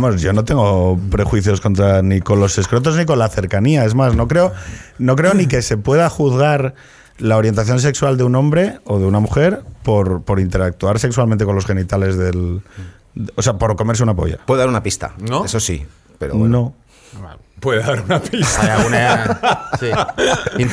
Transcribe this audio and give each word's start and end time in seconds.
vamos, 0.00 0.22
yo 0.22 0.32
no 0.32 0.44
tengo 0.44 0.98
prejuicios 1.10 1.60
contra 1.60 2.02
ni 2.02 2.20
con 2.20 2.40
los 2.40 2.56
escrotos 2.58 2.96
ni 2.96 3.04
con 3.04 3.18
la 3.18 3.28
cercanía. 3.28 3.84
Es 3.84 3.94
más, 3.94 4.14
no 4.14 4.28
creo, 4.28 4.52
no 4.98 5.16
creo 5.16 5.34
ni 5.34 5.46
que 5.46 5.62
se 5.62 5.76
pueda 5.76 6.08
juzgar 6.08 6.74
la 7.18 7.36
orientación 7.36 7.80
sexual 7.80 8.16
de 8.16 8.24
un 8.24 8.34
hombre 8.34 8.78
o 8.84 8.98
de 8.98 9.06
una 9.06 9.20
mujer 9.20 9.62
por, 9.82 10.22
por 10.22 10.40
interactuar 10.40 10.98
sexualmente 10.98 11.44
con 11.44 11.54
los 11.54 11.66
genitales 11.66 12.16
del. 12.16 12.62
O 13.34 13.42
sea, 13.42 13.54
por 13.54 13.76
comerse 13.76 14.02
una 14.02 14.14
polla. 14.14 14.38
Puedo 14.46 14.60
dar 14.60 14.68
una 14.68 14.82
pista, 14.82 15.14
¿No? 15.18 15.44
Eso 15.44 15.60
sí, 15.60 15.84
pero 16.18 16.34
bueno. 16.34 16.74
No. 17.12 17.30
Puede 17.60 17.80
dar 17.82 18.02
una 18.02 18.20
pista. 18.20 18.62
Hay 18.62 18.68
alguna. 18.70 19.68
Sí. 19.78 19.90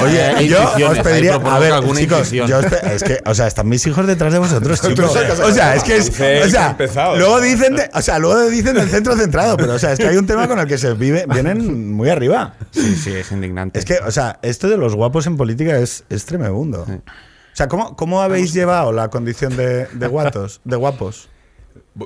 Oye, 0.03 0.21
Hay 0.23 0.47
yo 0.47 0.89
os 0.89 0.99
pediría. 0.99 1.35
A 1.35 1.59
ver, 1.59 1.73
alguna 1.73 1.99
chicos, 1.99 2.17
intuición. 2.33 2.47
yo 2.47 2.57
os 2.59 2.65
pe- 2.65 2.95
es 2.95 3.03
que, 3.03 3.19
o 3.25 3.33
sea, 3.35 3.47
están 3.47 3.67
mis 3.67 3.85
hijos 3.87 4.07
detrás 4.07 4.31
de 4.33 4.39
vosotros, 4.39 4.81
chicos. 4.81 5.15
O 5.43 5.51
sea, 5.51 5.75
es 5.75 5.83
que 5.83 5.97
es. 5.97 6.09
O 6.09 6.49
sea, 6.49 6.71
empezado. 6.71 7.17
luego 7.17 7.41
dicen, 7.41 7.75
de- 7.75 7.89
o 7.93 8.01
sea, 8.01 8.19
luego 8.19 8.45
dicen 8.49 8.75
del 8.75 8.89
centro 8.89 9.15
centrado, 9.17 9.57
pero 9.57 9.73
o 9.73 9.79
sea, 9.79 9.91
es 9.93 9.99
que 9.99 10.07
hay 10.07 10.17
un 10.17 10.25
tema 10.27 10.47
con 10.47 10.59
el 10.59 10.67
que 10.67 10.77
se 10.77 10.93
vive, 10.93 11.25
vienen 11.29 11.91
muy 11.93 12.09
arriba. 12.09 12.53
Sí, 12.71 12.95
sí, 12.95 13.11
es 13.13 13.31
indignante. 13.31 13.77
Es 13.79 13.85
que, 13.85 13.99
o 14.05 14.11
sea, 14.11 14.39
esto 14.41 14.67
de 14.69 14.77
los 14.77 14.95
guapos 14.95 15.27
en 15.27 15.37
política 15.37 15.77
es, 15.77 16.03
es 16.09 16.25
tremebundo. 16.25 16.81
O 16.87 17.55
sea, 17.57 17.67
¿cómo, 17.67 17.95
cómo 17.95 18.21
habéis 18.21 18.53
llevado 18.53 18.91
la 18.91 19.09
condición 19.09 19.57
de, 19.57 19.87
de 19.87 20.07
guatos, 20.07 20.61
de 20.63 20.75
guapos? 20.75 21.27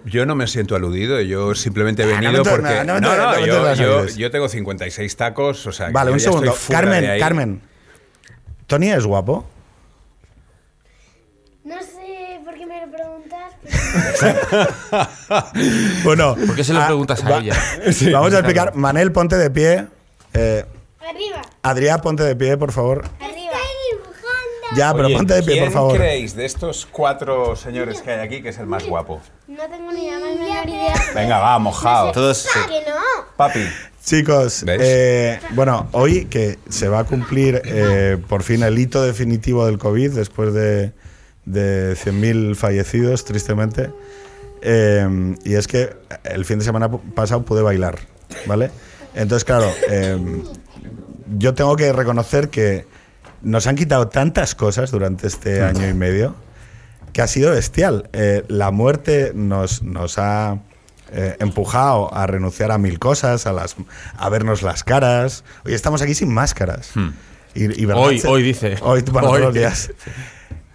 Yo 0.05 0.25
no 0.25 0.35
me 0.35 0.47
siento 0.47 0.75
aludido, 0.75 1.19
yo 1.21 1.53
simplemente 1.55 2.03
he 2.03 2.13
Ah, 2.13 2.19
venido 2.19 2.43
porque. 2.43 2.83
no, 2.85 2.99
no 3.01 3.75
yo, 3.75 4.05
yo- 4.07 4.31
tengo 4.31 4.47
56 4.47 5.15
tacos, 5.17 5.67
o 5.67 5.71
sea. 5.71 5.89
Vale, 5.89 6.11
un 6.11 6.19
segundo. 6.19 6.55
Carmen. 6.69 7.19
Carmen. 7.19 7.61
¿Tony 8.67 8.89
es 8.91 9.05
guapo? 9.05 9.45
No 11.63 11.75
sé 11.81 12.39
por 12.45 12.53
qué 12.55 12.65
me 12.65 12.85
lo 12.85 12.91
preguntas, 12.91 13.53
pero 14.91 15.07
Bueno. 16.03 16.35
¿Por 16.35 16.55
qué 16.55 16.63
se 16.63 16.73
lo 16.73 16.81
ah, 16.81 16.87
preguntas 16.87 17.23
a 17.23 17.29
va- 17.29 17.37
ella? 17.39 17.55
Vamos 18.13 18.33
a 18.33 18.37
explicar. 18.39 18.75
Manel, 18.75 19.11
ponte 19.11 19.35
de 19.37 19.51
pie. 19.51 19.87
Eh, 20.33 20.65
arriba, 21.07 21.41
Adrián, 21.63 22.01
ponte 22.01 22.23
de 22.23 22.35
pie, 22.35 22.57
por 22.57 22.71
favor. 22.71 23.03
arriba. 23.19 23.40
Ya, 24.75 24.93
pero 24.93 25.07
Oye, 25.07 25.15
ponte 25.17 25.33
de 25.33 25.43
pie, 25.43 25.53
¿quién 25.53 25.65
por 25.65 25.73
favor. 25.73 25.97
creéis 25.97 26.35
de 26.35 26.45
estos 26.45 26.85
cuatro 26.89 27.55
señores 27.55 28.01
que 28.01 28.11
hay 28.11 28.19
aquí 28.25 28.41
que 28.41 28.49
es 28.49 28.57
el 28.57 28.67
más 28.67 28.85
guapo? 28.85 29.19
No 29.47 29.63
tengo 29.69 29.91
ni 29.91 30.09
la 30.09 30.19
más 30.19 30.35
menor 30.39 30.67
idea. 30.69 30.93
Venga, 31.13 31.39
va, 31.39 31.59
mojado. 31.59 32.11
Todos. 32.13 32.47
Ah, 32.55 32.67
que 32.67 32.89
no. 32.89 32.95
Papi. 33.35 33.59
Chicos, 34.03 34.63
eh, 34.67 35.39
bueno, 35.51 35.87
hoy 35.91 36.25
que 36.25 36.57
se 36.69 36.87
va 36.87 36.99
a 36.99 37.03
cumplir 37.03 37.61
eh, 37.65 38.17
por 38.29 38.41
fin 38.43 38.63
el 38.63 38.79
hito 38.79 39.03
definitivo 39.03 39.65
del 39.65 39.77
COVID 39.77 40.11
después 40.11 40.53
de, 40.53 40.91
de 41.45 41.93
100.000 41.93 42.55
fallecidos, 42.55 43.25
tristemente. 43.25 43.91
eh, 44.63 45.35
y 45.43 45.53
es 45.53 45.67
que 45.67 45.93
el 46.23 46.45
fin 46.45 46.59
de 46.59 46.65
semana 46.65 46.89
pasado 46.89 47.43
pude 47.43 47.61
bailar, 47.61 47.99
¿vale? 48.47 48.71
Entonces, 49.13 49.43
claro, 49.43 49.71
eh, 49.89 50.17
yo 51.37 51.53
tengo 51.53 51.75
que 51.75 51.91
reconocer 51.93 52.49
que 52.49 52.85
nos 53.41 53.67
han 53.67 53.75
quitado 53.75 54.07
tantas 54.07 54.55
cosas 54.55 54.91
durante 54.91 55.27
este 55.27 55.61
año 55.63 55.87
y 55.87 55.93
medio 55.93 56.35
que 57.13 57.21
ha 57.21 57.27
sido 57.27 57.51
bestial. 57.51 58.09
Eh, 58.13 58.43
la 58.47 58.71
muerte 58.71 59.31
nos, 59.35 59.83
nos 59.83 60.17
ha 60.17 60.59
eh, 61.11 61.35
empujado 61.39 62.13
a 62.13 62.25
renunciar 62.27 62.71
a 62.71 62.77
mil 62.77 62.99
cosas, 62.99 63.45
a, 63.47 63.53
las, 63.53 63.75
a 64.17 64.29
vernos 64.29 64.61
las 64.61 64.83
caras. 64.83 65.43
Hoy 65.65 65.73
estamos 65.73 66.01
aquí 66.01 66.13
sin 66.13 66.33
máscaras. 66.33 66.91
Y, 67.53 67.81
y 67.81 67.85
Hoy- 67.85 68.19
se- 68.19 68.27
hoy 68.27 68.43
dice. 68.43 68.77
Hoy, 68.81 69.01
bueno, 69.11 69.29
Hoy. 69.29 69.39
todos 69.39 69.41
los 69.41 69.53
días. 69.53 69.91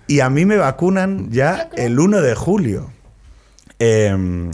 Y 0.08 0.20
a 0.20 0.28
mí 0.28 0.44
me 0.44 0.56
vacunan 0.56 1.30
ya 1.30 1.70
el 1.76 1.98
1 1.98 2.20
de 2.20 2.34
julio. 2.34 2.90
Eh, 3.78 4.50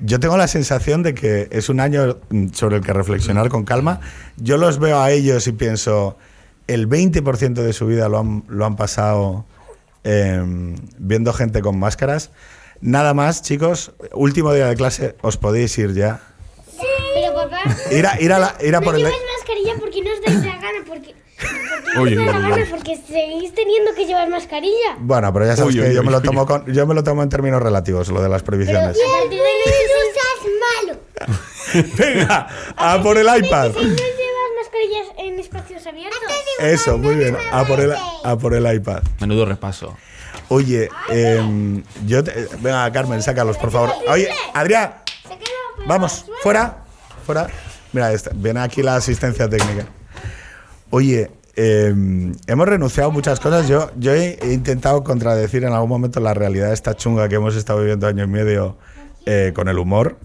yo 0.00 0.20
tengo 0.20 0.36
la 0.36 0.48
sensación 0.48 1.02
de 1.02 1.14
que 1.14 1.48
es 1.50 1.68
un 1.68 1.80
año 1.80 2.18
mm, 2.28 2.48
sobre 2.52 2.76
el 2.76 2.82
que 2.82 2.92
reflexionar 2.92 3.48
con 3.48 3.64
calma. 3.64 4.00
Yo 4.36 4.56
los 4.58 4.78
veo 4.78 5.00
a 5.00 5.10
ellos 5.10 5.46
y 5.46 5.52
pienso, 5.52 6.18
el 6.66 6.88
20% 6.88 7.54
de 7.54 7.72
su 7.72 7.86
vida 7.86 8.08
lo 8.08 8.18
han, 8.18 8.44
lo 8.48 8.64
han 8.64 8.76
pasado 8.76 9.44
eh, 10.04 10.42
viendo 10.98 11.32
gente 11.32 11.60
con 11.62 11.78
máscaras. 11.78 12.30
Nada 12.80 13.14
más, 13.14 13.42
chicos, 13.42 13.92
último 14.12 14.52
día 14.52 14.66
de 14.66 14.76
clase, 14.76 15.16
os 15.22 15.36
podéis 15.36 15.76
ir 15.78 15.94
ya. 15.94 16.20
Pero 17.14 17.34
papá, 17.34 17.62
Ir 17.92 18.06
a, 18.06 18.20
ir 18.20 18.32
a, 18.32 18.38
la- 18.38 18.54
ir 18.60 18.74
a 18.76 18.80
no 18.80 18.84
por 18.84 18.94
el... 18.96 19.02
lleváis 19.02 19.16
mascarilla 19.38 19.72
porque 19.78 20.02
no 20.02 20.10
os 20.12 20.20
dais 20.22 20.44
la 20.44 20.54
gana, 20.60 20.84
porque... 20.86 21.14
porque 21.38 21.94
no 21.94 22.02
Oye, 22.02 22.18
os 22.18 22.26
da 22.26 22.32
la 22.32 22.38
oye, 22.38 22.48
gana, 22.50 22.54
oye. 22.62 22.66
porque 22.66 22.96
seguís 22.96 23.54
teniendo 23.54 23.94
que 23.94 24.04
llevar 24.06 24.28
mascarilla. 24.28 24.96
Bueno, 24.98 25.32
pero 25.32 25.46
ya 25.46 25.56
sabes 25.56 25.74
Uy, 25.74 25.80
que 25.80 25.88
uy, 25.88 25.94
yo, 25.94 26.02
me 26.02 26.10
lo 26.10 26.20
tomo 26.20 26.44
con, 26.46 26.66
yo 26.72 26.86
me 26.86 26.94
lo 26.94 27.02
tomo 27.04 27.22
en 27.22 27.28
términos 27.28 27.62
relativos, 27.62 28.08
lo 28.08 28.20
de 28.22 28.28
las 28.28 28.42
Pero 28.42 28.56
a 28.56 28.58
prohibiciones. 28.58 28.98
partir 28.98 29.38
de 29.38 29.46
ahí 29.46 29.84
usas 30.10 30.50
malo. 30.74 31.88
Venga, 31.96 32.48
a 32.76 33.02
por 33.02 33.16
el 33.16 33.26
iPad. 33.26 33.70
En 35.18 35.38
espacios 35.38 35.86
abiertos. 35.86 36.20
Eso, 36.60 36.98
muy 36.98 37.14
bien. 37.14 37.36
A 37.52 37.64
por 37.64 37.80
el, 37.80 37.92
a 38.24 38.36
por 38.36 38.54
el 38.54 38.72
iPad. 38.74 39.02
Menudo 39.20 39.44
repaso. 39.46 39.96
Oye, 40.48 40.88
em, 41.08 41.82
yo 42.06 42.22
te- 42.22 42.48
venga, 42.60 42.90
Carmen, 42.92 43.22
sácalos, 43.22 43.56
por 43.56 43.70
favor. 43.70 43.90
Oye, 44.08 44.28
Adrián, 44.52 44.94
vamos, 45.86 46.26
fuera, 46.42 46.84
fuera. 47.24 47.46
Mira, 47.92 48.12
esta- 48.12 48.30
viene 48.34 48.60
aquí 48.60 48.82
la 48.82 48.96
asistencia 48.96 49.48
técnica. 49.48 49.86
Oye, 50.90 51.30
em, 51.56 52.34
hemos 52.46 52.68
renunciado 52.68 53.10
a 53.10 53.12
muchas 53.12 53.40
cosas. 53.40 53.66
Yo, 53.68 53.90
yo 53.96 54.12
he, 54.12 54.38
he 54.42 54.52
intentado 54.52 55.02
contradecir 55.02 55.64
en 55.64 55.72
algún 55.72 55.88
momento 55.88 56.20
la 56.20 56.34
realidad 56.34 56.72
esta 56.72 56.94
chunga 56.94 57.28
que 57.28 57.36
hemos 57.36 57.56
estado 57.56 57.80
viviendo 57.80 58.06
año 58.06 58.24
y 58.24 58.28
medio 58.28 58.76
eh, 59.26 59.52
con 59.54 59.68
el 59.68 59.78
humor. 59.78 60.18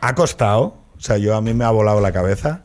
Ha 0.00 0.14
costado, 0.14 0.78
o 0.96 1.00
sea, 1.00 1.18
yo 1.18 1.36
a 1.36 1.40
mí 1.40 1.54
me 1.54 1.64
ha 1.64 1.70
volado 1.70 2.00
la 2.00 2.12
cabeza. 2.12 2.62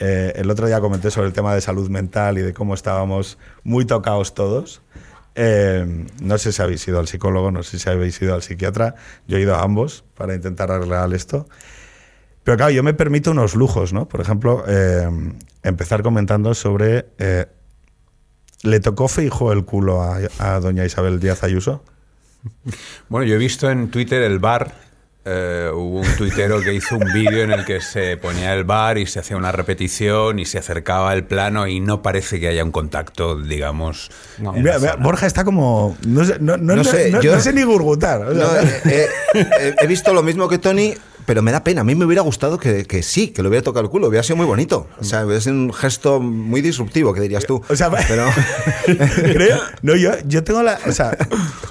Eh, 0.00 0.32
el 0.36 0.50
otro 0.50 0.66
día 0.66 0.80
comenté 0.80 1.10
sobre 1.10 1.28
el 1.28 1.34
tema 1.34 1.54
de 1.54 1.60
salud 1.60 1.88
mental 1.90 2.38
y 2.38 2.40
de 2.40 2.54
cómo 2.54 2.74
estábamos 2.74 3.38
muy 3.62 3.84
tocados 3.84 4.34
todos. 4.34 4.80
Eh, 5.34 6.06
no 6.20 6.38
sé 6.38 6.52
si 6.52 6.62
habéis 6.62 6.88
ido 6.88 6.98
al 6.98 7.06
psicólogo, 7.06 7.50
no 7.50 7.62
sé 7.62 7.78
si 7.78 7.88
habéis 7.88 8.20
ido 8.20 8.34
al 8.34 8.42
psiquiatra. 8.42 8.94
Yo 9.28 9.36
he 9.36 9.42
ido 9.42 9.54
a 9.54 9.62
ambos 9.62 10.04
para 10.16 10.34
intentar 10.34 10.72
arreglar 10.72 11.12
esto. 11.12 11.46
Pero 12.42 12.56
claro, 12.56 12.72
yo 12.72 12.82
me 12.82 12.94
permito 12.94 13.30
unos 13.30 13.54
lujos, 13.54 13.92
¿no? 13.92 14.08
Por 14.08 14.22
ejemplo, 14.22 14.64
eh, 14.66 15.08
empezar 15.62 16.02
comentando 16.02 16.54
sobre... 16.54 17.06
¿Le 18.62 18.78
tocó 18.80 19.08
Feijo 19.08 19.52
el 19.52 19.64
culo 19.64 20.02
a, 20.02 20.18
a 20.38 20.60
doña 20.60 20.84
Isabel 20.84 21.20
Díaz 21.20 21.44
Ayuso? 21.44 21.84
Bueno, 23.08 23.26
yo 23.26 23.34
he 23.34 23.38
visto 23.38 23.70
en 23.70 23.90
Twitter 23.90 24.22
el 24.22 24.38
bar. 24.38 24.89
Eh, 25.24 25.70
hubo 25.72 26.00
un 26.00 26.16
tuitero 26.16 26.60
que 26.62 26.72
hizo 26.72 26.96
un 26.96 27.12
vídeo 27.12 27.42
en 27.44 27.50
el 27.52 27.64
que 27.64 27.80
se 27.80 28.16
ponía 28.16 28.54
el 28.54 28.64
bar 28.64 28.96
y 28.98 29.06
se 29.06 29.20
hacía 29.20 29.36
una 29.36 29.52
repetición 29.52 30.38
y 30.38 30.46
se 30.46 30.58
acercaba 30.58 31.12
el 31.12 31.24
plano 31.24 31.66
y 31.66 31.80
no 31.80 32.00
parece 32.02 32.40
que 32.40 32.48
haya 32.48 32.64
un 32.64 32.72
contacto, 32.72 33.38
digamos. 33.40 34.10
No. 34.38 34.52
Mira, 34.54 34.78
mira. 34.78 34.96
Borja 34.96 35.26
está 35.26 35.44
como... 35.44 35.96
No 36.06 36.24
sé, 36.24 36.36
no, 36.40 36.56
no- 36.56 36.76
No 36.76 36.84
sé, 36.84 37.10
no- 37.10 37.20
yo- 37.20 37.34
no 37.34 37.40
sé 37.40 37.52
ni 37.52 37.62
gurgutar. 37.62 38.22
o 38.22 38.34
sea, 38.34 38.62
No, 38.62 38.90
eh, 38.90 39.08
eh, 39.34 39.74
he 39.80 39.86
visto 39.86 40.14
lo 40.14 40.22
mismo 40.22 40.48
que 40.48 40.58
Tony, 40.58 40.94
pero 41.30 41.42
me 41.42 41.52
da 41.52 41.62
pena. 41.62 41.82
A 41.82 41.84
mí 41.84 41.94
me 41.94 42.04
hubiera 42.06 42.22
gustado 42.22 42.58
que, 42.58 42.84
que 42.86 43.04
sí, 43.04 43.28
que 43.28 43.40
le 43.40 43.48
hubiera 43.48 43.62
tocado 43.62 43.84
el 43.84 43.88
culo. 43.88 44.08
Hubiera 44.08 44.24
sido 44.24 44.36
muy 44.36 44.46
bonito. 44.46 44.88
O 44.98 45.04
sea, 45.04 45.24
hubiera 45.24 45.40
sido 45.40 45.54
un 45.54 45.72
gesto 45.72 46.18
muy 46.18 46.60
disruptivo, 46.60 47.14
que 47.14 47.20
dirías 47.20 47.46
tú. 47.46 47.62
O 47.68 47.76
sea, 47.76 47.88
pero 48.08 48.26
creo, 49.14 49.56
no, 49.82 49.94
yo, 49.94 50.10
yo 50.26 50.42
tengo 50.42 50.60
la. 50.64 50.80
O 50.88 50.90
sea, 50.90 51.16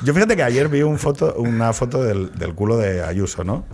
yo 0.06 0.14
fíjate 0.14 0.38
que 0.38 0.44
ayer 0.44 0.70
vi 0.70 0.82
un 0.82 0.98
foto, 0.98 1.34
una 1.36 1.74
foto 1.74 2.02
del, 2.02 2.34
del 2.40 2.56
culo 2.56 2.78
de 2.78 3.04
Ayuso, 3.04 3.44
¿no? 3.44 3.66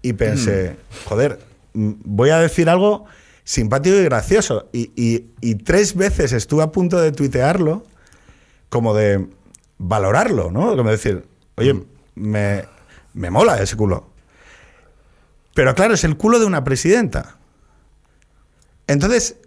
Y 0.00 0.14
pensé, 0.14 0.76
joder, 1.04 1.40
mm, 1.74 1.90
voy 2.06 2.30
a 2.30 2.38
decir 2.38 2.70
algo 2.70 3.04
simpático 3.44 3.96
y 3.96 4.04
gracioso. 4.04 4.70
Y, 4.72 4.92
y- 4.96 5.26
y 5.42 5.56
tres 5.56 5.94
veces 5.94 6.32
estuve 6.32 6.62
a 6.62 6.72
punto 6.72 6.98
de 6.98 7.12
tuitearlo, 7.12 7.84
como 8.70 8.94
de 8.94 9.26
valorarlo, 9.76 10.50
¿no? 10.50 10.74
Como 10.74 10.90
decir, 10.90 11.26
oye, 11.56 11.78
me, 12.14 12.64
me 13.12 13.28
mola 13.30 13.62
ese 13.62 13.76
culo. 13.76 14.07
Pero 15.58 15.74
claro, 15.74 15.94
es 15.94 16.04
el 16.04 16.16
culo 16.16 16.38
de 16.38 16.46
una 16.46 16.62
presidenta. 16.62 17.36
Entonces, 18.86 19.38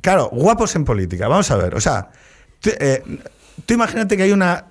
claro, 0.00 0.28
guapos 0.30 0.76
en 0.76 0.84
política. 0.84 1.26
Vamos 1.26 1.50
a 1.50 1.56
ver, 1.56 1.74
o 1.74 1.80
sea, 1.80 2.12
tú, 2.60 2.70
eh, 2.78 3.02
imagínate 3.66 4.16
que 4.16 4.22
hay 4.22 4.30
una 4.30 4.66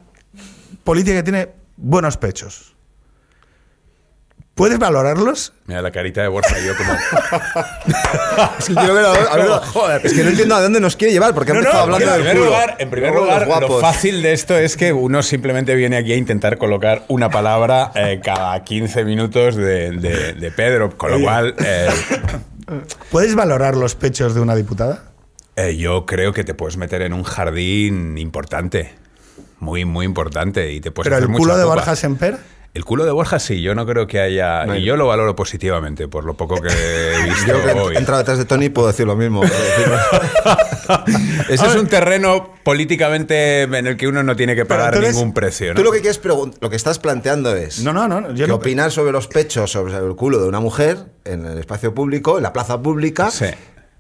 política 0.86 1.18
que 1.18 1.24
tiene 1.24 1.50
buenos 1.76 2.16
pechos. 2.16 2.74
¿Puedes 4.58 4.80
valorarlos? 4.80 5.54
Mira 5.68 5.82
la 5.84 5.92
carita 5.92 6.22
de 6.24 6.28
Borja 6.28 6.60
y 6.60 6.66
yo 6.66 6.74
como... 6.76 6.92
es 8.60 8.66
que 8.66 8.74
quiero 8.74 8.94
ver 8.96 9.06
a- 9.06 9.12
a 9.12 9.38
ver- 9.38 9.48
Joder. 9.72 10.02
Es 10.06 10.14
que 10.14 10.24
no 10.24 10.30
entiendo 10.32 10.56
a 10.56 10.62
dónde 10.62 10.80
nos 10.80 10.96
quiere 10.96 11.14
llevar, 11.14 11.34
porque 11.36 11.54
No, 11.54 11.60
no, 11.62 11.66
empezado 11.66 11.88
En 11.88 11.94
hablando 11.94 12.12
del 12.14 12.22
primer 12.22 12.38
culo. 12.38 12.46
lugar, 12.50 12.76
en 12.80 12.90
primer 12.90 13.12
Luego 13.12 13.26
de 13.28 13.46
lugar 13.46 13.62
lo 13.62 13.80
fácil 13.80 14.22
de 14.24 14.34
esto 14.34 14.58
es 14.58 14.76
que 14.76 14.92
uno 14.94 15.22
simplemente 15.24 15.76
viene 15.76 15.96
aquí 15.98 16.12
a 16.12 16.16
intentar 16.16 16.58
colocar 16.58 17.04
una 17.08 17.30
palabra 17.30 17.92
eh, 17.96 18.20
cada 18.24 18.64
15 18.64 19.06
minutos 19.06 19.56
de, 19.56 19.92
de- 19.92 20.34
de 20.34 20.52
Pedro, 20.52 20.98
con 20.98 21.12
lo 21.12 21.16
Oye. 21.18 21.26
cual 21.26 21.56
eh, 21.64 21.88
¿Puedes 23.12 23.36
valorar 23.36 23.76
los 23.78 23.96
pechos 23.96 24.34
de 24.36 24.42
una 24.42 24.56
diputada? 24.56 25.04
eh, 25.56 25.78
yo 25.78 26.06
creo 26.06 26.34
que 26.34 26.44
te 26.44 26.54
puedes 26.54 26.78
meter 26.78 27.02
en 27.04 27.14
un 27.14 27.24
jardín 27.24 28.18
importante, 28.18 28.94
muy, 29.60 29.86
muy 29.86 30.06
importante, 30.06 30.72
y 30.72 30.82
te 30.82 30.92
puedes 30.92 31.06
Pero 31.08 31.16
hacer 31.18 31.24
el 31.26 31.30
mucha 31.30 31.40
culo 31.42 31.58
de 31.58 31.64
copa. 31.64 31.76
Borja 31.76 31.96
Semper. 31.96 32.38
El 32.74 32.86
culo 32.86 33.06
de 33.06 33.12
Borja 33.12 33.40
sí, 33.40 33.62
yo 33.64 33.74
no 33.74 33.88
creo 33.88 34.06
que 34.06 34.20
haya... 34.20 34.64
No 34.66 34.74
hay- 34.74 34.84
Y 34.84 34.86
yo 34.86 34.98
lo 34.98 35.08
valoro 35.08 35.36
positivamente, 35.36 36.08
por 36.08 36.26
lo 36.26 36.36
poco 36.36 36.62
que 36.62 36.68
he 36.70 37.24
visto 37.30 37.48
Yo 37.48 37.64
que 37.64 37.72
hoy. 37.72 37.96
he 37.96 37.98
entrado 37.98 38.20
detrás 38.20 38.38
de 38.38 38.46
Tony 38.46 38.70
puedo 38.70 38.88
decir 38.88 39.08
lo 39.08 39.16
mismo. 39.16 39.42
Ese 41.50 41.66
es 41.66 41.76
un 41.76 41.88
terreno 41.88 42.54
políticamente 42.64 43.64
en 43.64 43.88
el 43.88 43.98
que 43.98 44.08
uno 44.08 44.24
no 44.24 44.36
tiene 44.36 44.56
que 44.56 44.66
pagar 44.66 44.96
eres- 44.96 45.16
ningún 45.16 45.34
precio. 45.34 45.74
¿no? 45.74 45.80
Tú 45.80 45.84
lo 45.84 45.92
que 45.92 46.02
quieres 46.02 46.22
lo 46.24 46.70
que 46.70 46.76
estás 46.76 47.00
planteando 47.00 47.56
es 47.56 47.84
No, 47.84 47.94
no, 47.94 48.08
no. 48.08 48.34
Yo 48.34 48.46
que 48.46 48.50
no, 48.50 48.56
opinar 48.56 48.92
sobre 48.92 49.12
los 49.12 49.28
pechos, 49.28 49.72
sobre 49.72 49.96
el 49.98 50.16
culo 50.16 50.40
de 50.40 50.48
una 50.48 50.60
mujer 50.60 50.98
en 51.26 51.46
el 51.46 51.58
espacio 51.58 51.94
público, 51.94 52.38
en 52.38 52.44
la 52.44 52.54
plaza 52.54 52.82
pública, 52.82 53.32
Sí. 53.32 53.46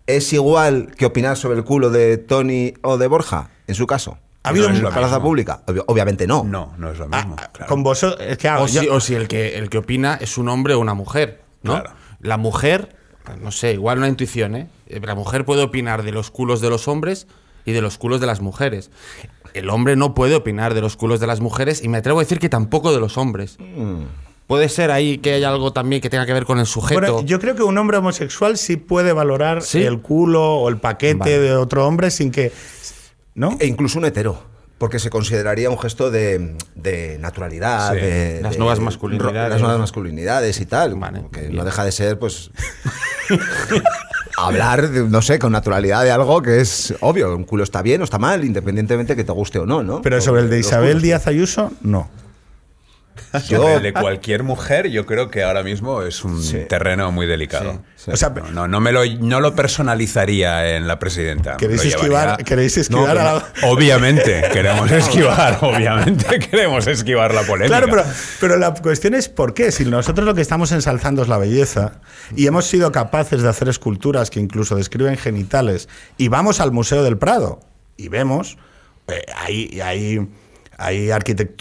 es 0.05 0.31
igual 0.33 0.91
que 0.97 1.05
opinar 1.05 1.35
sobre 1.35 1.57
el 1.57 1.63
culo 1.63 1.89
de 1.89 2.17
Tony 2.17 2.73
o 2.83 2.97
de 2.97 3.07
Borja, 3.07 3.49
en 3.67 3.75
su 3.75 3.87
caso. 3.87 4.19
Ha 4.47 4.49
habido 4.49 4.69
No 4.69 4.75
en 4.75 4.83
la 4.83 4.89
plaza 4.91 5.07
mismo. 5.15 5.21
pública. 5.23 5.61
Obviamente 5.87 6.25
no. 6.27 6.43
No, 6.43 6.73
no 6.77 6.91
es 6.91 6.97
lo 6.97 7.07
Ah, 7.11 7.17
mismo. 7.17 7.35
claro. 7.35 7.67
Con 7.67 7.83
vosotros. 7.83 8.19
Es 8.27 8.37
que, 8.37 8.47
ah, 8.47 8.59
O 8.61 8.67
yo- 8.67 8.81
si, 8.81 8.87
o 8.87 8.99
si 8.99 9.15
el, 9.15 9.27
que, 9.27 9.57
el 9.57 9.69
que 9.69 9.77
opina 9.77 10.17
es 10.19 10.37
un 10.37 10.49
hombre 10.49 10.73
o 10.73 10.79
una 10.79 10.93
mujer, 10.93 11.41
¿no? 11.63 11.73
Claro. 11.73 11.91
La 12.19 12.37
mujer, 12.37 12.95
no 13.41 13.51
sé, 13.51 13.73
igual 13.73 13.99
una 13.99 14.07
intuición, 14.07 14.55
¿eh? 14.55 14.67
La 14.87 15.15
mujer 15.15 15.45
puede 15.45 15.61
opinar 15.63 16.03
de 16.03 16.11
los 16.11 16.31
culos 16.31 16.61
de 16.61 16.69
los 16.69 16.87
hombres 16.87 17.27
y 17.65 17.73
de 17.73 17.81
los 17.81 17.97
culos 17.97 18.19
de 18.21 18.27
las 18.27 18.41
mujeres. 18.41 18.89
El 19.53 19.69
hombre 19.69 19.95
no 19.95 20.13
puede 20.13 20.35
opinar 20.35 20.73
de 20.73 20.81
los 20.81 20.95
culos 20.97 21.19
de 21.19 21.27
las 21.27 21.39
mujeres 21.41 21.83
y 21.83 21.87
me 21.89 21.97
atrevo 21.97 22.19
a 22.19 22.23
decir 22.23 22.39
que 22.39 22.49
tampoco 22.49 22.93
de 22.93 22.99
los 22.99 23.17
hombres. 23.17 23.57
Puede 24.45 24.69
ser 24.69 24.91
ahí 24.91 25.17
que 25.17 25.33
haya 25.33 25.49
algo 25.49 25.73
también 25.73 26.01
que 26.01 26.09
tenga 26.09 26.25
que 26.25 26.31
ver 26.31 26.45
con 26.45 26.57
el 26.59 26.65
sujeto. 26.65 26.99
Bueno, 27.01 27.21
yo 27.23 27.37
creo 27.39 27.53
que 27.55 27.63
un 27.63 27.77
hombre 27.77 27.97
homosexual 27.97 28.57
sí 28.57 28.77
puede 28.77 29.11
valorar 29.11 29.61
¿Sí? 29.61 29.81
el 29.83 29.99
culo 29.99 30.55
o 30.55 30.69
el 30.69 30.77
paquete 30.77 31.15
Vale. 31.17 31.39
de 31.39 31.55
otro 31.55 31.85
hombre 31.85 32.11
sin 32.11 32.31
que. 32.31 32.53
¿No? 33.37 33.55
E 33.61 33.67
incluso 33.67 33.97
un 33.99 34.03
hetero. 34.05 34.43
Porque 34.77 34.99
se 34.99 35.09
consideraría 35.09 35.69
un 35.71 35.79
gesto 35.79 36.11
de, 36.11 36.55
de 36.75 37.17
naturalidad, 37.19 37.93
Sí. 37.93 37.99
de, 38.01 38.39
Las 38.43 38.51
de- 38.53 38.57
nuevas 38.59 38.79
masculinidades. 38.79 39.49
Las 39.51 39.61
nuevas 39.61 39.79
masculinidades 39.79 40.59
y 40.59 40.65
tal. 40.65 40.95
Vale, 40.95 41.23
que 41.31 41.41
bien. 41.43 41.55
no 41.55 41.63
deja 41.63 41.83
de 41.85 41.91
ser, 41.91 42.19
pues. 42.19 42.51
hablar, 44.37 44.89
de, 44.89 45.03
no 45.03 45.21
sé, 45.21 45.39
con 45.39 45.51
naturalidad 45.51 46.03
de 46.03 46.11
algo 46.11 46.41
que 46.41 46.59
es 46.61 46.93
obvio. 47.01 47.35
Un 47.35 47.43
culo 47.43 47.63
está 47.63 47.81
bien 47.81 48.01
o 48.01 48.03
está 48.03 48.19
mal, 48.19 48.43
independientemente 48.43 49.15
que 49.15 49.23
te 49.23 49.31
guste 49.31 49.59
o 49.59 49.65
no, 49.65 49.81
¿no? 49.83 50.01
Pero 50.01 50.21
sobre 50.21 50.41
el 50.41 50.49
de 50.49 50.59
Isabel 50.59 50.89
culos. 50.91 51.03
Díaz 51.03 51.27
Ayuso, 51.27 51.71
no. 51.81 52.09
Yo- 53.49 53.79
de 53.79 53.93
cualquier 53.93 54.43
mujer, 54.43 54.89
yo 54.89 55.05
creo 55.05 55.29
que 55.29 55.43
ahora 55.43 55.63
mismo 55.63 56.01
es 56.03 56.23
un 56.23 56.41
Sí. 56.43 56.59
terreno 56.67 57.11
muy 57.11 57.25
delicado. 57.27 57.83
O 58.07 58.15
sea, 58.15 58.29
No, 58.29 58.51
no, 58.51 58.67
no 58.67 58.79
me 58.79 58.91
lo, 58.91 59.05
no 59.05 59.39
lo 59.41 59.53
personalizaría 59.55 60.75
en 60.75 60.87
la 60.87 60.99
presidenta. 60.99 61.57
¿Queréis 61.57 61.83
esquivar, 61.85 62.43
¿queréis 62.43 62.77
esquivar 62.77 63.15
No, 63.15 63.21
a 63.21 63.23
la- 63.33 63.43
que 63.53 63.61
no. 63.61 63.67
Obviamente, 63.73 64.43
queremos 64.53 64.89
esquivar, 64.91 65.57
obviamente 65.61 66.39
queremos 66.39 66.87
esquivar 66.87 67.33
la 67.33 67.41
polémica. 67.41 67.77
Claro, 67.79 67.87
pero, 67.89 68.03
pero 68.39 68.57
la 68.57 68.73
cuestión 68.73 69.13
es 69.13 69.29
por 69.29 69.53
qué. 69.53 69.71
Si 69.71 69.85
nosotros 69.85 70.25
lo 70.25 70.33
que 70.35 70.41
estamos 70.41 70.71
ensalzando 70.71 71.21
es 71.21 71.27
la 71.27 71.37
belleza 71.37 71.93
y 72.35 72.47
hemos 72.47 72.65
sido 72.65 72.91
capaces 72.91 73.41
de 73.41 73.49
hacer 73.49 73.67
esculturas 73.69 74.29
que 74.29 74.39
incluso 74.39 74.75
describen 74.75 75.17
genitales 75.17 75.89
y 76.17 76.27
vamos 76.29 76.59
al 76.59 76.71
Museo 76.71 77.03
del 77.03 77.17
Prado 77.17 77.59
y 77.97 78.09
vemos, 78.09 78.57
eh, 79.07 79.21
hay, 79.35 79.81
hay, 79.81 80.27
hay, 80.77 81.09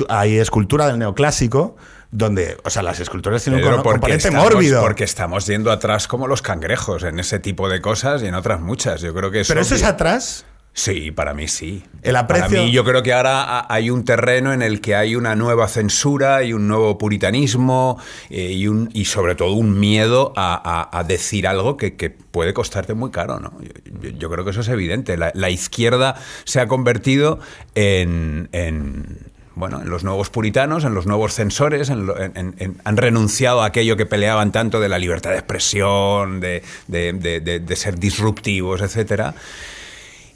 hay 0.09 0.39
escultura 0.39 0.87
del 0.87 0.99
neoclásico 0.99 1.77
donde, 2.11 2.57
o 2.65 2.71
sea, 2.71 2.83
las 2.83 3.01
esculturas 3.01 3.43
tienen 3.43 3.65
un 3.65 3.83
componente 3.83 4.29
estamos- 4.29 4.45
mórbido. 4.53 4.81
Porque 4.81 5.05
estamos 5.05 5.47
yendo 5.47 5.71
atrás 5.73 6.07
como 6.09 6.27
los 6.29 6.41
cangrejos 6.41 7.03
en 7.03 7.19
ese 7.19 7.39
tipo 7.41 7.69
de 7.69 7.81
cosas 7.81 8.23
y 8.23 8.27
en 8.27 8.35
otras 8.35 8.61
muchas. 8.61 9.01
Yo 9.01 9.13
creo 9.13 9.31
que 9.31 9.43
pero 9.47 9.61
eso 9.61 9.75
es 9.75 9.83
atrás. 9.83 10.45
Sí, 10.79 11.11
para 11.11 11.33
mí 11.33 11.49
sí. 11.49 11.83
El 12.03 12.17
aprecio- 12.17 12.49
Para 12.51 12.63
mí 12.65 12.71
yo 12.71 12.85
creo 12.85 13.03
que 13.03 13.15
ahora 13.15 13.43
ha- 13.45 13.67
hay 13.75 13.89
un 13.89 14.05
terreno 14.05 14.53
en 14.53 14.61
el 14.61 14.83
que 14.83 14.95
hay 14.95 15.17
una 15.17 15.35
nueva 15.35 15.69
censura 15.69 16.43
y 16.45 16.53
un 16.53 16.69
nuevo 16.69 16.99
puritanismo 16.99 17.99
eh, 18.29 18.53
y, 18.53 18.69
un, 18.69 18.91
y 18.93 19.07
sobre 19.07 19.35
todo 19.37 19.55
un 19.55 19.81
miedo 19.81 20.35
a, 20.37 20.53
a- 20.93 20.99
a 20.99 21.03
decir 21.03 21.47
algo 21.49 21.79
que, 21.79 21.97
que 21.97 22.11
puede 22.11 22.53
costarte 22.53 22.93
muy 22.93 23.11
caro. 23.11 23.41
¿no? 23.41 23.55
Yo, 23.63 23.71
yo- 24.03 24.11
yo 24.19 24.31
creo 24.31 24.45
que 24.45 24.51
eso 24.51 24.61
es 24.61 24.69
evidente. 24.69 25.17
La, 25.17 25.33
la 25.35 25.49
izquierda 25.49 26.15
se 26.45 26.61
ha 26.61 26.69
convertido 26.69 27.39
en... 27.75 28.51
en, 28.53 29.35
bueno, 29.55 29.81
en 29.81 29.89
los 29.89 30.05
nuevos 30.05 30.29
puritanos, 30.29 30.85
en 30.85 30.93
los 30.93 31.07
nuevos 31.07 31.33
censores, 31.33 31.89
en 31.89 32.05
lo- 32.05 32.21
en- 32.21 32.77
han 32.85 32.97
renunciado 32.99 33.63
a 33.63 33.67
aquello 33.67 33.97
que 33.97 34.05
peleaban 34.05 34.53
tanto 34.53 34.79
de 34.81 34.91
la 34.91 34.99
libertad 34.99 35.31
de 35.31 35.37
expresión, 35.39 36.41
de, 36.41 36.63
de- 36.89 37.15
de- 37.15 37.41
de- 37.41 37.61
de 37.61 37.77
ser 37.77 37.99
disruptivos, 37.99 38.83
etcétera. 38.83 39.35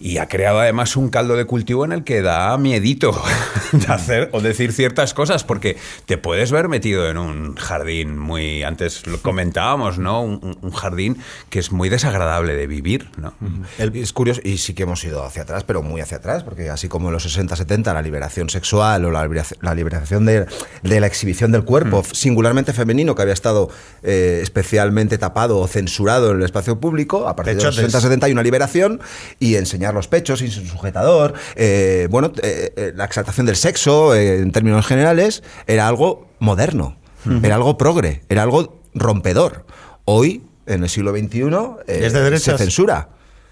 Y 0.02 0.16
ha 0.16 0.28
creado 0.28 0.60
además 0.60 0.96
un 0.96 1.10
caldo 1.10 1.36
de 1.36 1.44
cultivo 1.44 1.84
en 1.84 1.92
el 1.92 2.04
que 2.04 2.22
da 2.22 2.56
miedito 2.56 3.12
de 3.72 3.86
hacer 3.92 4.30
o 4.32 4.40
decir 4.40 4.72
ciertas 4.72 5.12
cosas, 5.12 5.44
porque 5.44 5.76
te 6.06 6.16
puedes 6.16 6.50
ver 6.50 6.68
metido 6.68 7.08
en 7.10 7.18
un 7.18 7.54
jardín 7.56 8.18
muy, 8.18 8.62
antes 8.62 9.06
lo 9.06 9.20
comentábamos, 9.20 9.98
¿no? 9.98 10.22
Un, 10.22 10.56
un- 10.62 10.70
jardín 10.72 11.18
que 11.50 11.58
es 11.58 11.70
muy 11.70 11.90
desagradable 11.90 12.54
de 12.54 12.66
vivir, 12.66 13.10
¿no? 13.18 13.34
El- 13.76 13.94
es 13.96 14.12
curioso, 14.14 14.40
y 14.42 14.56
sí 14.56 14.72
que 14.72 14.84
hemos 14.84 15.04
ido 15.04 15.22
hacia 15.22 15.42
atrás, 15.42 15.64
pero 15.64 15.82
muy 15.82 16.00
hacia 16.00 16.16
atrás, 16.16 16.44
porque 16.44 16.70
así 16.70 16.88
como 16.88 17.08
en 17.08 17.12
los 17.12 17.26
60-70 17.38 17.92
la 17.92 18.00
liberación 18.00 18.48
sexual 18.48 19.04
o 19.04 19.10
la, 19.10 19.22
liberación- 19.26 19.58
la 19.60 19.74
liberación 19.74 20.24
de, 20.24 20.46
de 20.82 21.00
la 21.00 21.06
exhibición 21.06 21.52
del 21.52 21.64
cuerpo, 21.64 22.02
singularmente 22.10 22.72
femenino, 22.72 23.14
que 23.14 23.20
había 23.22 23.34
estado 23.34 23.68
eh, 24.02 24.40
especialmente 24.42 25.18
tapado 25.18 25.58
o 25.58 25.66
censurado 25.68 26.30
en 26.30 26.38
el 26.38 26.44
espacio 26.44 26.80
público, 26.80 27.28
a 27.28 27.36
partir 27.36 27.56
de 27.58 27.64
los 27.64 27.76
Pechotes. 27.76 28.02
60-70 28.02 28.22
hay 28.24 28.32
una 28.32 28.42
liberación 28.42 29.00
y 29.38 29.56
enseñar 29.56 29.89
los 29.92 30.08
pechos 30.08 30.40
sin 30.40 30.50
su 30.50 30.64
sujetador, 30.66 31.34
eh, 31.56 32.08
bueno, 32.10 32.32
eh, 32.42 32.72
eh, 32.76 32.92
la 32.94 33.04
exaltación 33.04 33.46
del 33.46 33.56
sexo 33.56 34.14
eh, 34.14 34.38
en 34.38 34.52
términos 34.52 34.86
generales, 34.86 35.42
era 35.66 35.88
algo 35.88 36.28
moderno, 36.38 36.96
era 37.42 37.56
algo 37.56 37.76
progre, 37.76 38.22
era 38.28 38.42
algo 38.42 38.80
rompedor. 38.94 39.66
Hoy, 40.04 40.42
en 40.66 40.82
el 40.82 40.88
siglo 40.88 41.12
XXI, 41.12 41.50
Es 41.86 42.12
de 42.12 42.38
se 42.38 42.56
censura. 42.56 43.10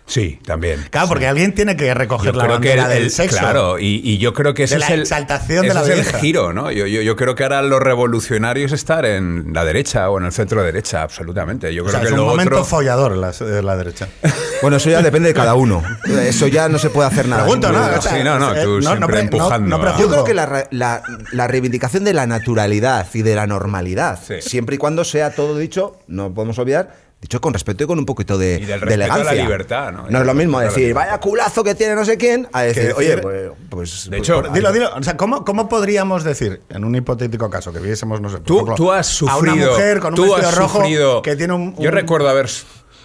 Sí, 0.08 0.40
también. 0.44 0.84
Claro, 0.90 1.06
porque 1.06 1.26
alguien 1.28 1.54
tiene 1.54 1.76
que 1.76 1.92
recoger 1.94 2.32
Yo 2.32 2.38
la 2.38 2.44
creo 2.46 2.60
que 2.60 2.68
bandera 2.68 2.84
el, 2.84 2.88
del 2.88 3.02
el- 3.04 3.10
sexo. 3.10 3.38
Claro, 3.38 3.78
y, 3.78 4.00
y 4.02 4.18
yo 4.18 4.32
creo 4.32 4.54
que 4.54 4.64
ese 4.64 4.76
De 4.76 4.80
es 4.82 4.88
la 4.88 4.94
el 4.94 5.00
exaltación 5.02 5.68
de 5.68 5.74
la 5.74 5.82
es 5.82 5.88
el 5.90 6.04
giro, 6.16 6.52
¿no? 6.54 6.70
Yo, 6.72 6.86
yo, 6.86 7.02
yo 7.02 7.14
creo 7.14 7.34
que 7.34 7.42
ahora 7.44 7.60
lo 7.62 7.78
revolucionario 7.78 8.66
es 8.66 8.72
estar 8.72 9.04
en 9.04 9.52
la 9.52 9.64
derecha 9.64 10.08
o 10.10 10.18
en 10.18 10.24
el 10.24 10.32
centro 10.32 10.62
derecha, 10.62 11.02
absolutamente. 11.02 11.72
Yo 11.74 11.82
O 11.82 11.86
creo 11.86 11.92
sea, 11.92 12.00
que 12.00 12.06
es 12.06 12.12
un 12.12 12.18
lo 12.18 12.24
momento 12.26 12.54
otro 12.54 12.64
follador 12.64 13.16
la, 13.16 13.30
de 13.32 13.62
la 13.62 13.76
derecha. 13.76 14.08
Bueno, 14.60 14.78
eso 14.78 14.90
ya 14.90 15.00
depende 15.02 15.28
de 15.28 15.34
cada 15.34 15.54
uno. 15.54 15.84
Eso 16.20 16.48
ya 16.48 16.68
no 16.68 16.78
se 16.80 16.90
puede 16.90 17.06
hacer 17.06 17.28
nada. 17.28 17.44
Pregunto, 17.44 17.70
¿no? 17.70 17.78
Ninguno. 17.78 17.98
O 18.00 18.02
sea, 18.02 18.16
Sí, 18.16 18.24
no, 18.24 18.40
no, 18.40 18.52
eh, 18.56 18.64
tú 18.64 18.82
siempre 18.82 19.06
pre- 19.06 19.20
empujando. 19.20 19.96
Yo 20.00 20.08
creo 20.08 20.24
que 20.24 20.34
la, 20.34 20.46
re- 20.46 20.66
la- 20.72 21.00
la 21.30 21.46
reivindicación 21.46 22.02
de 22.02 22.12
la 22.12 22.26
naturalidad 22.26 23.06
y 23.14 23.22
de 23.22 23.36
la 23.36 23.46
normalidad, 23.46 24.18
Sí. 24.26 24.34
siempre 24.40 24.74
y 24.74 24.78
cuando 24.78 25.04
sea 25.04 25.30
todo 25.32 25.56
dicho, 25.56 26.00
no 26.08 26.34
podemos 26.34 26.58
obviar, 26.58 26.92
dicho 27.20 27.40
con 27.40 27.52
respeto 27.52 27.82
y 27.84 27.86
con 27.86 27.98
un 27.98 28.06
poquito 28.06 28.38
de, 28.38 28.54
Y 28.54 28.64
del 28.64 28.66
de 28.66 28.76
respeto 28.78 28.94
a 28.94 28.96
la 28.96 29.04
elegancia. 29.22 29.42
libertad, 29.42 29.92
¿no? 29.92 30.06
No 30.08 30.20
es 30.20 30.26
lo 30.26 30.34
mismo 30.34 30.58
a 30.58 30.64
decir, 30.64 30.94
vaya 30.94 31.18
culazo 31.18 31.64
que 31.64 31.74
tiene 31.74 31.94
no 31.96 32.04
sé 32.04 32.16
quién, 32.16 32.48
a 32.52 32.62
decir, 32.62 32.92
oye, 32.96 33.18
pues. 33.18 33.50
pues- 33.68 34.04
De 34.04 34.16
pues- 34.18 34.20
hecho, 34.28 34.42
por- 34.42 34.52
Dilo, 34.52 34.72
dilo. 34.72 34.90
O 34.94 35.02
sea, 35.02 35.16
¿cómo, 35.16 35.44
cómo 35.44 35.68
podríamos 35.68 36.22
decir, 36.22 36.60
en 36.68 36.84
un 36.84 36.94
hipotético 36.94 37.50
caso, 37.50 37.72
que 37.72 37.80
viésemos, 37.80 38.20
no 38.20 38.28
sé, 38.30 38.36
por 38.36 38.44
Tú, 38.44 38.54
ejemplo, 38.56 38.74
tú 38.76 38.92
has 38.92 39.08
a 39.08 39.12
sufrido. 39.12 39.54
una 39.54 39.66
mujer 39.72 39.98
con 40.00 40.10
un 40.10 40.14
tú 40.14 40.34
has 40.36 40.54
rojo 40.56 40.78
sufrido- 40.78 41.22
que 41.22 41.34
tiene 41.34 41.52
un, 41.54 41.76
Yo 41.76 41.90
recuerdo 41.90 42.28
haber 42.28 42.48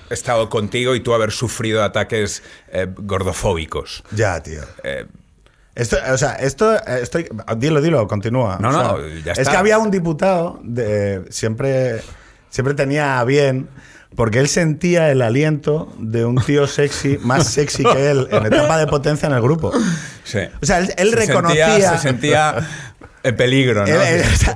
estado 0.09 0.47
contigo 0.49 0.93
y 0.93 0.99
tú 0.99 1.13
haber 1.15 1.31
sufrido 1.31 1.83
ataques 1.83 2.43
eh, 2.71 2.87
gordofóbicos. 2.95 4.03
Ya, 4.11 4.41
tío. 4.43 4.61
Eh, 4.83 5.07
Esto, 5.75 5.97
o 6.11 6.17
sea, 6.19 6.33
esto, 6.35 6.75
estoy, 6.85 7.27
dilo, 7.57 7.81
dilo, 7.81 8.07
continúa. 8.07 8.57
No, 8.61 8.69
O 8.69 8.71
no, 8.71 9.07
ya 9.25 9.31
Es 9.31 9.39
está. 9.39 9.51
que 9.53 9.57
había 9.57 9.79
un 9.79 9.89
diputado, 9.89 10.59
de, 10.61 11.23
siempre, 11.31 11.99
siempre 12.51 12.75
tenía 12.75 13.19
a 13.19 13.23
bien, 13.23 13.69
porque 14.15 14.39
él 14.39 14.47
sentía 14.47 15.09
el 15.11 15.21
aliento 15.21 15.93
de 15.97 16.25
un 16.25 16.35
tío 16.35 16.67
sexy, 16.67 17.17
más 17.21 17.47
sexy 17.47 17.83
que 17.83 18.09
él, 18.11 18.27
en 18.31 18.45
etapa 18.53 18.77
de 18.77 18.87
potencia 18.87 19.27
en 19.27 19.33
el 19.33 19.41
grupo. 19.41 19.71
sí. 20.23 20.39
O 20.61 20.65
sea, 20.65 20.79
él, 20.79 20.93
él 20.97 21.09
Se 21.11 21.15
reconocía... 21.15 21.67
Sentía, 21.67 21.91
se 21.91 21.97
sentía 21.97 22.69
en 23.23 23.35
peligro, 23.37 23.85
¿no? 23.87 23.93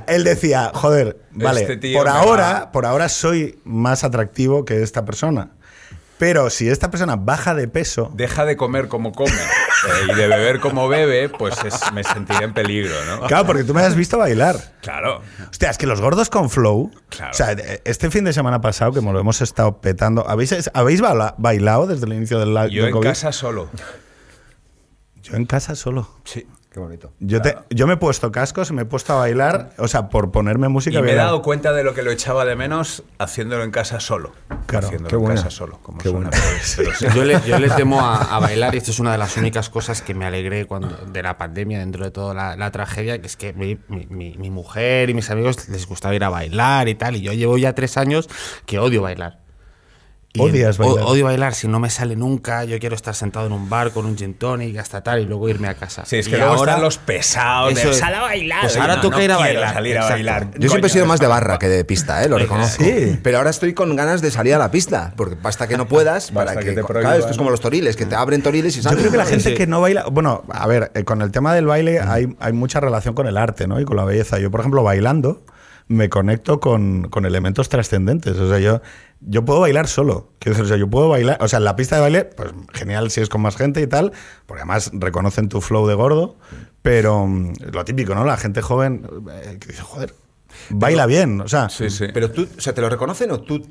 Él, 0.08 0.24
decía, 0.24 0.70
joder, 0.74 1.18
vale, 1.30 1.62
Este 1.62 1.76
tío 1.78 1.98
por 1.98 2.08
ahora, 2.08 2.52
va- 2.52 2.72
por 2.72 2.84
ahora 2.86 3.08
soy 3.08 3.58
más 3.64 4.04
atractivo 4.04 4.64
que 4.66 4.82
esta 4.82 5.04
persona. 5.06 5.50
Pero 6.18 6.50
si 6.50 6.68
esta 6.68 6.90
persona 6.90 7.16
baja 7.16 7.54
de 7.54 7.68
peso, 7.68 8.10
Deja 8.14 8.44
de 8.44 8.56
comer 8.56 8.88
como 8.88 9.12
come 9.12 9.32
eh, 9.86 10.12
y 10.12 10.14
de 10.14 10.28
beber 10.28 10.60
como 10.60 10.88
bebe, 10.88 11.28
pues 11.28 11.54
es- 11.64 11.92
me 11.92 12.02
sentiré 12.04 12.44
en 12.44 12.52
peligro, 12.54 12.94
¿no? 13.06 13.26
claro, 13.26 13.46
porque 13.46 13.64
tú 13.64 13.74
me 13.74 13.82
has 13.82 13.94
visto 13.94 14.18
bailar. 14.18 14.56
Claro. 14.82 15.22
Hostia, 15.50 15.70
es 15.70 15.78
que 15.78 15.86
los 15.86 16.00
gordos 16.00 16.30
con 16.30 16.50
flow. 16.50 16.90
Claro. 17.08 17.30
O 17.32 17.34
sea, 17.34 17.52
este 17.84 18.10
fin 18.10 18.24
de 18.24 18.32
semana 18.32 18.60
pasado, 18.60 18.92
que 18.92 19.00
me 19.00 19.12
lo 19.12 19.20
hemos 19.20 19.40
estado 19.40 19.80
petando. 19.80 20.28
¿Habéis, 20.28 20.70
¿habéis 20.74 21.00
baila- 21.00 21.34
bailado 21.38 21.86
desde 21.86 22.06
el 22.06 22.12
inicio 22.14 22.38
del? 22.38 22.70
Yo 22.70 22.84
del 22.86 22.94
en 22.94 23.00
casa 23.02 23.32
solo. 23.32 23.68
Yo 25.22 25.36
en 25.36 25.44
casa 25.46 25.74
solo. 25.74 26.08
Sí. 26.24 26.46
Qué 26.70 26.80
bonito. 26.80 27.12
Yo, 27.18 27.40
te, 27.40 27.56
yo 27.70 27.86
me 27.86 27.94
he 27.94 27.96
puesto 27.96 28.30
cascos, 28.30 28.72
me 28.72 28.82
he 28.82 28.84
puesto 28.84 29.14
a 29.14 29.16
bailar, 29.16 29.70
o 29.78 29.88
sea, 29.88 30.10
por 30.10 30.30
ponerme 30.30 30.68
música. 30.68 30.98
Y 30.98 31.02
me 31.02 31.12
he 31.12 31.14
dado 31.14 31.40
cuenta 31.40 31.72
de 31.72 31.82
lo 31.82 31.94
que 31.94 32.02
lo 32.02 32.10
echaba 32.10 32.44
de 32.44 32.56
menos 32.56 33.02
haciéndolo 33.18 33.64
en 33.64 33.70
casa 33.70 34.00
solo. 34.00 34.32
Claro, 34.66 34.86
haciéndolo 34.88 35.08
qué 35.08 35.16
en 35.16 35.22
buena. 35.22 35.34
casa 35.36 35.50
solo. 35.50 35.78
Como 35.82 35.96
Qué 35.98 36.10
suena, 36.10 36.28
buena. 36.28 36.44
pero- 36.76 36.90
pero 36.90 36.94
sí. 36.94 37.06
Yo 37.16 37.24
le, 37.24 37.40
yo 37.46 37.58
le 37.58 37.70
temo 37.70 38.00
a, 38.02 38.36
a 38.36 38.38
bailar 38.38 38.74
y 38.74 38.78
esto 38.78 38.90
es 38.90 38.98
una 39.00 39.12
de 39.12 39.18
las 39.18 39.34
únicas 39.38 39.70
cosas 39.70 40.02
que 40.02 40.12
me 40.12 40.26
alegré 40.26 40.66
cuando, 40.66 40.94
de 41.10 41.22
la 41.22 41.38
pandemia, 41.38 41.78
dentro 41.78 42.04
de 42.04 42.10
toda 42.10 42.34
la, 42.34 42.54
la 42.54 42.70
tragedia, 42.70 43.18
que 43.18 43.26
es 43.28 43.36
que 43.38 43.54
mi, 43.54 43.78
mi- 43.88 44.06
mi- 44.10 44.36
mi 44.36 44.50
mujer 44.50 45.08
y 45.08 45.14
mis 45.14 45.30
amigos 45.30 45.70
les 45.70 45.86
gustaba 45.86 46.14
ir 46.14 46.22
a 46.22 46.28
bailar 46.28 46.86
y 46.88 46.94
tal, 46.96 47.16
y 47.16 47.22
yo 47.22 47.32
llevo 47.32 47.56
ya 47.56 47.74
tres 47.74 47.96
años 47.96 48.28
que 48.66 48.78
odio 48.78 49.00
bailar. 49.00 49.40
Y 50.38 50.50
Odias 50.50 50.78
bailar. 50.78 51.04
odio 51.04 51.24
bailar, 51.24 51.54
si 51.54 51.68
no 51.68 51.78
me 51.80 51.90
sale 51.90 52.16
nunca, 52.16 52.64
yo 52.64 52.78
quiero 52.78 52.94
estar 52.96 53.14
sentado 53.14 53.46
en 53.46 53.52
un 53.52 53.68
bar 53.68 53.90
con 53.92 54.06
un 54.06 54.16
gin 54.16 54.34
tonic 54.34 54.76
hasta 54.78 55.02
tal 55.02 55.20
y 55.20 55.24
luego 55.26 55.48
irme 55.48 55.68
a 55.68 55.74
casa. 55.74 56.04
Sí, 56.06 56.16
es 56.16 56.26
Y 56.26 56.30
que 56.30 56.36
luego 56.38 56.52
ahora- 56.54 56.72
están 56.72 56.84
los 56.84 56.98
pesados 56.98 57.74
de 57.74 57.92
sal 57.94 58.14
a 58.14 58.20
bailar. 58.22 58.60
Pues 58.62 58.76
ahora 58.76 58.96
no, 58.96 59.02
toca 59.02 59.16
no 59.18 59.22
ir 59.24 59.32
a 59.32 59.36
bailar, 59.36 59.74
salir 59.74 59.98
a 59.98 60.08
bailar. 60.08 60.42
Yo 60.58 60.68
siempre 60.68 60.78
he 60.78 60.80
Coño, 60.80 60.88
sido 60.92 61.06
más 61.06 61.20
de 61.20 61.26
barra 61.26 61.58
que 61.58 61.68
de 61.68 61.84
pista, 61.84 62.22
¿eh? 62.24 62.28
lo 62.28 62.38
reconozco. 62.38 62.82
Sí. 62.84 63.18
Pero 63.22 63.38
ahora 63.38 63.50
estoy 63.50 63.74
con 63.74 63.94
ganas 63.96 64.22
de 64.22 64.30
salir 64.30 64.54
a 64.54 64.58
la 64.58 64.70
pista, 64.70 65.12
porque 65.16 65.36
basta 65.40 65.66
que 65.66 65.76
no 65.76 65.86
puedas, 65.88 66.30
para 66.30 66.56
que 66.56 66.66
que, 66.66 66.72
te 66.72 66.82
claro, 66.84 67.12
esto 67.18 67.30
es 67.30 67.38
como 67.38 67.50
los 67.50 67.60
toriles, 67.60 67.96
que 67.96 68.06
te 68.06 68.14
abren 68.14 68.42
toriles 68.42 68.74
y 68.74 68.78
Yo 68.78 68.82
sales. 68.84 69.00
creo 69.00 69.10
que 69.10 69.18
la 69.18 69.26
gente 69.26 69.50
Sí. 69.50 69.54
que 69.54 69.66
no 69.66 69.80
baila. 69.80 70.04
Bueno, 70.10 70.44
a 70.50 70.66
ver, 70.66 70.90
eh, 70.94 71.04
con 71.04 71.22
el 71.22 71.30
tema 71.30 71.54
del 71.54 71.66
baile 71.66 72.00
hay, 72.00 72.36
hay 72.40 72.52
mucha 72.52 72.80
relación 72.80 73.14
con 73.14 73.26
el 73.26 73.36
arte, 73.36 73.66
¿no? 73.66 73.80
Y 73.80 73.84
con 73.84 73.96
la 73.96 74.04
belleza. 74.04 74.38
Yo, 74.38 74.50
por 74.50 74.60
ejemplo, 74.60 74.82
bailando, 74.82 75.42
me 75.88 76.08
conecto 76.08 76.60
con, 76.60 77.08
con 77.08 77.24
elementos 77.24 77.68
trascendentes. 77.68 78.36
O 78.38 78.48
sea, 78.48 78.58
yo, 78.58 78.80
yo 79.20 79.44
puedo 79.44 79.60
bailar 79.60 79.88
solo. 79.88 80.32
Quiero 80.38 80.54
decir, 80.54 80.66
o 80.66 80.68
sea, 80.68 80.76
yo 80.76 80.88
puedo 80.88 81.08
bailar. 81.08 81.38
O 81.40 81.48
sea, 81.48 81.58
en 81.58 81.64
la 81.64 81.76
pista 81.76 81.96
de 81.96 82.02
baile, 82.02 82.24
pues 82.24 82.50
genial 82.74 83.10
si 83.10 83.20
es 83.20 83.28
con 83.28 83.40
más 83.40 83.56
gente 83.56 83.80
y 83.80 83.86
tal, 83.86 84.12
porque 84.46 84.60
además 84.62 84.90
reconocen 84.92 85.48
tu 85.48 85.60
flow 85.60 85.86
de 85.86 85.94
gordo. 85.94 86.36
Pero 86.82 87.26
mm, 87.26 87.54
lo 87.72 87.84
típico, 87.84 88.14
¿no? 88.14 88.24
La 88.24 88.36
gente 88.36 88.62
joven 88.62 89.06
eh, 89.32 89.58
que 89.58 89.68
dice, 89.68 89.82
joder, 89.82 90.14
baila 90.70 91.06
bien. 91.06 91.40
O 91.40 91.48
sea, 91.48 91.68
Sí, 91.68 91.90
sí. 91.90 92.06
Pero 92.12 92.30
tú, 92.30 92.46
o 92.56 92.60
sea, 92.60 92.74
¿te 92.74 92.80
lo 92.80 92.88
reconocen 92.88 93.30
o 93.30 93.40
tú 93.40 93.62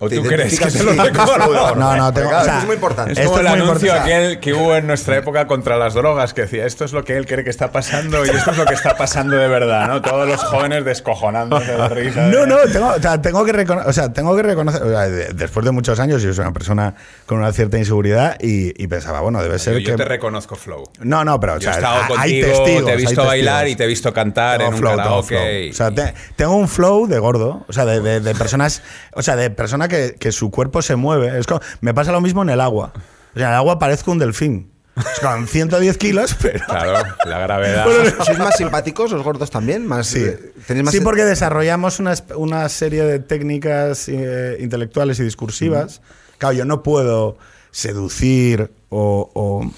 ¿O 0.00 0.08
tú 0.08 0.22
crees 0.22 0.58
que 0.60 0.66
te 0.70 0.82
lo 0.84 0.94
gordo? 0.94 1.74
No, 1.74 1.96
no, 1.96 2.12
tengo- 2.12 2.28
claro, 2.28 2.42
o 2.42 2.44
sea, 2.44 2.52
esto 2.54 2.58
es 2.60 2.66
muy 2.66 2.74
importante. 2.74 3.12
Es 3.12 3.18
Esto 3.18 3.30
como 3.30 3.40
el 3.40 3.46
es 3.46 3.52
muy 3.52 3.60
anuncio 3.62 3.88
importante. 3.88 4.14
aquel 4.14 4.40
que 4.40 4.52
hubo 4.54 4.76
en 4.76 4.86
nuestra 4.86 5.16
época 5.16 5.46
contra 5.46 5.76
las 5.78 5.94
drogas, 5.94 6.34
que 6.34 6.42
decía, 6.42 6.66
esto 6.66 6.84
es 6.84 6.92
lo 6.92 7.04
que 7.04 7.16
él 7.16 7.26
cree 7.26 7.42
que 7.42 7.50
está 7.50 7.72
pasando 7.72 8.24
y 8.26 8.28
esto 8.28 8.50
es 8.50 8.58
lo 8.58 8.66
que 8.66 8.74
está 8.74 8.96
pasando 8.96 9.36
de 9.36 9.48
verdad, 9.48 9.88
¿no? 9.88 10.02
Todos 10.02 10.28
los 10.28 10.42
jóvenes 10.44 10.84
descojonándose 10.84 11.72
de 11.72 11.88
risa. 11.88 12.26
No, 12.26 12.44
no, 12.46 12.56
tengo, 12.70 12.88
o 12.88 13.00
sea, 13.00 13.20
tengo 13.22 13.44
que 13.44 13.52
reconocer, 13.52 13.88
o 13.88 13.92
sea, 13.92 14.12
tengo 14.12 14.36
que 14.36 14.42
reconocer, 14.42 14.82
o 14.82 14.90
sea, 14.90 15.08
de- 15.08 15.32
después 15.32 15.64
de 15.64 15.72
muchos 15.72 15.98
años, 16.00 16.20
yo 16.22 16.34
soy 16.34 16.42
una 16.42 16.52
persona 16.52 16.94
con 17.26 17.38
una 17.38 17.52
cierta 17.52 17.78
inseguridad 17.78 18.36
y, 18.40 18.72
y 18.82 18.86
pensaba, 18.88 19.20
bueno, 19.20 19.42
debe 19.42 19.58
ser 19.58 19.74
Yo, 19.74 19.78
yo 19.80 19.90
que... 19.92 20.02
te 20.02 20.04
reconozco 20.08 20.54
flow. 20.56 20.84
no, 21.00 21.24
no, 21.24 21.40
pero 21.40 21.54
o 21.54 21.58
Yo 21.58 21.62
sea, 21.62 21.72
he 21.72 21.76
estado 21.76 22.02
hay 22.18 22.42
contigo, 22.42 22.48
testigos, 22.64 22.84
te 22.84 22.92
he 22.92 22.96
visto 22.96 23.24
bailar 23.24 23.54
testigos. 23.60 23.72
y 23.72 23.76
te 23.76 23.84
he 23.84 23.86
visto 23.86 24.12
cantar 24.12 24.58
Tengo 24.58 24.68
en 24.68 24.74
un 24.74 24.80
flow, 24.80 24.92
tengo 24.92 25.02
karaoke. 25.04 25.28
flow. 25.28 25.48
y- 25.64 25.70
O 25.70 25.74
sea, 25.74 25.90
te- 25.92 26.14
tengo 26.36 26.56
un 26.56 26.68
flow 26.68 27.06
de 27.06 27.18
gordo, 27.18 27.64
o 27.68 27.72
sea, 27.72 27.84
de, 27.86 28.00
de- 28.00 28.20
de 28.20 28.34
personas, 28.34 28.82
o 29.14 29.22
sea, 29.22 29.34
de 29.36 29.50
persona 29.68 29.86
que, 29.88 30.16
que 30.18 30.32
su 30.32 30.50
cuerpo 30.50 30.80
se 30.82 30.96
mueve. 30.96 31.38
Es 31.38 31.46
como- 31.46 31.60
me 31.82 31.92
pasa 31.92 32.10
lo 32.12 32.20
mismo 32.22 32.42
en 32.42 32.48
el 32.50 32.60
agua. 32.60 32.92
O 33.34 33.38
sea, 33.38 33.46
en 33.48 33.52
el 33.52 33.54
agua 33.58 33.78
parezco 33.78 34.10
un 34.12 34.18
delfín. 34.18 34.70
Es 34.96 35.20
con 35.20 35.46
110 35.46 35.96
kilos, 35.98 36.34
pero... 36.42 36.64
Claro, 36.66 37.06
la 37.26 37.38
gravedad. 37.38 37.86
¿Sois 38.24 38.38
más 38.38 38.56
simpáticos 38.56 39.12
los 39.12 39.22
gordos 39.22 39.48
también? 39.50 39.86
Más, 39.86 40.08
Sí, 40.08 40.24
eh, 40.24 40.52
¿tenéis 40.66 40.84
más 40.86 40.94
sí 40.94 41.00
porque 41.00 41.24
desarrollamos 41.24 42.00
una, 42.00 42.14
una 42.34 42.68
serie 42.68 43.04
de 43.04 43.20
técnicas 43.20 44.08
eh, 44.08 44.56
intelectuales 44.58 45.20
y 45.20 45.22
discursivas. 45.24 46.00
Claro, 46.38 46.54
yo 46.54 46.64
no 46.64 46.82
puedo 46.82 47.36
seducir 47.70 48.72
o, 48.88 49.30
o- 49.34 49.70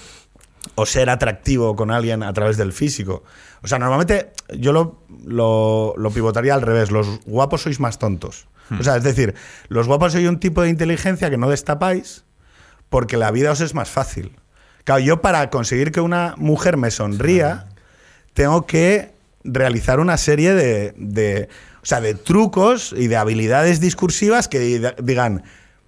o 0.75 0.85
ser 0.85 1.09
atractivo 1.09 1.75
con 1.75 1.91
alguien 1.91 2.23
a 2.23 2.33
través 2.33 2.57
del 2.57 2.71
físico. 2.73 3.23
O 3.63 3.67
sea, 3.67 3.77
normalmente 3.79 4.31
yo 4.57 4.73
lo, 4.73 5.03
lo- 5.25 5.93
lo 5.97 6.11
pivotaría 6.11 6.53
al 6.53 6.61
revés. 6.61 6.91
Los 6.91 7.19
guapos 7.25 7.61
sois 7.63 7.79
más 7.79 7.99
tontos. 7.99 8.47
O 8.79 8.83
sea, 8.83 8.95
es 8.95 9.03
decir, 9.03 9.35
los 9.67 9.87
guapos 9.87 10.13
sois 10.13 10.27
un 10.29 10.39
tipo 10.39 10.61
de 10.61 10.69
inteligencia 10.69 11.29
que 11.29 11.37
no 11.37 11.49
destapáis 11.49 12.23
porque 12.89 13.17
la 13.17 13.29
vida 13.31 13.51
os 13.51 13.59
es 13.61 13.73
más 13.75 13.89
fácil. 13.89 14.37
Claro, 14.85 14.99
yo 15.01 15.21
para 15.21 15.49
conseguir 15.49 15.91
que 15.91 15.99
una 16.01 16.35
mujer 16.37 16.77
me 16.77 16.89
sonría, 16.89 17.67
tengo 18.33 18.65
que 18.65 19.11
realizar 19.43 19.99
una 19.99 20.17
serie 20.17 20.53
de, 20.53 20.93
de- 20.97 21.49
o 21.81 21.85
sea, 21.85 21.99
de 22.01 22.13
trucos 22.15 22.93
y 22.97 23.07
de 23.07 23.17
habilidades 23.17 23.79
discursivas 23.81 24.47
que 24.47 24.59
di- 24.59 24.81
digan, 25.03 25.43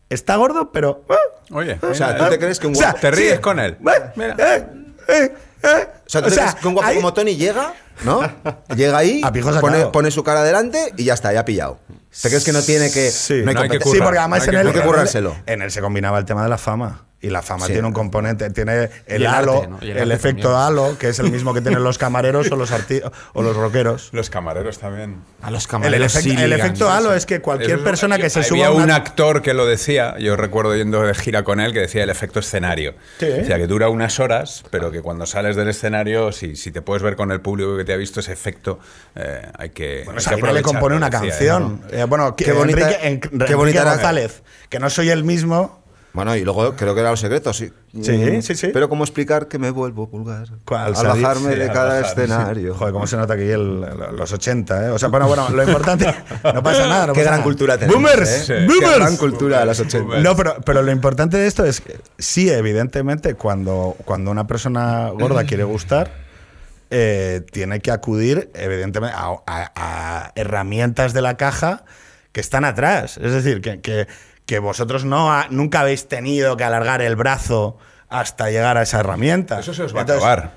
está 0.09 0.35
gordo, 0.35 0.71
pero... 0.71 1.03
ah, 1.09 1.15
Oye, 1.51 1.77
O 1.81 1.93
sea, 1.93 2.17
¿tú 2.17 2.25
te 2.29 2.37
crees 2.39 2.59
que 2.59 2.67
un 2.67 2.73
o 2.73 2.75
sea, 2.77 2.87
guapo... 2.91 2.99
¿Te 3.01 3.11
ríes 3.11 3.35
sí, 3.35 3.41
con 3.41 3.59
él? 3.59 3.77
eh, 3.79 4.11
Mira. 4.15 4.35
eh, 4.37 4.65
eh, 5.07 5.13
eh. 5.25 5.33
O 5.63 6.09
sea, 6.09 6.21
¿tú 6.21 6.29
te 6.29 6.35
crees 6.35 6.55
que 6.55 6.67
un 6.67 6.73
guapo 6.73 6.89
hay- 6.89 6.95
como 6.97 7.13
Tony 7.13 7.35
llega, 7.35 7.73
¿no? 8.03 8.21
Llega 8.75 8.97
ahí, 8.97 9.21
pone, 9.61 9.85
pone 9.87 10.11
su 10.11 10.23
cara 10.23 10.41
adelante 10.41 10.93
y 10.97 11.05
ya 11.05 11.13
está, 11.13 11.31
ya 11.31 11.41
ha 11.41 11.45
pillado. 11.45 11.79
¿Te 12.21 12.29
crees 12.29 12.43
que 12.43 12.51
no 12.51 12.61
tiene 12.61 12.91
que... 12.91 13.09
Sí. 13.09 13.41
no 13.43 13.49
hay 13.49 13.55
No 13.55 13.61
hay 13.61 13.69
que? 13.69 13.79
Sí, 13.79 13.97
porque 14.01 14.19
además 14.19 14.43
que 14.43 14.49
en, 14.49 14.67
el, 14.67 14.73
que 14.73 14.79
en 15.45 15.61
él 15.61 15.71
se 15.71 15.81
combinaba 15.81 16.19
el 16.19 16.25
tema 16.25 16.43
de 16.43 16.49
la 16.49 16.57
fama. 16.57 17.05
Y 17.23 17.29
la 17.29 17.41
fama 17.41 17.67
Sí. 17.67 17.71
tiene 17.71 17.87
un 17.87 17.93
componente, 17.93 18.49
tiene 18.49 18.83
el, 18.83 18.89
el 19.07 19.27
halo, 19.27 19.53
arte, 19.61 19.67
¿no? 19.69 19.77
Y 19.81 19.91
el 19.91 19.97
el, 19.97 20.11
efecto 20.11 20.51
también. 20.51 20.61
halo, 20.87 20.97
que 20.99 21.07
es 21.07 21.19
el 21.19 21.31
mismo 21.31 21.53
que 21.53 21.61
tienen 21.61 21.81
los 21.81 21.97
camareros 21.97 22.51
o 22.51 22.57
los, 22.57 22.69
arti- 22.73 23.01
o 23.33 23.41
los 23.41 23.55
rockeros. 23.55 24.09
Los 24.11 24.29
camareros 24.29 24.77
también. 24.79 25.21
A 25.41 25.49
los 25.49 25.63
El, 25.63 25.69
camareros 25.69 26.11
sí 26.11 26.31
el 26.31 26.49
ligan. 26.49 26.59
efecto 26.59 26.91
halo 26.91 27.13
es 27.13 27.25
que 27.25 27.39
cualquier 27.39 27.75
Eso- 27.77 27.83
persona 27.85 28.17
que 28.17 28.29
se 28.29 28.39
había 28.39 28.49
suba 28.49 28.67
a 28.67 28.71
un 28.71 28.91
actor 28.91 29.41
que 29.41 29.53
lo 29.53 29.65
decía, 29.65 30.17
yo 30.19 30.35
recuerdo 30.35 30.75
yendo 30.75 31.01
de 31.01 31.13
gira 31.15 31.43
con 31.45 31.61
él, 31.61 31.71
que 31.71 31.79
decía 31.79 32.03
el 32.03 32.09
efecto 32.09 32.41
escenario. 32.41 32.93
Sí. 33.19 33.27
Decía 33.27 33.55
que 33.57 33.67
dura 33.67 33.87
unas 33.87 34.19
horas, 34.19 34.65
pero 34.69 34.91
que 34.91 35.01
cuando 35.01 35.25
sales 35.25 35.55
del 35.55 35.69
escenario, 35.69 36.33
si, 36.33 36.57
si 36.57 36.71
te 36.73 36.81
puedes 36.81 37.03
ver 37.03 37.15
con 37.15 37.31
el 37.31 37.39
público 37.39 37.77
que 37.77 37.85
te 37.85 37.93
ha 37.93 37.97
visto 37.97 38.19
ese 38.19 38.33
efecto, 38.33 38.79
eh, 39.15 39.47
hay 39.57 39.69
que. 39.69 40.01
Bueno, 40.03 40.19
hay 40.25 40.41
que 40.41 40.51
le 40.53 40.61
compone 40.61 40.97
una 40.97 41.09
decía, 41.09 41.29
canción. 41.29 41.81
¿no? 41.89 41.97
Eh, 41.97 42.03
bueno, 42.03 42.35
que- 42.35 42.43
Qué 42.43 42.51
bonita- 42.51 42.81
Enrique, 43.01 43.29
en- 43.31 43.39
qué 43.45 43.55
bonita 43.55 43.85
González, 43.85 44.43
que 44.67 44.79
no 44.79 44.89
soy 44.89 45.09
el 45.09 45.23
mismo. 45.23 45.81
Bueno, 46.13 46.35
y 46.35 46.43
luego 46.43 46.75
creo 46.75 46.93
que 46.93 47.01
era 47.01 47.09
los 47.09 47.19
secretos, 47.19 47.57
sí. 47.57 47.71
Sí, 48.01 48.11
Mm, 48.11 48.41
sí, 48.43 48.55
sí. 48.55 48.69
Pero 48.71 48.87
cómo 48.87 49.03
explicar 49.03 49.47
que 49.47 49.57
me 49.57 49.71
vuelvo 49.71 50.05
vulgar 50.05 50.45
al 50.67 50.93
bajarme 50.93 51.53
sí, 51.53 51.59
de 51.59 51.67
cada 51.71 52.01
bajar, 52.01 52.05
sí. 52.05 52.11
escenario. 52.21 52.75
Joder, 52.75 52.93
cómo 52.93 53.07
se 53.07 53.17
nota 53.17 53.33
aquí 53.33 53.43
el- 53.49 53.81
los 54.15 54.31
80, 54.31 54.85
¿eh? 54.85 54.89
O 54.89 54.99
sea, 54.99 55.09
bueno, 55.09 55.27
bueno, 55.27 55.49
lo 55.49 55.63
importante. 55.63 56.05
No 56.43 56.61
pasa 56.61 56.87
nada. 56.87 57.07
no 57.07 57.13
Qué 57.13 57.19
pasa 57.21 57.23
gran 57.23 57.31
nada. 57.39 57.43
cultura 57.43 57.77
tenemos, 57.79 57.95
¡Boomers! 58.01 58.29
¿eh? 58.29 58.39
Sí. 58.41 58.53
Qué 58.53 58.65
¡Boomers! 58.67 58.95
gran 58.97 59.17
cultura 59.17 59.59
de 59.61 59.65
los 59.65 59.79
80. 59.79 60.19
No, 60.19 60.35
pero, 60.35 60.55
pero 60.63 60.83
lo 60.83 60.91
importante 60.91 61.37
de 61.37 61.47
esto 61.47 61.65
es 61.65 61.81
que 61.81 61.99
sí, 62.19 62.47
evidentemente, 62.49 63.33
cuando, 63.33 63.95
cuando 64.05 64.29
una 64.29 64.45
persona 64.45 65.09
gorda 65.09 65.45
quiere 65.45 65.63
gustar, 65.63 66.11
eh, 66.91 67.41
tiene 67.51 67.79
que 67.79 67.89
acudir, 67.89 68.51
evidentemente, 68.53 69.15
a, 69.17 69.35
a- 69.47 69.71
a 69.75 70.31
herramientas 70.35 71.13
de 71.13 71.21
la 71.23 71.37
caja 71.37 71.85
que 72.31 72.39
están 72.41 72.65
atrás. 72.65 73.17
Es 73.17 73.31
decir, 73.31 73.61
que, 73.61 73.81
que- 73.81 74.07
que 74.45 74.59
vosotros 74.59 75.05
no 75.05 75.31
ha- 75.31 75.47
nunca 75.49 75.81
habéis 75.81 76.07
tenido 76.07 76.57
que 76.57 76.63
alargar 76.63 77.01
el 77.01 77.15
brazo 77.15 77.77
hasta 78.09 78.49
llegar 78.49 78.77
a 78.77 78.83
esa 78.83 78.99
herramienta. 78.99 79.59
Eso 79.59 79.73
se 79.73 79.83
os 79.83 79.95
va 79.95 80.01
Entonces, 80.01 80.23
a 80.23 80.31
acabar. 80.33 80.51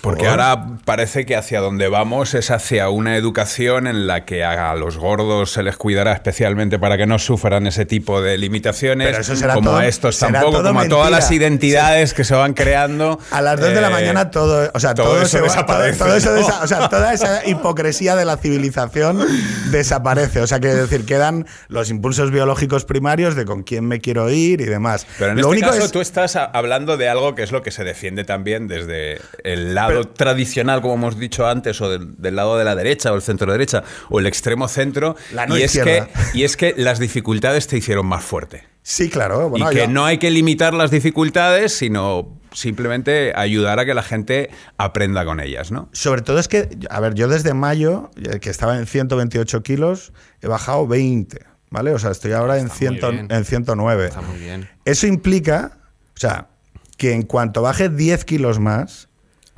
Porque 0.00 0.20
¿Por? 0.22 0.28
ahora 0.40 0.64
parece 0.84 1.26
que 1.26 1.34
hacia 1.36 1.60
donde 1.60 1.88
vamos 1.88 2.34
es 2.34 2.50
hacia 2.50 2.88
una 2.88 3.16
educación 3.16 3.86
en 3.86 4.06
la 4.06 4.24
que 4.24 4.44
a 4.44 4.74
los 4.76 4.96
gordos 4.96 5.50
se 5.52 5.62
les 5.62 5.76
cuidará 5.76 6.12
especialmente 6.12 6.78
para 6.78 6.96
que 6.96 7.06
no 7.06 7.18
sufran 7.18 7.66
ese 7.66 7.84
tipo 7.84 8.22
de 8.22 8.38
limitaciones, 8.38 9.08
Pero 9.08 9.20
eso 9.20 9.34
será 9.36 9.54
como 9.54 9.70
todo- 9.70 9.78
a 9.78 9.86
estos 9.86 10.18
tampoco, 10.18 10.62
como 10.62 10.80
a 10.80 10.88
todas 10.88 11.04
mentira. 11.06 11.10
las 11.10 11.30
identidades 11.32 12.14
que 12.14 12.22
se 12.24 12.34
van 12.34 12.54
creando. 12.54 13.18
A 13.32 13.42
las 13.42 13.58
2 13.60 13.70
de 13.74 13.80
la 13.80 13.88
eh, 13.88 13.92
mañana 13.92 14.30
todo, 14.30 14.70
o 14.72 14.80
sea, 14.80 14.94
todo 14.94 15.06
todo, 15.08 15.18
eso 15.22 15.28
se 15.28 15.38
va- 15.40 15.44
desaparece, 15.48 15.98
todo- 15.98 16.14
eso 16.16 16.30
¿no? 16.30 16.36
desa- 16.40 16.62
o 16.62 16.66
sea, 16.68 16.88
toda 16.88 17.12
esa 17.12 17.44
hipocresía 17.46 18.14
de 18.14 18.24
la 18.24 18.36
civilización 18.36 19.18
desaparece. 19.72 20.40
O 20.40 20.46
sea, 20.46 20.60
que 20.60 20.68
decir, 20.68 21.04
quedan 21.06 21.46
los 21.68 21.90
impulsos 21.90 22.30
biológicos 22.30 22.84
primarios 22.84 23.34
de 23.34 23.44
con 23.44 23.62
quién 23.62 23.86
me 23.86 24.00
quiero 24.00 24.30
ir 24.30 24.60
y 24.60 24.64
demás. 24.66 25.06
Pero 25.18 25.30
en 25.32 25.36
Lo 25.36 25.40
este 25.42 25.50
único 25.50 25.70
caso 25.70 25.84
es- 25.86 25.92
tú 25.92 26.00
estás 26.00 26.36
hablando 26.36 26.96
de 26.96 27.08
algo 27.08 27.34
que 27.34 27.42
es 27.42 27.52
lo 27.52 27.62
que 27.62 27.70
se 27.70 27.84
defiende 27.84 28.24
también 28.24 28.68
desde 28.68 29.20
el 29.44 29.74
lado 29.74 29.87
tradicional, 30.14 30.80
como 30.80 30.94
hemos 30.94 31.18
dicho 31.18 31.46
antes, 31.46 31.80
o 31.80 31.88
del, 31.90 32.20
del 32.20 32.36
lado 32.36 32.58
de 32.58 32.64
la 32.64 32.74
derecha 32.74 33.12
o 33.12 33.16
el 33.16 33.22
centro 33.22 33.50
derecha 33.52 33.82
o 34.10 34.18
el 34.18 34.26
extremo 34.26 34.68
centro. 34.68 35.16
La 35.32 35.46
no 35.46 35.58
y, 35.58 35.62
es 35.62 35.78
que, 35.78 36.06
y 36.34 36.44
es 36.44 36.56
que 36.56 36.74
las 36.76 36.98
dificultades 36.98 37.66
te 37.66 37.76
hicieron 37.76 38.06
más 38.06 38.24
fuerte. 38.24 38.64
Sí, 38.82 39.10
claro. 39.10 39.50
Bueno, 39.50 39.70
y 39.70 39.74
que 39.74 39.86
no 39.86 40.06
hay 40.06 40.18
que 40.18 40.30
limitar 40.30 40.72
las 40.72 40.90
dificultades, 40.90 41.74
sino 41.74 42.38
simplemente 42.52 43.32
ayudar 43.36 43.78
a 43.78 43.84
que 43.84 43.92
la 43.92 44.02
gente 44.02 44.50
aprenda 44.78 45.24
con 45.24 45.40
ellas, 45.40 45.70
¿no? 45.70 45.88
Sobre 45.92 46.22
todo 46.22 46.38
es 46.38 46.48
que, 46.48 46.70
a 46.88 47.00
ver, 47.00 47.14
yo 47.14 47.28
desde 47.28 47.52
mayo, 47.52 48.10
eh, 48.16 48.40
que 48.40 48.48
estaba 48.50 48.78
en 48.78 48.86
128 48.86 49.62
kilos, 49.62 50.12
he 50.40 50.46
bajado 50.46 50.86
20, 50.86 51.44
¿vale? 51.70 51.92
O 51.92 51.98
sea, 51.98 52.10
estoy 52.10 52.32
ahora 52.32 52.58
en, 52.58 52.68
Está 52.68 52.90
muy 52.90 52.98
100 52.98 53.12
bien. 53.12 53.28
en 53.30 53.44
109. 53.44 54.06
Está 54.06 54.20
muy 54.22 54.38
bien. 54.38 54.68
Eso 54.84 55.06
implica, 55.06 55.78
o 56.16 56.20
sea, 56.20 56.48
que 56.96 57.12
en 57.12 57.22
cuanto 57.22 57.62
baje 57.62 57.90
10 57.90 58.24
kilos 58.24 58.58
más, 58.58 59.07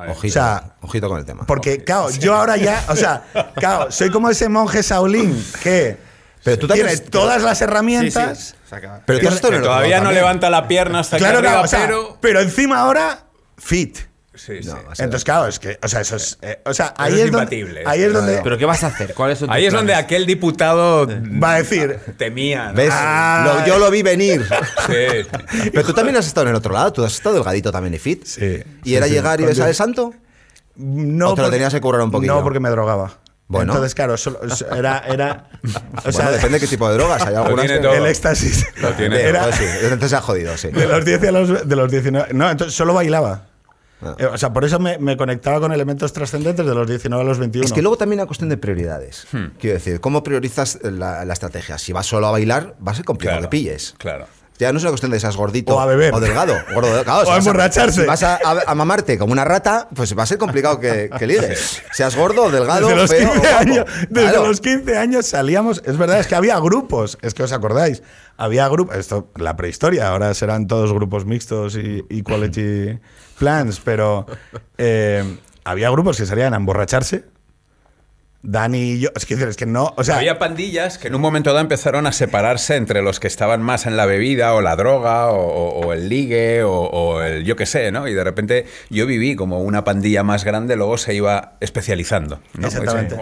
Ojito, 0.09 0.27
O 0.29 0.33
sea, 0.33 0.65
ojito 0.81 1.09
con 1.09 1.19
el 1.19 1.25
tema. 1.25 1.45
Porque, 1.47 1.83
claro, 1.85 2.11
yo 2.11 2.35
ahora 2.35 2.57
ya, 2.57 2.85
o 2.89 2.97
sea, 2.97 3.25
claro, 3.55 3.91
soy 3.93 4.11
como 4.11 4.31
ese 4.31 4.49
monje 4.49 4.83
Shaolin 4.83 5.45
que 5.63 5.97
Pero 6.45 6.59
tú 6.59 6.67
también- 6.69 6.89
tiene 6.89 7.03
todas 7.11 7.43
las 7.43 7.61
herramientas. 7.61 8.39
Sí, 8.39 8.77
sí. 8.77 8.87
Pero 9.07 9.63
todavía 9.63 9.99
no 9.99 10.05
también. 10.05 10.15
levanta 10.15 10.49
la 10.51 10.67
pierna 10.69 11.01
hasta 11.01 11.19
Claro, 11.19 11.41
que 11.41 11.49
arriba, 11.49 11.53
claro, 11.53 11.65
o 11.65 11.69
sea, 11.69 11.81
pero... 11.87 12.19
pero 12.21 12.41
encima 12.41 12.81
ahora, 12.81 13.25
fit. 13.59 13.99
Sí, 14.47 14.63
sí. 14.63 14.69
No, 14.69 14.79
Entonces, 14.91 15.25
claro, 15.25 15.47
es 15.49 15.59
que, 15.59 15.79
o 15.83 15.89
sea, 15.89 16.01
eso 16.01 16.17
es. 16.17 16.39
eh, 16.41 16.61
o 16.65 16.73
sea, 16.73 16.95
ahí 16.97 17.15
es 17.15 17.27
es, 17.27 17.31
donde, 17.33 17.83
ahí 17.85 18.03
es 18.03 18.13
donde 18.13 18.41
¿Pero 18.43 18.57
qué 18.57 18.65
vas 18.65 18.83
a 18.85 18.87
hacer? 18.87 19.13
¿Cuáles 19.13 19.39
son 19.39 19.51
Ahí 19.51 19.67
es 19.67 19.73
donde 19.73 19.95
aquel 19.95 20.25
diputado 20.25 21.07
va 21.43 21.55
a 21.55 21.57
decir. 21.59 21.99
temía. 22.17 22.69
¿no? 22.69 22.75
¿Ves? 22.75 22.91
Ah. 22.93 23.59
Lo- 23.61 23.67
yo 23.67 23.79
lo 23.79 23.91
vi 23.91 24.03
venir. 24.03 24.47
Sí. 24.87 25.29
Pero 25.73 25.85
tú 25.85 25.93
también 25.93 26.17
has 26.17 26.27
estado 26.27 26.47
en 26.47 26.51
el 26.53 26.57
otro 26.57 26.73
lado, 26.73 26.93
tú 26.93 27.05
has 27.05 27.13
estado 27.13 27.35
delgadito 27.35 27.71
también 27.71 27.93
y 27.95 27.99
fit. 27.99 28.25
Sí. 28.25 28.63
¿Y 28.85 28.95
era 28.95 29.07
Sí, 29.07 29.11
sí. 29.13 29.17
llegar 29.19 29.41
y 29.41 29.45
besar 29.45 29.69
el 29.69 29.75
santo? 29.75 30.15
No, 30.77 31.31
¿O 31.31 31.35
te 31.35 31.43
lo 31.43 31.51
tenías 31.51 31.73
que 31.75 31.81
currar 31.81 32.01
un 32.01 32.11
poquillo? 32.11 32.37
No, 32.37 32.43
porque 32.43 32.61
me 32.61 32.71
drogaba. 32.71 33.19
Bueno. 33.49 33.73
Entonces, 33.73 33.95
claro, 33.97 34.17
solo- 34.17 34.41
era. 34.75 35.01
era 35.07 35.51
o 36.05 36.13
sea, 36.13 36.27
bueno, 36.27 36.31
depende 36.31 36.59
de 36.59 36.61
qué 36.61 36.67
tipo 36.69 36.89
de 36.89 36.95
drogas. 36.95 37.21
Hay 37.27 37.35
algunas 37.35 37.67
tiene 37.67 37.81
que- 37.81 37.87
todo. 37.87 37.95
el 37.97 38.07
éxtasis. 38.07 38.65
Lo 38.81 38.91
tiene 38.93 39.17
Bien, 39.17 39.29
Era- 39.31 39.53
sí, 39.53 39.65
entonces 39.83 40.11
se 40.11 40.17
ha 40.17 40.21
jodido, 40.23 40.57
sí. 40.57 40.69
De 40.69 40.87
los 40.87 41.05
10 41.05 41.23
a 41.25 41.33
los, 41.33 41.69
de 41.69 41.77
los 41.77 41.91
19. 41.91 42.29
No, 42.33 42.49
entonces 42.51 42.75
solo 42.77 42.95
bailaba. 42.95 43.50
Ah. 44.03 44.15
Eh, 44.19 44.27
O 44.27 44.39
sea, 44.39 44.53
por 44.53 44.65
eso 44.65 44.79
me, 44.79 44.99
me 44.99 45.17
conectaba 45.17 45.61
con 45.61 45.73
elementos 45.73 46.13
trascendentes 46.13 46.65
de 46.67 46.75
los 46.75 46.87
19 46.89 47.23
a 47.23 47.27
los 47.27 47.39
21. 47.39 47.67
Es 47.67 47.73
que 47.73 47.83
luego 47.83 47.97
también 47.97 48.21
hay 48.21 48.23
una 48.23 48.27
cuestión 48.29 48.49
de 48.49 48.57
prioridades. 48.57 49.27
Hmm. 49.33 49.47
Quiero 49.59 49.75
decir, 49.75 50.01
¿cómo 50.01 50.23
priorizas 50.23 50.79
la, 50.83 51.25
la 51.25 51.33
estrategia? 51.33 51.79
Si 51.79 51.93
vas 51.93 52.07
solo 52.07 52.27
a 52.27 52.31
bailar, 52.31 52.77
va 52.87 52.93
a 52.93 52.95
ser 52.95 53.05
complicado 53.05 53.39
Claro, 53.39 53.51
que 53.51 53.57
pilles. 53.57 53.95
Claro. 53.99 54.27
Ya 54.59 54.73
no 54.73 54.77
es 54.77 54.85
una 54.85 54.91
cuestión 54.91 55.11
de 55.11 55.19
seas 55.19 55.39
gordito 55.39 55.75
O 55.75 55.81
a 55.81 55.87
beber. 55.87 56.13
o 56.13 56.21
delgado. 56.21 56.55
Gordo, 56.75 57.03
claro, 57.05 57.21
O 57.21 57.25
si 57.25 57.31
a 57.31 57.35
vas 57.37 57.47
emborracharse. 57.47 58.01
Si 58.03 58.07
vas 58.07 58.23
a, 58.23 58.35
a- 58.45 58.63
a 58.67 58.75
mamarte 58.75 59.17
como 59.17 59.33
una 59.33 59.43
rata, 59.43 59.89
pues 59.95 60.17
va 60.19 60.25
a 60.25 60.27
ser 60.27 60.37
complicado 60.37 60.79
que, 60.79 61.09
que 61.19 61.27
ligues. 61.27 61.81
Seas 61.93 62.15
gordo 62.15 62.43
o 62.45 62.51
delgado, 62.51 62.87
desde 62.89 63.01
los, 63.01 63.11
feo 63.11 63.29
o 63.31 63.33
15 63.33 63.49
guapo. 63.49 63.59
años, 63.59 63.85
desde 64.11 64.31
Claro. 64.33 64.47
los 64.49 64.61
15 64.61 64.99
años 64.99 65.25
salíamos. 65.27 65.83
Es 65.87 65.97
verdad, 65.97 66.21
es 66.21 66.27
que 66.27 66.35
había 66.35 66.59
grupos. 66.61 67.17
Es 67.23 67.33
que 67.33 67.43
os 67.43 67.53
acordáis. 67.53 68.03
Había 68.37 68.69
grupos. 68.69 68.97
Esto, 68.97 69.31
la 69.37 69.57
prehistoria. 69.57 70.09
Ahora 70.11 70.35
serán 70.35 70.67
todos 70.67 70.93
grupos 70.93 71.25
mixtos 71.25 71.77
y, 71.77 72.05
y 72.11 72.23
quality 72.23 72.99
plans. 73.41 73.81
Pero 73.81 74.27
eh, 74.79 75.25
había 75.65 75.91
grupos 75.91 76.17
que 76.19 76.27
salían 76.27 76.55
a 76.55 76.57
emborracharse. 76.59 77.25
Dani 78.43 78.79
y 78.93 79.01
yo. 79.01 79.11
Es 79.15 79.27
que, 79.27 79.35
es 79.35 79.57
que 79.57 79.67
no. 79.67 79.93
O 79.99 80.03
sea, 80.05 80.17
Había 80.17 80.39
pandillas 80.39 80.97
que 80.97 81.09
en 81.09 81.15
un 81.15 81.21
momento 81.21 81.51
dado 81.51 81.61
empezaron 81.61 82.07
a 82.07 82.13
separarse 82.13 82.77
entre 82.77 83.03
los 83.03 83.21
que 83.21 83.27
estaban 83.27 83.61
más 83.61 83.85
en 83.85 83.99
la 83.99 84.07
bebida 84.07 84.55
o 84.55 84.63
la 84.63 84.77
droga 84.77 85.27
o, 85.31 85.37
o- 85.43 85.87
o 85.87 85.93
el 85.93 86.09
ligue 86.09 86.63
o, 86.63 86.73
o 86.73 87.21
el 87.21 87.45
yo 87.45 87.55
qué 87.55 87.67
sé, 87.67 87.93
¿no? 87.93 88.09
Y 88.09 88.15
de 88.15 88.25
repente 88.25 88.65
yo 88.89 89.05
viví 89.05 89.37
como 89.37 89.61
una 89.61 89.85
pandilla 89.85 90.23
más 90.23 90.45
grande, 90.45 90.77
luego 90.77 90.97
se 90.97 91.13
iba 91.15 91.57
especializando. 91.61 92.41
¿no? 92.55 92.67
Exactamente. 92.69 93.15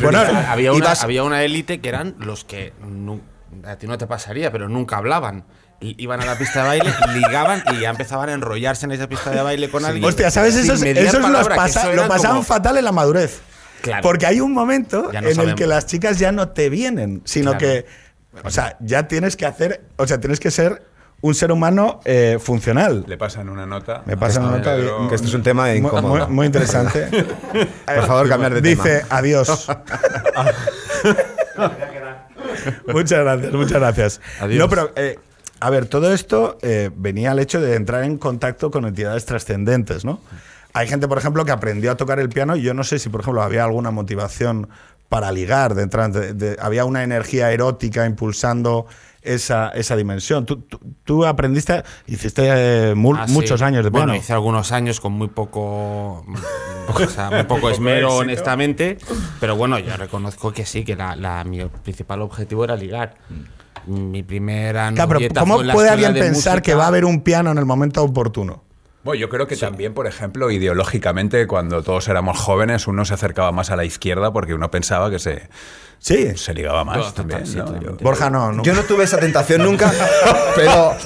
Bueno, 0.00 0.18
había 0.48 0.72
una, 0.72 0.84
ibas- 0.84 1.02
había 1.02 1.22
una 1.24 1.42
élite 1.44 1.80
que 1.80 1.88
eran 1.88 2.16
los 2.18 2.44
que 2.44 2.74
a 3.64 3.76
ti 3.76 3.86
no 3.86 3.96
te 3.96 4.06
pasaría, 4.06 4.52
pero 4.52 4.68
nunca 4.68 4.98
hablaban. 4.98 5.44
Iban 5.82 6.20
a 6.20 6.24
la 6.26 6.38
pista 6.38 6.62
de 6.62 6.68
baile, 6.68 6.92
ligaban 7.14 7.62
y 7.72 7.80
ya 7.80 7.90
empezaban 7.90 8.28
a 8.28 8.32
enrollarse 8.32 8.86
en 8.86 8.92
esa 8.92 9.08
pista 9.08 9.30
de 9.30 9.42
baile 9.42 9.68
con 9.70 9.84
alguien. 9.84 10.04
Hostia, 10.04 10.30
¿sabes? 10.30 10.54
mediar 10.80 10.98
esos 11.06 11.20
los 11.20 11.30
palabra, 11.30 11.54
que 11.54 11.60
pasa- 11.60 11.80
eso 11.82 11.92
lo 12.02 12.08
pasaban 12.08 12.36
como- 12.38 12.42
fatal 12.46 12.76
en 12.78 12.84
la 12.84 12.92
madurez. 12.92 13.40
Claro. 13.80 14.02
Porque 14.02 14.26
hay 14.26 14.40
un 14.40 14.52
momento 14.52 15.10
no 15.12 15.18
en 15.28 15.40
el 15.40 15.54
que 15.56 15.66
las 15.66 15.86
chicas 15.86 16.18
ya 16.18 16.30
no 16.30 16.50
te 16.50 16.68
vienen, 16.70 17.20
sino 17.24 17.50
Claro. 17.52 17.58
que, 17.58 17.86
o 18.44 18.50
sea, 18.50 18.76
ya 18.80 19.08
tienes 19.08 19.36
que 19.36 19.44
hacer, 19.44 19.82
o 19.96 20.06
sea, 20.06 20.20
tienes 20.20 20.38
que 20.38 20.52
ser 20.52 20.82
un 21.20 21.34
ser 21.34 21.50
humano 21.52 22.00
eh, 22.04 22.38
funcional. 22.40 23.04
Le 23.08 23.16
pasan 23.16 23.48
una 23.48 23.66
nota. 23.66 24.02
Me 24.06 24.16
pasa 24.16 24.40
una 24.40 24.58
nota 24.58 24.76
Que 25.08 25.14
esto 25.16 25.26
es 25.28 25.34
un 25.34 25.42
tema 25.42 25.66
muy, 25.66 25.76
incómodo. 25.78 26.26
muy- 26.26 26.34
muy 26.34 26.46
interesante. 26.46 27.06
Por 27.86 28.06
favor, 28.06 28.28
cambiar 28.28 28.54
de 28.54 28.60
Dice, 28.60 28.98
tema. 29.00 29.18
adiós. 29.18 29.68
muchas 32.86 33.20
gracias, 33.20 33.52
muchas 33.52 33.78
gracias. 33.80 34.20
Adiós. 34.40 34.58
No, 34.60 34.68
pero, 34.68 34.92
eh, 34.96 35.18
a 35.62 35.70
ver, 35.70 35.86
todo 35.86 36.12
esto 36.12 36.58
eh, 36.62 36.90
venía 36.96 37.30
al 37.32 37.38
hecho 37.38 37.60
de 37.60 37.74
entrar 37.76 38.04
en 38.04 38.18
contacto 38.18 38.70
con 38.70 38.84
entidades 38.84 39.24
trascendentes, 39.26 40.04
¿no? 40.04 40.20
Hay 40.74 40.88
gente, 40.88 41.06
por 41.08 41.18
ejemplo, 41.18 41.44
que 41.44 41.52
aprendió 41.52 41.90
a 41.92 41.96
tocar 41.96 42.18
el 42.18 42.28
piano 42.28 42.56
y 42.56 42.62
yo 42.62 42.72
no 42.74 42.82
sé 42.84 42.98
si, 42.98 43.08
por 43.08 43.20
ejemplo, 43.20 43.42
había 43.42 43.64
alguna 43.64 43.90
motivación 43.90 44.68
para 45.08 45.30
ligar, 45.30 45.74
de 45.74 45.82
entrar, 45.82 46.10
de- 46.10 46.32
de- 46.32 46.56
había 46.60 46.84
una 46.86 47.02
energía 47.04 47.52
erótica 47.52 48.06
impulsando 48.06 48.86
esa, 49.20 49.68
esa 49.68 49.94
dimensión. 49.94 50.46
Tú, 50.46 50.56
tú- 50.62 50.80
tú 51.04 51.26
aprendiste, 51.26 51.82
hiciste 52.06 52.42
eh, 52.90 52.94
mu- 52.94 53.14
Ah, 53.14 53.28
sí. 53.28 53.34
muchos 53.34 53.60
años 53.60 53.84
de 53.84 53.90
piano. 53.90 54.06
Bueno, 54.06 54.18
hice 54.18 54.32
algunos 54.32 54.72
años 54.72 55.00
con 55.00 55.12
muy 55.12 55.28
poco, 55.28 56.24
o 56.88 57.08
sea, 57.14 57.30
muy 57.30 57.44
poco 57.44 57.68
esmero, 57.70 58.16
honestamente. 58.16 58.96
Pero 59.38 59.54
bueno, 59.54 59.78
yo 59.78 59.94
reconozco 59.98 60.52
que 60.52 60.64
sí, 60.64 60.84
que 60.84 60.96
la, 60.96 61.14
la- 61.14 61.44
mi 61.44 61.62
principal 61.84 62.22
objetivo 62.22 62.64
era 62.64 62.74
ligar. 62.76 63.14
Mi 63.86 64.22
primera 64.22 64.92
Claro, 64.92 65.18
pero 65.18 65.34
¿cómo 65.40 65.54
fue 65.54 65.62
en 65.62 65.66
la 65.68 65.74
puede 65.74 65.88
alguien 65.90 66.12
pensar 66.14 66.54
música. 66.54 66.60
que 66.62 66.74
va 66.74 66.84
a 66.84 66.88
haber 66.88 67.04
un 67.04 67.22
piano 67.22 67.50
en 67.50 67.58
el 67.58 67.64
momento 67.64 68.02
oportuno? 68.02 68.64
Bueno, 69.04 69.20
yo 69.20 69.28
creo 69.28 69.48
que 69.48 69.56
también, 69.56 69.94
por 69.94 70.06
ejemplo, 70.06 70.50
ideológicamente, 70.50 71.48
cuando 71.48 71.82
todos 71.82 72.06
éramos 72.06 72.38
jóvenes, 72.38 72.86
uno 72.86 73.04
se 73.04 73.14
acercaba 73.14 73.50
más 73.50 73.70
a 73.70 73.76
la 73.76 73.84
izquierda 73.84 74.32
porque 74.32 74.54
uno 74.54 74.70
pensaba 74.70 75.10
que 75.10 75.18
se, 75.18 75.48
Sí. 76.02 76.36
se 76.36 76.52
ligaba 76.52 76.84
más 76.84 77.14
también. 77.14 77.46
sí, 77.46 77.56
¿no? 77.58 77.80
Yo- 77.80 77.96
Borja 78.00 78.28
no. 78.28 78.50
no. 78.50 78.62
Yo 78.64 78.74
no 78.74 78.82
tuve 78.82 79.04
esa 79.04 79.18
tentación 79.18 79.62
nunca, 79.64 79.92
pero 80.56 80.96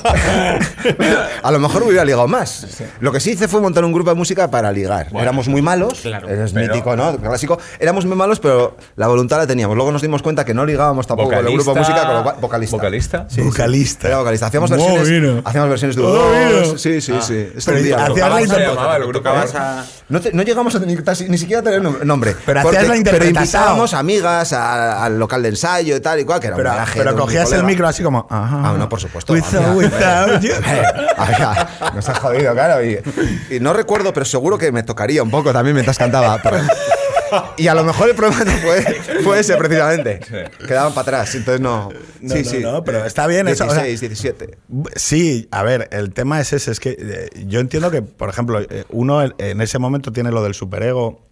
a 1.43 1.51
lo 1.51 1.59
mejor 1.59 1.83
hubiera 1.83 2.05
ligado 2.05 2.27
más. 2.27 2.67
Lo 3.01 3.13
que 3.13 3.21
sí 3.21 3.33
hice 3.33 3.47
fue 3.47 3.61
montar 3.61 3.85
un 3.85 3.93
grupo 3.93 4.11
de 4.11 4.17
música 4.17 4.51
para 4.51 4.73
ligar. 4.73 5.09
Éramos 5.15 5.49
muy 5.49 5.61
malos, 5.63 6.01
Claro. 6.01 6.29
es 6.29 6.53
Pero- 6.53 6.73
mítico, 6.73 6.97
¿no? 6.97 7.17
Clásico. 7.19 7.59
Éramos 7.79 8.07
muy 8.07 8.17
malos, 8.17 8.41
pero 8.41 8.77
la 8.97 9.07
voluntad 9.07 9.37
la 9.39 9.47
teníamos. 9.47 9.77
Luego 9.77 9.93
nos 9.93 10.01
dimos 10.03 10.23
cuenta 10.23 10.45
que 10.45 10.55
no 10.55 10.65
ligábamos 10.65 11.07
tampoco 11.07 11.29
con 11.31 11.47
el 11.47 11.53
grupo 11.53 11.75
de 11.75 11.81
música, 11.81 12.07
con 12.07 12.15
lo 12.15 12.41
vocalista. 12.41 12.77
¿Vocalista? 12.77 13.27
Sí, 13.29 13.35
sí. 13.37 13.41
Vocalista. 13.43 14.09
Era 14.09 14.19
vocalista. 14.19 14.47
Hacíamos 14.47 14.71
versiones, 14.71 15.43
hacíamos 15.45 15.69
versiones 15.71 15.97
de 15.97 16.03
Muy 16.03 16.13
U2. 16.13 16.29
bueno. 16.29 16.79
Sí, 16.79 17.01
sí, 17.01 17.13
sí. 17.21 17.35
Esto 17.57 17.61
Pero 17.67 17.79
un 17.79 17.85
día 17.85 17.97
hacías 18.07 18.17
la 18.19 18.29
¿Cómo 18.29 18.39
se 18.39 18.43
inter- 18.45 18.69
llamaba 18.69 18.97
el 18.97 19.03
grupo? 19.03 19.19
Tocabas 19.19 19.55
a- 19.55 19.85
no, 20.09 20.43
llegamos 20.43 20.75
a 20.75 20.79
ni, 20.81 21.39
siquiera 21.39 21.61
a 21.61 21.65
tener 21.65 21.83
nom- 21.83 22.03
nombre. 22.05 22.35
Pero 22.47 22.61
hacías 22.61 22.75
la 22.75 22.81
Pero 22.89 22.95
interpretación. 22.97 23.43
invitábamos 23.45 23.93
amigas 23.95 24.53
a- 24.53 24.86
al 24.87 25.19
local 25.19 25.43
de 25.43 25.51
ensayo 25.51 25.97
y 25.97 26.01
tal 26.01 26.21
y 26.21 26.25
cual, 26.25 26.41
que 26.41 26.47
era 26.49 26.57
Pero, 26.57 26.69
un 26.71 26.75
homenaje 26.77 26.99
pero 26.99 27.17
cogías 27.17 27.53
el 27.53 27.65
micro 27.65 27.87
así 27.89 28.03
como. 28.03 28.27
Ajá. 28.31 28.61
Ah, 28.65 28.75
no, 28.79 28.89
por 28.89 29.01
supuesto. 29.01 29.33
With 29.33 29.43
or 29.55 29.65
amiga. 29.65 29.75
without 29.75 30.41
you. 30.43 30.53
Nos 31.95 32.09
has 32.09 32.19
jodido, 32.19 32.53
claro. 32.55 32.85
Y, 32.85 32.99
y 33.51 33.61
no 33.61 33.73
recuerdo, 33.73 34.13
pero 34.13 34.25
seguro 34.27 34.59
que 34.59 34.73
me 34.73 34.83
tocaría 34.83 35.23
un 35.23 35.31
poco 35.31 35.53
también 35.53 35.75
mientras 35.75 35.99
cantaba. 35.99 36.39
pero- 36.43 36.59
y 37.57 37.67
a 37.67 37.75
lo 37.75 37.83
mejor 37.83 38.09
el 38.09 38.15
problema 38.15 38.45
no 38.45 38.53
fue, 38.53 38.83
fue 39.25 39.41
ese 39.41 39.57
precisamente. 39.57 40.21
Quedaban 40.67 40.93
para 40.95 41.03
atrás, 41.03 41.35
entonces 41.35 41.61
no. 41.61 41.91
No, 42.21 42.35
sí, 42.35 42.43
no, 42.45 42.51
sí. 42.51 42.59
no, 42.61 42.85
pero 42.85 43.05
está 43.05 43.27
bien 43.27 43.49
eso, 43.49 43.65
o 43.67 43.71
sea- 43.71 43.83
16, 43.83 44.01
17. 44.01 44.59
Sí, 44.95 45.49
a 45.51 45.63
ver, 45.65 45.89
el 45.91 46.13
tema 46.13 46.41
es 46.41 46.53
ese, 46.53 46.71
es 46.71 46.79
que 46.81 46.97
eh, 46.99 47.29
yo 47.47 47.59
entiendo 47.61 47.91
que, 47.91 48.03
por 48.03 48.29
ejemplo, 48.29 48.61
eh, 48.61 48.85
uno 48.91 49.23
en- 49.23 49.35
en 49.39 49.61
ese 49.61 49.79
momento 49.79 50.13
tiene 50.13 50.31
lo 50.31 50.43
del 50.43 50.55
superego 50.55 51.27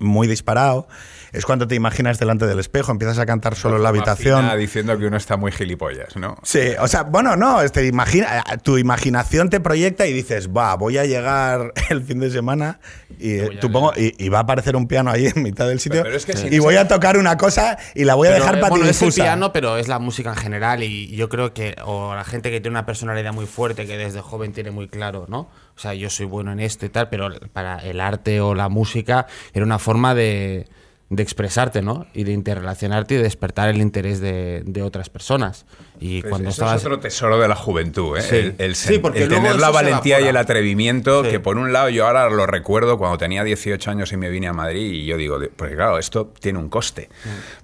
muy 0.00 0.26
disparado, 0.26 0.86
es 1.32 1.44
cuando 1.44 1.66
te 1.68 1.74
imaginas 1.74 2.18
delante 2.18 2.46
del 2.46 2.58
espejo, 2.58 2.90
empiezas 2.92 3.18
a 3.18 3.26
cantar 3.26 3.54
solo 3.54 3.76
en 3.76 3.82
la 3.82 3.90
habitación. 3.90 4.48
Diciendo 4.58 4.98
que 4.98 5.06
uno 5.06 5.16
está 5.16 5.36
muy 5.36 5.52
gilipollas, 5.52 6.16
¿no? 6.16 6.36
Sí, 6.42 6.60
o 6.80 6.88
sea, 6.88 7.02
bueno, 7.02 7.36
no, 7.36 7.60
este, 7.62 7.86
imagina, 7.86 8.42
tu 8.62 8.78
imaginación 8.78 9.50
te 9.50 9.60
proyecta 9.60 10.06
y 10.06 10.12
dices, 10.12 10.48
va, 10.48 10.74
voy 10.76 10.98
a 10.98 11.04
llegar 11.04 11.72
el 11.90 12.02
fin 12.02 12.18
de 12.20 12.30
semana 12.30 12.80
y, 13.18 13.32
eh, 13.32 13.58
tú 13.60 13.70
pongo- 13.70 13.92
y, 13.96 14.14
y 14.22 14.28
va 14.30 14.38
a 14.38 14.42
aparecer 14.42 14.74
un 14.76 14.86
piano 14.88 15.10
ahí 15.10 15.26
en 15.34 15.42
mitad 15.42 15.68
del 15.68 15.80
sitio 15.80 16.02
Pero 16.02 16.16
es 16.16 16.24
que 16.26 16.36
sí. 16.36 16.48
y 16.50 16.58
voy 16.58 16.76
a 16.76 16.88
tocar 16.88 17.16
una 17.18 17.36
cosa 17.36 17.78
y 17.94 18.04
la 18.04 18.14
voy 18.14 18.28
a 18.28 18.30
Pero, 18.32 18.42
dejar 18.44 18.58
eh, 18.58 18.60
para 18.60 18.70
bueno, 18.70 18.84
ti 18.84 18.90
es 18.90 19.02
el 19.02 19.12
piano, 19.12 19.52
pero 19.52 19.76
es 19.76 19.88
la 19.88 19.98
música 19.98 20.30
en 20.30 20.36
general 20.36 20.82
y 20.82 21.08
yo 21.16 21.28
creo 21.28 21.52
que 21.52 21.76
o 21.84 22.14
la 22.14 22.24
gente 22.24 22.50
que 22.50 22.60
tiene 22.60 22.74
una 22.76 22.86
personalidad 22.86 23.32
muy 23.32 23.46
fuerte 23.46 23.86
que 23.86 23.96
desde 23.98 24.20
joven 24.20 24.52
tiene 24.52 24.70
muy 24.70 24.88
claro, 24.88 25.26
¿no? 25.28 25.48
O 25.78 25.80
sea, 25.80 25.94
yo 25.94 26.10
soy 26.10 26.26
bueno 26.26 26.50
en 26.50 26.58
esto 26.58 26.86
y 26.86 26.88
tal, 26.88 27.08
pero 27.08 27.30
para 27.52 27.78
el 27.78 28.00
arte 28.00 28.40
o 28.40 28.52
la 28.52 28.68
música 28.68 29.28
era 29.54 29.64
una 29.64 29.78
forma 29.78 30.12
de, 30.12 30.66
de 31.08 31.22
expresarte, 31.22 31.82
¿no? 31.82 32.04
Y 32.14 32.24
de 32.24 32.32
interrelacionarte 32.32 33.14
y 33.14 33.16
de 33.18 33.22
despertar 33.22 33.68
el 33.68 33.80
interés 33.80 34.18
de, 34.20 34.64
de 34.66 34.82
otras 34.82 35.08
personas. 35.08 35.66
Y 36.00 36.20
Pues 36.22 36.30
cuando 36.30 36.50
eso 36.50 36.62
estabas 36.62 36.80
es 36.80 36.86
otro 36.86 37.00
tesoro 37.00 37.38
de 37.40 37.48
la 37.48 37.56
juventud, 37.56 38.16
¿eh? 38.16 38.22
Sí. 38.22 38.36
El, 38.36 38.54
el 38.58 38.74
Sí, 38.76 38.94
sen- 38.94 39.00
porque 39.00 39.22
el 39.24 39.28
tener 39.28 39.56
la 39.58 39.70
valentía 39.70 40.20
y 40.20 40.28
el 40.28 40.36
atrevimiento, 40.36 41.24
Sí. 41.24 41.30
que 41.30 41.40
por 41.40 41.58
un 41.58 41.72
lado 41.72 41.88
yo 41.88 42.06
ahora 42.06 42.28
lo 42.30 42.46
recuerdo 42.46 42.98
cuando 42.98 43.18
tenía 43.18 43.42
18 43.44 43.90
años 43.90 44.12
y 44.12 44.16
me 44.16 44.28
vine 44.28 44.46
a 44.48 44.52
Madrid 44.52 44.92
y 44.92 45.06
yo 45.06 45.16
digo, 45.16 45.38
porque 45.56 45.74
claro, 45.74 45.98
esto 45.98 46.32
tiene 46.40 46.58
un 46.58 46.68
coste. 46.68 47.08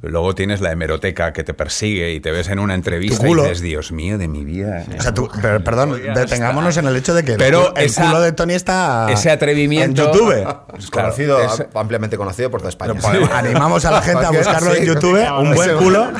Mm. 0.03 0.07
Luego 0.09 0.35
tienes 0.35 0.61
la 0.61 0.73
hemeroteca 0.73 1.33
que 1.33 1.44
te 1.44 1.55
persigue 1.55 2.12
y 2.12 2.20
te 2.20 2.31
ves 2.33 2.49
en 2.49 2.59
una 2.59 2.75
entrevista 2.75 3.25
culo. 3.27 3.42
y 3.44 3.49
dices, 3.49 3.61
Dios 3.62 3.92
mío, 3.92 4.18
de 4.18 4.29
mi 4.29 4.44
vida. 4.44 4.85
O 4.99 5.03
sea, 5.03 5.14
tú, 5.14 5.29
pero, 5.40 5.62
perdón, 5.62 6.01
detengámonos 6.14 6.70
está. 6.70 6.81
en 6.81 6.87
el 6.88 6.97
hecho 6.97 7.14
de 7.14 7.25
que 7.25 7.33
el 7.33 7.38
Pero 7.38 7.68
culo- 7.70 7.79
el, 7.79 7.85
esa- 7.87 8.03
claro 8.03 8.20
de 8.20 8.33
Tony 8.33 8.55
está 8.55 9.07
ese 9.11 9.31
atrevimiento- 9.31 10.03
en 10.05 10.12
YouTube. 10.12 10.47
Es 10.79 10.90
conocido, 10.90 11.40
es- 11.42 11.64
ampliamente 11.75 12.16
conocido 12.16 12.51
por 12.51 12.61
toda 12.61 12.70
España. 12.70 12.94
Pero 12.94 13.03
podemos, 13.07 13.31
animamos 13.31 13.85
a 13.85 13.90
la 13.90 14.03
gente 14.03 14.25
a 14.27 14.31
buscarlo 14.31 14.75
en 14.75 14.85
YouTube, 14.85 15.20
un 15.38 15.55
buen 15.55 15.77
culo. 15.77 16.11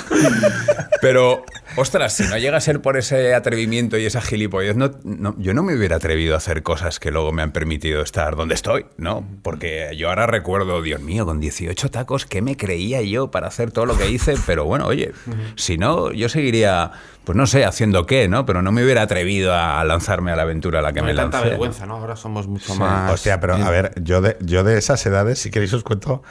Pero, 1.00 1.44
ostras, 1.77 2.13
si 2.15 2.25
no 2.25 2.39
llega 2.39 2.57
a 2.57 2.61
ser 2.61 2.81
por 2.83 2.97
ese 2.97 3.35
atrevimiento 3.35 3.97
y 3.99 4.07
esa 4.07 4.21
gilipollez, 4.21 4.77
no, 4.77 4.91
no- 5.05 5.35
yo 5.39 5.55
no 5.55 5.63
me 5.63 5.77
hubiera 5.77 5.97
atrevido 5.97 6.35
a 6.35 6.39
hacer 6.39 6.63
cosas 6.63 7.01
que 7.01 7.11
luego 7.11 7.33
me 7.33 7.43
han 7.43 7.53
permitido 7.53 8.03
estar 8.03 8.37
donde 8.37 8.55
estoy, 8.55 8.87
¿no? 8.97 9.27
Porque 9.43 9.91
yo 9.97 10.09
ahora 10.09 10.27
recuerdo, 10.27 10.83
Dios 10.83 11.01
mío, 11.01 11.27
con 11.27 11.41
18 11.41 11.91
tacos, 11.91 12.27
¿qué 12.27 12.43
me 12.43 12.57
creía 12.57 13.03
yo 13.03 13.31
para 13.31 13.49
hacer 13.49 13.73
todo 13.73 13.87
lo 13.87 13.97
que 13.99 14.09
hice? 14.11 14.35
Pero 14.47 14.65
bueno, 14.65 14.87
oye, 14.87 15.13
si 15.57 15.79
no, 15.79 16.13
yo 16.13 16.29
seguiría, 16.29 16.93
pues 17.25 17.37
no 17.37 17.47
sé, 17.47 17.65
haciendo 17.65 18.07
qué, 18.07 18.29
¿no? 18.29 18.47
Pero 18.47 18.63
no 18.63 18.73
me 18.73 18.85
hubiera 18.85 19.03
atrevido 19.03 19.55
a 19.55 19.83
lanzarme 19.85 20.31
a 20.33 20.37
la 20.37 20.43
aventura 20.43 20.79
a 20.79 20.83
la 20.83 20.93
que 20.93 21.01
No 21.01 21.05
me 21.07 21.11
hay 21.13 21.17
tanta 21.17 21.39
lancé. 21.39 21.51
vergüenza, 21.51 21.87
¿no? 21.87 21.97
Ahora 21.97 22.17
somos 22.17 22.47
mucho 22.47 22.73
Sí. 22.75 22.79
más. 22.79 23.13
Hostia, 23.13 23.41
pero 23.41 23.55
a 23.57 23.71
ver, 23.71 23.93
yo 24.03 24.21
de, 24.21 24.37
yo 24.41 24.65
de 24.65 24.79
esas 24.79 25.05
edades, 25.07 25.39
si 25.39 25.51
queréis 25.51 25.73
os 25.73 25.83
cuento. 25.85 26.23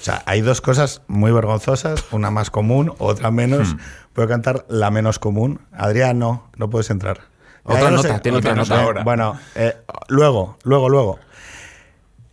O 0.00 0.02
sea, 0.02 0.22
hay 0.24 0.40
dos 0.40 0.60
cosas 0.62 1.02
muy 1.08 1.30
vergonzosas, 1.30 2.04
una 2.10 2.30
más 2.30 2.50
común, 2.50 2.94
otra 2.98 3.30
menos. 3.30 3.76
Puedo 4.14 4.28
cantar 4.28 4.64
la 4.68 4.90
menos 4.90 5.18
común. 5.18 5.60
Adrián, 5.72 6.18
no, 6.18 6.48
no 6.56 6.70
puedes 6.70 6.88
entrar. 6.90 7.20
Otra 7.64 7.80
Ya, 7.82 7.90
yo 7.90 7.96
nota, 7.96 8.22
tiene 8.22 8.38
otra 8.38 8.54
nota. 8.54 8.82
Eh, 8.82 8.94
Bueno, 9.04 9.38
eh, 9.54 9.76
luego, 10.08 10.56
luego, 10.64 10.88
luego. 10.88 11.18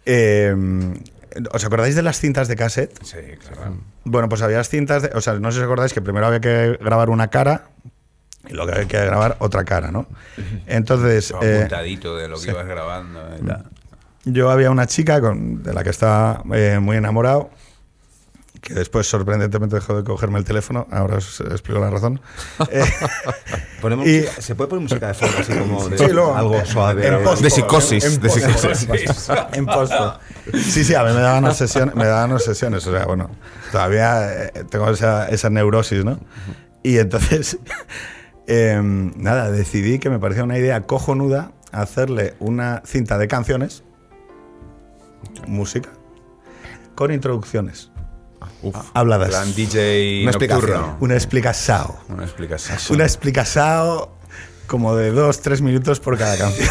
Eh, 0.06 0.56
¿Os 1.52 1.64
acordáis 1.66 1.96
de 1.96 2.02
las 2.02 2.20
cintas 2.20 2.48
de 2.48 2.56
cassette? 2.56 2.98
Sí, 3.04 3.18
claro. 3.46 3.78
Bueno, 4.06 4.30
pues 4.30 4.42
había 4.42 4.64
cintas, 4.64 5.04
de- 5.04 5.10
o 5.14 5.22
sea, 5.22 5.34
no 5.34 5.52
sé 5.52 5.58
si 5.58 5.62
os 5.62 5.66
acordáis 5.66 5.94
que 5.94 6.02
primero 6.02 6.26
había 6.26 6.40
que 6.40 6.80
grabar 6.82 7.10
una 7.10 7.28
cara 7.28 7.68
y 8.50 8.54
luego 8.54 8.72
había 8.72 8.88
que 8.88 8.98
grabar 9.06 9.36
otra 9.40 9.64
cara, 9.66 9.92
¿no? 9.92 10.08
Entonces, 10.68 11.32
eh, 11.42 11.58
apuntadito 11.58 12.16
de 12.16 12.28
lo 12.30 12.40
que 12.40 12.50
ibas 12.50 12.66
grabando. 12.66 13.20
y 13.40 13.46
tal. 13.46 13.66
Yo 14.32 14.50
había 14.50 14.72
una 14.72 14.86
chica 14.88 15.22
con, 15.22 15.64
de 15.64 15.74
la 15.74 15.84
que 15.84 15.90
estaba 15.90 16.44
eh, 16.54 16.80
muy 16.82 16.98
enamorado, 16.98 17.50
que 18.62 18.74
después 18.74 19.08
sorprendentemente 19.08 19.76
dejó 19.76 19.96
de 19.96 20.04
cogerme 20.04 20.40
el 20.40 20.46
teléfono, 20.46 20.88
ahora 20.92 21.18
os 21.18 21.40
explico 21.42 21.80
la 21.80 21.90
razón. 21.90 22.20
Eh, 22.72 22.84
Ponemos 23.82 24.08
Y- 24.08 24.24
¿Se 24.40 24.56
puede 24.56 24.70
poner 24.70 24.82
música 24.84 25.08
de 25.08 25.14
fondo 25.14 25.38
así 25.40 25.54
como 25.54 25.88
de 25.88 25.98
Sí, 26.00 26.08
luego, 26.12 26.36
algo 26.36 26.56
eh, 26.56 26.66
suave? 26.66 27.08
en 27.08 27.14
algo- 27.14 27.24
post- 27.30 27.44
De 27.44 27.50
psicosis, 27.52 28.04
En, 28.04 28.14
en 28.14 28.22
de 28.22 28.30
psicosis. 28.30 29.30
En 29.54 29.66
post- 29.68 29.94
Sí, 30.54 30.84
sí, 30.84 30.96
a 30.96 31.04
mí 31.04 31.14
me 31.14 31.22
daban 31.22 31.46
obsesiones, 31.46 31.94
me 31.96 32.06
daban 32.08 32.32
obsesiones. 32.32 32.86
O 32.88 32.92
sea, 32.92 33.06
bueno, 33.06 33.30
todavía 33.72 34.46
eh, 34.46 34.52
tengo 34.70 34.90
esa, 34.90 35.28
esa 35.30 35.50
neurosis, 35.52 36.04
¿no? 36.04 36.20
Y 36.82 36.98
entonces, 36.98 37.60
em, 38.48 39.14
nada, 39.16 39.52
decidí 39.52 40.00
que 40.00 40.10
me 40.10 40.18
parecía 40.20 40.44
una 40.44 40.58
idea 40.58 40.82
cojonuda 40.82 41.52
hacerle 41.72 42.34
una 42.40 42.82
cinta 42.86 43.18
de 43.20 43.28
canciones, 43.28 43.84
música, 45.48 45.90
con 46.96 47.12
introducciones. 47.14 47.92
Habladas. 48.94 49.30
Plan 49.30 49.54
DJ 49.56 50.22
Una 50.24 50.32
explicación. 50.32 50.96
Una 51.00 51.14
explicación. 51.16 51.88
Una 52.10 52.24
explicación. 52.24 52.78
Una 52.96 53.04
explicación 53.04 54.10
como 54.68 54.96
de 54.96 55.12
dos, 55.12 55.42
tres 55.42 55.62
minutos 55.62 56.00
por 56.00 56.18
cada 56.18 56.38
canción. 56.38 56.70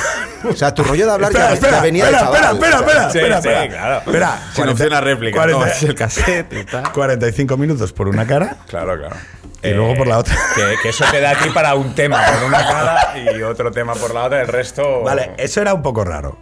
O 0.50 0.52
sea, 0.54 0.74
tu 0.74 0.84
rollo 0.84 1.06
de 1.06 1.12
hablar 1.12 1.30
Espera, 1.30 1.48
ya, 1.48 1.54
espera, 1.54 1.76
ya 1.78 1.82
venía 1.82 2.04
espera, 2.04 2.18
de 2.18 2.24
chaval. 2.26 2.54
espera, 2.54 2.76
espera, 2.76 2.78
espera, 2.78 3.10
Sí, 3.10 3.18
espera, 3.18 3.42
sí, 3.42 3.48
espera. 3.48 3.68
claro. 3.68 3.96
Espera, 3.98 4.38
Sin 4.52 4.54
40 4.54 4.72
opción 4.72 4.92
a 4.92 5.00
réplica, 5.00 5.36
40 5.38 5.58
¿no? 5.66 5.72
Es 5.72 5.82
el 5.82 5.94
cassette 5.94 6.52
y 6.60 6.64
tal. 6.64 6.92
45 6.92 7.56
minutos 7.56 7.92
por 7.92 8.08
una 8.08 8.26
cara 8.26 8.58
Claro, 8.68 8.98
claro. 8.98 9.16
y 9.62 9.70
luego 9.70 9.94
por 9.96 10.06
la 10.08 10.18
otra. 10.18 10.36
Que, 10.54 10.74
que 10.82 10.88
eso 10.90 11.04
te 11.10 11.20
da 11.20 11.30
a 11.30 11.38
ti 11.38 11.48
para 11.54 11.74
un 11.74 11.94
tema 11.94 12.22
por 12.26 12.44
una 12.44 12.58
cara 12.66 13.18
y 13.18 13.42
otro 13.42 13.70
tema 13.72 13.94
por 13.94 14.12
la 14.12 14.24
otra, 14.24 14.42
el 14.42 14.48
resto. 14.48 15.02
Vale, 15.02 15.32
eso 15.38 15.60
era 15.62 15.72
un 15.72 15.82
poco 15.82 16.04
raro. 16.04 16.36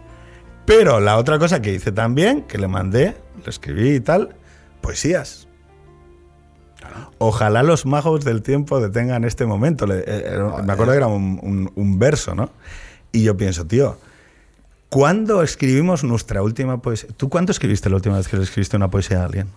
Pero 0.65 0.99
la 0.99 1.17
otra 1.17 1.37
cosa 1.39 1.61
que 1.61 1.73
hice 1.73 1.91
también, 1.91 2.41
que 2.43 2.57
le 2.57 2.67
mandé, 2.67 3.15
le 3.43 3.49
escribí 3.49 3.95
y 3.95 3.99
tal, 3.99 4.35
poesías. 4.81 5.47
Ojalá 7.17 7.63
los 7.63 7.85
magos 7.85 8.23
del 8.25 8.41
tiempo 8.41 8.79
detengan 8.79 9.23
este 9.23 9.45
momento. 9.45 9.85
Le- 9.87 9.99
eh, 9.99 10.23
era- 10.33 10.61
me 10.63 10.73
acuerdo 10.73 10.91
que 10.93 10.97
era 10.97 11.07
un, 11.07 11.39
un- 11.41 11.71
un 11.75 11.99
verso, 11.99 12.35
¿no? 12.35 12.51
Y 13.11 13.23
yo 13.23 13.37
pienso, 13.37 13.65
tío, 13.65 13.97
¿cuándo 14.89 15.41
escribimos 15.41 16.03
nuestra 16.03 16.41
última 16.41 16.81
poesía? 16.81 17.09
¿Tú 17.15 17.29
cuándo 17.29 17.51
escribiste 17.51 17.89
la 17.89 17.95
última 17.95 18.17
vez 18.17 18.27
que 18.27 18.37
le 18.37 18.43
escribiste 18.43 18.75
una 18.75 18.89
poesía 18.89 19.21
a 19.21 19.25
alguien? 19.25 19.47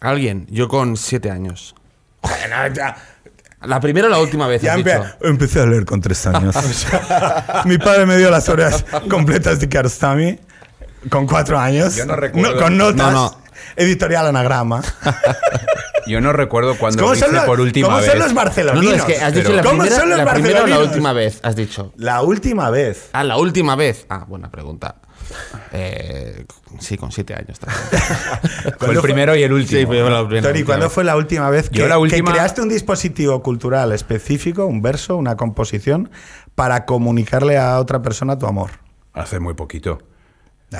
Alguien, 0.00 0.46
yo 0.50 0.68
con 0.68 0.96
siete 0.96 1.30
años. 1.30 1.74
La 3.62 3.78
primera 3.80 4.06
o 4.06 4.10
la 4.10 4.18
última 4.18 4.46
vez, 4.46 4.62
ya 4.62 4.72
has 4.74 4.80
empe- 4.80 4.96
dicho. 4.96 5.16
empecé 5.26 5.60
a 5.60 5.66
leer 5.66 5.84
con 5.84 6.00
tres 6.00 6.26
años. 6.26 6.54
Mi 7.66 7.76
padre 7.76 8.06
me 8.06 8.16
dio 8.16 8.30
las 8.30 8.48
horas 8.48 8.86
completas 9.10 9.60
de 9.60 9.68
Kiarostami 9.68 10.38
con 11.08 11.26
cuatro 11.26 11.58
años. 11.58 11.96
Yo 11.96 12.06
no 12.06 12.16
recuerdo. 12.16 12.60
con 12.60 12.76
notas. 12.76 13.12
No, 13.12 13.30
no. 13.30 13.40
Editorial 13.76 14.26
anagrama. 14.26 14.82
Yo 16.06 16.20
no 16.20 16.32
recuerdo 16.32 16.76
cuando 16.76 16.98
¿Cómo 17.02 17.10
lo 17.12 17.16
hice 17.16 17.26
son 17.26 17.34
los, 17.36 17.44
por 17.44 17.60
última 17.60 17.86
cómo 17.88 17.98
vez. 18.00 18.10
son 18.10 18.18
los 18.18 18.28
No, 18.28 18.34
barceloninos? 18.34 18.84
no, 18.84 18.92
es 18.96 19.04
que 19.04 19.22
has 19.22 19.34
dicho 19.34 19.52
la 19.52 19.62
¿Cómo 19.62 19.78
primera, 19.82 19.96
son 20.00 20.08
los 20.10 20.18
la 20.18 20.32
primera 20.32 20.50
o 20.50 20.54
la 20.54 20.60
barceloninos? 20.60 20.88
última 20.88 21.12
vez, 21.12 21.40
has 21.42 21.56
dicho. 21.56 21.92
La 21.96 22.22
última 22.22 22.70
vez. 22.70 23.10
Ah, 23.12 23.22
la 23.22 23.36
última 23.36 23.76
vez. 23.76 24.06
Ah, 24.08 24.24
buena 24.26 24.50
pregunta. 24.50 24.96
Eh, 25.72 26.46
sí, 26.80 26.96
con 26.96 27.12
siete 27.12 27.34
años 27.34 27.60
también. 27.60 27.80
Fue 28.78 28.92
el 28.94 29.00
primero 29.00 29.36
y 29.36 29.42
el 29.44 29.52
último. 29.52 29.78
Sí, 29.80 29.86
fue 29.86 29.98
la 30.10 30.26
primera- 30.26 30.48
Tony, 30.52 30.64
¿cuándo 30.64 30.90
fue 30.90 31.04
la 31.04 31.16
última 31.16 31.48
vez 31.50 31.70
que, 31.70 31.78
Yo 31.78 31.86
la 31.86 31.96
que 32.08 32.22
creaste 32.24 32.60
un 32.62 32.68
dispositivo 32.68 33.40
cultural 33.42 33.92
específico, 33.92 34.66
un 34.66 34.82
verso, 34.82 35.16
una 35.16 35.36
composición, 35.36 36.10
para 36.56 36.84
comunicarle 36.86 37.58
a 37.58 37.78
otra 37.78 38.02
persona 38.02 38.36
tu 38.38 38.46
amor? 38.46 38.70
Hace 39.12 39.38
muy 39.38 39.54
poquito. 39.54 39.98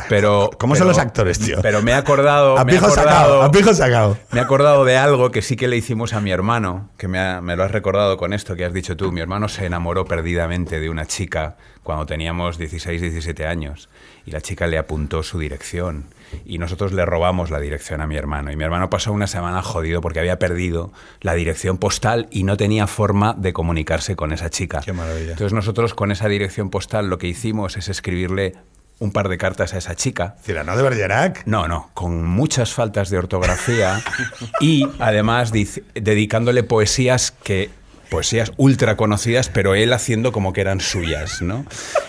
Pero, 0.08 0.50
¿Cómo 0.58 0.76
son 0.76 0.86
los 0.86 0.98
actores, 0.98 1.38
tío? 1.40 1.58
Pero 1.62 1.82
me 1.82 1.90
he 1.90 1.94
acordado. 1.94 2.56
A 2.58 2.64
me 2.64 2.72
he 2.72 2.78
sacado, 2.78 2.92
acordado- 3.00 3.42
a 3.42 3.50
pijo 3.50 3.74
sacado. 3.74 4.16
Me 4.30 4.38
he 4.38 4.42
acordado 4.42 4.84
de 4.84 4.96
algo 4.96 5.30
que 5.30 5.42
sí 5.42 5.56
que 5.56 5.66
le 5.68 5.76
hicimos 5.76 6.12
a 6.12 6.20
mi 6.20 6.30
hermano, 6.30 6.90
que 6.96 7.08
me, 7.08 7.18
ha- 7.18 7.40
me 7.40 7.56
lo 7.56 7.64
has 7.64 7.72
recordado 7.72 8.16
con 8.16 8.32
esto 8.32 8.54
que 8.54 8.64
has 8.64 8.72
dicho 8.72 8.96
tú. 8.96 9.10
Mi 9.10 9.20
hermano 9.20 9.48
se 9.48 9.66
enamoró 9.66 10.04
perdidamente 10.04 10.78
de 10.78 10.88
una 10.90 11.06
chica 11.06 11.56
cuando 11.82 12.06
teníamos 12.06 12.56
16, 12.58 13.00
17 13.00 13.46
años 13.46 13.88
y 14.24 14.30
la 14.30 14.40
chica 14.40 14.66
le 14.68 14.78
apuntó 14.78 15.22
su 15.24 15.38
dirección 15.40 16.04
y 16.44 16.58
nosotros 16.58 16.92
le 16.92 17.04
robamos 17.04 17.50
la 17.50 17.58
dirección 17.58 18.00
a 18.00 18.06
mi 18.06 18.14
hermano. 18.16 18.52
Y 18.52 18.56
mi 18.56 18.62
hermano 18.62 18.90
pasó 18.90 19.12
una 19.12 19.26
semana 19.26 19.60
jodido 19.62 20.00
porque 20.00 20.20
había 20.20 20.38
perdido 20.38 20.92
la 21.20 21.34
dirección 21.34 21.78
postal 21.78 22.28
y 22.30 22.44
no 22.44 22.56
tenía 22.56 22.86
forma 22.86 23.34
de 23.36 23.52
comunicarse 23.52 24.14
con 24.14 24.32
esa 24.32 24.50
chica. 24.50 24.82
Qué 24.84 24.92
maravilla. 24.92 25.32
Entonces 25.32 25.52
nosotros 25.52 25.94
con 25.94 26.12
esa 26.12 26.28
dirección 26.28 26.70
postal 26.70 27.08
lo 27.10 27.18
que 27.18 27.26
hicimos 27.26 27.76
es 27.76 27.88
escribirle 27.88 28.54
un 29.00 29.10
par 29.12 29.28
de 29.28 29.36
cartas 29.38 29.74
a 29.74 29.78
esa 29.78 29.94
chica 29.96 30.36
Cirano 30.44 30.76
de 30.76 30.82
Bergerac. 30.84 31.42
no, 31.46 31.66
no, 31.66 31.90
con 31.94 32.22
muchas 32.24 32.72
faltas 32.72 33.10
de 33.10 33.18
ortografía 33.18 34.00
y 34.60 34.86
además 35.00 35.52
dic- 35.52 35.82
dedicándole 35.94 36.62
poesías 36.62 37.32
que 37.32 37.70
poesías 38.10 38.50
ultra 38.56 38.96
conocidas, 38.96 39.48
pero 39.48 39.76
él 39.76 39.92
haciendo 39.92 40.32
como 40.32 40.52
que 40.52 40.60
eran 40.62 40.80
suyas, 40.80 41.42
¿no? 41.42 41.64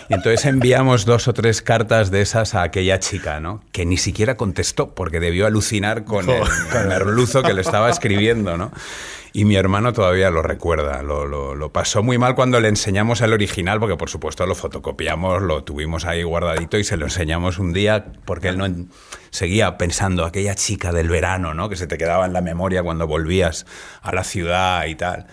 Y 0.08 0.14
entonces 0.14 0.44
enviamos 0.46 1.04
dos 1.04 1.28
o 1.28 1.32
tres 1.32 1.62
cartas 1.62 2.10
de 2.10 2.22
esas 2.22 2.56
a 2.56 2.62
aquella 2.64 2.98
chica, 2.98 3.38
¿no? 3.38 3.62
Que 3.70 3.86
ni 3.86 3.96
siquiera 3.96 4.36
contestó 4.36 4.94
porque 4.96 5.20
debió 5.20 5.46
alucinar 5.46 6.02
con 6.04 6.28
el, 6.28 6.40
con 6.72 6.80
el 6.82 6.88
merluzo 6.88 7.44
que 7.44 7.54
le 7.54 7.60
estaba 7.62 7.88
escribiendo, 7.88 8.56
¿no? 8.56 8.72
Y 9.34 9.44
mi 9.46 9.56
hermano 9.56 9.92
todavía 9.94 10.30
lo 10.30 10.42
recuerda, 10.42 11.02
lo, 11.02 11.26
lo- 11.26 11.72
pasó 11.72 12.02
muy 12.02 12.18
mal 12.18 12.34
cuando 12.34 12.60
le 12.60 12.68
enseñamos 12.68 13.22
el 13.22 13.32
original, 13.32 13.80
porque 13.80 13.96
por 13.96 14.10
supuesto 14.10 14.44
lo 14.44 14.54
fotocopiamos, 14.54 15.40
lo 15.42 15.64
tuvimos 15.64 16.04
ahí 16.04 16.22
guardadito 16.22 16.76
y 16.76 16.84
se 16.84 16.98
lo 16.98 17.06
enseñamos 17.06 17.58
un 17.58 17.72
día 17.72 18.12
porque 18.26 18.48
él 18.48 18.58
no 18.58 18.66
seguía 19.30 19.78
pensando 19.78 20.26
aquella 20.26 20.54
chica 20.54 20.92
del 20.92 21.08
verano, 21.08 21.54
¿no? 21.54 21.70
Que 21.70 21.76
se 21.76 21.86
te 21.86 21.96
quedaba 21.96 22.26
en 22.26 22.34
la 22.34 22.42
memoria 22.42 22.82
cuando 22.82 23.06
volvías 23.06 23.64
a 24.02 24.14
la 24.14 24.22
ciudad 24.24 24.84
y 24.84 24.96
tal. 24.96 25.26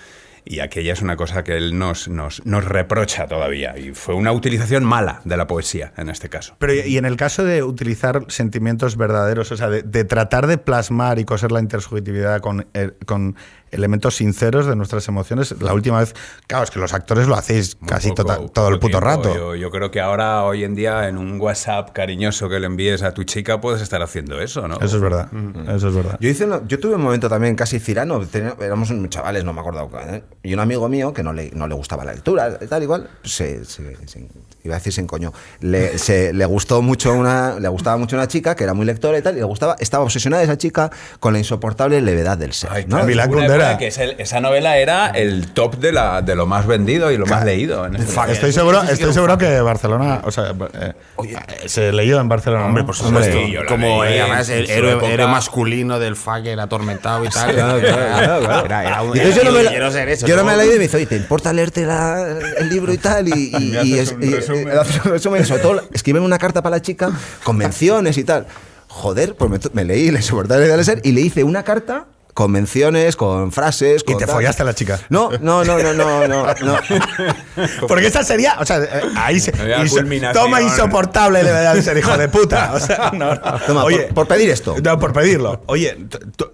Y 0.45 0.61
aquella 0.61 0.93
es 0.93 1.01
una 1.03 1.15
cosa 1.15 1.43
que 1.43 1.57
él 1.57 1.77
nos, 1.77 2.07
nos, 2.07 2.43
nos 2.43 2.65
reprocha 2.65 3.27
todavía. 3.27 3.77
Y 3.77 3.91
fue 3.93 4.15
una 4.15 4.31
utilización 4.31 4.83
mala 4.83 5.21
de 5.23 5.37
la 5.37 5.45
poesía 5.45 5.93
en 5.95 6.09
este 6.09 6.27
caso. 6.29 6.55
Pero 6.57 6.73
y 6.73 6.97
en 6.97 7.05
el 7.05 7.17
caso 7.17 7.43
de 7.43 7.61
utilizar 7.61 8.23
sentimientos 8.29 8.97
verdaderos, 8.97 9.51
o 9.51 9.57
sea, 9.57 9.69
de, 9.69 10.03
tratar 10.05 10.47
de 10.47 10.57
plasmar 10.57 11.19
y 11.19 11.25
coser 11.25 11.51
la 11.51 11.59
intersubjetividad 11.59 12.39
con, 12.39 12.65
eh, 12.73 12.91
con 13.05 13.35
elementos 13.71 14.15
sinceros 14.17 14.65
de 14.65 14.75
nuestras 14.75 15.07
emociones, 15.07 15.53
la 15.61 15.73
última 15.73 15.99
vez, 15.99 16.13
claro, 16.47 16.63
es 16.63 16.71
que 16.71 16.79
los 16.79 16.93
actores 16.93 17.27
lo 17.27 17.35
hacéis 17.35 17.77
Muy 17.79 17.87
casi 17.89 18.09
poco- 18.09 18.23
tota- 18.23 18.47
todo 18.53 18.67
el 18.69 18.75
puto 18.79 18.99
tiempo. 18.99 19.05
rato. 19.05 19.35
Yo, 19.35 19.55
yo 19.55 19.71
creo 19.71 19.91
que 19.91 19.99
ahora, 20.01 20.43
hoy 20.43 20.63
en 20.63 20.75
día, 20.75 21.07
en 21.07 21.17
un 21.17 21.39
WhatsApp 21.39 21.91
cariñoso 21.91 22.49
que 22.49 22.59
le 22.59 22.65
envíes 22.67 23.03
a 23.03 23.13
tu 23.13 23.23
chica, 23.23 23.59
puedes 23.61 23.81
estar 23.81 24.01
haciendo 24.01 24.39
eso, 24.41 24.67
¿no? 24.67 24.75
Eso 24.79 24.95
es 24.97 25.01
verdad, 25.01 25.29
eso 25.75 25.89
es 25.89 25.95
verdad. 25.95 26.17
Yo, 26.19 26.29
hice 26.29 26.47
yo 26.67 26.79
tuve 26.79 26.95
un 26.95 27.01
momento 27.01 27.29
también 27.29 27.55
casi 27.55 27.79
cirano, 27.79 28.21
éramos 28.61 28.89
unos 28.89 29.09
chavales, 29.09 29.43
no 29.43 29.53
me 29.53 29.59
acuerdo, 29.61 29.89
¿eh? 30.07 30.23
y 30.43 30.53
un 30.53 30.59
amigo 30.59 30.87
mío 30.89 31.13
que 31.13 31.23
no 31.23 31.33
le, 31.33 31.51
no 31.51 31.67
le 31.67 31.75
gustaba 31.75 32.05
la 32.05 32.13
lectura, 32.13 32.57
y 32.61 32.65
tal 32.67 32.83
igual, 32.83 33.09
se, 33.23 33.65
se- 33.65 33.95
se- 34.07 34.27
iba 34.63 34.75
a 34.75 34.77
decir 34.79 34.91
se 34.93 35.01
encoñó, 35.01 35.31
le, 35.61 35.97
se- 35.97 36.33
le 36.33 36.45
gustó 36.45 36.81
mucho 36.81 37.13
una, 37.13 37.59
le 37.59 37.67
gustaba 37.69 37.97
mucho 37.97 38.15
una 38.15 38.27
chica 38.27 38.55
que 38.55 38.63
era 38.63 38.73
muy 38.73 38.85
lectora 38.85 39.17
y 39.17 39.21
tal, 39.21 39.35
y 39.35 39.39
le 39.39 39.45
gustaba, 39.45 39.75
estaba 39.79 40.03
obsesionada 40.03 40.43
esa 40.43 40.57
chica 40.57 40.89
con 41.19 41.33
la 41.33 41.39
insoportable 41.39 42.01
levedad 42.01 42.37
del 42.37 42.53
ser. 42.53 42.69
Ay, 42.71 42.85
¿no? 42.87 42.97
Que 43.77 43.87
es 43.87 43.97
el- 43.97 44.15
esa 44.17 44.39
novela 44.41 44.77
era 44.77 45.07
el 45.09 45.47
top 45.51 45.75
de, 45.77 45.91
la, 45.91 46.21
de 46.21 46.35
lo 46.35 46.45
más 46.45 46.65
vendido 46.67 47.11
y 47.11 47.17
lo 47.17 47.25
más 47.25 47.43
leído. 47.45 47.85
En 47.85 47.95
este. 47.95 48.31
Estoy 48.31 48.51
seguro, 48.51 48.81
estoy 48.83 49.13
seguro 49.13 49.37
que 49.37 49.59
Barcelona, 49.61 50.21
o 50.25 50.31
sea, 50.31 50.53
eh, 50.81 50.93
se 51.67 51.91
leyó 51.91 52.19
en 52.19 52.27
Barcelona. 52.29 52.65
Hombre, 52.65 52.83
por 52.83 52.95
supuesto. 52.95 53.37
Como 53.67 54.03
leí 54.03 54.15
eh, 54.15 54.21
además 54.21 54.49
el 54.49 54.69
héroe, 54.69 55.13
héroe 55.13 55.27
masculino 55.27 55.99
del 55.99 56.15
fucker 56.15 56.59
atormentado 56.59 57.23
y 57.25 57.29
tal. 57.29 57.53
claro, 57.53 57.79
claro, 57.79 57.97
claro, 57.97 58.39
claro. 58.45 58.65
Era, 58.65 58.83
era 58.87 59.01
un, 59.01 59.15
Y 59.15 59.19
entonces 59.19 59.43
yo 59.43 59.49
no 59.51 59.57
me, 59.57 59.63
la- 59.63 59.69
quiero 59.71 59.91
ser 59.91 60.09
eso. 60.09 60.27
yo 60.27 60.35
no 60.35 60.43
me 60.43 60.51
¿no? 60.51 60.57
la 60.57 60.63
he 60.63 60.65
leído 60.65 60.75
y 60.75 60.79
me 60.79 60.83
dice, 60.85 60.97
oye, 60.97 61.05
¿te 61.05 61.15
importa 61.15 61.53
leerte 61.53 61.85
la- 61.85 62.37
el 62.57 62.69
libro 62.69 62.93
y 62.93 62.97
tal? 62.97 63.27
Y, 63.27 63.31
y, 63.55 63.59
Me 63.71 63.83
y 63.83 63.93
haces 63.93 63.99
es- 63.99 64.11
un 64.13 64.23
y- 64.23 64.29
resumen. 65.09 65.39
y- 65.39 65.43
y 65.43 65.45
sobre 65.45 65.61
todo, 65.61 65.81
escríbeme 65.93 66.25
una 66.25 66.37
carta 66.37 66.61
para 66.61 66.77
la 66.77 66.81
chica, 66.81 67.11
convenciones 67.43 68.17
y 68.17 68.23
tal. 68.23 68.45
Joder, 68.87 69.35
pues 69.35 69.51
me, 69.51 69.59
me 69.73 69.85
leí, 69.85 70.09
le 70.11 70.21
soporté 70.21 70.55
de 70.57 71.01
y 71.03 71.11
le 71.11 71.21
hice 71.21 71.43
una 71.43 71.63
carta 71.63 72.05
con 72.33 72.51
menciones, 72.51 73.15
con 73.15 73.51
frases. 73.51 74.03
Y 74.07 74.15
te 74.15 74.25
tal. 74.25 74.35
follaste 74.35 74.61
a 74.61 74.65
la 74.65 74.73
chica. 74.73 74.99
No, 75.09 75.29
no, 75.41 75.63
no, 75.65 75.77
no, 75.81 75.93
no, 75.93 76.27
no. 76.27 76.45
no. 76.45 76.79
Porque 77.87 78.07
esa 78.07 78.23
sería, 78.23 78.55
o 78.59 78.65
sea, 78.65 78.77
eh, 78.81 79.01
ahí 79.17 79.39
se, 79.39 79.51
inso- 79.53 80.33
toma 80.33 80.61
insoportable 80.61 81.43
debe 81.43 81.59
de 81.59 81.81
ser 81.81 81.97
hijo 81.97 82.17
de 82.17 82.29
puta. 82.29 82.71
O 82.73 82.79
sea, 82.79 83.11
no, 83.13 83.35
no. 83.35 83.59
Toma, 83.67 83.81
por- 83.81 84.07
por 84.13 84.27
pedir 84.27 84.49
esto. 84.49 84.75
No, 84.81 84.97
por 84.99 85.11
pedirlo. 85.11 85.61
Oye, 85.65 85.97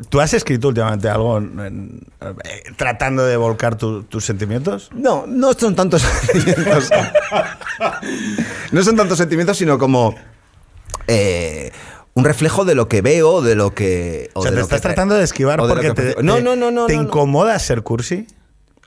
¿tú- 0.10 0.20
has 0.22 0.34
escrito 0.34 0.70
últimamente 0.70 1.08
algo 1.10 1.38
en- 1.38 2.00
eh, 2.22 2.64
tratando 2.78 3.24
de 3.26 3.38
volcar 3.38 3.76
tu- 3.78 4.04
tus 4.04 4.26
sentimientos? 4.26 4.90
No, 4.94 5.26
no 5.28 5.54
son 5.54 5.76
tantos 5.76 6.02
sentimientos. 6.32 6.90
No 8.72 8.84
son 8.84 8.96
tantos 8.96 9.18
sentimientos, 9.18 9.58
sino 9.58 9.78
como 9.78 10.16
eh, 11.08 11.72
un 12.16 12.24
reflejo 12.24 12.64
de 12.66 12.76
lo 12.76 12.88
que 12.88 13.02
veo, 13.02 13.42
de 13.42 13.56
lo 13.56 13.74
que. 13.76 14.32
O 14.34 14.42
sea, 14.42 14.52
de 14.52 14.56
te 14.56 14.60
lo 14.60 14.64
estás 14.64 14.80
que- 14.82 14.88
tratando 14.88 15.16
de 15.16 15.24
esquivar 15.24 15.60
o 15.62 15.68
porque 15.68 15.88
que 15.90 15.94
te. 15.94 16.24
No, 16.24 16.36
te- 16.36 16.42
no, 16.42 16.56
no, 16.56 16.72
no. 16.72 16.86
te 16.88 16.96
no, 16.96 17.02
no. 17.02 17.08
incomoda 17.08 17.60
ser 17.60 17.84
cursi. 17.84 18.26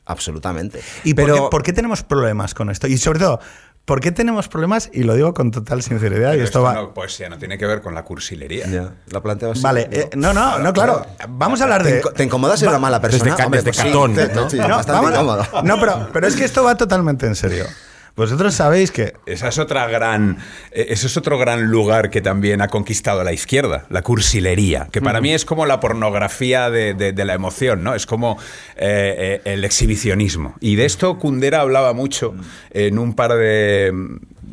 Absolutamente. 0.06 0.80
¿Y 1.04 1.12
por, 1.14 1.24
Pero 1.26 1.34
qué, 1.34 1.50
por 1.50 1.62
qué 1.62 1.72
tenemos 1.74 2.02
problemas 2.02 2.54
con 2.54 2.70
esto? 2.70 2.86
Y 2.86 2.96
sobre 2.96 3.18
todo, 3.18 3.40
¿por 3.84 4.00
qué 4.00 4.10
tenemos 4.10 4.48
problemas? 4.48 4.88
Y 4.94 5.02
lo 5.02 5.14
digo 5.14 5.34
con 5.34 5.50
total 5.50 5.82
sinceridad. 5.82 6.30
y 6.32 6.36
esto 6.36 6.44
esto 6.44 6.62
va. 6.62 6.72
no, 6.72 6.94
poesía 6.94 7.28
no 7.28 7.36
tiene 7.36 7.58
que 7.58 7.66
ver 7.66 7.82
con 7.82 7.94
la 7.94 8.02
cursilería. 8.04 8.66
Ya, 8.66 8.94
lo 9.10 9.22
planteo 9.22 9.52
así. 9.52 9.60
Vale, 9.60 9.86
eh, 9.92 10.08
no, 10.16 10.32
no, 10.32 10.58
no, 10.60 10.72
claro. 10.72 11.04
Vamos 11.28 11.60
a 11.60 11.64
hablar 11.64 11.82
¿Te, 11.82 11.92
de. 11.92 12.02
inco- 12.02 12.12
te 12.14 12.24
incomoda 12.24 12.56
ser 12.56 12.70
una 12.70 12.78
mala 12.78 12.98
persona? 13.02 13.32
desde 13.32 13.44
Hombre, 13.44 13.60
desde 13.62 13.70
pues 13.82 13.86
sí, 13.86 14.34
¿no? 14.34 14.48
sí, 14.50 14.56
No, 14.56 14.68
bastante 14.76 14.92
vámonos. 15.06 15.46
incómodo. 15.46 15.62
No, 15.64 15.78
pero, 15.78 16.08
pero 16.14 16.26
es 16.26 16.34
que 16.34 16.44
esto 16.46 16.64
va 16.64 16.74
totalmente 16.78 17.26
en 17.26 17.34
serio. 17.34 17.66
Vosotros 18.18 18.52
sabéis 18.52 18.90
que 18.90 19.14
Esa 19.26 19.48
es 19.48 19.59
otra 19.59 19.87
gran, 19.87 20.37
eh, 20.72 20.87
ese 20.90 21.07
es 21.07 21.16
otro 21.16 21.38
gran 21.38 21.70
lugar 21.70 22.11
que 22.11 22.20
también 22.20 22.61
ha 22.61 22.68
conquistado 22.68 23.22
la 23.24 23.33
izquierda, 23.33 23.87
la 23.88 24.02
cursilería, 24.02 24.88
que 24.92 25.00
para 25.00 25.20
mí 25.20 25.33
es 25.33 25.44
como 25.44 25.64
la 25.64 25.81
pornografía 25.81 26.68
de, 26.68 26.92
de- 26.94 27.12
de 27.12 27.24
la 27.24 27.35
emoción, 27.35 27.83
¿no? 27.85 27.94
Es 27.94 28.04
como 28.07 28.37
eh, 28.76 29.40
eh, 29.44 29.52
el 29.54 29.64
exhibicionismo. 29.64 30.57
Y 30.61 30.74
de 30.76 30.85
esto 30.85 31.18
Kundera 31.18 31.61
hablaba 31.61 31.92
mucho 31.94 32.35
en 32.70 32.98
un 32.98 33.14
par 33.14 33.33
de, 33.35 33.92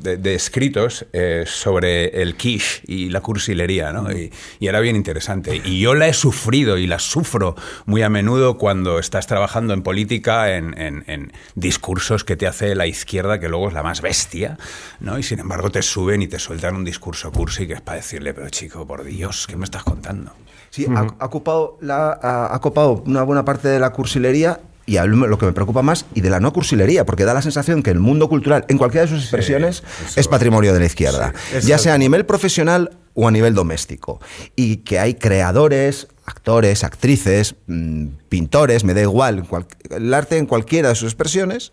de- 0.02 0.18
de 0.18 0.36
escritos 0.36 1.06
eh, 1.14 1.44
sobre 1.48 2.22
el 2.22 2.36
quiche 2.36 2.82
y 2.88 3.10
la 3.10 3.22
cursilería, 3.22 3.92
¿no? 3.94 4.12
Y, 4.12 4.32
y 4.60 4.68
era 4.68 4.80
bien 4.80 4.96
interesante. 4.96 5.62
Y 5.64 5.80
yo 5.80 5.94
la 5.96 6.08
he 6.08 6.14
sufrido 6.14 6.78
y 6.78 6.88
la 6.88 7.00
sufro 7.00 7.56
muy 7.86 8.02
a 8.02 8.10
menudo 8.10 8.58
cuando 8.58 9.00
estás 9.00 9.28
trabajando 9.28 9.74
en 9.74 9.82
política, 9.84 10.56
en, 10.56 10.78
en- 10.80 11.04
en 11.08 11.34
discursos 11.56 12.24
que 12.24 12.36
te 12.36 12.48
hace 12.48 12.76
la 12.76 12.88
izquierda, 12.88 13.40
que 13.40 13.50
luego 13.50 13.68
es 13.70 13.74
la 13.74 13.84
más 13.84 14.02
bestia, 14.02 14.58
¿no? 15.00 15.18
Y 15.20 15.24
sin 15.24 15.40
embargo 15.40 15.70
te 15.72 15.82
suben 15.82 16.22
y 16.22 16.28
te 16.28 16.40
sueltan 16.40 16.76
un 16.76 16.84
discurso 16.86 17.32
cursi 17.32 17.68
que 17.68 17.74
es 17.74 17.82
para 17.82 17.98
decirle, 17.98 18.34
pero 18.34 18.50
chico, 18.50 18.86
por 18.86 19.04
Dios, 19.04 19.48
¿qué 19.48 19.56
me 19.56 19.66
estás 19.66 19.84
contando? 19.84 20.32
Sí, 20.70 20.86
ha, 20.94 21.08
ha 21.20 21.26
ocupado 21.26 21.78
la, 21.82 22.12
ha, 22.22 22.48
ha 22.48 22.58
ocupado 22.58 23.02
una 23.06 23.24
buena 23.24 23.46
parte 23.46 23.68
de 23.70 23.80
la 23.80 23.92
cursilería 23.92 24.60
y 24.86 24.98
a 24.98 25.06
lo 25.06 25.38
que 25.38 25.46
me 25.48 25.52
preocupa 25.54 25.82
más, 25.82 26.06
y 26.14 26.22
de 26.22 26.30
la 26.30 26.40
no 26.40 26.54
cursilería, 26.54 27.06
porque 27.06 27.26
da 27.26 27.34
la 27.34 27.42
sensación 27.42 27.82
que 27.84 27.90
el 27.92 28.00
mundo 28.00 28.30
cultural, 28.30 28.66
en 28.68 28.78
cualquiera 28.78 29.06
de 29.06 29.12
sus 29.12 29.22
expresiones, 29.24 29.84
es 30.16 30.28
patrimonio 30.28 30.74
de 30.74 30.80
la 30.80 30.86
izquierda, 30.86 31.34
ya 31.64 31.78
sea 31.78 31.94
a 31.96 31.98
nivel 31.98 32.26
profesional 32.26 32.92
o 33.14 33.28
a 33.28 33.32
nivel 33.32 33.54
doméstico. 33.56 34.20
Y 34.56 34.78
que 34.78 35.00
hay 35.00 35.16
creadores, 35.16 36.08
actores, 36.26 36.84
actrices, 36.84 37.56
mm, 37.68 38.06
pintores, 38.30 38.84
me 38.84 38.94
da 38.94 39.02
igual, 39.02 39.48
cual- 39.48 39.66
el 39.90 40.14
arte 40.14 40.38
en 40.38 40.46
cualquiera 40.46 40.90
de 40.90 40.96
sus 40.96 41.08
expresiones, 41.08 41.72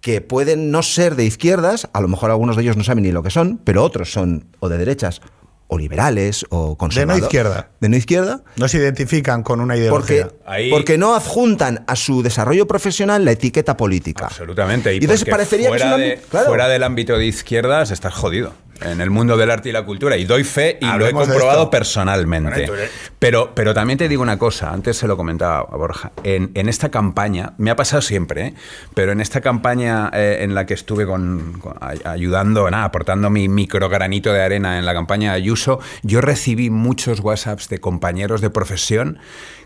que 0.00 0.20
pueden 0.20 0.70
no 0.70 0.82
ser 0.84 1.16
de 1.16 1.24
izquierdas, 1.24 1.88
a 1.92 2.00
lo 2.00 2.06
mejor 2.06 2.30
algunos 2.30 2.54
de 2.54 2.62
ellos 2.62 2.76
no 2.76 2.84
saben 2.84 3.02
ni 3.02 3.10
lo 3.10 3.24
que 3.24 3.30
son, 3.30 3.58
pero 3.64 3.82
otros 3.82 4.12
son 4.12 4.44
o 4.60 4.68
de 4.68 4.78
derechas, 4.78 5.20
o 5.68 5.78
liberales, 5.78 6.44
o 6.50 6.76
conservadores. 6.76 7.24
izquierda. 7.24 7.70
De 7.80 7.88
no 7.88 7.96
izquierda. 7.96 8.42
no 8.56 8.68
se 8.68 8.78
identifican 8.78 9.42
con 9.42 9.60
una 9.60 9.74
Porque, 9.90 10.14
ideología. 10.14 10.28
Ahí- 10.46 10.70
porque 10.70 10.96
no 10.98 11.14
adjuntan 11.14 11.84
a 11.86 11.96
su 11.96 12.22
desarrollo 12.22 12.66
profesional 12.66 13.24
la 13.24 13.32
etiqueta 13.32 13.76
política. 13.76 14.26
Absolutamente. 14.26 14.92
Y, 14.92 14.98
Y 14.98 15.00
entonces 15.00 15.20
porque 15.20 15.30
parecería 15.32 15.70
que 15.70 15.76
es 15.76 15.82
fuera, 15.82 15.96
de- 15.96 16.20
claro. 16.30 16.46
fuera 16.46 16.68
del 16.68 16.82
ámbito 16.82 17.18
de 17.18 17.26
izquierdas 17.26 17.90
estás 17.90 18.14
jodido. 18.14 18.52
En 18.82 19.00
el 19.00 19.10
mundo 19.10 19.36
del 19.36 19.50
arte 19.50 19.68
y 19.68 19.72
la 19.72 19.84
cultura. 19.84 20.16
Y 20.16 20.24
doy 20.24 20.44
fe 20.44 20.78
y 20.80 20.84
lo 20.98 21.06
he 21.06 21.12
comprobado 21.12 21.70
personalmente. 21.70 22.66
Bueno, 22.66 22.82
Pero, 23.18 23.52
pero 23.54 23.72
también 23.74 23.98
te 23.98 24.08
digo 24.08 24.22
una 24.22 24.38
cosa, 24.38 24.70
antes 24.72 24.96
se 24.96 25.06
lo 25.08 25.16
comentaba 25.16 25.58
a 25.60 25.76
Borja. 25.76 26.12
En, 26.24 26.50
en 26.54 26.68
esta 26.68 26.90
campaña, 26.90 27.54
me 27.58 27.70
ha 27.70 27.76
pasado 27.76 28.02
siempre, 28.02 28.46
¿eh? 28.48 28.54
pero 28.94 29.12
en 29.12 29.20
esta 29.20 29.40
campaña 29.40 30.10
eh, 30.12 30.38
en 30.40 30.54
la 30.54 30.66
que 30.66 30.74
estuve 30.74 31.06
con, 31.06 31.58
con- 31.60 31.74
ay- 31.80 32.00
ayudando, 32.04 32.70
nada, 32.70 32.84
aportando 32.84 33.30
mi 33.30 33.48
micro 33.48 33.88
granito 33.88 34.32
de 34.32 34.42
arena 34.42 34.78
en 34.78 34.84
la 34.86 34.92
campaña 34.94 35.30
de 35.32 35.36
Ayuso, 35.36 35.80
yo 36.02 36.20
recibí 36.20 36.70
muchos 36.70 37.20
WhatsApps 37.20 37.68
de 37.68 37.78
compañeros 37.78 38.40
de 38.40 38.50
profesión 38.50 39.18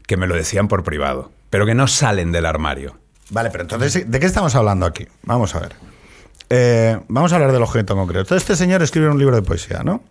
que 0.06 0.16
me 0.16 0.26
lo 0.26 0.34
decían 0.34 0.68
por 0.68 0.82
privado, 0.84 1.30
pero 1.50 1.66
que 1.66 1.74
no 1.74 1.86
salen 1.86 2.32
del 2.32 2.46
armario. 2.46 2.96
Vale, 3.30 3.50
pero 3.50 3.62
entonces, 3.62 4.10
¿de 4.10 4.20
qué 4.20 4.26
estamos 4.26 4.54
hablando 4.56 4.86
aquí? 4.86 5.06
Vamos 5.22 5.54
a 5.54 5.60
ver. 5.60 5.72
Eh, 6.50 6.98
vamos 7.08 7.32
a 7.32 7.36
hablar 7.36 7.52
del 7.52 7.62
objeto 7.62 7.92
en 7.94 7.98
concreto. 8.00 8.34
Este 8.36 8.56
señor 8.56 8.82
escribe 8.82 9.08
un 9.08 9.18
libro 9.18 9.36
de 9.36 9.42
poesía, 9.42 9.82
¿no? 9.84 10.02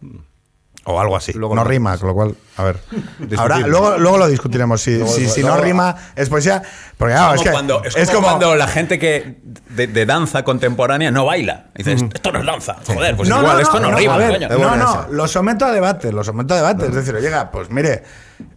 O 0.86 1.00
algo 1.00 1.16
así. 1.18 1.34
Luego 1.34 1.54
no 1.54 1.64
lo- 1.64 1.70
rima, 1.70 1.98
con 1.98 2.08
lo 2.08 2.14
cual, 2.16 2.36
a 2.56 2.64
ver. 2.64 2.80
Ahora, 3.38 3.60
luego, 3.60 3.98
luego 3.98 4.18
lo 4.18 4.28
discutiremos. 4.28 4.82
Si, 4.82 5.06
si, 5.08 5.28
si 5.28 5.44
no 5.44 5.58
rima, 5.58 5.96
es 6.16 6.30
poesía. 6.30 6.64
Porque, 6.98 7.14
claro, 7.14 7.36
es, 7.36 7.42
que 7.42 7.52
cuando, 7.52 7.84
es, 7.84 7.96
es 7.96 8.10
como, 8.10 8.26
cuando 8.28 8.56
la 8.56 8.68
gente 8.68 8.98
que 8.98 9.38
de, 9.70 9.88
de 9.88 10.06
danza 10.06 10.44
contemporánea 10.44 11.12
no 11.12 11.26
baila. 11.26 11.68
Dices, 11.76 12.02
esto 12.14 12.32
no 12.32 12.40
es 12.40 12.46
danza. 12.46 12.78
Joder, 12.88 13.18
pues 13.18 13.28
no, 13.28 13.40
igual, 13.40 13.58
no, 13.58 13.62
esto 13.62 13.80
no, 13.82 13.92
rima, 13.92 14.18
ver, 14.18 14.48
coño. 14.48 14.58
No, 14.58 14.76
no, 14.78 15.08
lo 15.12 15.28
someto 15.28 15.66
a 15.66 15.72
debate, 15.74 16.14
lo 16.14 16.24
someto 16.24 16.54
a 16.54 16.58
debate. 16.58 16.86
Es 16.88 16.96
decir, 16.96 17.14
llega, 17.16 17.52
pues 17.52 17.70
mire, 17.70 18.04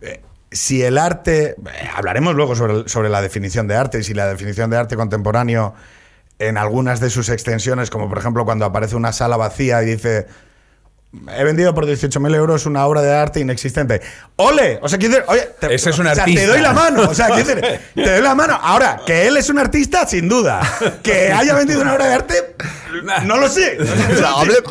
eh, 0.00 0.22
si 0.50 0.82
el 0.82 0.96
arte, 0.98 1.56
eh, 1.56 1.56
hablaremos 1.96 2.34
luego 2.36 2.54
sobre, 2.54 2.88
sobre 2.88 3.08
la 3.10 3.20
definición 3.20 3.66
de 3.66 3.74
arte 3.76 3.98
y 3.98 4.04
si 4.04 4.14
la 4.14 4.26
definición 4.28 4.70
de 4.70 4.76
arte 4.78 4.96
contemporáneo 4.96 5.74
en 6.48 6.59
algunas 6.59 7.00
de 7.00 7.11
sus 7.11 7.28
extensiones, 7.28 7.90
como 7.90 8.09
por 8.09 8.18
ejemplo 8.18 8.44
cuando 8.44 8.64
aparece 8.64 8.96
una 8.96 9.12
sala 9.12 9.37
vacía 9.37 9.83
y 9.83 9.87
dice... 9.87 10.26
He 11.37 11.44
vendido 11.44 11.75
por 11.75 11.85
18.000 11.87 12.35
euros 12.35 12.64
una 12.64 12.87
obra 12.87 13.03
de 13.03 13.14
arte 13.14 13.38
inexistente. 13.40 14.01
¡Ole! 14.37 14.79
O 14.81 14.88
sea, 14.88 14.98
quiero 14.98 15.14
decir, 15.16 15.29
oye, 15.29 15.46
te, 15.61 15.75
Ese 15.75 15.90
es 15.90 15.98
un 15.98 16.07
o 16.07 16.14
sea, 16.14 16.25
te 16.25 16.46
doy 16.46 16.61
la 16.62 16.72
mano. 16.72 17.03
O 17.03 17.14
sea, 17.14 17.27
quiero 17.27 17.44
decir, 17.44 17.81
te 17.94 18.11
doy 18.12 18.22
la 18.22 18.35
mano. 18.35 18.59
Ahora, 18.61 19.01
que 19.05 19.27
él 19.27 19.37
es 19.37 19.51
un 19.51 19.59
artista, 19.59 20.07
sin 20.07 20.27
duda. 20.27 20.61
Que 21.03 21.31
haya 21.37 21.55
vendido 21.55 21.83
una 21.83 21.92
obra 21.92 22.07
de 22.07 22.14
arte, 22.14 22.35
no 23.25 23.37
lo 23.37 23.48
sé. 23.48 23.77
O 23.83 24.16
sea, 24.16 24.31
hable- 24.33 24.62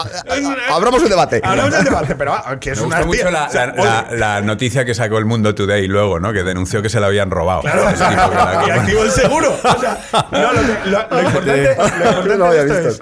abramos 0.72 1.04
el 1.04 1.10
debate. 1.10 1.42
Hablamos 1.44 1.74
del 1.74 1.84
debate, 1.84 2.16
pero 2.16 2.34
ah, 2.34 2.58
que 2.60 2.72
es 2.72 2.78
Me 2.80 2.84
un 2.86 2.90
gustó 2.90 3.06
mucho 3.06 3.28
artista. 3.28 3.32
la, 3.32 3.48
o 3.48 3.52
sea, 3.52 3.68
la- 3.68 4.08
la- 4.12 4.18
la 4.18 4.42
noticia 4.42 4.84
que 4.86 4.94
sacó 4.96 5.18
el 5.20 5.26
Mundo 5.26 5.54
Today 5.54 5.88
luego, 5.88 6.20
¿no? 6.20 6.34
Que 6.34 6.44
denunció 6.44 6.82
que 6.82 6.90
se 6.90 7.00
la 7.00 7.08
habían 7.08 7.30
robado. 7.30 7.62
Claro, 7.62 7.88
El 7.90 7.96
tipo 7.96 8.30
que 8.64 8.68
y 8.68 8.72
activó 8.72 9.04
el 9.04 9.12
seguro. 9.12 9.60
O 9.64 9.80
sea, 9.80 10.00
no, 10.32 10.54
lo, 10.54 10.62
que- 10.62 10.90
lo- 10.90 11.08
lo 11.10 11.22
importante, 11.22 11.76
lo 11.76 11.86
importante 11.86 12.28
No 12.30 12.38
lo 12.38 12.46
había 12.48 12.64
visto. 12.64 12.90
es 12.90 13.00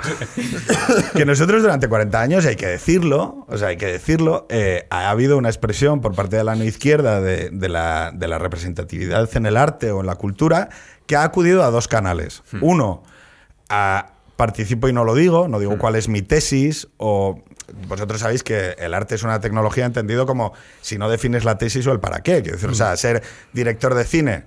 que 1.16 1.26
nosotros 1.26 1.62
durante 1.62 1.88
40 1.88 2.20
años, 2.22 2.46
hay 2.46 2.56
que 2.56 2.68
decirlo, 2.68 3.29
o 3.48 3.58
sea, 3.58 3.70
hay 3.70 3.78
que 3.78 3.88
decirlo, 3.88 4.46
eh, 4.50 4.88
ha 4.90 5.10
habido 5.10 5.38
una 5.38 5.50
expresión 5.50 6.02
por 6.02 6.16
parte 6.16 6.38
de 6.38 6.44
la 6.44 6.56
no 6.56 6.64
izquierda 6.64 7.22
de, 7.22 7.50
de 7.50 7.70
la, 7.70 8.12
de 8.14 8.28
la 8.28 8.38
representatividad 8.38 9.30
en 9.36 9.46
el 9.46 9.58
arte 9.58 9.92
o 9.92 10.02
en 10.02 10.08
la 10.08 10.16
cultura 10.16 10.70
que 11.06 11.16
ha 11.16 11.24
acudido 11.24 11.64
a 11.64 11.72
dos 11.72 11.88
canales. 11.88 12.44
Uno, 12.62 13.04
a 13.70 14.12
participo 14.36 14.88
y 14.88 14.94
no 14.94 15.04
lo 15.04 15.16
digo, 15.16 15.48
no 15.48 15.60
digo 15.60 15.78
cuál 15.78 15.96
es 15.96 16.08
mi 16.08 16.22
tesis, 16.22 16.88
o 16.98 17.44
vosotros 17.88 18.22
sabéis 18.22 18.44
que 18.44 18.76
el 18.78 18.94
arte 18.94 19.16
es 19.16 19.24
una 19.24 19.42
tecnología 19.42 19.86
entendido 19.86 20.26
como 20.26 20.54
si 20.82 20.98
no 20.98 21.10
defines 21.10 21.44
la 21.44 21.58
tesis 21.58 21.86
o 21.88 21.92
el 21.92 22.00
para 22.00 22.22
qué. 22.22 22.42
Quiero 22.42 22.58
decir, 22.58 22.70
o 22.70 22.76
sea, 22.76 22.96
ser 22.96 23.22
director 23.54 23.96
de 23.96 24.06
cine 24.06 24.46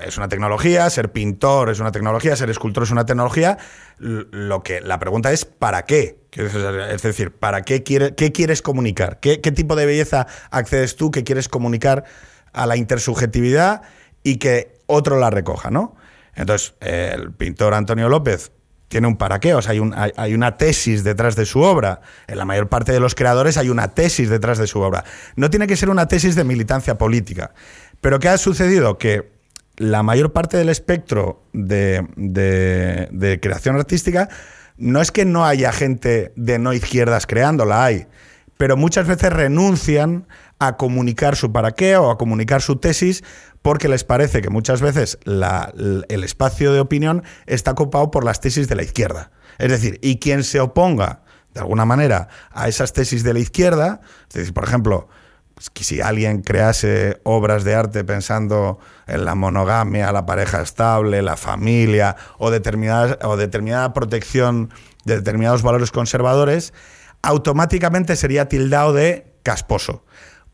es 0.00 0.16
una 0.16 0.28
tecnología, 0.28 0.88
ser 0.90 1.10
pintor 1.10 1.70
es 1.70 1.80
una 1.80 1.92
tecnología, 1.92 2.36
ser 2.36 2.50
escultor 2.50 2.84
es 2.84 2.90
una 2.90 3.06
tecnología. 3.06 3.58
Lo 3.98 4.62
que 4.62 4.80
la 4.80 4.98
pregunta 4.98 5.32
es 5.32 5.44
¿para 5.44 5.84
qué? 5.84 6.18
Es 6.34 7.02
decir, 7.02 7.30
¿para 7.32 7.62
qué, 7.62 7.82
quiere- 7.82 8.14
qué 8.14 8.32
quieres 8.32 8.60
comunicar? 8.62 9.20
¿Qué, 9.20 9.38
tipo 9.38 9.76
de 9.76 9.86
belleza 9.86 10.26
accedes 10.50 10.96
tú 10.96 11.10
que 11.10 11.22
quieres 11.24 11.48
comunicar 11.48 12.04
a 12.52 12.66
la 12.66 12.76
intersubjetividad 12.76 13.82
y 14.22 14.36
que 14.38 14.74
otro 14.86 15.18
la 15.18 15.30
recoja, 15.30 15.70
¿no? 15.70 15.96
Entonces, 16.34 16.74
el 16.80 17.32
pintor 17.32 17.74
Antonio 17.74 18.08
López 18.08 18.50
tiene 18.88 19.06
un 19.06 19.16
para 19.16 19.40
qué, 19.40 19.54
o 19.54 19.62
sea, 19.62 19.72
hay, 19.72 19.78
un- 19.78 19.94
hay- 19.94 20.12
hay 20.16 20.34
una 20.34 20.56
tesis 20.56 21.04
detrás 21.04 21.36
de 21.36 21.46
su 21.46 21.60
obra. 21.60 22.00
En 22.26 22.38
la 22.38 22.44
mayor 22.44 22.68
parte 22.68 22.92
de 22.92 23.00
los 23.00 23.14
creadores 23.14 23.56
hay 23.56 23.70
una 23.70 23.94
tesis 23.94 24.28
detrás 24.28 24.58
de 24.58 24.66
su 24.66 24.80
obra. 24.80 25.04
No 25.36 25.50
tiene 25.50 25.66
que 25.66 25.76
ser 25.76 25.88
una 25.90 26.08
tesis 26.08 26.34
de 26.34 26.44
militancia 26.44 26.98
política. 26.98 27.54
Pero 28.00 28.18
¿qué 28.18 28.28
ha 28.28 28.38
sucedido? 28.38 28.98
Que 28.98 29.32
la 29.76 30.02
mayor 30.02 30.32
parte 30.32 30.56
del 30.56 30.68
espectro 30.68 31.44
de 31.52 33.38
creación 33.40 33.76
artística 33.76 34.28
no 34.76 35.00
es 35.00 35.10
que 35.12 35.24
no 35.24 35.44
haya 35.46 35.72
gente 35.72 36.32
de 36.36 36.58
no 36.58 36.72
izquierdas 36.72 37.26
creándola, 37.26 37.84
hay, 37.84 38.06
pero 38.56 38.76
muchas 38.76 39.06
veces 39.06 39.32
renuncian 39.32 40.26
a 40.58 40.76
comunicar 40.76 41.36
su 41.36 41.52
para 41.52 41.72
qué 41.72 41.96
o 41.96 42.10
a 42.10 42.18
comunicar 42.18 42.62
su 42.62 42.76
tesis 42.76 43.22
porque 43.62 43.88
les 43.88 44.04
parece 44.04 44.42
que 44.42 44.50
muchas 44.50 44.80
veces 44.80 45.18
la- 45.24 45.72
el 46.08 46.22
espacio 46.24 46.72
de 46.72 46.80
opinión 46.80 47.22
está 47.46 47.72
ocupado 47.72 48.10
por 48.10 48.24
las 48.24 48.40
tesis 48.40 48.68
de 48.68 48.74
la 48.76 48.82
izquierda. 48.82 49.30
Es 49.58 49.70
decir, 49.70 49.98
y 50.02 50.18
quien 50.18 50.44
se 50.44 50.60
oponga 50.60 51.22
de 51.54 51.60
alguna 51.60 51.84
manera 51.84 52.28
a 52.50 52.68
esas 52.68 52.92
tesis 52.92 53.22
de 53.24 53.32
la 53.32 53.38
izquierda, 53.40 54.00
es 54.28 54.34
decir, 54.34 54.54
por 54.54 54.64
ejemplo, 54.64 55.08
que 55.72 55.84
si 55.84 56.00
alguien 56.00 56.42
crease 56.42 57.20
obras 57.22 57.64
de 57.64 57.74
arte 57.74 58.04
pensando 58.04 58.78
en 59.06 59.24
la 59.24 59.34
monogamia, 59.34 60.12
la 60.12 60.26
pareja 60.26 60.60
estable, 60.60 61.22
la 61.22 61.36
familia 61.36 62.16
o, 62.38 62.50
determinadas, 62.50 63.18
o 63.22 63.36
determinada 63.36 63.92
protección 63.92 64.70
de 65.04 65.16
determinados 65.16 65.62
valores 65.62 65.90
conservadores, 65.90 66.72
automáticamente 67.22 68.16
sería 68.16 68.48
tildado 68.48 68.92
de 68.92 69.32
casposo. 69.42 70.04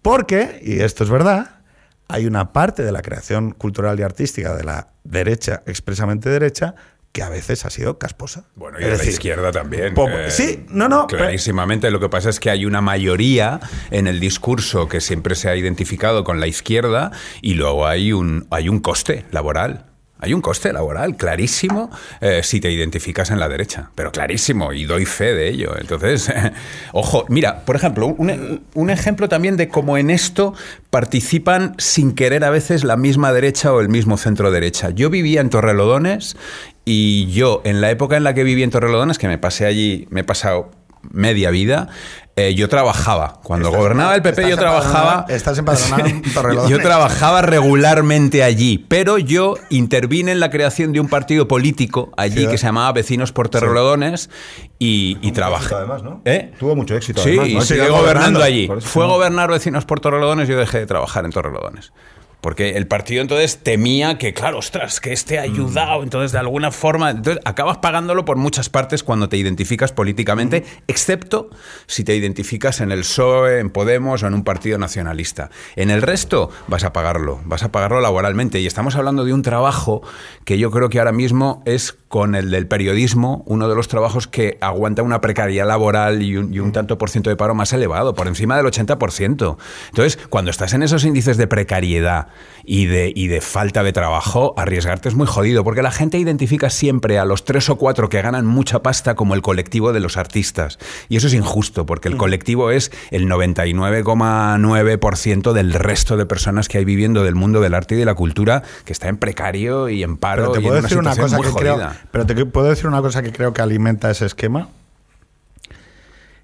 Porque, 0.03 0.61
y 0.63 0.81
esto 0.81 1.05
es 1.05 1.11
verdad, 1.11 1.63
hay 2.09 2.27
una 2.27 2.53
parte 2.53 2.83
de 2.83 2.93
la 2.93 3.03
creación 3.03 3.53
cultural 3.53 3.99
y 3.99 4.03
artística 4.03 4.55
de 4.55 4.65
la 4.65 4.89
derecha, 5.05 5.63
expresamente 5.67 6.29
derecha, 6.29 6.75
que 7.13 7.23
a 7.23 7.29
veces 7.29 7.65
ha 7.65 7.71
sido 7.71 7.99
casposa. 7.99 8.45
Bueno, 8.55 8.79
y 8.79 8.85
Es 8.85 8.91
de 8.91 9.05
la 9.05 9.11
izquierda 9.11 9.51
también. 9.53 9.95
eh, 10.19 10.31
sí, 10.31 10.65
no, 10.69 10.89
no. 10.89 11.07
pero- 11.09 11.25
Clarísimamente. 11.25 11.91
Lo 11.91 11.99
que 11.99 12.09
pasa 12.09 12.31
es 12.31 12.39
que 12.39 12.51
hay 12.51 12.65
una 12.67 12.81
mayoría 12.81 13.59
en 13.91 14.07
el 14.07 14.21
discurso 14.21 14.89
que 14.89 15.01
siempre 15.01 15.35
se 15.35 15.49
ha 15.49 15.57
identificado 15.57 16.23
con 16.23 16.39
la 16.41 16.47
izquierda 16.47 17.11
y 17.43 17.55
luego 17.55 17.87
hay 17.87 18.13
un, 18.13 18.47
hay 18.51 18.69
un 18.69 18.79
coste 18.81 19.25
laboral. 19.33 19.87
Hay 20.21 20.35
un 20.35 20.41
coste 20.41 20.73
laboral 20.73 21.17
clarísimo 21.17 21.91
eh, 22.21 22.43
si 22.43 22.61
te 22.61 22.71
identificas 22.71 23.31
en 23.31 23.41
la 23.41 23.49
derecha, 23.49 23.91
pero 23.95 24.13
clarísimo, 24.13 24.73
y 24.73 24.85
doy 24.85 25.07
fe 25.07 25.35
de 25.35 25.49
ello. 25.49 25.77
Entonces, 25.79 26.33
ojo, 26.93 27.25
mira, 27.29 27.65
por 27.65 27.77
ejemplo, 27.77 28.07
un, 28.07 28.63
un 28.75 28.91
ejemplo 28.91 29.29
también 29.29 29.57
de 29.57 29.69
cómo 29.69 29.97
en 29.97 30.11
esto 30.11 30.55
participan 30.91 31.75
sin 31.79 32.13
querer 32.15 32.45
a 32.45 32.51
veces 32.51 32.85
la 32.85 32.97
misma 32.97 33.33
derecha 33.33 33.73
o 33.73 33.81
el 33.81 33.89
mismo 33.89 34.17
centro 34.17 34.51
derecha. 34.51 34.91
Yo 34.91 35.11
vivía 35.11 35.41
en 35.41 35.51
Torrelodones 35.51 36.37
y 36.85 37.27
yo, 37.27 37.63
en 37.65 37.81
la 37.81 37.91
época 37.91 38.17
en 38.17 38.25
la 38.25 38.35
que 38.35 38.45
viví 38.45 38.63
en 38.63 38.71
Torrelodones, 38.71 39.19
que 39.19 39.29
me 39.29 39.39
pasé 39.39 39.67
allí, 39.67 40.07
me 40.11 40.21
he 40.21 40.25
pasado 40.25 40.71
media 41.11 41.51
vida, 41.51 41.89
eh, 42.37 42.55
yo 42.55 42.69
trabajaba. 42.69 43.41
Cuando 43.43 43.71
gobernaba 43.71 44.15
el 44.15 44.23
PP, 44.23 44.49
yo 44.49 44.57
trabajaba. 44.57 45.27
estás 45.29 45.59
empadronado 45.59 46.07
en 46.07 46.23
Torrelodones. 46.35 46.71
Yo 46.71 46.83
trabajaba 46.83 47.43
regularmente 47.43 48.43
allí, 48.43 48.79
pero 48.89 49.19
yo 49.19 49.57
intervine 49.71 50.33
en 50.33 50.41
la 50.41 50.51
creación 50.51 50.93
de 50.93 51.01
un 51.01 51.09
partido 51.09 51.49
político 51.49 52.13
allí 52.17 52.45
Sí, 52.45 52.47
que 52.47 52.59
se 52.59 52.67
llamaba 52.67 52.93
Vecinos 52.93 53.33
por 53.33 53.49
Torrelodones 53.49 54.31
y, 54.79 55.19
y 55.21 55.33
trabajé. 55.33 55.75
además, 55.75 56.03
¿no? 56.03 56.23
¿Eh? 56.25 56.53
Tuvo 56.59 56.77
mucho 56.77 56.95
éxito, 56.97 57.21
Sí, 57.23 57.31
además, 57.31 57.49
y 57.49 57.55
¿no? 57.55 57.61
Sigue 57.63 57.89
gobernando 57.89 58.39
gobernando, 58.41 58.43
allí. 58.43 58.69
Fue 58.81 59.07
gobernar 59.07 59.51
Vecinos 59.51 59.85
por 59.85 60.01
Torrelodones 60.01 60.49
y 60.49 60.53
yo 60.53 60.59
dejé 60.59 60.79
de 60.79 60.87
trabajar 60.87 61.25
en 61.25 61.33
Torrelodones. 61.33 61.93
Porque 62.41 62.77
el 62.77 62.87
partido 62.87 63.23
entonces 63.23 63.59
temía 63.63 64.19
que, 64.19 64.33
claro, 64.33 64.59
ostras, 64.59 65.01
que 65.01 65.13
este 65.13 65.39
ha 65.39 65.43
ayudado, 65.43 66.03
entonces 66.03 66.33
de 66.33 66.39
alguna 66.39 66.71
forma, 66.71 67.11
entonces 67.11 67.43
acabas 67.45 67.79
pagándolo 67.79 68.25
por 68.25 68.37
muchas 68.37 68.69
partes 68.69 69.03
cuando 69.03 69.29
te 69.29 69.37
identificas 69.37 69.93
políticamente, 69.93 70.65
excepto 70.87 71.51
si 71.87 72.05
te 72.05 72.15
identificas 72.15 72.81
en 72.81 72.93
el 72.93 73.01
PSOE, 73.01 73.61
en 73.61 73.71
Podemos 73.71 74.23
o 74.23 74.27
en 74.27 74.35
un 74.35 74.45
partido 74.45 74.79
nacionalista. 74.79 75.51
En 75.77 75.91
el 75.91 76.03
resto 76.03 76.51
vas 76.67 76.85
a 76.85 76.93
pagarlo, 76.93 77.41
vas 77.45 77.63
a 77.63 77.73
pagarlo 77.73 78.01
laboralmente. 78.01 78.61
Y 78.61 78.67
estamos 78.67 78.97
hablando 78.97 79.25
de 79.25 79.33
un 79.33 79.43
trabajo 79.43 80.03
que 80.45 80.59
yo 80.59 80.71
creo 80.71 80.89
que 80.89 80.99
ahora 80.99 81.13
mismo 81.13 81.63
es 81.67 81.93
con 82.09 82.35
el 82.35 82.51
del 82.51 82.67
periodismo, 82.67 83.45
uno 83.47 83.69
de 83.69 83.75
los 83.75 83.87
trabajos 83.87 84.27
que 84.27 84.59
aguanta 84.61 85.03
una 85.03 85.21
precariedad 85.21 85.67
laboral 85.67 86.23
y 86.23 86.37
un, 86.37 86.53
y 86.53 86.59
un 86.59 86.73
tanto 86.73 86.99
por 86.99 87.11
ciento 87.11 87.31
de 87.31 87.37
paro 87.37 87.55
más 87.55 87.73
elevado, 87.73 88.15
por 88.15 88.27
encima 88.27 88.57
del 88.57 88.67
80%. 88.67 89.57
Entonces, 89.91 90.19
cuando 90.29 90.51
estás 90.51 90.75
en 90.75 90.83
esos 90.83 91.05
índices 91.05 91.37
de 91.37 91.47
precariedad 91.47 92.30
y 92.65 92.87
de, 92.87 93.13
y 93.15 93.29
de 93.29 93.41
falta 93.41 93.83
de 93.83 93.93
trabajo, 93.93 94.55
arriesgarte 94.57 95.09
es 95.09 95.15
muy 95.15 95.27
jodido, 95.27 95.65
porque 95.65 95.83
la 95.83 95.91
gente 95.91 96.19
identifica 96.19 96.71
siempre 96.71 97.19
a 97.19 97.25
los 97.25 97.45
tres 97.45 97.69
o 97.69 97.77
cuatro 97.77 98.09
que 98.09 98.23
ganan 98.23 98.47
mucha 98.47 98.83
pasta 98.83 99.15
como 99.15 99.35
el 99.35 99.43
colectivo 99.43 99.93
de 99.93 100.01
los 100.01 100.17
artistas. 100.17 100.79
Y 101.09 101.17
eso 101.17 101.27
es 101.27 101.35
injusto, 101.35 101.87
porque 101.87 102.09
el 102.09 102.17
colectivo 102.17 102.71
es 102.71 102.93
el 103.11 103.29
99,9% 103.29 105.53
del 105.53 105.73
resto 105.73 106.17
de 106.17 106.27
personas 106.27 106.69
que 106.69 106.79
hay 106.79 106.85
viviendo 106.85 107.25
del 107.25 107.35
mundo 107.35 107.61
del 107.61 107.75
arte 107.75 107.95
y 107.95 107.99
de 107.99 108.05
la 108.05 108.15
cultura, 108.15 108.63
que 108.85 108.93
está 108.93 109.09
en 109.09 109.17
precario 109.17 109.89
y 109.89 110.03
en 110.03 110.17
paro 110.17 110.43
Pero 110.43 110.53
te 110.53 110.61
y 110.61 110.63
puedo 110.63 110.77
en 110.77 110.83
decir 110.83 110.99
una 110.99 111.17
cosa 111.17 111.41
que 111.41 111.53
creo, 111.53 111.91
pero 112.11 112.27
te 112.27 112.47
puedo 112.47 112.69
decir 112.69 112.87
una 112.87 113.01
cosa 113.01 113.23
que 113.23 113.33
creo 113.33 113.53
que 113.53 113.63
alimenta 113.63 114.11
ese 114.11 114.27
esquema. 114.27 114.69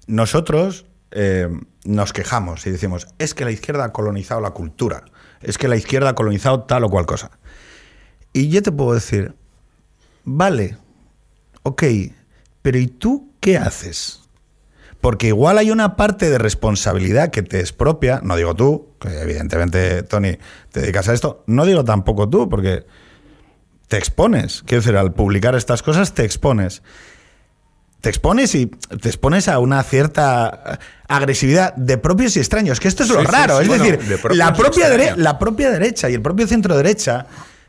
Nosotros 0.07 0.85
eh, 1.11 1.49
nos 1.83 2.13
quejamos 2.13 2.65
y 2.67 2.71
decimos, 2.71 3.07
es 3.17 3.33
que 3.33 3.45
la 3.45 3.51
izquierda 3.51 3.85
ha 3.85 3.91
colonizado 3.91 4.41
la 4.41 4.51
cultura, 4.51 5.03
es 5.41 5.57
que 5.57 5.67
la 5.67 5.75
izquierda 5.75 6.09
ha 6.09 6.15
colonizado 6.15 6.63
tal 6.63 6.83
o 6.83 6.89
cual 6.89 7.05
cosa. 7.05 7.31
Y 8.33 8.49
yo 8.49 8.61
te 8.61 8.71
puedo 8.71 8.93
decir, 8.93 9.35
vale, 10.23 10.77
ok, 11.63 11.83
pero 12.61 12.77
¿y 12.77 12.87
tú 12.87 13.33
qué 13.39 13.57
haces? 13.57 14.21
Porque 15.01 15.27
igual 15.27 15.57
hay 15.57 15.71
una 15.71 15.95
parte 15.95 16.29
de 16.29 16.37
responsabilidad 16.37 17.29
que 17.29 17.43
te 17.43 17.59
es 17.59 17.71
propia, 17.71 18.19
no 18.23 18.35
digo 18.35 18.55
tú, 18.55 18.89
que 18.99 19.21
evidentemente, 19.21 20.03
Tony, 20.03 20.37
te 20.71 20.81
dedicas 20.81 21.07
a 21.07 21.13
esto, 21.13 21.43
no 21.47 21.65
digo 21.65 21.83
tampoco 21.83 22.27
tú, 22.27 22.49
porque 22.49 22.85
te 23.87 23.97
expones. 23.97 24.63
Quiero 24.65 24.81
decir, 24.81 24.97
al 24.97 25.13
publicar 25.13 25.55
estas 25.55 25.83
cosas 25.83 26.13
te 26.13 26.25
expones. 26.25 26.81
Te 28.07 28.11
expones 28.11 28.55
y 28.55 28.67
te 28.67 29.09
expones 29.09 29.49
a 29.49 29.59
una 29.59 29.83
cierta 29.83 30.79
agresividad 31.09 31.75
de 31.75 31.97
propios 31.97 32.37
y 32.37 32.39
extraños, 32.39 32.79
que 32.79 32.87
esto 32.87 33.03
es 33.03 33.09
lo 33.09 33.19
Sí, 33.19 33.25
raro. 33.27 33.57
sí, 33.57 33.63
es 33.63 33.67
bueno, 33.67 33.83
decir, 33.83 33.99
de 33.99 34.35
la 34.35 34.53
propia, 34.53 34.89
dere- 34.89 35.17
la 35.17 35.37
propia 35.37 35.69
derecha 35.69 36.09
y 36.09 36.13
el 36.13 36.21
propio 36.21 36.47
centro 36.47 36.77
derecha 36.77 37.25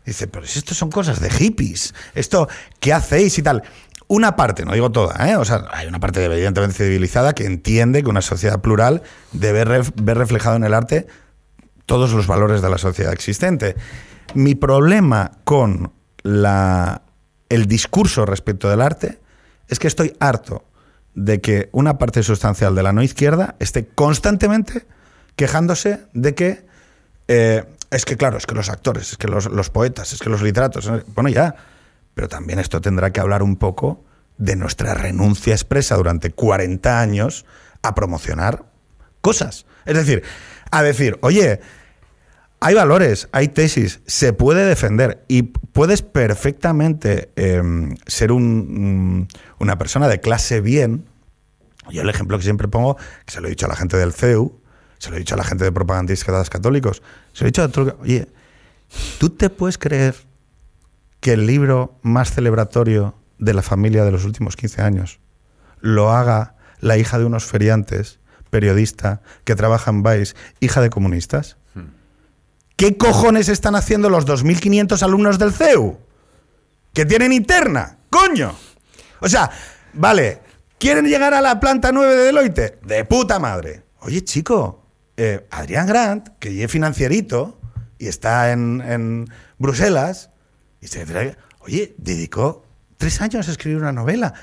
dice, 0.06 0.28
pero 0.28 0.46
si 0.46 0.60
esto 0.60 0.76
son 0.76 0.92
cosas 0.92 1.18
de 1.18 1.28
hippies, 1.28 1.92
esto, 2.14 2.48
¿qué 2.78 2.92
hacéis 2.92 3.36
y 3.38 3.42
tal? 3.42 3.64
Una 4.06 4.36
parte, 4.36 4.64
no 4.64 4.74
digo 4.74 4.92
toda, 4.92 5.28
¿eh? 5.28 5.34
o 5.34 5.44
sea, 5.44 5.64
hay 5.72 5.88
una 5.88 5.98
parte 5.98 6.24
evidentemente 6.24 6.76
civilizada 6.84 7.32
que 7.34 7.44
entiende 7.44 8.04
que 8.04 8.08
una 8.08 8.22
sociedad 8.22 8.60
plural 8.60 9.02
debe 9.32 9.64
ref- 9.66 9.90
ver 10.00 10.18
reflejado 10.18 10.54
en 10.54 10.62
el 10.62 10.72
arte 10.72 11.08
todos 11.84 12.12
los 12.12 12.28
valores 12.28 12.62
de 12.62 12.70
la 12.70 12.78
sociedad 12.78 13.12
existente. 13.12 13.74
Mi 14.34 14.54
problema 14.54 15.32
con 15.42 15.90
la, 16.22 17.02
el 17.48 17.66
discurso 17.66 18.24
respecto 18.24 18.70
del 18.70 18.82
arte 18.82 19.18
es 19.68 19.78
que 19.78 19.86
estoy 19.86 20.16
harto 20.20 20.64
de 21.14 21.40
que 21.40 21.68
una 21.72 21.98
parte 21.98 22.22
sustancial 22.22 22.74
de 22.74 22.82
la 22.82 22.92
no 22.92 23.02
izquierda 23.02 23.56
esté 23.58 23.86
constantemente 23.86 24.86
quejándose 25.36 26.00
de 26.12 26.34
que 26.34 26.66
eh, 27.28 27.64
es 27.90 28.04
que, 28.04 28.16
claro, 28.16 28.38
es 28.38 28.46
que 28.46 28.54
los 28.54 28.68
actores, 28.68 29.12
es 29.12 29.16
que 29.16 29.28
los, 29.28 29.46
los 29.46 29.70
poetas, 29.70 30.12
es 30.12 30.20
que 30.20 30.30
los 30.30 30.42
literatos, 30.42 30.86
eh, 30.88 31.04
bueno, 31.14 31.30
ya, 31.30 31.54
pero 32.14 32.28
también 32.28 32.58
esto 32.58 32.80
tendrá 32.80 33.12
que 33.12 33.20
hablar 33.20 33.42
un 33.42 33.56
poco 33.56 34.04
de 34.36 34.56
nuestra 34.56 34.94
renuncia 34.94 35.54
expresa 35.54 35.96
durante 35.96 36.30
40 36.30 37.00
años 37.00 37.44
a 37.82 37.94
promocionar 37.94 38.64
cosas. 39.20 39.66
Es 39.84 39.96
decir, 39.96 40.22
a 40.70 40.82
decir, 40.82 41.18
oye, 41.22 41.60
hay 42.60 42.74
valores, 42.74 43.28
hay 43.32 43.48
tesis, 43.48 44.00
se 44.06 44.32
puede 44.32 44.64
defender 44.64 45.24
y 45.28 45.42
puedes 45.42 46.02
perfectamente 46.02 47.30
eh, 47.36 47.62
ser 48.06 48.32
un, 48.32 49.20
mm, 49.20 49.28
una 49.60 49.78
persona 49.78 50.08
de 50.08 50.20
clase 50.20 50.60
bien. 50.60 51.06
Yo 51.90 52.02
el 52.02 52.10
ejemplo 52.10 52.36
que 52.36 52.44
siempre 52.44 52.68
pongo, 52.68 52.96
que 53.24 53.32
se 53.32 53.40
lo 53.40 53.46
he 53.46 53.50
dicho 53.50 53.66
a 53.66 53.68
la 53.68 53.76
gente 53.76 53.96
del 53.96 54.12
CEU, 54.12 54.60
se 54.98 55.10
lo 55.10 55.16
he 55.16 55.18
dicho 55.20 55.34
a 55.34 55.38
la 55.38 55.44
gente 55.44 55.64
de 55.64 55.72
propagandistas 55.72 56.50
católicos, 56.50 57.02
se 57.32 57.44
lo 57.44 57.46
he 57.46 57.50
dicho 57.50 57.62
a 57.62 57.68
todo, 57.68 57.96
oye, 58.00 58.28
¿tú 59.18 59.30
te 59.30 59.50
puedes 59.50 59.78
creer 59.78 60.16
que 61.20 61.32
el 61.32 61.46
libro 61.46 61.98
más 62.02 62.32
celebratorio 62.32 63.14
de 63.38 63.54
la 63.54 63.62
familia 63.62 64.04
de 64.04 64.10
los 64.10 64.24
últimos 64.24 64.56
15 64.56 64.82
años 64.82 65.20
lo 65.80 66.10
haga 66.10 66.56
la 66.80 66.96
hija 66.96 67.18
de 67.18 67.24
unos 67.24 67.44
feriantes, 67.44 68.18
periodista, 68.50 69.22
que 69.44 69.54
trabaja 69.54 69.90
en 69.90 70.02
Vice, 70.02 70.34
hija 70.60 70.80
de 70.80 70.90
comunistas? 70.90 71.57
¿Qué 72.78 72.96
cojones 72.96 73.48
están 73.48 73.74
haciendo 73.74 74.08
los 74.08 74.24
2.500 74.24 75.02
alumnos 75.02 75.36
del 75.40 75.52
CEU? 75.52 75.98
Que 76.94 77.04
tienen 77.04 77.32
interna, 77.32 77.98
coño. 78.08 78.54
O 79.20 79.28
sea, 79.28 79.50
vale, 79.94 80.38
¿quieren 80.78 81.06
llegar 81.06 81.34
a 81.34 81.40
la 81.40 81.58
planta 81.58 81.90
9 81.90 82.14
de 82.14 82.22
Deloitte? 82.26 82.78
De 82.84 83.04
puta 83.04 83.40
madre. 83.40 83.82
Oye, 83.98 84.22
chico, 84.22 84.84
eh, 85.16 85.44
Adrián 85.50 85.88
Grant, 85.88 86.28
que 86.38 86.62
es 86.62 86.70
financierito 86.70 87.58
y 87.98 88.06
está 88.06 88.52
en, 88.52 88.80
en 88.80 89.28
Bruselas, 89.58 90.30
y 90.80 90.86
se 90.86 91.04
trae- 91.04 91.36
oye, 91.58 91.96
dedicó 91.98 92.62
tres 92.96 93.20
años 93.20 93.48
a 93.48 93.50
escribir 93.50 93.78
una 93.78 93.90
novela. 93.90 94.34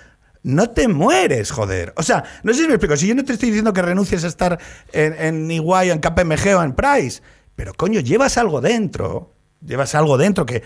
No 0.43 0.71
te 0.71 0.89
mueres, 0.89 1.51
joder. 1.51 1.93
O 1.95 2.03
sea, 2.03 2.25
no 2.43 2.53
sé 2.53 2.63
si 2.63 2.67
me 2.67 2.73
explico. 2.73 2.97
Si 2.97 3.07
yo 3.07 3.15
no 3.15 3.23
te 3.23 3.31
estoy 3.31 3.47
diciendo 3.47 3.71
que 3.71 3.81
renuncies 3.81 4.25
a 4.25 4.27
estar 4.27 4.59
en, 4.91 5.13
en 5.13 5.49
EY, 5.49 5.89
en 5.91 5.99
KPMG 5.99 6.53
o 6.57 6.63
en 6.63 6.73
Price, 6.75 7.21
pero 7.55 7.73
coño, 7.73 7.99
llevas 7.99 8.37
algo 8.37 8.61
dentro. 8.61 9.31
llevas 9.65 9.95
algo 9.95 10.17
dentro 10.17 10.45
que, 10.45 10.63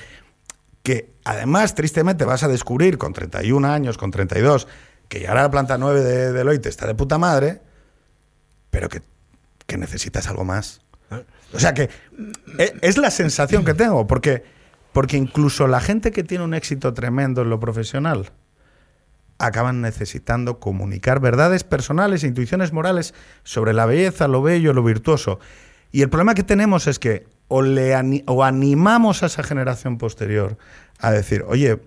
que 0.83 1.13
además, 1.23 1.75
tristemente, 1.75 2.25
vas 2.25 2.43
a 2.43 2.47
descubrir 2.47 2.97
con 2.97 3.13
31 3.13 3.67
años, 3.67 3.97
con 3.97 4.11
32, 4.11 4.67
que 5.07 5.19
llegar 5.19 5.37
a 5.37 5.43
la 5.43 5.51
planta 5.51 5.77
9 5.77 6.01
de 6.01 6.33
Deloitte 6.33 6.67
está 6.67 6.87
de 6.87 6.95
puta 6.95 7.17
madre, 7.17 7.61
pero 8.69 8.89
que, 8.89 9.01
que 9.65 9.77
necesitas 9.77 10.27
algo 10.27 10.43
más. 10.45 10.81
O 11.53 11.59
sea 11.59 11.73
que 11.73 11.89
e- 12.59 12.73
es 12.81 12.97
la 12.97 13.09
sensación 13.09 13.65
que 13.65 13.73
tengo, 13.73 14.05
porque, 14.05 14.43
porque 14.93 15.17
incluso 15.17 15.67
la 15.67 15.79
gente 15.79 16.11
que 16.11 16.23
tiene 16.23 16.43
un 16.43 16.53
éxito 16.53 16.93
tremendo 16.93 17.41
en 17.41 17.49
lo 17.49 17.59
profesional 17.59 18.31
acaban 19.39 19.81
necesitando 19.81 20.59
comunicar 20.59 21.21
verdades 21.21 21.63
personales 21.63 22.23
e 22.23 22.27
intuiciones 22.27 22.73
morales 22.73 23.13
sobre 23.43 23.73
la 23.73 23.85
belleza, 23.85 24.27
lo 24.27 24.41
bello, 24.41 24.73
lo 24.73 24.83
virtuoso. 24.83 25.39
Y 25.91 26.01
el 26.01 26.09
problema 26.09 26.35
que 26.35 26.43
tenemos 26.43 26.87
es 26.87 26.99
que 26.99 27.27
o, 27.47 27.61
le 27.61 27.95
o 28.27 28.43
animamos 28.43 29.23
a 29.23 29.25
esa 29.25 29.43
generación 29.43 29.97
posterior 29.97 30.57
a 30.99 31.11
decir, 31.11 31.43
oye, 31.47 31.79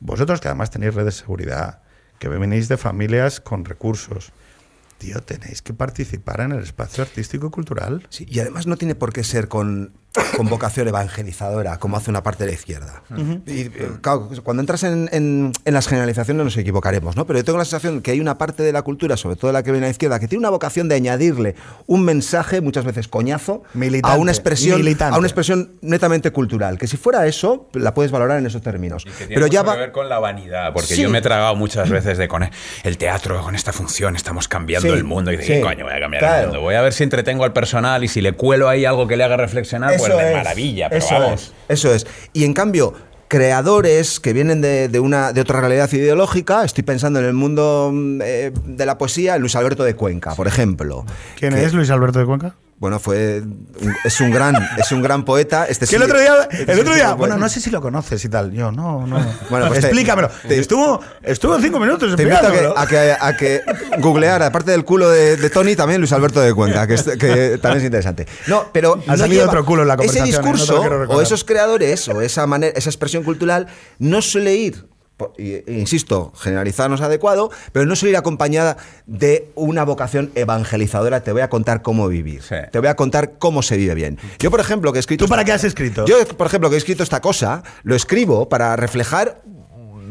vosotros 0.00 0.40
que 0.40 0.48
además 0.48 0.70
tenéis 0.70 0.94
redes 0.94 1.16
de 1.16 1.20
seguridad, 1.20 1.82
que 2.18 2.28
venís 2.28 2.68
de 2.68 2.76
familias 2.76 3.40
con 3.40 3.64
recursos, 3.64 4.32
tío, 5.04 5.20
tenéis 5.22 5.62
que 5.62 5.72
participar 5.74 6.40
en 6.40 6.52
el 6.52 6.62
espacio 6.62 7.02
artístico 7.04 7.46
y 7.48 7.50
cultural. 7.50 8.06
Sí, 8.10 8.26
y 8.28 8.40
además 8.40 8.66
no 8.66 8.76
tiene 8.76 8.94
por 8.94 9.12
qué 9.12 9.22
ser 9.24 9.48
con, 9.48 9.92
con 10.36 10.48
vocación 10.48 10.88
evangelizadora, 10.88 11.78
como 11.78 11.96
hace 11.96 12.10
una 12.10 12.22
parte 12.22 12.44
de 12.44 12.50
la 12.50 12.54
izquierda. 12.54 13.02
Y, 13.46 13.60
eh, 13.62 13.90
claro, 14.00 14.28
cuando 14.42 14.60
entras 14.62 14.82
en, 14.84 15.08
en- 15.12 15.52
en 15.64 15.74
las 15.74 15.86
generalizaciones 15.88 16.42
nos 16.44 16.56
equivocaremos, 16.56 17.16
¿no? 17.16 17.26
Pero 17.26 17.38
yo 17.40 17.44
tengo 17.44 17.58
la 17.58 17.64
sensación 17.64 18.00
que 18.00 18.12
hay 18.12 18.20
una 18.20 18.38
parte 18.38 18.62
de 18.62 18.72
la 18.72 18.82
cultura, 18.82 19.16
sobre 19.16 19.36
todo 19.36 19.52
la 19.52 19.62
que 19.62 19.72
viene 19.72 19.86
a 19.86 19.88
la 19.88 19.92
izquierda, 19.92 20.18
que 20.20 20.28
tiene 20.28 20.40
una 20.40 20.50
vocación 20.50 20.88
de 20.88 20.94
añadirle 20.94 21.54
un 21.86 22.04
mensaje, 22.04 22.60
muchas 22.60 22.84
veces 22.84 23.08
coñazo, 23.08 23.62
Militante, 23.74 24.16
a 24.16 24.20
una 24.20 24.30
expresión, 24.32 24.78
militante. 24.78 25.14
a 25.16 25.18
una 25.18 25.26
expresión 25.26 25.72
netamente 25.82 26.30
cultural. 26.30 26.78
Que 26.78 26.86
si 26.86 26.96
fuera 26.96 27.26
eso, 27.26 27.68
la 27.74 27.92
puedes 27.94 28.10
valorar 28.12 28.38
en 28.38 28.46
esos 28.46 28.62
términos. 28.62 29.02
Y 29.06 29.10
que 29.10 29.16
tiene 29.26 29.34
Pero 29.34 29.46
mucho 29.46 29.52
ya 29.54 29.60
que 29.62 29.66
va. 29.68 29.76
ver 29.76 29.92
con 29.92 30.08
la 30.08 30.18
vanidad, 30.18 30.72
porque 30.72 30.94
Sí. 30.94 31.02
yo 31.02 31.10
me 31.10 31.18
he 31.18 31.22
tragado 31.22 31.56
muchas 31.56 31.90
veces 31.90 32.18
de 32.18 32.28
con 32.28 32.48
el 32.84 32.98
teatro, 32.98 33.42
con 33.42 33.54
esta 33.54 33.72
función, 33.72 34.14
estamos 34.16 34.48
cambiando 34.48 34.88
Sí, 34.88 34.93
el 34.94 35.04
mundo. 35.04 35.32
Y 35.32 35.36
digo, 35.36 35.54
sí, 35.54 35.60
coño, 35.60 35.84
voy 35.84 35.94
a 35.94 36.00
cambiar 36.00 36.20
claro. 36.22 36.40
el 36.40 36.46
mundo. 36.48 36.60
Voy 36.62 36.74
a 36.74 36.82
ver 36.82 36.92
si 36.92 37.02
entretengo 37.04 37.44
al 37.44 37.52
personal 37.52 38.02
y 38.04 38.08
si 38.08 38.20
le 38.20 38.32
cuelo 38.32 38.68
ahí 38.68 38.84
algo 38.84 39.06
que 39.06 39.16
le 39.16 39.24
haga 39.24 39.36
reflexionar, 39.36 39.96
pues 39.98 40.16
de 40.16 40.30
es, 40.30 40.36
maravilla. 40.36 40.88
Pero 40.88 41.04
eso 41.04 41.14
vamos. 41.14 41.42
es, 41.42 41.52
eso 41.80 41.94
es. 41.94 42.06
Y 42.32 42.44
en 42.44 42.54
cambio, 42.54 42.94
creadores 43.28 44.20
que 44.20 44.32
vienen 44.32 44.60
de, 44.60 44.88
de 44.88 45.00
una, 45.00 45.32
de 45.32 45.40
otra 45.40 45.60
realidad 45.60 45.90
ideológica, 45.92 46.64
estoy 46.64 46.84
pensando 46.84 47.18
en 47.18 47.24
el 47.26 47.32
mundo 47.34 47.90
mm, 47.92 48.20
eh, 48.22 48.52
de 48.64 48.86
la 48.86 48.96
poesía, 48.98 49.36
Luis 49.38 49.56
Alberto 49.56 49.82
de 49.84 49.94
Cuenca, 49.94 50.34
por 50.34 50.46
ejemplo. 50.46 51.04
¿Quién 51.38 51.54
Que- 51.54 51.64
es 51.64 51.72
Luis 51.74 51.90
Alberto 51.90 52.18
de 52.18 52.26
Cuenca? 52.26 52.56
Bueno, 52.84 53.00
fue 53.00 53.40
un- 53.40 53.66
es 54.04 54.20
un 54.20 54.30
gran 54.30 54.54
es 54.76 54.92
un 54.92 55.00
gran 55.00 55.24
poeta. 55.24 55.64
Este 55.64 55.86
Que 55.86 55.96
el 55.96 56.02
sí- 56.02 56.06
otro 56.06 56.20
día, 56.20 56.34
este 56.50 56.70
el 56.70 56.74
sí 56.74 56.80
otro 56.82 56.94
día, 56.94 57.14
bueno, 57.14 57.32
buen- 57.36 57.40
no 57.40 57.48
sé 57.48 57.62
si 57.62 57.70
lo 57.70 57.80
conoces 57.80 58.22
y 58.22 58.28
tal. 58.28 58.52
Yo, 58.52 58.70
no, 58.72 59.06
no. 59.06 59.16
Bueno, 59.48 59.68
pues 59.68 59.82
Explícamelo. 59.84 60.28
te- 60.46 60.58
estuvo, 60.58 61.00
estuvo 61.22 61.58
cinco 61.60 61.80
minutos 61.80 62.14
Te 62.14 62.22
invito 62.24 62.46
a 62.46 62.52
que, 62.52 62.70
a 62.76 62.86
que, 62.86 63.16
a 63.18 63.36
que 63.38 63.62
googleara, 64.00 64.44
aparte 64.48 64.72
del 64.72 64.84
culo 64.84 65.08
de, 65.08 65.38
de 65.38 65.48
Tony, 65.48 65.74
también 65.76 65.98
Luis 65.98 66.12
Alberto 66.12 66.42
de 66.42 66.52
Cuenca, 66.52 66.86
que, 66.86 66.92
es- 66.94 67.04
que 67.04 67.56
también 67.56 67.78
es 67.78 67.84
interesante. 67.84 68.26
No, 68.48 68.66
pero 68.70 69.00
Ha 69.06 69.12
no 69.12 69.16
salido 69.16 69.40
lleva- 69.40 69.50
otro 69.52 69.64
culo 69.64 69.80
en 69.80 69.88
la 69.88 69.94
Ese 69.94 70.18
conversación, 70.18 70.26
¿eh? 70.28 70.30
No 70.32 70.42
te 70.42 70.46
lo 70.46 70.52
discurso 70.66 70.82
recordar. 70.90 71.16
o 71.16 71.22
esos 71.22 71.44
creadores 71.44 72.06
o 72.08 72.20
esa 72.20 72.46
manera, 72.46 72.74
esa 72.76 72.90
expresión 72.90 73.22
cultural 73.22 73.66
no 73.98 74.20
suele 74.20 74.54
ir. 74.56 74.84
E 75.38 75.62
insisto, 75.68 76.32
generalizar 76.36 76.88
no 76.90 76.96
es 76.96 77.00
adecuado, 77.00 77.50
pero 77.72 77.86
no 77.86 77.94
suele 77.96 78.10
ir 78.10 78.16
acompañada 78.16 78.76
de 79.06 79.48
una 79.54 79.84
vocación 79.84 80.32
evangelizadora. 80.34 81.22
Te 81.22 81.32
voy 81.32 81.42
a 81.42 81.48
contar 81.48 81.82
cómo 81.82 82.08
vivir. 82.08 82.42
Sí. 82.42 82.56
Te 82.72 82.78
voy 82.80 82.88
a 82.88 82.96
contar 82.96 83.38
cómo 83.38 83.62
se 83.62 83.76
vive 83.76 83.94
bien. 83.94 84.18
Yo, 84.40 84.50
por 84.50 84.60
ejemplo, 84.60 84.92
que 84.92 84.98
he 84.98 85.00
escrito. 85.00 85.24
¿Tú 85.24 85.28
para 85.28 85.42
esta- 85.42 85.46
qué 85.46 85.52
has 85.52 85.64
escrito? 85.64 86.04
Yo, 86.06 86.16
por 86.36 86.46
ejemplo, 86.46 86.68
que 86.68 86.74
he 86.76 86.78
escrito 86.78 87.02
esta 87.02 87.20
cosa, 87.20 87.62
lo 87.84 87.94
escribo 87.94 88.48
para 88.48 88.74
reflejar 88.76 89.40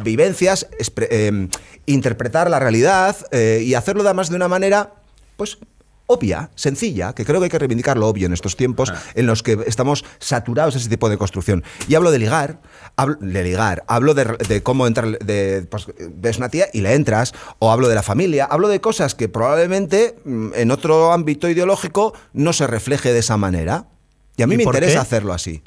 vivencias, 0.03 0.67
eh, 1.09 1.47
interpretar 1.85 2.49
la 2.49 2.59
realidad 2.59 3.15
eh, 3.31 3.61
y 3.63 3.73
hacerlo 3.75 4.03
además 4.03 4.29
de 4.29 4.35
una 4.37 4.47
manera, 4.47 4.93
pues 5.37 5.57
obvia, 6.05 6.49
sencilla, 6.55 7.13
que 7.13 7.25
creo 7.25 7.39
que 7.39 7.45
hay 7.45 7.49
que 7.49 7.59
reivindicar 7.59 7.97
lo 7.97 8.07
obvio 8.07 8.25
en 8.27 8.33
estos 8.33 8.55
tiempos 8.57 8.89
Ah. 8.91 9.01
en 9.15 9.25
los 9.25 9.41
que 9.41 9.57
estamos 9.65 10.03
saturados 10.19 10.73
de 10.73 10.81
ese 10.81 10.89
tipo 10.89 11.09
de 11.09 11.17
construcción. 11.17 11.63
Y 11.87 11.95
hablo 11.95 12.11
de 12.11 12.19
ligar, 12.19 12.59
hablo 12.97 13.15
de 13.21 13.43
ligar, 13.43 13.83
hablo 13.87 14.13
de, 14.13 14.25
de 14.47 14.61
cómo 14.61 14.85
entrar, 14.85 15.17
de, 15.19 15.65
pues, 15.69 15.87
ves 16.15 16.37
una 16.37 16.49
tía 16.49 16.67
y 16.73 16.81
le 16.81 16.93
entras, 16.93 17.33
o 17.59 17.71
hablo 17.71 17.87
de 17.87 17.95
la 17.95 18.03
familia, 18.03 18.45
hablo 18.45 18.67
de 18.67 18.81
cosas 18.81 19.15
que 19.15 19.29
probablemente 19.29 20.15
mm, 20.25 20.49
en 20.55 20.71
otro 20.71 21.13
ámbito 21.13 21.49
ideológico 21.49 22.13
no 22.33 22.53
se 22.53 22.67
refleje 22.67 23.13
de 23.13 23.19
esa 23.19 23.37
manera. 23.37 23.85
Y 24.35 24.43
a 24.43 24.47
mí 24.47 24.55
¿Y 24.55 24.57
me 24.57 24.63
interesa 24.63 24.93
qué? 24.95 24.99
hacerlo 24.99 25.33
así. 25.33 25.63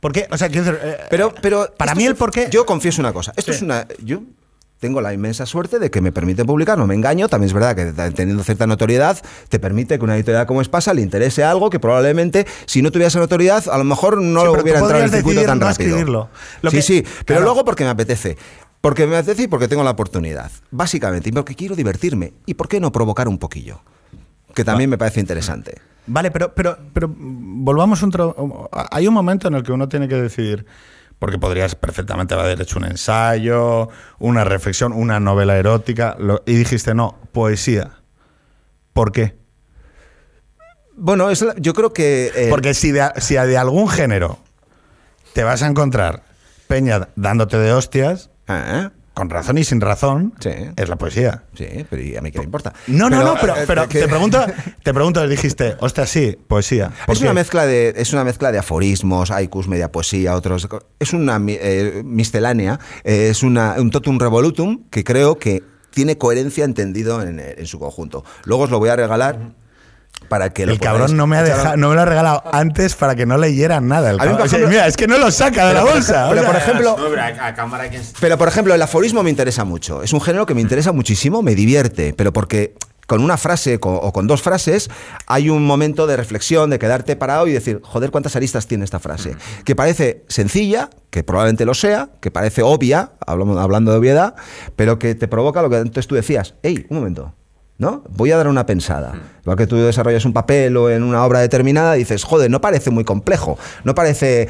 ¿Por 0.00 0.12
qué? 0.12 0.26
O 0.30 0.36
sea, 0.36 0.48
quiero 0.50 0.64
decir, 0.66 0.80
eh, 0.82 0.98
Pero, 1.10 1.34
pero 1.40 1.72
para 1.76 1.94
mí 1.94 2.04
el 2.04 2.14
porqué. 2.14 2.48
Yo 2.50 2.66
confieso 2.66 3.00
una 3.00 3.12
cosa. 3.12 3.32
Esto 3.36 3.52
Sí. 3.52 3.56
es 3.56 3.62
una. 3.62 3.86
Yo 4.02 4.22
tengo 4.80 5.00
la 5.00 5.14
inmensa 5.14 5.46
suerte 5.46 5.78
de 5.78 5.90
que 5.90 6.00
me 6.02 6.12
permiten 6.12 6.44
publicar, 6.46 6.76
no 6.76 6.86
me 6.86 6.94
engaño. 6.94 7.28
También 7.28 7.46
es 7.48 7.54
verdad 7.54 7.74
que 7.74 7.86
teniendo 8.12 8.42
cierta 8.44 8.66
notoriedad, 8.66 9.16
te 9.48 9.58
permite 9.58 9.98
que 9.98 10.04
una 10.04 10.14
editorial 10.16 10.46
como 10.46 10.60
Espasa 10.60 10.92
le 10.92 11.00
interese 11.00 11.42
algo 11.42 11.70
que 11.70 11.80
probablemente, 11.80 12.46
si 12.66 12.82
no 12.82 12.90
tuviera 12.90 13.08
esa 13.08 13.18
notoriedad, 13.18 13.64
a 13.70 13.78
lo 13.78 13.84
mejor 13.84 14.20
no 14.20 14.40
Sí, 14.40 14.46
lo 14.46 14.52
hubiera 14.52 14.80
entrado 14.80 14.98
en 14.98 15.04
el 15.04 15.10
circuito 15.10 15.42
tan 15.44 15.58
no 15.58 15.66
rápido. 15.66 15.88
escribirlo. 15.88 16.28
Lo 16.60 16.70
sí, 16.70 16.76
que- 16.76 16.82
sí, 16.82 17.04
pero 17.24 17.38
claro. 17.40 17.52
hago 17.52 17.64
porque 17.64 17.84
me 17.84 17.90
apetece. 17.90 18.36
Porque 18.82 19.06
me 19.06 19.16
apetece 19.16 19.44
y 19.44 19.46
porque 19.46 19.68
tengo 19.68 19.82
la 19.82 19.92
oportunidad. 19.92 20.50
Básicamente, 20.70 21.30
y 21.30 21.32
porque 21.32 21.54
quiero 21.54 21.74
divertirme. 21.74 22.34
¿Y 22.44 22.52
por 22.54 22.68
qué 22.68 22.80
no 22.80 22.92
provocar 22.92 23.26
un 23.28 23.38
poquillo? 23.38 23.80
Que 24.54 24.62
también 24.64 24.90
me 24.90 24.98
parece 24.98 25.20
interesante. 25.20 25.80
Vale, 26.06 26.30
pero, 26.30 26.54
pero, 26.54 26.76
pero 26.92 27.08
mm, 27.08 27.64
volvamos 27.64 28.02
un 28.02 28.12
Hay 28.90 29.08
un 29.08 29.14
momento 29.14 29.48
en 29.48 29.54
el 29.54 29.62
que 29.62 29.72
uno 29.72 29.88
tiene 29.88 30.06
que 30.06 30.16
decidir, 30.16 30.66
porque 31.18 31.38
podrías 31.38 31.74
perfectamente 31.74 32.34
haber 32.34 32.60
hecho 32.60 32.78
un 32.78 32.84
ensayo, 32.86 33.88
una 34.18 34.44
reflexión, 34.44 34.92
una 34.92 35.20
novela 35.20 35.56
erótica, 35.56 36.16
lo- 36.18 36.42
y 36.46 36.54
dijiste, 36.54 36.94
no, 36.94 37.16
poesía. 37.32 37.90
¿Por 38.92 39.10
qué? 39.12 39.36
Bueno, 40.96 41.30
es 41.30 41.42
la- 41.42 41.54
yo 41.56 41.74
creo 41.74 41.92
que. 41.92 42.30
eh, 42.34 42.46
Porque 42.50 42.74
si 42.74 42.92
de, 42.92 43.08
si 43.18 43.34
de 43.34 43.56
algún 43.58 43.88
género 43.88 44.38
te 45.32 45.42
vas 45.42 45.62
a 45.62 45.66
encontrar 45.66 46.22
Peña 46.68 47.08
dándote 47.16 47.58
de 47.58 47.72
hostias, 47.72 48.30
¿eh? 48.48 48.88
Con 49.14 49.30
razón 49.30 49.58
y 49.58 49.64
sin 49.64 49.80
razón, 49.80 50.34
Sí. 50.40 50.50
es 50.76 50.88
la 50.88 50.96
poesía. 50.96 51.44
Sí, 51.56 51.66
pero 51.88 52.02
¿y 52.02 52.16
a 52.16 52.20
mí 52.20 52.32
qué 52.32 52.38
me 52.40 52.44
importa? 52.44 52.72
No, 52.88 53.08
no, 53.08 53.22
no, 53.22 53.36
pero, 53.40 53.56
eh, 53.56 53.64
pero 53.66 53.88
que- 53.88 54.00
te 54.00 54.08
pregunto, 54.08 54.44
te 54.82 54.92
pregunto, 54.92 55.26
dijiste, 55.28 55.76
hostia, 55.80 56.04
sí, 56.06 56.36
poesía. 56.48 56.90
¿Por 57.06 57.14
Es 57.14 57.22
una 57.22 57.32
mezcla 57.32 57.64
de 57.64 57.94
es 57.96 58.12
una 58.12 58.24
mezcla 58.24 58.50
de 58.50 58.58
aforismos, 58.58 59.30
haikus, 59.30 59.68
media 59.68 59.90
poesía, 59.92 60.34
otros. 60.34 60.68
Es 60.98 61.12
una 61.12 61.40
eh, 61.46 62.02
miscelánea, 62.04 62.80
eh, 63.04 63.28
es 63.30 63.42
una, 63.44 63.76
un 63.78 63.90
totum 63.90 64.18
revolutum 64.18 64.82
que 64.90 65.04
creo 65.04 65.38
que 65.38 65.62
tiene 65.90 66.18
coherencia 66.18 66.64
entendido 66.64 67.22
en, 67.22 67.38
en 67.38 67.66
su 67.66 67.78
conjunto. 67.78 68.24
Luego 68.44 68.64
os 68.64 68.70
lo 68.70 68.80
voy 68.80 68.88
a 68.88 68.96
regalar 68.96 69.52
para 70.28 70.50
que 70.50 70.64
lo 70.66 70.72
El 70.72 70.78
podáis 70.78 70.98
cabrón 70.98 71.16
no 71.16 71.26
me 71.26 71.36
ha 71.36 71.42
dejado, 71.42 71.76
no 71.76 71.90
me 71.90 71.94
lo 71.96 72.00
ha 72.00 72.04
regalado 72.06 72.42
antes 72.52 72.94
para 72.94 73.14
que 73.14 73.26
no 73.26 73.36
leyeran 73.36 73.86
nada. 73.88 74.10
El 74.10 74.18
cabrón. 74.18 74.34
O 74.36 74.38
sea, 74.38 74.58
ejemplo- 74.58 74.68
mira, 74.68 74.86
es 74.86 74.96
que 74.96 75.06
no 75.06 75.18
lo 75.18 75.30
saca 75.30 75.66
de 75.68 75.74
la 75.74 75.82
bolsa. 75.84 76.28
pero, 76.30 76.44
por 76.44 76.56
ejemplo, 76.56 76.96
No, 76.98 77.08
pero 77.10 77.22
a, 77.22 77.46
a 77.48 77.54
cámara 77.54 77.84
hay 77.84 77.90
que... 77.90 78.00
Pero, 78.20 78.38
por 78.38 78.48
ejemplo, 78.48 78.74
el 78.74 78.80
aforismo 78.82 79.22
me 79.22 79.30
interesa 79.30 79.64
mucho. 79.64 80.02
Es 80.02 80.12
un 80.12 80.20
género 80.20 80.46
que 80.46 80.54
me 80.54 80.60
interesa 80.60 80.92
muchísimo, 80.92 81.42
me 81.42 81.54
divierte, 81.54 82.14
pero 82.16 82.32
porque 82.32 82.74
con 83.06 83.22
una 83.22 83.36
frase 83.36 83.78
o 83.82 84.12
con 84.14 84.26
dos 84.26 84.40
frases 84.40 84.88
hay 85.26 85.50
un 85.50 85.66
momento 85.66 86.06
de 86.06 86.16
reflexión, 86.16 86.70
de 86.70 86.78
quedarte 86.78 87.16
parado 87.16 87.46
y 87.46 87.52
decir, 87.52 87.80
joder, 87.84 88.10
cuántas 88.10 88.34
aristas 88.34 88.66
tiene 88.66 88.84
esta 88.84 88.98
frase. 88.98 89.36
Que 89.66 89.76
parece 89.76 90.24
sencilla, 90.28 90.88
que 91.10 91.22
probablemente 91.22 91.66
lo 91.66 91.74
sea, 91.74 92.08
que 92.22 92.30
parece 92.30 92.62
obvia, 92.62 93.12
hablamos- 93.26 93.60
hablando 93.60 93.92
de 93.92 93.98
obviedad, 93.98 94.34
pero 94.74 94.98
que 94.98 95.14
te 95.14 95.28
provoca 95.28 95.60
lo 95.60 95.68
que 95.68 95.76
antes 95.76 96.06
tú 96.06 96.14
decías. 96.14 96.54
Hey, 96.62 96.86
un 96.88 96.96
momento. 96.96 97.34
¿No? 97.76 98.04
Voy 98.08 98.30
a 98.30 98.36
dar 98.36 98.46
una 98.46 98.66
pensada. 98.66 99.20
Igual 99.42 99.56
que 99.56 99.66
tú 99.66 99.76
desarrollas 99.76 100.24
un 100.24 100.32
papel 100.32 100.76
o 100.76 100.90
en 100.90 101.02
una 101.02 101.24
obra 101.24 101.40
determinada, 101.40 101.94
dices, 101.94 102.22
joder, 102.22 102.50
no 102.50 102.60
parece 102.60 102.90
muy 102.90 103.02
complejo, 103.02 103.58
no 103.82 103.96
parece 103.96 104.48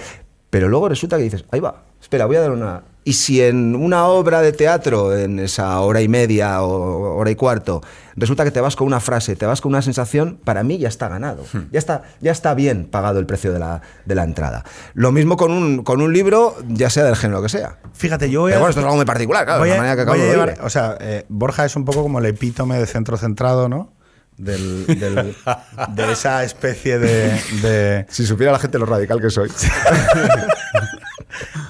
pero 0.55 0.69
luego 0.69 0.89
resulta 0.89 1.17
que 1.17 1.25
dices, 1.25 1.45
ahí 1.51 1.59
va, 1.59 1.83
espera, 2.01 2.27
voy 2.27 2.37
a 2.37 2.43
dar 2.43 2.53
una... 2.53 2.85
Y 3.03 3.15
si 3.15 3.43
en 3.43 3.75
una 3.75 4.07
obra 4.07 4.41
de 4.41 4.53
teatro, 4.53 5.13
en 5.13 5.41
esa 5.41 5.81
hora 5.81 6.01
y 6.01 6.07
media 6.07 6.63
o 6.63 7.17
hora 7.17 7.29
y 7.33 7.35
cuarto, 7.35 7.83
resulta 8.17 8.45
que 8.45 8.51
te 8.51 8.61
vas 8.61 8.77
con 8.77 8.87
una 8.87 9.01
frase, 9.01 9.37
te 9.37 9.47
vas 9.47 9.61
con 9.61 9.71
una 9.73 9.83
sensación, 9.83 10.39
para 10.45 10.63
mí 10.63 10.79
ya 10.79 10.89
está 10.89 11.09
ganado. 11.09 11.45
Ya 11.73 11.79
está, 11.79 12.03
ya 12.21 12.33
está 12.33 12.55
bien 12.55 12.87
pagado 12.87 13.19
el 13.19 13.27
precio 13.27 13.53
de 13.53 13.59
la, 13.59 13.83
de 14.05 14.15
la 14.15 14.25
entrada. 14.25 14.65
Lo 14.95 15.13
mismo 15.13 15.37
con 15.37 15.51
un, 15.53 15.83
con 15.85 16.01
un 16.01 16.13
libro, 16.13 16.57
ya 16.69 16.91
sea 16.91 17.05
del 17.05 17.17
género 17.17 17.43
que 17.43 17.49
sea. 17.49 17.79
Fíjate, 17.93 18.31
yo 18.31 18.43
voy 18.43 18.51
Pero 18.51 18.59
a. 18.59 18.61
bueno, 18.61 18.71
esto 18.71 18.81
es 18.81 18.85
algo 18.85 18.97
muy 18.97 19.07
particular, 19.07 19.45
claro, 19.45 19.61
voy 19.61 19.69
de 19.69 19.75
a- 19.75 19.77
la 19.79 19.83
manera 19.83 19.97
que 20.05 20.11
voy 20.11 20.21
acabo 20.21 20.23
a 20.23 20.47
de 20.47 20.53
llevar-. 20.53 20.67
O 20.67 20.71
sea, 20.71 20.97
eh, 21.01 21.25
Borja 21.29 21.65
es 21.65 21.77
un 21.77 21.85
poco 21.85 22.03
como 22.03 22.19
el 22.19 22.27
epítome 22.27 22.79
de 22.79 22.87
centro 22.87 23.17
centrado, 23.17 23.69
¿no? 23.69 23.93
Del, 24.37 24.87
del- 24.87 25.37
de 25.95 26.13
esa 26.13 26.43
especie 26.43 26.99
de, 26.99 27.41
de 27.63 28.07
Si 28.09 28.27
supiera 28.27 28.51
la 28.53 28.59
gente 28.59 28.79
lo 28.81 28.87
radical 28.87 29.21
que 29.21 29.31
soy. 29.31 29.49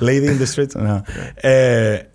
Lady 0.01 0.27
in 0.29 0.39
the 0.39 0.45
Street. 0.45 0.75
no. 0.77 1.03
Eh, 1.43 2.11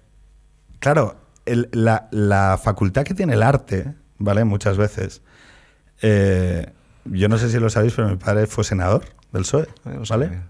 claro, 0.79 1.15
el- 1.45 1.69
la, 1.71 2.07
la 2.11 2.59
facultad 2.61 3.03
que 3.03 3.13
tiene 3.13 3.33
el 3.33 3.43
arte, 3.43 3.93
¿vale? 4.19 4.43
Muchas 4.43 4.77
veces. 4.77 5.21
eh, 6.01 6.71
yo 7.05 7.27
no 7.29 7.37
sé 7.37 7.49
si 7.49 7.57
lo 7.59 7.69
sabéis, 7.69 7.93
pero 7.95 8.07
mi 8.09 8.17
padre 8.17 8.45
fue 8.45 8.63
senador 8.63 9.03
del 9.31 9.41
PSOE, 9.43 9.67
Ah, 9.85 9.91
¿vale? 10.09 10.41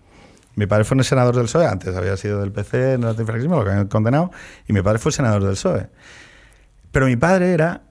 Mi 0.56 0.66
padre 0.66 0.84
fue 0.84 0.98
un 0.98 1.04
senador 1.04 1.34
del 1.36 1.46
PSOE, 1.46 1.66
antes 1.68 1.96
había 1.96 2.18
sido 2.18 2.42
del 2.42 2.52
PC, 2.52 2.94
en 2.94 3.04
el 3.04 3.10
antifranquismo, 3.10 3.56
lo 3.58 3.64
que 3.64 3.70
habían 3.72 3.88
condenado, 3.88 4.32
y 4.68 4.74
mi 4.74 4.82
padre 4.82 5.00
fue 5.00 5.12
senador 5.14 5.42
del 5.44 5.54
PSOE. 5.54 5.88
Pero 6.92 7.06
mi 7.06 7.16
padre 7.16 7.54
era 7.54 7.84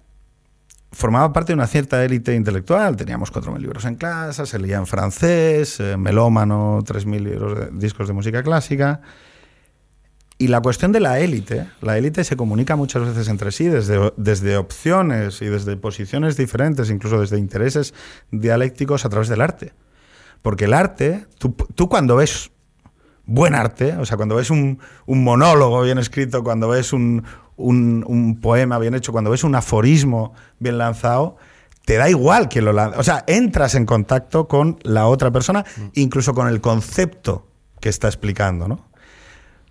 formaba 0.91 1.33
parte 1.33 1.53
de 1.53 1.55
una 1.55 1.67
cierta 1.67 2.03
élite 2.05 2.35
intelectual. 2.35 2.97
Teníamos 2.97 3.31
4.000 3.33 3.59
libros 3.61 3.85
en 3.85 3.95
clase, 3.95 4.45
se 4.47 4.59
leía 4.59 4.77
en 4.79 4.87
francés, 4.87 5.79
eh, 5.81 5.97
melómano, 5.97 6.81
3.000 6.85 7.23
libros 7.23 7.59
de- 7.59 7.71
discos 7.79 8.09
de 8.09 8.15
música 8.15 8.43
clásica. 8.43 9.01
Y 10.41 10.47
la 10.49 10.61
cuestión 10.61 10.93
de 10.93 11.01
la 11.01 11.19
élite, 11.19 11.67
la 11.83 11.99
élite 11.99 12.23
se 12.23 12.37
comunica 12.37 12.77
muchas 12.77 13.05
veces 13.05 13.29
entre 13.29 13.51
sí 13.51 13.67
desde, 13.67 14.13
desde 14.17 14.57
opciones 14.57 15.43
y 15.43 15.47
desde 15.47 15.77
posiciones 15.77 16.37
diferentes, 16.37 16.91
incluso 16.91 17.21
desde 17.21 17.39
intereses 17.39 17.93
dialécticos 18.31 19.05
a 19.05 19.09
través 19.09 19.29
del 19.29 19.41
arte. 19.41 19.73
Porque 20.43 20.67
el 20.67 20.75
arte, 20.75 21.27
tú, 21.39 21.57
tú 21.75 21.89
cuando 21.89 22.15
ves 22.15 22.53
buen 23.27 23.57
arte, 23.57 23.95
o 23.97 24.07
sea, 24.07 24.17
cuando 24.17 24.37
ves 24.37 24.51
un, 24.51 24.79
un 25.07 25.25
monólogo 25.25 25.83
bien 25.83 25.99
escrito, 25.99 26.45
cuando 26.45 26.69
ves 26.69 26.93
un, 26.93 27.25
un- 27.57 28.05
un 28.07 28.41
poema 28.41 28.79
bien 28.79 28.95
hecho, 28.95 29.11
cuando 29.11 29.31
ves 29.31 29.43
un 29.43 29.57
aforismo 29.57 30.35
bien 30.61 30.79
lanzado, 30.79 31.37
te 31.85 31.97
da 31.97 32.09
igual 32.09 32.49
que 32.49 32.63
lo 32.63 32.73
lanza. 32.73 33.01
O 33.01 33.03
sea, 33.03 33.25
entras 33.27 33.75
en 33.75 33.87
contacto 33.87 34.47
con 34.47 34.79
la 34.85 35.09
otra 35.09 35.33
persona, 35.33 35.65
incluso 35.95 36.33
con 36.33 36.47
el 36.47 36.61
concepto 36.61 37.49
que 37.81 37.89
está 37.89 38.07
explicando, 38.07 38.69
¿no? 38.69 38.87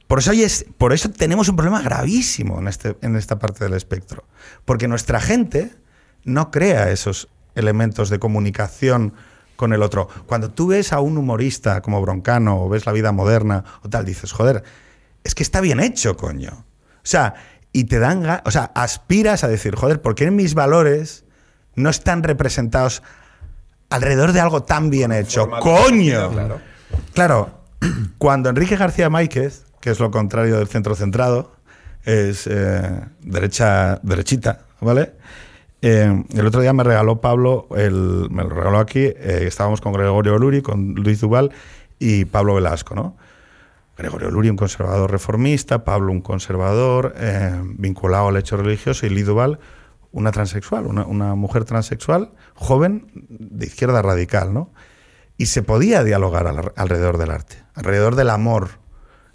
Por 0.08 0.20
eso, 0.20 0.32
es, 0.32 0.66
por 0.78 0.94
eso 0.94 1.10
tenemos 1.10 1.50
un 1.50 1.58
problema 1.58 1.82
gravísimo 1.82 2.60
en, 2.60 2.68
este, 2.68 2.96
en 3.02 3.16
esta 3.16 3.40
parte 3.40 3.64
del 3.64 3.74
espectro. 3.74 4.24
Porque 4.64 4.88
nuestra 4.88 5.20
gente 5.20 5.74
no 6.24 6.50
crea 6.50 6.92
esos 6.92 7.28
elementos 7.56 8.10
de 8.10 8.20
comunicación 8.20 9.14
con 9.58 9.74
el 9.74 9.84
otro. 9.84 10.08
Cuando 10.26 10.52
tú 10.52 10.68
ves 10.68 10.94
a 10.94 11.02
un 11.02 11.18
humorista 11.18 11.82
como 11.82 12.02
Broncano 12.02 12.64
o 12.64 12.70
ves 12.70 12.86
la 12.86 12.94
vida 12.94 13.12
moderna 13.12 13.66
o 13.84 13.90
tal, 13.90 14.06
dices, 14.06 14.32
joder, 14.32 14.64
es 15.24 15.36
que 15.36 15.44
está 15.44 15.60
bien 15.60 15.82
hecho, 15.82 16.16
coño. 16.16 16.52
O 16.54 17.10
sea, 17.10 17.36
y 17.74 17.86
te 17.86 18.00
dan, 18.00 18.42
o 18.46 18.52
sea, 18.52 18.72
aspiras 18.76 19.44
a 19.44 19.48
decir, 19.48 19.76
joder, 19.76 20.02
¿por 20.02 20.16
qué 20.16 20.32
mis 20.32 20.54
valores 20.54 21.26
no 21.76 21.90
están 21.90 22.24
representados 22.24 23.04
alrededor 23.90 24.32
de 24.32 24.40
algo 24.40 24.64
tan 24.64 24.90
bien 24.90 25.12
hecho? 25.12 25.50
¡Coño! 25.60 26.32
Claro. 26.32 26.62
Claro, 27.14 27.60
cuando 28.18 28.50
Enrique 28.50 28.78
García 28.78 29.10
Máquez, 29.10 29.67
que 29.82 29.92
es 29.92 30.00
lo 30.00 30.12
contrario 30.12 30.58
del 30.58 30.68
centro 30.68 30.96
centrado, 30.96 31.52
es 32.04 32.48
eh, 32.48 33.02
derecha, 33.22 34.00
derechita, 34.04 34.66
¿vale? 34.82 35.14
Eh, 35.82 36.24
el 36.34 36.48
otro 36.48 36.62
día 36.62 36.74
me 36.74 36.84
regaló 36.84 37.22
Pablo, 37.22 37.68
el, 37.76 38.28
me 38.32 38.44
lo 38.44 38.50
regaló 38.50 38.80
aquí, 38.80 39.00
eh, 39.02 39.44
estábamos 39.46 39.82
con 39.82 39.94
Gregorio 39.94 40.38
Luri, 40.38 40.62
con 40.62 40.96
Luis 40.96 41.22
Duval 41.22 41.52
y 42.00 42.26
Pablo 42.26 42.56
Velasco, 42.56 42.96
¿no? 42.96 43.16
Gregorio 43.98 44.32
Luri, 44.32 44.50
un 44.50 44.58
conservador 44.58 45.12
reformista, 45.12 45.84
Pablo, 45.84 46.12
un 46.12 46.22
conservador 46.22 47.16
vinculado 47.78 48.28
al 48.28 48.38
hecho 48.38 48.56
religioso, 48.56 49.08
y 49.08 49.10
Liz 49.10 49.26
Duval, 49.26 49.60
una 50.12 50.32
transexual, 50.32 50.86
una, 50.86 51.34
mujer 51.34 51.66
transexual, 51.66 52.32
joven, 52.54 53.08
de 53.28 53.66
izquierda 53.66 54.04
radical, 54.04 54.54
¿no? 54.54 54.72
Y 55.36 55.48
se 55.48 55.64
podía 55.64 56.04
dialogar 56.04 56.46
al- 56.46 56.74
alrededor 56.76 57.18
del 57.18 57.32
arte, 57.32 57.56
alrededor 57.74 58.16
del 58.16 58.30
amor, 58.30 58.70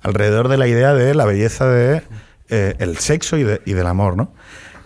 alrededor 0.03 0.49
de 0.49 0.57
la 0.59 0.67
idea 0.67 0.95
de 0.95 1.15
la 1.15 1.25
belleza 1.25 1.67
de 1.69 2.03
eh, 2.49 2.75
el 2.79 2.99
sexo 2.99 3.37
y, 3.39 3.45
de- 3.45 3.59
del 3.65 3.87
amor, 3.87 4.17
¿no? 4.17 4.33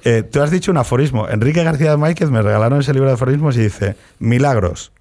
Eh, 0.04 0.22
tú 0.22 0.40
has 0.40 0.50
dicho 0.50 0.70
un 0.70 0.78
aforismo. 0.78 1.28
Enrique 1.28 1.64
García 1.64 1.96
Máquez 1.96 2.30
me 2.30 2.40
regalaron 2.42 2.80
ese 2.80 2.92
libro 2.92 3.08
de 3.08 3.14
aforismos 3.14 3.56
y 3.56 3.62
dice, 3.62 3.96
milagros. 4.20 4.92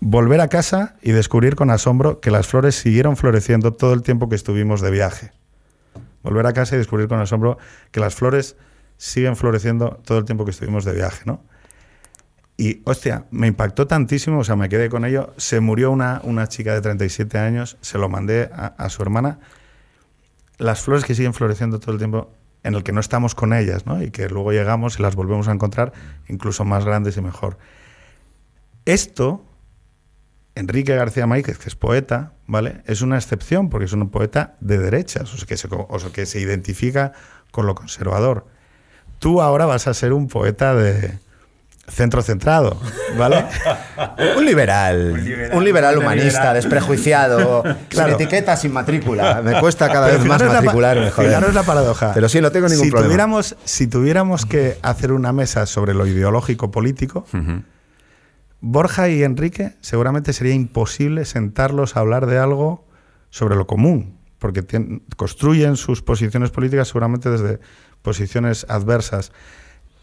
Volver 0.00 0.40
a 0.42 0.48
casa 0.48 0.96
y 1.00 1.12
descubrir 1.12 1.54
con 1.56 1.70
asombro 1.70 2.20
que 2.20 2.30
las 2.30 2.46
flores 2.46 2.74
siguieron 2.74 3.16
floreciendo 3.16 3.72
todo 3.72 3.94
el 3.94 4.02
tiempo 4.02 4.28
que 4.28 4.34
estuvimos 4.36 4.82
de 4.82 4.90
viaje. 4.90 5.32
Volver 6.22 6.46
a 6.46 6.52
casa 6.52 6.74
y 6.74 6.78
descubrir 6.78 7.08
con 7.08 7.20
asombro 7.20 7.56
que 7.90 8.00
las 8.00 8.14
flores 8.14 8.56
siguen 8.98 9.36
floreciendo 9.36 10.00
todo 10.04 10.18
el 10.18 10.24
tiempo 10.26 10.44
que 10.44 10.50
estuvimos 10.50 10.84
de 10.84 10.92
viaje, 10.92 11.22
¿no? 11.24 11.42
Y, 12.56 12.82
hostia, 12.84 13.26
me 13.30 13.48
impactó 13.48 13.86
tantísimo, 13.86 14.38
o 14.38 14.44
sea, 14.44 14.54
me 14.54 14.68
quedé 14.68 14.88
con 14.88 15.04
ello. 15.04 15.34
Se 15.36 15.60
murió 15.60 15.90
una, 15.90 16.20
una 16.22 16.46
chica 16.48 16.72
de 16.72 16.80
37 16.80 17.38
años, 17.38 17.76
se 17.80 17.98
lo 17.98 18.08
mandé 18.08 18.48
a, 18.52 18.88
su 18.90 19.02
hermana. 19.02 19.40
Las 20.58 20.82
flores 20.82 21.04
que 21.04 21.14
siguen 21.14 21.34
floreciendo 21.34 21.80
todo 21.80 21.92
el 21.92 21.98
tiempo 21.98 22.30
en 22.62 22.74
el 22.74 22.84
que 22.84 22.92
no 22.92 23.00
estamos 23.00 23.34
con 23.34 23.52
ellas, 23.52 23.86
¿no? 23.86 24.00
Y 24.02 24.10
que 24.10 24.28
luego 24.28 24.52
llegamos 24.52 24.98
y 24.98 25.02
las 25.02 25.16
volvemos 25.16 25.48
a 25.48 25.52
encontrar 25.52 25.92
incluso 26.28 26.64
más 26.64 26.84
grandes 26.84 27.16
y 27.16 27.20
mejor. 27.20 27.58
Esto, 28.84 29.44
Enrique 30.54 30.94
García 30.94 31.26
Máquez, 31.26 31.58
que 31.58 31.68
es 31.68 31.74
poeta, 31.74 32.34
¿vale? 32.46 32.82
Es 32.86 33.02
una 33.02 33.16
excepción 33.16 33.68
porque 33.68 33.86
es 33.86 33.92
un 33.92 34.08
poeta 34.10 34.54
de 34.60 34.78
derechas, 34.78 35.34
o 35.34 35.36
sea, 35.36 35.46
que 35.46 35.56
se, 35.56 35.68
o 35.70 35.98
sea, 35.98 36.10
que 36.10 36.24
se 36.24 36.40
identifica 36.40 37.12
con 37.50 37.66
lo 37.66 37.74
conservador. 37.74 38.46
Tú 39.18 39.42
ahora 39.42 39.66
vas 39.66 39.88
a 39.88 39.94
ser 39.94 40.12
un 40.12 40.28
poeta 40.28 40.74
de 40.74 41.18
centro 41.88 42.22
centrado, 42.22 42.80
¿vale? 43.18 43.44
Un 44.38 44.44
liberal, 44.46 45.50
un 45.52 45.64
liberal, 45.64 45.98
humanista, 45.98 46.52
desprejuiciado, 46.54 47.62
Claro. 47.88 48.16
sin 48.16 48.22
etiqueta, 48.22 48.56
sin 48.56 48.72
matrícula. 48.72 49.42
Me 49.44 49.60
cuesta 49.60 49.88
cada 49.90 50.06
Pero 50.06 50.18
vez 50.18 50.26
más 50.28 50.42
matricularme, 50.42 51.10
joder. 51.10 51.30
fijaros 51.30 51.54
la 51.54 51.62
paradoja. 51.62 52.12
Pero 52.14 52.28
sí, 52.28 52.40
no 52.40 52.50
tengo 52.50 52.68
ningún 52.68 52.86
si 52.86 52.90
problema. 52.90 53.08
Tuviéramos, 53.08 53.56
si 53.64 53.86
tuviéramos 53.86 54.46
que 54.46 54.78
hacer 54.82 55.12
una 55.12 55.32
mesa 55.32 55.66
sobre 55.66 55.94
lo 55.94 56.06
ideológico 56.06 56.70
político, 56.70 57.26
Borja 58.60 59.08
y 59.08 59.22
Enrique 59.22 59.74
seguramente 59.80 60.32
sería 60.32 60.54
imposible 60.54 61.24
sentarlos 61.26 61.96
a 61.96 62.00
hablar 62.00 62.26
de 62.26 62.38
algo 62.38 62.86
sobre 63.30 63.56
lo 63.56 63.66
común, 63.66 64.18
porque 64.38 64.64
construyen 65.16 65.76
sus 65.76 66.02
posiciones 66.02 66.50
políticas 66.50 66.88
seguramente 66.88 67.30
desde 67.30 67.60
posiciones 68.02 68.64
adversas, 68.68 69.32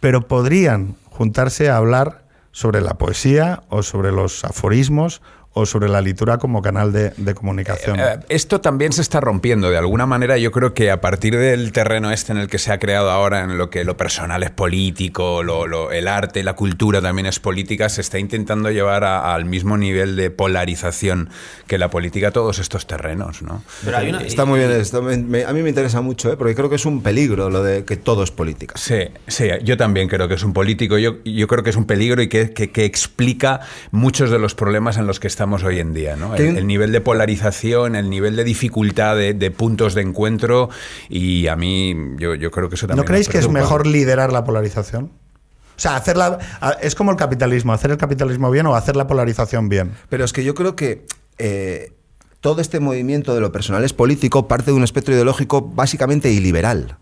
pero 0.02 0.28
podrían 0.28 0.98
juntarse 1.06 1.70
a 1.70 1.78
hablar 1.78 2.26
sobre 2.52 2.82
la 2.82 2.96
poesía 2.96 3.64
o 3.70 3.84
sobre 3.84 4.12
los 4.12 4.44
aforismos 4.44 5.22
o 5.54 5.66
sobre 5.66 5.90
la 5.90 6.00
literatura 6.00 6.38
como 6.38 6.62
canal 6.62 6.94
de, 6.94 7.10
de 7.18 7.34
comunicación. 7.34 8.00
Eh, 8.00 8.20
Esto 8.30 8.62
también 8.62 8.94
se 8.94 9.02
está 9.02 9.20
rompiendo 9.20 9.70
de 9.70 9.78
alguna 9.78 10.06
manera. 10.06 10.38
Yo 10.38 10.52
creo 10.52 10.74
que 10.74 10.92
a 10.92 11.02
partir 11.02 11.36
del 11.38 11.72
terreno 11.74 12.12
este 12.12 12.32
en 12.32 12.38
el 12.38 12.48
que 12.48 12.58
se 12.58 12.72
ha 12.72 12.80
creado 12.80 13.12
ahora, 13.12 13.42
en 13.42 13.58
lo 13.58 13.70
que 13.70 13.84
lo 13.84 13.98
personal 13.98 14.44
es 14.44 14.52
político, 14.52 15.44
lo- 15.44 15.68
lo- 15.68 15.92
el 15.92 16.08
arte, 16.08 16.44
la 16.44 16.54
cultura 16.56 17.02
también 17.02 17.26
es 17.26 17.40
política, 17.40 17.90
se 17.90 18.02
está 18.02 18.18
intentando 18.20 18.72
llevar 18.72 19.04
a- 19.04 19.34
al 19.34 19.46
mismo 19.46 19.78
nivel 19.78 20.16
de 20.16 20.30
polarización 20.32 21.30
que 21.68 21.78
la 21.78 21.90
política 21.90 22.32
todos 22.32 22.60
estos 22.60 22.88
terrenos, 22.88 23.42
¿no? 23.42 23.64
Pero 23.84 23.98
hay 23.98 24.10
una- 24.10 24.22
Está 24.22 24.46
muy 24.46 24.60
bien 24.60 24.72
esto. 24.72 25.02
me- 25.02 25.18
me- 25.18 25.44
a 25.46 25.52
mí 25.54 25.62
me 25.62 25.70
interesa 25.70 26.02
mucho, 26.02 26.32
¿eh? 26.32 26.38
porque 26.38 26.56
creo 26.56 26.70
que 26.70 26.76
es 26.76 26.86
un 26.86 27.02
peligro 27.04 27.50
lo 27.50 27.64
de 27.64 27.84
que 27.84 27.98
todo 27.98 28.24
es 28.24 28.32
política. 28.32 28.76
Sí, 28.78 29.06
sí, 29.28 29.48
yo 29.64 29.76
también 29.78 30.08
creo 30.08 30.28
que 30.28 30.36
es 30.36 30.44
un 30.44 30.54
político. 30.54 30.98
Yo, 30.98 31.18
yo 31.26 31.48
creo 31.48 31.64
que 31.64 31.72
es 31.72 31.76
un 31.76 31.86
peligro 31.86 32.22
y 32.22 32.30
que, 32.30 32.52
que- 32.54 32.72
que 32.72 32.86
explica 32.86 33.62
muchos 33.92 34.30
de 34.30 34.40
los 34.40 34.56
problemas 34.56 34.98
en 34.98 35.08
los 35.08 35.20
que 35.20 35.28
estamos 35.42 35.64
hoy 35.64 35.80
en 35.80 35.92
día. 35.96 36.16
¿no? 36.16 36.36
El, 36.36 36.68
nivel 36.68 36.92
de 36.92 37.02
polarización, 37.02 37.96
el 37.96 38.12
nivel 38.12 38.36
de 38.36 38.44
dificultad 38.44 39.16
de, 39.16 39.34
de 39.34 39.50
puntos 39.50 39.96
de 39.96 40.04
encuentro. 40.04 40.70
Y 41.10 41.48
a 41.48 41.56
mí, 41.56 41.96
yo, 42.18 42.36
yo 42.36 42.52
creo 42.52 42.70
que 42.70 42.76
eso 42.76 42.86
también. 42.86 43.04
¿No 43.04 43.08
creéis 43.08 43.28
que 43.28 43.40
es 43.40 43.50
mejor 43.50 43.88
liderar 43.88 44.32
la 44.32 44.44
polarización? 44.44 45.06
O 45.06 45.80
sea, 45.82 45.96
hacerla, 45.96 46.38
a- 46.62 46.74
es 46.74 46.94
como 46.94 47.10
el 47.10 47.18
capitalismo, 47.18 47.74
hacer 47.74 47.90
el 47.90 47.98
capitalismo 47.98 48.52
bien 48.52 48.68
o 48.68 48.76
hacer 48.76 48.96
la 48.96 49.08
polarización 49.08 49.68
bien. 49.68 49.94
Pero 50.10 50.24
es 50.26 50.32
que 50.32 50.44
yo 50.44 50.54
creo 50.54 50.76
que 50.76 51.08
eh, 51.40 51.94
todo 52.40 52.62
este 52.62 52.80
movimiento 52.80 53.34
de 53.34 53.42
lo 53.42 53.52
personal 53.52 53.84
es 53.84 53.94
político 53.94 54.48
parte 54.48 54.70
de 54.70 54.78
un 54.78 54.84
espectro 54.84 55.12
ideológico 55.16 55.62
básicamente 55.62 56.32
iliberal 56.32 56.98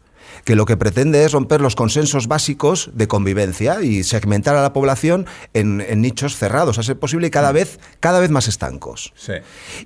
que 0.45 0.55
lo 0.55 0.65
que 0.65 0.77
pretende 0.77 1.23
es 1.23 1.31
romper 1.31 1.61
los 1.61 1.75
consensos 1.75 2.27
básicos 2.27 2.91
de 2.93 3.07
convivencia 3.07 3.81
y 3.81 4.03
segmentar 4.03 4.55
a 4.55 4.61
la 4.61 4.73
población 4.73 5.25
en, 5.53 5.81
en 5.81 6.01
nichos 6.01 6.35
cerrados, 6.35 6.77
a 6.77 6.83
ser 6.83 6.99
posible 6.99 7.27
y 7.27 7.31
cada 7.31 7.51
vez, 7.51 7.79
cada 7.99 8.19
vez 8.19 8.29
más 8.29 8.47
estancos. 8.47 9.13
Sí. 9.15 9.33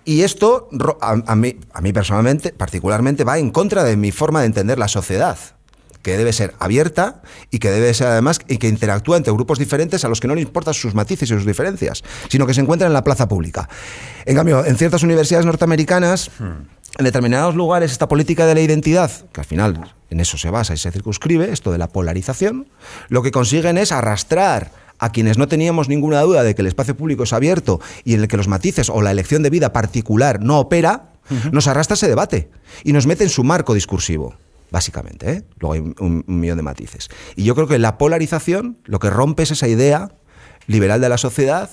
Y 0.06 0.22
esto, 0.22 0.70
a 1.02 1.36
mí, 1.36 1.58
a 1.74 1.82
mí 1.82 1.94
personalmente, 1.94 2.54
particularmente, 2.54 3.24
va 3.24 3.38
en 3.38 3.52
contra 3.52 3.84
de 3.84 3.98
mi 3.98 4.12
forma 4.12 4.42
de 4.42 4.48
entender 4.48 4.78
la 4.80 4.88
sociedad 4.88 5.38
que 6.04 6.18
debe 6.18 6.34
ser 6.34 6.54
abierta 6.60 7.22
y 7.50 7.60
que 7.60 7.72
debe 7.72 7.94
ser 7.94 8.08
además 8.08 8.40
y 8.48 8.58
que 8.58 8.68
interactúa 8.68 9.18
entre 9.18 9.34
grupos 9.34 9.58
diferentes 9.58 10.06
a 10.06 10.10
los 10.10 10.20
que 10.20 10.28
no 10.28 10.36
le 10.36 10.42
importan 10.42 10.74
sus 10.74 10.94
matices 10.94 11.32
y 11.32 11.34
sus 11.34 11.46
diferencias, 11.46 12.04
sino 12.30 12.46
que 12.46 12.54
se 12.54 12.62
encuentran 12.62 12.90
en 12.90 12.94
la 12.94 13.04
plaza 13.04 13.28
pública. 13.28 13.68
En 14.26 14.36
cambio, 14.36 14.64
en 14.66 14.78
ciertas 14.78 15.02
universidades 15.02 15.46
norteamericanas, 15.46 16.30
en 16.40 17.06
determinados 17.06 17.56
lugares, 17.56 17.92
esta 17.92 18.08
política 18.08 18.46
de 18.46 18.54
la 18.54 18.62
identidad, 18.62 19.10
que 19.32 19.42
al 19.42 19.46
final 19.46 19.96
en 20.10 20.20
eso 20.20 20.38
se 20.38 20.52
basa 20.52 20.74
y 20.74 20.78
se 20.78 20.92
circunscribe, 20.92 21.52
esto 21.52 21.72
de 21.72 21.80
la 21.80 21.88
polarización, 21.88 22.68
lo 23.10 23.24
que 23.24 23.32
consiguen 23.32 23.78
es 23.78 23.92
arrastrar 23.92 24.72
a 25.00 25.12
quienes 25.12 25.38
no 25.38 25.48
teníamos 25.48 25.90
ninguna 25.90 26.22
duda 26.22 26.44
de 26.44 26.54
que 26.54 26.62
el 26.62 26.68
espacio 26.68 26.96
público 26.96 27.24
es 27.24 27.34
abierto 27.34 27.82
y 28.04 28.14
en 28.14 28.22
el 28.22 28.28
que 28.28 28.38
los 28.38 28.48
matices 28.48 28.90
o 28.90 29.02
la 29.02 29.12
elección 29.12 29.42
de 29.42 29.50
vida 29.50 29.74
particular 29.74 30.42
no 30.42 30.60
opera, 30.60 31.10
nos 31.52 31.68
arrastra 31.68 31.96
ese 31.96 32.08
debate 32.08 32.50
y 32.84 32.94
nos 32.94 33.08
mete 33.08 33.24
en 33.24 33.30
su 33.30 33.44
marco 33.44 33.74
discursivo, 33.74 34.36
básicamente. 34.74 35.32
¿eh? 35.32 35.44
Luego 35.60 35.74
hay 35.76 35.80
un, 35.80 35.96
un- 36.28 36.40
millón 36.40 36.58
de 36.58 36.64
matices. 36.64 37.10
Y 37.38 37.44
yo 37.46 37.54
creo 37.56 37.68
que 37.68 37.78
la 37.80 37.98
polarización 37.98 38.80
lo 38.86 39.00
que 39.00 39.10
rompe 39.10 39.44
es 39.44 39.52
esa 39.52 39.68
idea 39.70 40.10
liberal 40.68 41.00
de 41.00 41.08
la 41.10 41.18
sociedad 41.18 41.70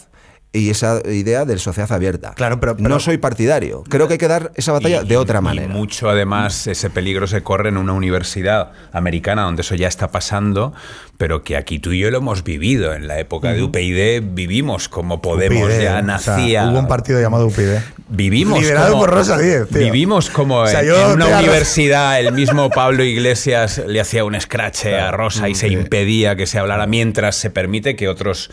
y 0.52 0.70
esa 0.70 1.00
idea 1.08 1.44
de 1.44 1.56
sociedad 1.58 1.92
abierta. 1.92 2.32
Claro, 2.34 2.58
pero- 2.58 2.76
pero- 2.76 2.88
no 2.88 2.98
soy 2.98 3.18
partidario. 3.18 3.84
Creo 3.88 4.08
que 4.08 4.14
hay 4.14 4.18
que 4.18 4.26
dar 4.26 4.50
esa 4.56 4.72
batalla 4.72 5.02
Y- 5.02 5.06
de 5.06 5.16
otra 5.16 5.38
y 5.38 5.42
manera. 5.42 5.68
mucho 5.68 6.10
además 6.10 6.66
ese 6.66 6.90
peligro 6.90 7.28
se 7.28 7.42
corre 7.42 7.68
en 7.68 7.76
una 7.76 7.92
universidad 7.92 8.72
americana 8.92 9.42
donde 9.42 9.62
eso 9.62 9.76
ya 9.76 9.86
está 9.86 10.08
pasando, 10.10 10.72
pero 11.18 11.44
que 11.44 11.56
aquí 11.56 11.78
tú 11.78 11.92
y 11.92 12.00
yo 12.00 12.10
lo 12.10 12.18
hemos 12.18 12.42
vivido. 12.42 12.94
En 12.94 13.06
la 13.06 13.20
época 13.20 13.52
de 13.52 13.62
UPyD 13.62 14.22
vivimos 14.34 14.88
como 14.88 15.22
Podemos 15.22 15.62
UPyD, 15.68 15.82
ya 15.82 15.90
o 15.90 15.92
sea, 15.92 16.02
nacía. 16.02 16.68
hubo 16.68 16.80
un 16.80 16.88
partido 16.88 17.20
llamado 17.20 17.46
UPyD. 17.46 17.76
Vivimos 18.08 18.58
Liderado 18.60 18.90
como, 18.94 19.02
por 19.04 19.10
Rosa 19.14 19.38
Díez, 19.38 19.68
tío. 19.68 19.78
Vivimos 19.78 20.30
como 20.30 20.62
O 20.62 20.66
sea, 20.66 20.82
en, 20.82 21.12
una 21.12 21.26
universidad, 21.38 22.18
el 22.18 22.32
mismo 22.32 22.70
Pablo 22.70 23.04
Iglesias 23.04 23.80
le 23.86 24.00
hacía 24.00 24.24
un 24.24 24.40
scratch 24.40 24.86
a 24.86 25.12
Rosa 25.12 25.48
y 25.48 25.54
se 25.54 25.68
impedía 25.68 26.34
que 26.34 26.46
se 26.46 26.58
hablara 26.58 26.88
mientras 26.88 27.36
se 27.36 27.50
permite 27.50 27.94
que 27.94 28.08
otros 28.08 28.50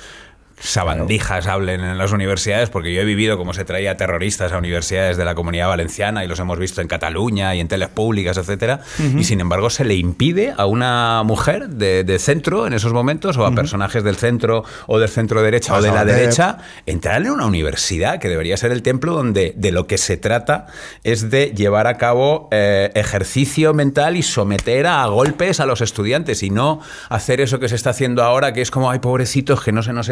sabandijas 0.60 1.47
hablen 1.47 1.82
en 1.82 1.97
las 1.97 2.12
universidades, 2.12 2.70
porque 2.70 2.93
yo 2.93 3.01
he 3.01 3.05
vivido 3.05 3.38
como 3.38 3.53
se 3.53 3.66
traía 3.66 3.95
terroristas 3.97 4.51
a 4.51 4.58
universidades 4.58 5.18
de 5.18 5.26
la 5.26 5.36
comunidad 5.36 5.68
valenciana 5.68 6.24
y 6.24 6.28
los 6.28 6.39
hemos 6.39 6.58
visto 6.58 6.82
en 6.82 6.88
Cataluña 6.88 7.55
y 7.55 7.60
en 7.60 7.68
teles 7.68 7.89
públicas, 7.89 8.38
etcétera, 8.38 8.82
y 9.18 9.24
sin 9.24 9.39
embargo 9.39 9.70
se 9.70 9.86
le 9.86 9.95
impide 9.95 10.53
a 10.58 10.66
una 10.66 11.24
mujer 11.24 11.70
de, 11.70 12.03
de 12.03 12.20
centro 12.20 12.68
en 12.68 12.74
esos 12.74 12.93
momentos 12.93 13.38
o 13.38 13.45
a 13.45 13.53
personajes 13.53 14.03
del 14.03 14.16
centro 14.16 14.64
o 14.88 14.99
del 14.99 15.10
centro 15.10 15.41
derecha 15.41 15.76
o 15.76 15.82
de 15.82 15.91
la 15.91 16.05
derecha 16.05 16.58
entrar 16.86 17.22
en 17.22 17.32
una 17.32 17.45
universidad 17.45 18.20
que 18.20 18.30
debería 18.30 18.58
ser 18.58 18.72
el 18.72 18.82
templo 18.82 19.14
donde 19.14 19.53
de 19.55 19.72
lo 19.72 19.88
que 19.88 19.97
se 19.97 20.18
trata 20.18 20.68
es 21.03 21.30
de 21.30 21.53
llevar 21.55 21.88
a 21.88 21.97
cabo 21.97 22.47
eh, 22.51 22.91
ejercicio 22.95 23.74
mental 23.74 24.16
y 24.16 24.24
someter 24.24 24.88
a 24.88 25.05
golpes 25.08 25.60
a 25.60 25.66
los 25.66 25.82
estudiantes 25.82 26.43
y 26.43 26.49
no 26.49 26.82
hacer 27.10 27.41
eso 27.41 27.60
que 27.60 27.70
se 27.70 27.76
está 27.76 27.91
haciendo 27.91 28.24
ahora, 28.24 28.53
que 28.53 28.62
es 28.62 28.72
como, 28.72 28.89
ay, 28.89 28.99
pobrecitos, 28.99 29.64
que 29.64 29.72
no 29.72 29.84
se 29.84 29.93
nos 29.93 30.10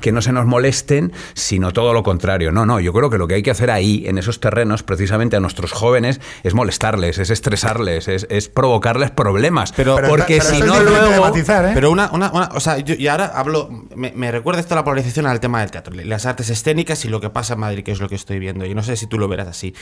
que 0.00 0.12
no 0.12 0.22
se 0.22 0.32
nos 0.32 0.46
molesten, 0.46 1.12
sino 1.34 1.72
todo 1.72 1.92
lo 1.92 2.02
contrario. 2.02 2.52
No, 2.52 2.64
no, 2.66 2.80
yo 2.80 2.92
creo 2.92 3.10
que 3.10 3.18
lo 3.18 3.26
que 3.28 3.34
hay 3.34 3.42
que 3.42 3.50
hacer 3.50 3.70
ahí, 3.70 4.04
en 4.06 4.18
esos 4.18 4.40
terrenos, 4.40 4.82
precisamente 4.82 5.36
a 5.36 5.40
nuestros 5.40 5.72
jóvenes, 5.72 6.20
es 6.42 6.54
molestarles, 6.54 7.18
es 7.18 7.30
estresarles, 7.30 8.08
es, 8.08 8.26
es 8.30 8.48
provocarles 8.48 9.10
problemas. 9.10 9.72
Pero- 9.72 9.96
Pero 9.96 10.08
porque 10.08 10.38
pero 10.38 10.50
si 10.50 10.60
no 10.60 10.74
es 10.74 10.80
diferente 10.80 11.00
de 11.02 11.08
luego... 11.08 11.24
matizar, 11.24 11.64
¿eh? 11.66 11.70
Pero 11.74 11.90
una, 11.90 12.10
una, 12.12 12.30
una- 12.32 12.48
o 12.54 12.60
sea, 12.60 12.78
yo- 12.78 12.94
y 12.94 13.06
ahora 13.08 13.26
hablo, 13.34 13.68
me, 13.94 14.12
me 14.14 14.30
recuerda 14.30 14.60
esto 14.60 14.74
la 14.74 14.84
polarización 14.84 15.26
al 15.26 15.40
tema 15.40 15.60
del 15.60 15.70
teatro, 15.70 15.94
las 15.94 16.26
artes 16.26 16.50
escénicas 16.50 17.04
y 17.04 17.08
lo 17.08 17.20
que 17.20 17.30
pasa 17.30 17.54
en 17.54 17.60
Madrid, 17.60 17.82
que 17.84 17.92
es 17.92 18.00
lo 18.00 18.08
que 18.08 18.14
estoy 18.14 18.38
viendo. 18.38 18.64
Y 18.66 18.74
no 18.74 18.82
sé 18.82 18.96
si 18.96 19.06
tú 19.06 19.18
lo 19.18 19.28
verás 19.28 19.48
así. 19.48 19.74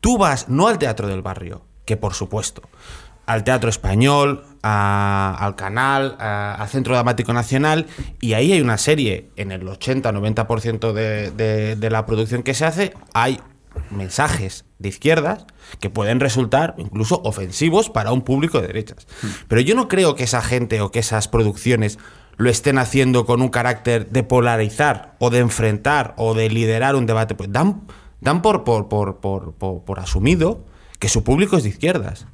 Tú 0.00 0.18
vas 0.18 0.48
no 0.48 0.68
al 0.68 0.78
teatro 0.78 1.08
del 1.08 1.22
barrio, 1.22 1.62
que 1.84 1.96
por 1.96 2.14
supuesto, 2.14 2.62
al 3.26 3.44
teatro 3.44 3.68
español, 3.70 4.44
a- 4.62 5.36
al 5.38 5.54
canal, 5.56 6.16
al 6.18 6.68
Centro 6.68 6.94
Dramático 6.94 7.32
Nacional, 7.32 7.86
y 8.20 8.32
ahí 8.34 8.52
hay 8.52 8.60
una 8.60 8.78
serie, 8.78 9.30
en 9.36 9.52
el 9.52 9.62
80-90% 9.66 10.92
de, 10.92 11.30
de, 11.32 11.76
de 11.76 11.90
la 11.90 12.06
producción 12.06 12.42
que 12.42 12.54
se 12.54 12.64
hace, 12.64 12.94
hay 13.14 13.40
mensajes 13.90 14.64
de 14.78 14.88
izquierdas 14.88 15.44
que 15.80 15.90
pueden 15.90 16.18
resultar 16.20 16.74
incluso 16.78 17.20
ofensivos 17.24 17.90
para 17.90 18.12
un 18.12 18.22
público 18.22 18.60
de 18.60 18.68
derechas. 18.68 19.06
Pero 19.48 19.60
yo 19.60 19.74
no 19.74 19.88
creo 19.88 20.14
que 20.14 20.24
esa 20.24 20.40
gente 20.42 20.80
o 20.80 20.90
que 20.90 20.98
esas 21.00 21.28
producciones 21.28 21.98
lo 22.38 22.48
estén 22.50 22.78
haciendo 22.78 23.24
con 23.26 23.40
un 23.42 23.48
carácter 23.48 24.08
de 24.10 24.22
polarizar 24.22 25.14
o 25.18 25.30
de 25.30 25.38
enfrentar 25.40 26.14
o 26.16 26.34
de 26.34 26.48
liderar 26.50 26.94
un 26.96 27.06
debate. 27.06 27.34
Pues 27.34 27.50
dan, 27.52 27.82
dan 28.20 28.40
por, 28.42 28.64
por, 28.64 28.88
por- 28.88 29.54
por 29.54 30.00
asumido 30.00 30.64
que 30.98 31.08
su 31.08 31.22
público 31.24 31.56
es 31.56 31.62
de 31.62 31.70
izquierdas. 31.70 32.26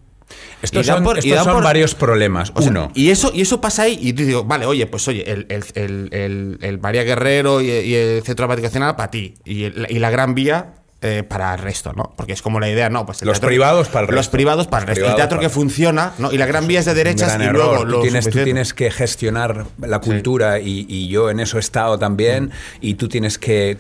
Estos 0.63 0.87
Y 0.87 0.89
son, 0.89 1.03
por- 1.03 1.19
estos 1.19 1.45
son 1.45 1.55
por- 1.55 1.65
varios 1.65 1.95
problemas. 1.95 2.53
o 2.55 2.63
sea, 2.63 2.71
Uno, 2.71 2.91
y 2.95 3.11
eso, 3.11 3.33
y 3.35 3.41
eso 3.43 3.61
pasa 3.61 3.83
ahí, 3.83 3.99
y 4.01 4.13
digo, 4.13 4.45
vale, 4.45 4.65
oye, 4.67 4.87
pues 4.87 5.07
oye, 5.09 5.31
el, 5.31 5.47
el, 5.49 6.09
el, 6.13 6.59
el- 6.61 6.79
María 6.81 7.03
Guerrero 7.03 7.61
y, 7.61 7.69
y 7.71 7.95
el 7.95 8.23
Centro 8.23 8.45
Dramático 8.45 8.67
Nacional 8.69 8.95
para 8.97 9.11
ti, 9.11 9.35
y, 9.45 9.65
y 9.65 9.99
la 9.99 10.11
Gran 10.11 10.35
Vía 10.35 10.75
eh, 11.05 11.25
para 11.25 11.53
el 11.55 11.59
resto, 11.61 11.93
¿no? 11.95 12.13
Porque 12.17 12.33
es 12.33 12.43
como 12.43 12.61
la 12.61 12.69
idea, 12.71 12.89
¿no? 12.89 13.05
Pues 13.05 13.23
el 13.23 13.27
Los 13.29 13.41
privados 13.41 13.89
para 13.89 14.07
el 14.07 14.11
Los 14.15 14.19
resto. 14.27 14.31
privados 14.31 14.69
para 14.69 14.85
el 14.85 14.89
Los 14.91 14.99
resto. 14.99 15.11
El 15.11 15.17
teatro 15.17 15.41
que 15.41 15.49
funciona, 15.49 16.13
¿no? 16.19 16.31
Y 16.31 16.39
la 16.39 16.47
Gran 16.47 16.69
Vía 16.69 16.79
es 16.79 16.85
de 16.87 16.95
derechas 16.95 17.37
y 17.41 17.45
luego 17.49 17.85
tú, 17.85 18.03
tienes, 18.03 18.31
tú 18.31 18.45
tienes 18.45 18.73
que 18.73 18.89
gestionar 18.93 19.67
la 19.81 19.99
cultura 19.99 20.61
y, 20.61 20.87
y 20.89 21.09
yo 21.09 21.29
en 21.29 21.41
eso 21.41 21.57
he 21.57 21.61
estado 21.61 21.99
también 21.99 22.53
y 22.81 22.95
tú 22.95 23.09
tienes 23.09 23.37
que 23.39 23.79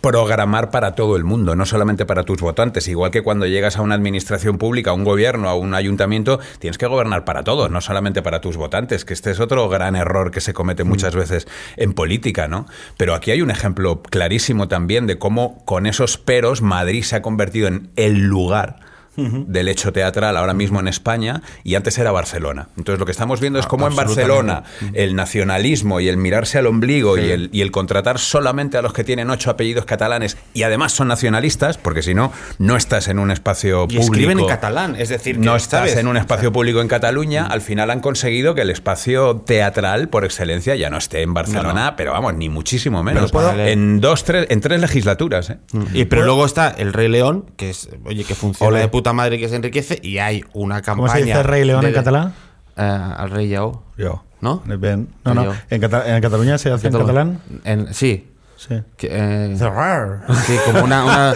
programar 0.00 0.70
para 0.70 0.94
todo 0.94 1.16
el 1.16 1.24
mundo, 1.24 1.56
no 1.56 1.66
solamente 1.66 2.06
para 2.06 2.24
tus 2.24 2.40
votantes. 2.40 2.88
Igual 2.88 3.10
que 3.10 3.22
cuando 3.22 3.46
llegas 3.46 3.76
a 3.76 3.82
una 3.82 3.94
administración 3.94 4.58
pública, 4.58 4.90
a 4.90 4.94
un 4.94 5.04
gobierno, 5.04 5.48
a 5.48 5.54
un 5.54 5.74
ayuntamiento, 5.74 6.40
tienes 6.58 6.78
que 6.78 6.86
gobernar 6.86 7.24
para 7.24 7.44
todos, 7.44 7.70
no 7.70 7.80
solamente 7.80 8.22
para 8.22 8.40
tus 8.40 8.56
votantes, 8.56 9.04
que 9.04 9.14
este 9.14 9.30
es 9.30 9.40
otro 9.40 9.68
gran 9.68 9.96
error 9.96 10.30
que 10.30 10.40
se 10.40 10.54
comete 10.54 10.84
muchas 10.84 11.14
veces 11.14 11.46
en 11.76 11.92
política, 11.92 12.48
¿no? 12.48 12.66
Pero 12.96 13.14
aquí 13.14 13.30
hay 13.30 13.42
un 13.42 13.50
ejemplo 13.50 14.02
clarísimo 14.02 14.68
también 14.68 15.06
de 15.06 15.18
cómo 15.18 15.64
con 15.64 15.86
esos 15.86 16.18
peros 16.18 16.62
Madrid 16.62 17.02
se 17.02 17.16
ha 17.16 17.22
convertido 17.22 17.68
en 17.68 17.90
el 17.96 18.26
lugar 18.26 18.79
del 19.16 19.68
hecho 19.68 19.92
teatral 19.92 20.36
ahora 20.36 20.54
mismo 20.54 20.80
en 20.80 20.88
España 20.88 21.42
y 21.64 21.74
antes 21.74 21.98
era 21.98 22.10
Barcelona. 22.12 22.68
Entonces 22.78 22.98
lo 22.98 23.04
que 23.06 23.12
estamos 23.12 23.40
viendo 23.40 23.58
es 23.58 23.66
cómo 23.66 23.86
en 23.86 23.94
Barcelona 23.96 24.62
el 24.94 25.14
nacionalismo 25.14 26.00
y 26.00 26.08
el 26.08 26.16
mirarse 26.16 26.58
al 26.58 26.66
ombligo 26.66 27.18
y, 27.18 27.30
el, 27.30 27.50
y 27.52 27.60
el 27.62 27.70
contratar 27.70 28.18
solamente 28.18 28.78
a 28.78 28.82
los 28.82 28.92
que 28.92 29.04
tienen 29.04 29.28
ocho 29.30 29.50
apellidos 29.50 29.84
catalanes 29.84 30.36
y 30.54 30.62
además 30.62 30.92
son 30.92 31.08
nacionalistas, 31.08 31.76
porque 31.78 32.02
si 32.02 32.14
no, 32.14 32.32
no 32.58 32.76
estás 32.76 33.08
en 33.08 33.18
un 33.18 33.30
espacio 33.30 33.84
Y 33.84 33.96
público. 33.96 34.02
escriben 34.04 34.38
en 34.40 34.46
catalán, 34.46 34.96
es 34.96 35.08
decir, 35.08 35.36
que, 35.38 35.44
No 35.44 35.56
estás 35.56 35.80
¿sabes? 35.90 35.96
en 35.96 36.06
un 36.06 36.16
espacio 36.16 36.52
público 36.52 36.80
en 36.80 36.88
Cataluña, 36.88 37.46
al 37.46 37.60
final 37.60 37.90
han 37.90 38.00
conseguido 38.00 38.54
que 38.54 38.62
el 38.62 38.70
espacio 38.70 39.36
teatral 39.36 40.08
por 40.08 40.24
excelencia 40.24 40.76
ya 40.76 40.88
no 40.90 40.96
esté 40.98 41.22
en 41.22 41.34
Barcelona, 41.34 41.90
No, 41.90 41.96
pero 41.96 42.12
vamos, 42.12 42.34
ni 42.34 42.48
muchísimo 42.48 43.02
menos. 43.02 43.30
Puedo- 43.32 43.50
En 43.58 44.00
dos, 44.00 44.24
tres, 44.24 44.46
en 44.50 44.60
tres 44.60 44.80
legislaturas, 44.80 45.50
¿eh? 45.50 45.58
Y, 45.92 46.04
pero 46.06 46.24
luego 46.24 46.46
está 46.46 46.68
el 46.70 46.92
Rey 46.92 47.08
León, 47.08 47.46
que 47.56 47.70
es, 47.70 47.88
oye, 48.04 48.24
que 48.24 48.34
funciona 48.34 48.78
de 48.78 48.88
puta 49.00 49.12
madre 49.12 49.38
que 49.38 49.48
se 49.48 49.56
enriquece, 49.56 49.98
y 50.02 50.18
hay 50.18 50.44
una 50.52 50.82
campaña. 50.82 51.08
¿Cómo 51.08 51.18
se 51.18 51.24
dice 51.24 51.42
Rey 51.42 51.64
León 51.64 51.80
de- 51.82 51.88
en 51.88 51.94
catalán? 51.94 52.34
Eh, 52.76 52.82
al 52.82 53.30
Rey 53.30 53.48
Yao. 53.48 53.82
Yo. 53.96 54.22
¿No? 54.40 54.62
Ben. 54.64 55.08
No, 55.24 55.34
no. 55.34 55.54
¿En, 55.68 55.80
Cata- 55.82 56.16
en 56.16 56.22
Cataluña 56.22 56.56
se 56.56 56.70
hace 56.70 56.86
en 56.88 56.94
catalán? 56.94 57.40
En- 57.64 57.92
sí. 57.92 58.29
Sí. 58.68 58.82
Que, 58.98 59.08
eh, 59.10 59.54
Cerrar. 59.56 60.20
sí, 60.46 60.54
como 60.66 60.84
una, 60.84 61.02
una, 61.04 61.34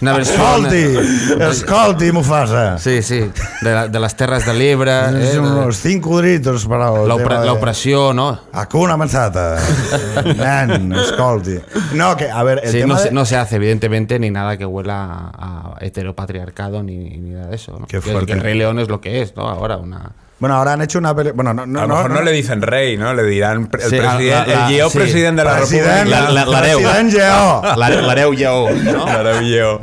una 0.00 0.12
versión. 0.16 0.66
Escolti, 0.66 1.42
escolti, 1.42 2.12
Mufasa. 2.12 2.78
Sí, 2.78 3.02
sí. 3.02 3.28
De, 3.62 3.74
la- 3.74 3.88
de 3.88 3.98
las 3.98 4.14
terras 4.16 4.46
de 4.46 4.54
Libra. 4.54 5.10
eh, 5.10 5.36
unos 5.40 5.78
cinco 5.78 6.18
gritos 6.18 6.66
la 6.68 7.52
opresión, 7.52 8.14
¿no? 8.14 8.38
Hakuna 8.52 8.96
Matata. 8.96 9.58
Nan, 10.36 10.92
escolti. 10.92 11.58
No, 11.94 12.16
que, 12.16 12.30
a 12.30 12.42
ver, 12.44 12.60
el 12.62 12.70
Sí, 12.70 12.78
tema 12.78 12.94
no, 12.94 13.00
de- 13.00 13.06
se, 13.08 13.12
no 13.14 13.24
se 13.24 13.36
hace, 13.36 13.56
evidentemente, 13.56 14.20
ni 14.20 14.30
nada 14.30 14.56
que 14.56 14.64
huela 14.64 15.32
a, 15.36 15.74
a 15.76 15.84
heteropatriarcado 15.84 16.84
ni, 16.84 16.96
ni 17.18 17.30
nada 17.30 17.48
de 17.48 17.56
eso. 17.56 17.76
¿no? 17.80 17.86
Qué 17.86 17.96
Que- 18.00 18.10
fuerte. 18.12 18.26
Que 18.26 18.32
el 18.34 18.40
Rey 18.42 18.56
León 18.56 18.78
es 18.78 18.88
lo 18.88 19.00
que 19.00 19.22
es, 19.22 19.34
¿no? 19.34 19.48
Ahora 19.48 19.76
una. 19.76 20.12
Bueno, 20.40 20.56
ahora 20.56 20.72
han 20.72 20.80
hecho 20.82 20.98
una 20.98 21.14
peli... 21.14 21.30
Bueno, 21.32 21.52
no, 21.54 21.66
no, 21.66 21.80
a 21.80 21.86
lo 21.86 21.94
mejor 21.94 22.10
no, 22.12 22.22
le 22.22 22.32
dicen 22.32 22.62
rey, 22.62 22.96
¿no? 22.96 23.12
Le 23.14 23.22
dirán 23.24 23.66
pre- 23.66 23.84
el, 23.84 23.90
Sí, 23.90 23.96
presidente, 23.98 24.30
la- 24.30 24.46
la- 24.46 24.68
el 24.68 24.74
Geo 24.74 24.90
sí. 24.90 24.98
presidente 24.98 25.42
de 25.42 25.44
la 25.44 25.56
President, 25.58 25.86
República. 25.86 26.20
La- 26.20 26.30
la- 26.30 26.44
Lareu. 26.46 26.78
President 26.80 27.12
Geo. 27.12 27.76
Lareu 27.76 28.32
Yao, 28.34 28.70
¿no? 28.70 29.04
Maravilloso. 29.06 29.80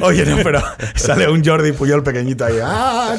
No, 0.00 0.06
oye, 0.06 0.24
no, 0.24 0.36
pero 0.42 0.62
sale 0.94 1.28
un 1.28 1.44
Jordi 1.44 1.72
Puyol 1.72 2.02
pequeñito 2.02 2.44
ahí. 2.44 2.58
¡Ah! 2.62 3.16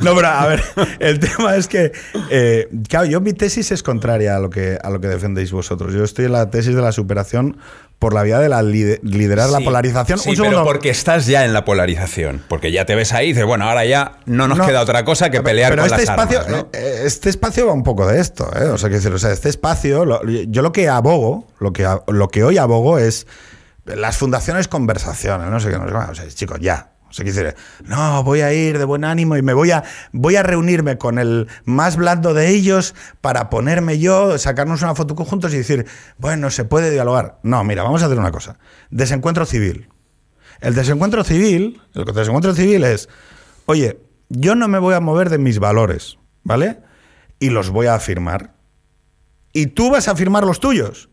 No, 0.00 0.14
pero 0.14 0.28
a 0.28 0.46
ver, 0.46 0.62
el 0.98 1.18
tema 1.20 1.54
es 1.56 1.68
que, 1.68 1.92
eh, 2.30 2.68
claro, 2.88 3.06
yo 3.06 3.20
mi 3.20 3.32
tesis 3.34 3.70
es 3.70 3.82
contraria 3.82 4.36
a 4.36 4.38
lo, 4.40 4.48
que, 4.50 4.78
a 4.82 4.88
lo 4.90 5.00
que 5.00 5.08
defendéis 5.08 5.52
vosotros. 5.52 5.92
Yo 5.92 6.04
estoy 6.04 6.24
en 6.24 6.32
la 6.32 6.48
tesis 6.50 6.74
de 6.74 6.82
la 6.82 6.92
superación 6.92 7.58
por 8.00 8.14
la 8.14 8.22
vía 8.24 8.38
de 8.40 8.48
la 8.48 8.62
lide- 8.62 8.98
liderar 9.04 9.50
la 9.50 9.60
polarización. 9.60 10.18
Sí, 10.18 10.30
un 10.30 10.36
pero 10.38 10.64
porque 10.64 10.90
estás 10.90 11.26
ya 11.26 11.44
en 11.44 11.52
la 11.52 11.64
polarización. 11.66 12.42
Porque 12.48 12.72
ya 12.72 12.86
te 12.86 12.94
ves 12.96 13.12
ahí 13.12 13.26
y 13.26 13.28
dices, 13.34 13.44
bueno, 13.44 13.66
ahora 13.68 13.84
ya 13.84 14.14
no 14.26 14.48
nos 14.48 14.58
No, 14.58 14.66
queda 14.66 14.80
otra 14.80 15.04
cosa 15.04 15.30
que 15.30 15.42
pelear 15.42 15.70
pero 15.70 15.82
con 15.82 15.92
este 15.92 16.06
las 16.06 16.10
espacio, 16.18 16.40
armas, 16.40 16.62
¿no? 16.62 16.68
eh, 16.72 17.02
este 17.04 17.28
espacio 17.28 17.66
va 17.66 17.74
un 17.74 17.84
poco 17.84 18.06
de 18.08 18.18
esto, 18.18 18.50
¿eh? 18.58 18.64
O 18.64 18.78
sea, 18.78 18.88
decir, 18.88 19.12
o 19.12 19.18
sea, 19.18 19.30
este 19.30 19.50
espacio, 19.50 20.04
lo- 20.06 20.24
yo 20.24 20.62
lo 20.62 20.72
que 20.72 20.88
abogo, 20.88 21.46
lo 21.60 21.72
que, 21.74 21.86
lo 22.08 22.28
que 22.28 22.42
hoy 22.42 22.56
abogo 22.58 22.98
es 22.98 23.26
las 23.84 24.16
fundaciones 24.16 24.66
conversaciones, 24.66 25.48
no 25.50 25.60
sé 25.60 25.68
qué, 25.70 25.78
no 25.78 25.84
sé 25.86 25.90
qué, 25.92 26.10
o 26.10 26.14
sea, 26.14 26.28
chicos, 26.28 26.58
ya. 26.60 26.92
O 27.10 27.12
sea, 27.12 27.24
decir, 27.24 27.56
no, 27.86 28.22
voy 28.22 28.40
a 28.40 28.52
ir 28.52 28.78
de 28.78 28.84
buen 28.84 29.04
ánimo 29.04 29.36
y 29.36 29.42
me 29.42 29.52
voy 29.52 29.72
a, 29.72 29.82
voy 30.12 30.36
a 30.36 30.44
reunirme 30.44 30.96
con 30.96 31.18
el 31.18 31.48
más 31.64 31.96
blando 31.96 32.34
de 32.34 32.48
ellos 32.48 32.94
para 33.20 33.50
ponerme 33.50 33.98
yo, 33.98 34.38
sacarnos 34.38 34.82
una 34.82 34.94
foto 34.94 35.16
juntos 35.16 35.52
y 35.52 35.58
decir, 35.58 35.86
bueno, 36.18 36.50
se 36.50 36.64
puede 36.64 36.90
dialogar. 36.90 37.40
No, 37.42 37.64
mira, 37.64 37.82
vamos 37.82 38.02
a 38.02 38.06
hacer 38.06 38.18
una 38.18 38.30
cosa. 38.30 38.58
Desencuentro 38.90 39.44
civil. 39.44 39.88
El 40.60 40.74
desencuentro 40.74 41.24
civil, 41.24 41.82
el 41.94 42.04
desencuentro 42.04 42.54
civil 42.54 42.84
es, 42.84 43.08
oye, 43.66 44.00
yo 44.28 44.54
no 44.54 44.68
me 44.68 44.78
voy 44.78 44.94
a 44.94 45.00
mover 45.00 45.30
de 45.30 45.38
mis 45.38 45.58
valores, 45.58 46.18
¿vale? 46.44 46.78
Y 47.40 47.50
los 47.50 47.70
voy 47.70 47.88
a 47.88 47.94
afirmar. 47.94 48.54
Y 49.52 49.66
tú 49.66 49.90
vas 49.90 50.06
a 50.06 50.12
afirmar 50.12 50.44
los 50.44 50.60
tuyos, 50.60 51.09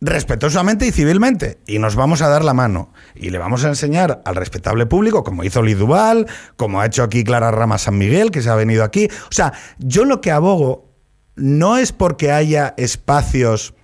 respetuosamente 0.00 0.86
y 0.86 0.92
civilmente. 0.92 1.58
Y 1.66 1.78
nos 1.78 1.94
vamos 1.94 2.22
a 2.22 2.28
dar 2.28 2.44
la 2.44 2.54
mano. 2.54 2.92
Y 3.14 3.30
le 3.30 3.38
vamos 3.38 3.64
a 3.64 3.68
enseñar 3.68 4.22
al 4.24 4.36
respetable 4.36 4.86
público, 4.86 5.24
como 5.24 5.44
hizo 5.44 5.62
Liduval, 5.62 6.26
como 6.56 6.80
ha 6.80 6.86
hecho 6.86 7.02
aquí 7.02 7.24
Clara 7.24 7.50
Rama 7.50 7.78
San 7.78 7.98
Miguel, 7.98 8.30
que 8.30 8.42
se 8.42 8.50
ha 8.50 8.54
venido 8.54 8.84
aquí. 8.84 9.08
O 9.24 9.32
sea, 9.32 9.52
yo 9.78 10.04
lo 10.04 10.20
que 10.20 10.30
abogo 10.30 10.90
no 11.36 11.76
es 11.76 11.92
porque 11.92 12.32
haya 12.32 12.74
espacios 12.76 13.74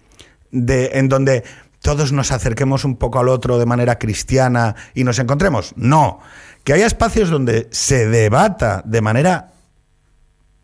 de, 0.51 0.91
en 0.95 1.09
donde 1.09 1.45
todos 1.81 2.13
nos 2.13 2.33
acerquemos 2.33 2.85
un 2.85 2.97
poco 2.97 3.19
al 3.19 3.29
otro 3.29 3.59
de 3.59 3.67
manera 3.67 3.99
cristiana 3.99 4.75
y 4.95 5.05
nos 5.05 5.19
encontremos. 5.19 5.73
No, 5.77 6.21
que 6.65 6.73
haya 6.73 6.87
espacios 6.87 7.31
donde 7.31 7.69
se 7.71 8.09
debata 8.09 8.83
de 8.85 9.01
manera 9.01 9.53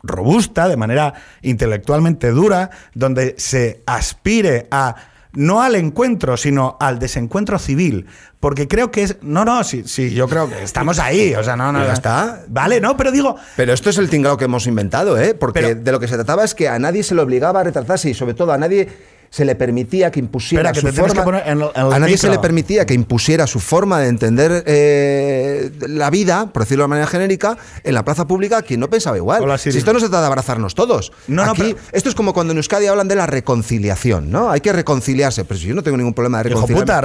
robusta, 0.01 0.67
de 0.67 0.75
manera 0.75 1.13
intelectualmente 1.41 2.31
dura, 2.31 2.71
donde 2.93 3.35
se 3.37 3.83
aspire 3.85 4.67
a 4.69 5.12
no 5.33 5.61
al 5.61 5.75
encuentro, 5.75 6.37
sino 6.37 6.77
al 6.79 6.99
desencuentro 6.99 7.57
civil. 7.59 8.05
Porque 8.39 8.67
creo 8.67 8.91
que 8.91 9.03
es. 9.03 9.17
No, 9.21 9.45
no, 9.45 9.63
sí, 9.63 9.83
sí, 9.85 10.13
yo 10.13 10.27
creo 10.27 10.49
que 10.49 10.63
estamos 10.63 10.99
ahí. 10.99 11.33
O 11.35 11.43
sea, 11.43 11.55
no, 11.55 11.71
no. 11.71 11.79
Ya 11.85 11.93
está. 11.93 12.43
Vale, 12.47 12.79
no, 12.81 12.95
pero 12.97 13.11
digo. 13.11 13.35
Pero 13.55 13.73
esto 13.73 13.89
es 13.89 13.97
el 13.97 14.09
tinglado 14.09 14.37
que 14.37 14.45
hemos 14.45 14.67
inventado, 14.67 15.17
¿eh? 15.19 15.33
Porque 15.33 15.61
Pero- 15.61 15.75
de 15.81 15.91
lo 15.91 15.99
que 15.99 16.07
se 16.07 16.15
trataba 16.15 16.43
es 16.43 16.53
que 16.55 16.67
a 16.69 16.77
nadie 16.79 17.03
se 17.03 17.15
le 17.15 17.21
obligaba 17.21 17.61
a 17.61 17.63
retractarse 17.63 18.09
y 18.09 18.13
sobre 18.13 18.33
todo 18.33 18.51
a 18.51 18.57
nadie 18.57 18.87
se 19.33 19.45
le 19.45 19.55
permitía 19.55 20.11
que 20.11 20.19
impusiera 20.19 20.69
Espera, 20.69 20.91
su 20.91 20.95
forma. 20.95 21.13
que 21.15 21.21
poner 21.23 21.41
en 21.47 21.57
el- 21.61 21.69
en 21.73 21.87
el 21.87 21.93
a 21.93 21.97
nadie 21.97 22.17
se 22.19 22.29
le 22.29 22.37
permitía 22.37 22.85
que 22.85 22.93
impusiera 22.93 23.47
su 23.47 23.59
forma 23.59 23.99
de 23.99 24.07
entender 24.09 24.63
eh, 24.67 25.71
la 25.87 26.11
vida, 26.11 26.51
por 26.53 26.61
decirlo 26.61 26.83
de 26.83 26.89
manera 26.89 27.07
genérica, 27.07 27.57
en 27.83 27.95
la 27.95 28.05
plaza 28.05 28.27
pública 28.27 28.57
a 28.57 28.61
quien 28.61 28.79
no 28.79 28.91
pensaba 28.91 29.17
igual. 29.17 29.41
Hola, 29.41 29.57
si 29.57 29.69
esto 29.69 29.91
no 29.91 29.99
se 29.99 30.05
trata 30.05 30.21
de 30.21 30.27
abrazarnos 30.27 30.75
todos. 30.75 31.11
No, 31.27 31.45
no, 31.45 31.51
Aquí, 31.53 31.73
pero- 31.73 31.79
esto 31.93 32.09
es 32.09 32.15
como 32.15 32.31
cuando 32.31 32.51
en 32.51 32.57
Euskadi 32.57 32.85
hablan 32.85 33.07
de 33.07 33.15
la 33.15 33.25
reconciliación, 33.25 34.29
¿no? 34.29 34.51
Hay 34.51 34.61
que 34.61 34.71
reconciliarse. 34.71 35.45
Pero 35.45 35.59
si 35.59 35.65
yo 35.65 35.73
no 35.73 35.81
tengo 35.81 35.97
ningún 35.97 36.13
problema 36.13 36.43
de 36.43 36.51
Hijo 36.51 36.67
puta, 36.67 37.01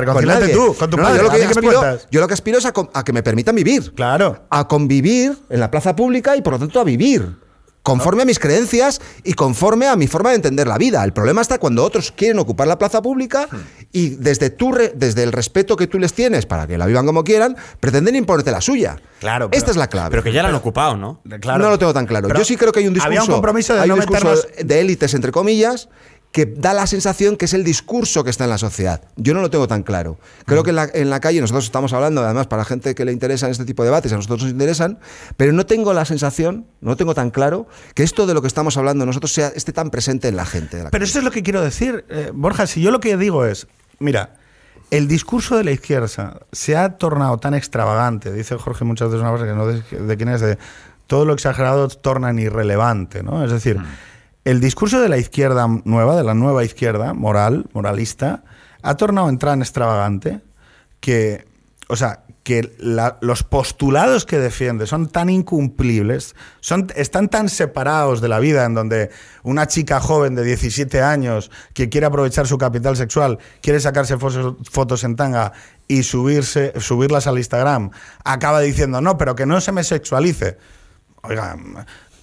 tú, 0.53 0.75
con 0.79 0.91
tu 0.91 0.97
No, 0.99 1.03
no, 1.05 1.09
padre. 1.09 1.17
yo 1.17 1.23
lo 1.23 1.31
¿A 1.31 1.35
que 1.35 1.45
aspiro- 1.47 1.81
cuentas? 1.81 2.09
yo 2.11 2.21
lo 2.21 2.29
que 2.29 2.35
aspiro 2.35 2.59
es 2.59 2.67
a, 2.67 2.75
a 2.93 3.05
que 3.05 3.13
me 3.15 3.23
permitan 3.23 3.55
vivir 3.55 3.95
Claro. 3.95 4.45
a 4.51 4.69
convivir 4.69 5.35
en 5.49 5.61
la 5.61 5.71
plaza 5.71 5.97
pública 5.97 6.37
y 6.37 6.43
por 6.43 6.53
lo 6.53 6.59
tanto 6.59 6.79
a 6.79 6.85
vivir. 6.85 7.37
Conforme 7.83 8.23
a 8.23 8.25
mis 8.27 8.39
creencias 8.39 9.01
y 9.25 9.33
conforme 9.33 9.87
a 9.87 9.97
mi 9.97 10.07
forma 10.09 10.31
de 10.31 10.37
entender 10.37 10.67
la 10.67 10.77
vida. 10.77 11.03
El 11.05 11.13
problema 11.15 11.41
está 11.41 11.59
cuando 11.59 11.83
otros 11.85 12.13
quieren 12.13 12.39
ocupar 12.39 12.69
la 12.69 12.77
plaza 12.77 13.01
pública 13.01 13.49
y 13.93 14.11
desde, 14.11 14.51
tu 14.51 14.73
re- 14.73 14.93
desde 14.95 15.23
el 15.23 15.33
respeto 15.33 15.75
que 15.77 15.87
tú 15.87 15.99
les 15.99 16.13
tienes 16.13 16.45
para 16.45 16.67
que 16.67 16.77
la 16.77 16.85
vivan 16.85 17.07
como 17.07 17.25
quieran, 17.25 17.57
pretenden 17.81 18.15
imponerte 18.17 18.51
la 18.51 18.61
suya. 18.61 19.01
Claro, 19.21 19.49
pero- 19.49 19.59
Esta 19.59 19.71
es 19.71 19.77
la 19.79 19.87
clave. 19.89 20.11
Pero 20.11 20.23
que 20.23 20.33
ya 20.33 20.43
la 20.43 20.51
han 20.51 20.55
ocupado, 20.57 20.97
¿no? 20.99 21.23
Claro. 21.41 21.65
No 21.65 21.71
lo 21.71 21.79
tengo 21.79 21.95
tan 21.95 22.05
claro. 22.07 22.29
Yo 22.29 22.45
sí 22.45 22.57
creo 22.57 22.73
que 22.73 22.81
hay 22.81 22.89
un 22.89 22.95
discurso. 22.95 23.07
Había 23.09 23.23
un 23.23 23.29
compromiso 23.29 23.75
de 23.75 23.81
hay 23.81 23.89
no 23.89 23.95
un 23.95 24.01
discurso 24.01 24.27
meternos. 24.29 24.67
de 24.69 24.81
élites, 24.81 25.15
entre 25.15 25.33
comillas, 25.33 25.89
que 26.33 26.47
da 26.47 26.75
la 26.75 26.87
sensación 26.87 27.37
que 27.37 27.47
es 27.47 27.55
el 27.55 27.65
discurso 27.65 28.23
que 28.23 28.31
está 28.31 28.45
en 28.45 28.51
la 28.51 28.59
sociedad. 28.59 29.03
Yo 29.17 29.35
no 29.35 29.41
lo 29.41 29.51
tengo 29.51 29.67
tan 29.67 29.83
claro. 29.83 30.19
Creo 30.45 30.63
que 30.63 30.71
en 30.71 30.77
la, 30.77 30.89
en 30.93 31.11
la 31.11 31.21
calle 31.21 31.41
nosotros 31.41 31.65
estamos 31.65 31.93
hablando, 31.93 32.23
además, 32.23 32.47
para 32.47 32.65
gente 32.65 32.95
que 32.95 33.05
le 33.05 33.13
interesan 33.13 33.51
este 33.51 33.65
tipo 33.65 33.83
de 33.83 33.89
debates, 33.89 34.13
a 34.13 34.17
nosotros 34.17 34.43
nos 34.43 34.53
interesan, 34.53 34.99
pero 35.37 35.53
no 35.53 35.65
tengo 35.67 35.93
la 35.93 36.05
sensación, 36.05 36.67
no 36.81 36.97
tengo 36.97 37.15
tan 37.15 37.31
claro, 37.31 37.67
que 37.95 38.03
esto 38.03 38.27
de 38.27 38.35
lo 38.35 38.43
que 38.43 38.49
estamos 38.49 38.77
hablando 38.77 39.07
nosotros 39.07 39.33
sea, 39.33 39.49
esté 39.49 39.73
tan 39.73 39.91
presente 39.91 40.29
en 40.29 40.37
la 40.37 40.45
gente. 40.45 40.83
la 40.83 40.91
Pero 40.91 41.05
eso 41.05 41.19
es 41.19 41.25
lo 41.25 41.31
que 41.31 41.43
quiero 41.43 41.63
decir, 41.63 42.05
eh, 42.11 42.31
Borja. 42.35 42.67
Si 42.67 42.83
yo 42.83 42.91
lo 42.91 43.01
que 43.01 43.17
digo 43.17 43.47
es, 43.47 43.67
mira, 43.99 44.35
el 44.91 45.09
discurso 45.09 45.57
de 45.57 45.65
la 45.65 45.71
izquierda 45.71 46.09
se 46.53 46.77
ha 46.77 46.97
tornado 46.97 47.39
tan 47.39 47.55
extravagante, 47.55 48.33
dice 48.33 48.57
Jorge 48.57 48.85
muchas 48.85 49.09
veces 49.09 49.23
una 49.23 49.31
frase 49.31 49.47
que 49.47 49.57
no 49.57 49.67
de, 49.67 50.07
de 50.07 50.17
quién 50.17 50.29
es, 50.29 50.41
de 50.41 50.59
todo 51.07 51.25
lo 51.25 51.33
exagerado 51.33 51.89
torna 51.89 52.31
en 52.31 52.39
irrelevante, 52.39 53.23
¿no? 53.23 53.45
Es 53.45 53.51
decir, 53.51 53.79
el 54.45 54.61
discurso 54.61 55.01
de 55.01 55.09
la 55.09 55.19
izquierda 55.19 55.67
nueva, 55.85 56.17
de 56.17 56.25
la 56.25 56.35
nueva 56.35 56.65
izquierda, 56.65 57.13
moral, 57.15 57.67
moralista, 57.73 58.45
ha 58.83 58.97
tornado 58.97 59.29
en 59.29 59.39
tan 59.39 59.61
extravagante 59.61 60.41
que, 61.01 61.47
o 61.89 61.97
sea, 61.97 62.25
que 62.49 62.73
los 63.21 63.43
postulados 63.43 64.25
que 64.25 64.39
defiende 64.39 64.87
son 64.87 65.09
tan 65.11 65.29
incumplibles, 65.29 66.35
son, 66.61 66.87
están 66.97 67.29
tan 67.29 67.51
separados 67.51 68.23
de 68.23 68.29
la 68.29 68.39
vida 68.39 68.65
en 68.65 68.73
donde 68.73 69.11
una 69.43 69.67
chica 69.67 70.01
joven 70.01 70.35
de 70.35 70.45
17 70.45 71.03
años 71.03 71.51
que 71.75 71.91
quiere 71.91 72.07
aprovechar 72.07 72.47
su 72.47 72.57
capital 72.57 72.97
sexual, 72.97 73.39
quiere 73.61 73.81
sacarse 73.81 74.17
fotos, 74.17 74.57
fotos 74.71 75.05
en 75.05 75.17
tanga 75.17 75.53
y 75.89 76.05
subirse, 76.05 76.73
subirlas 76.81 77.27
al 77.27 77.37
Instagram, 77.37 77.91
acaba 78.25 78.61
diciendo, 78.61 79.03
no, 79.03 79.19
pero 79.19 79.35
que 79.35 79.45
no 79.45 79.61
se 79.61 79.73
me 79.73 79.85
sexualice. 79.85 80.57
Oiga, 81.21 81.55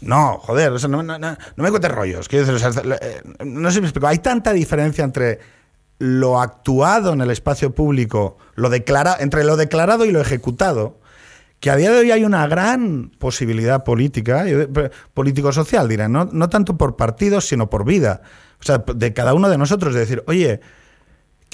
no, 0.02 0.38
joder, 0.40 0.72
o 0.72 0.80
sea, 0.80 0.90
no, 0.90 1.02
no- 1.04 1.18
no- 1.18 1.38
me 1.56 1.70
cuentes 1.70 1.92
rollos. 1.92 2.28
Eh, 2.32 3.22
no 3.46 3.70
sé 3.70 3.76
si 3.76 3.82
me 3.82 3.88
explico. 3.88 4.08
Hay 4.08 4.20
tanta 4.20 4.54
diferencia 4.54 5.04
entre 5.04 5.40
lo 6.00 6.40
actuado 6.42 7.14
en 7.14 7.22
el 7.22 7.32
espacio 7.32 7.74
público, 7.74 8.38
lo 8.56 8.70
declara, 8.70 9.16
entre 9.20 9.44
lo 9.44 9.56
declarado 9.56 10.06
y 10.06 10.12
lo 10.12 10.20
ejecutado, 10.22 11.00
que 11.62 11.70
a 11.72 11.76
día 11.78 11.90
de 11.92 12.00
hoy 12.00 12.12
hay 12.12 12.26
una 12.26 12.46
gran 12.48 13.12
posibilidad 13.18 13.84
política, 13.84 14.44
de- 14.44 14.92
político-social, 15.14 15.88
dirán, 15.88 16.12
no, 16.12 16.26
no 16.32 16.50
tanto 16.50 16.78
por 16.78 16.96
partidos, 16.98 17.48
sino 17.48 17.70
por 17.70 17.86
vida. 17.86 18.22
O 18.60 18.64
sea, 18.64 18.84
de 18.94 19.14
cada 19.14 19.34
uno 19.34 19.50
de 19.50 19.58
nosotros, 19.58 19.94
de 19.94 20.02
decir, 20.02 20.24
oye, 20.28 20.60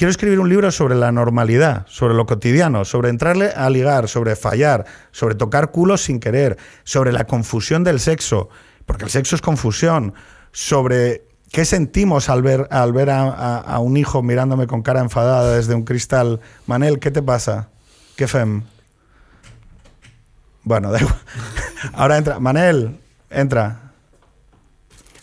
quiero 0.01 0.09
escribir 0.09 0.39
un 0.39 0.49
libro 0.49 0.71
sobre 0.71 0.95
la 0.95 1.11
normalidad, 1.11 1.85
sobre 1.87 2.15
lo 2.15 2.25
cotidiano, 2.25 2.85
sobre 2.85 3.09
entrarle 3.09 3.51
a 3.55 3.69
ligar, 3.69 4.07
sobre 4.07 4.35
fallar, 4.35 4.83
sobre 5.11 5.35
tocar 5.35 5.69
culos 5.69 6.01
sin 6.01 6.19
querer, 6.19 6.57
sobre 6.83 7.11
la 7.11 7.25
confusión 7.25 7.83
del 7.83 7.99
sexo, 7.99 8.49
porque 8.87 9.03
el 9.03 9.11
sexo 9.11 9.35
es 9.35 9.43
confusión, 9.43 10.15
sobre 10.51 11.27
qué 11.51 11.65
sentimos 11.65 12.29
al 12.29 12.41
ver, 12.41 12.67
al 12.71 12.93
ver 12.93 13.11
a, 13.11 13.77
un 13.77 13.95
hijo 13.95 14.23
mirándome 14.23 14.65
con 14.65 14.81
cara 14.81 15.01
enfadada 15.01 15.55
desde 15.55 15.75
un 15.75 15.83
cristal. 15.83 16.39
Manel, 16.65 16.97
¿qué 16.97 17.11
te 17.11 17.21
pasa? 17.21 17.69
¿Qué 18.15 18.27
fem? 18.27 18.63
Bueno, 20.63 20.91
da. 20.91 20.99
Ahora 21.93 22.17
entra. 22.17 22.39
Manel, 22.39 22.99
entra. 23.29 23.90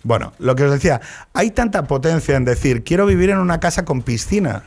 Bueno, 0.04 0.32
lo 0.38 0.54
que 0.54 0.64
os 0.64 0.70
decía, 0.70 1.00
hay 1.32 1.50
tanta 1.50 1.84
potencia 1.84 2.36
en 2.36 2.44
decir, 2.44 2.84
quiero 2.84 3.06
vivir 3.06 3.30
en 3.30 3.38
una 3.38 3.60
casa 3.60 3.84
con 3.84 4.02
piscina, 4.02 4.62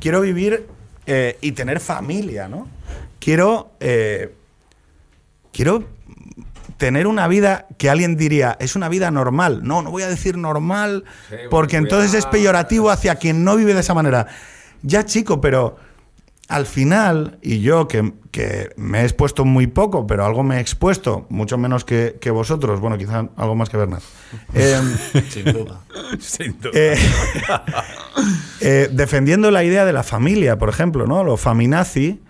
quiero 0.00 0.20
vivir 0.20 0.66
eh, 1.06 1.38
y 1.40 1.52
tener 1.52 1.80
familia, 1.80 2.48
¿no? 2.48 2.68
Quiero, 3.20 3.70
eh, 3.80 4.34
quiero 5.52 5.84
tener 6.76 7.06
una 7.06 7.28
vida 7.28 7.66
que 7.78 7.88
alguien 7.88 8.16
diría, 8.16 8.56
es 8.60 8.76
una 8.76 8.88
vida 8.88 9.10
normal. 9.10 9.60
No, 9.62 9.82
no 9.82 9.90
voy 9.90 10.02
a 10.02 10.08
decir 10.08 10.36
normal, 10.36 11.04
porque 11.50 11.76
entonces 11.76 12.14
es 12.14 12.26
peyorativo 12.26 12.90
hacia 12.90 13.14
quien 13.16 13.44
no 13.44 13.56
vive 13.56 13.74
de 13.74 13.80
esa 13.80 13.94
manera. 13.94 14.26
Ya 14.82 15.04
chico, 15.04 15.40
pero 15.40 15.76
al 16.48 16.66
final, 16.66 17.38
y 17.42 17.60
yo 17.60 17.88
que, 17.88 18.12
que 18.30 18.70
me 18.76 19.00
he 19.00 19.02
expuesto 19.02 19.44
muy 19.44 19.66
poco, 19.66 20.06
pero 20.06 20.24
algo 20.24 20.44
me 20.44 20.58
he 20.58 20.60
expuesto, 20.60 21.26
mucho 21.28 21.58
menos 21.58 21.84
que, 21.84 22.18
que 22.20 22.30
vosotros, 22.30 22.80
bueno, 22.80 22.96
quizá 22.98 23.28
algo 23.36 23.54
más 23.56 23.68
que 23.68 23.76
Bernat. 23.76 24.02
Em, 24.54 24.96
Sin 25.28 25.44
duda. 25.44 25.80
Sin 26.20 26.60
duda. 26.60 26.70
eh, 26.74 26.96
eh, 28.60 28.88
defendiendo 28.92 29.50
la 29.50 29.64
idea 29.64 29.84
de 29.84 29.92
la 29.92 30.02
familia, 30.02 30.56
por 30.58 30.68
ejemplo, 30.68 31.06
¿no? 31.06 31.24
Lo 31.24 31.36
faminazi, 31.36 32.20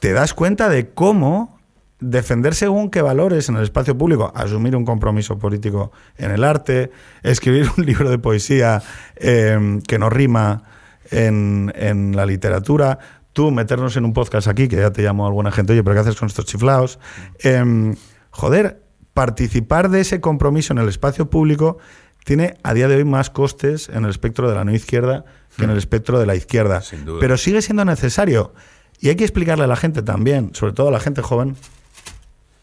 te 0.00 0.12
das 0.12 0.34
cuenta 0.34 0.68
de 0.68 0.90
cómo 0.90 1.60
defender 2.00 2.54
según 2.54 2.90
qué 2.90 3.00
valores 3.02 3.48
en 3.48 3.56
el 3.56 3.62
espacio 3.62 3.96
público, 3.96 4.32
asumir 4.34 4.74
un 4.74 4.84
compromiso 4.84 5.38
político 5.38 5.92
en 6.16 6.32
el 6.32 6.42
arte, 6.42 6.90
escribir 7.22 7.68
un 7.76 7.86
libro 7.86 8.10
de 8.10 8.18
poesía 8.18 8.82
eh, 9.16 9.78
que 9.86 9.98
no 9.98 10.10
rima 10.10 10.64
en, 11.10 11.72
en 11.76 12.16
la 12.16 12.26
literatura, 12.26 12.98
tú 13.32 13.50
meternos 13.50 13.96
en 13.96 14.04
un 14.04 14.12
podcast 14.12 14.48
aquí, 14.48 14.68
que 14.68 14.76
ya 14.76 14.92
te 14.92 15.02
llamo 15.02 15.26
alguna 15.26 15.50
gente, 15.50 15.72
oye, 15.72 15.82
pero 15.82 15.94
¿qué 15.94 16.00
haces 16.00 16.16
con 16.16 16.26
estos 16.26 16.44
chiflados? 16.44 16.98
Em, 17.40 17.96
joder, 18.30 18.82
participar 19.14 19.90
de 19.90 20.00
ese 20.00 20.20
compromiso 20.20 20.72
en 20.72 20.78
el 20.78 20.88
espacio 20.88 21.28
público 21.30 21.78
tiene 22.24 22.56
a 22.62 22.74
día 22.74 22.88
de 22.88 22.96
hoy 22.96 23.04
más 23.04 23.30
costes 23.30 23.88
en 23.88 24.04
el 24.04 24.10
espectro 24.10 24.48
de 24.48 24.54
la 24.54 24.64
no 24.64 24.72
izquierda 24.72 25.24
que 25.56 25.64
en 25.64 25.70
el 25.70 25.78
espectro 25.78 26.18
de 26.18 26.26
la 26.26 26.34
izquierda. 26.34 26.80
Sin 26.80 27.04
duda. 27.04 27.20
Pero 27.20 27.36
sigue 27.36 27.60
siendo 27.62 27.84
necesario. 27.84 28.54
Y 29.00 29.08
hay 29.08 29.16
que 29.16 29.24
explicarle 29.24 29.64
a 29.64 29.66
la 29.66 29.76
gente 29.76 30.02
también, 30.02 30.54
sobre 30.54 30.72
todo 30.72 30.88
a 30.88 30.90
la 30.92 31.00
gente 31.00 31.22
joven, 31.22 31.56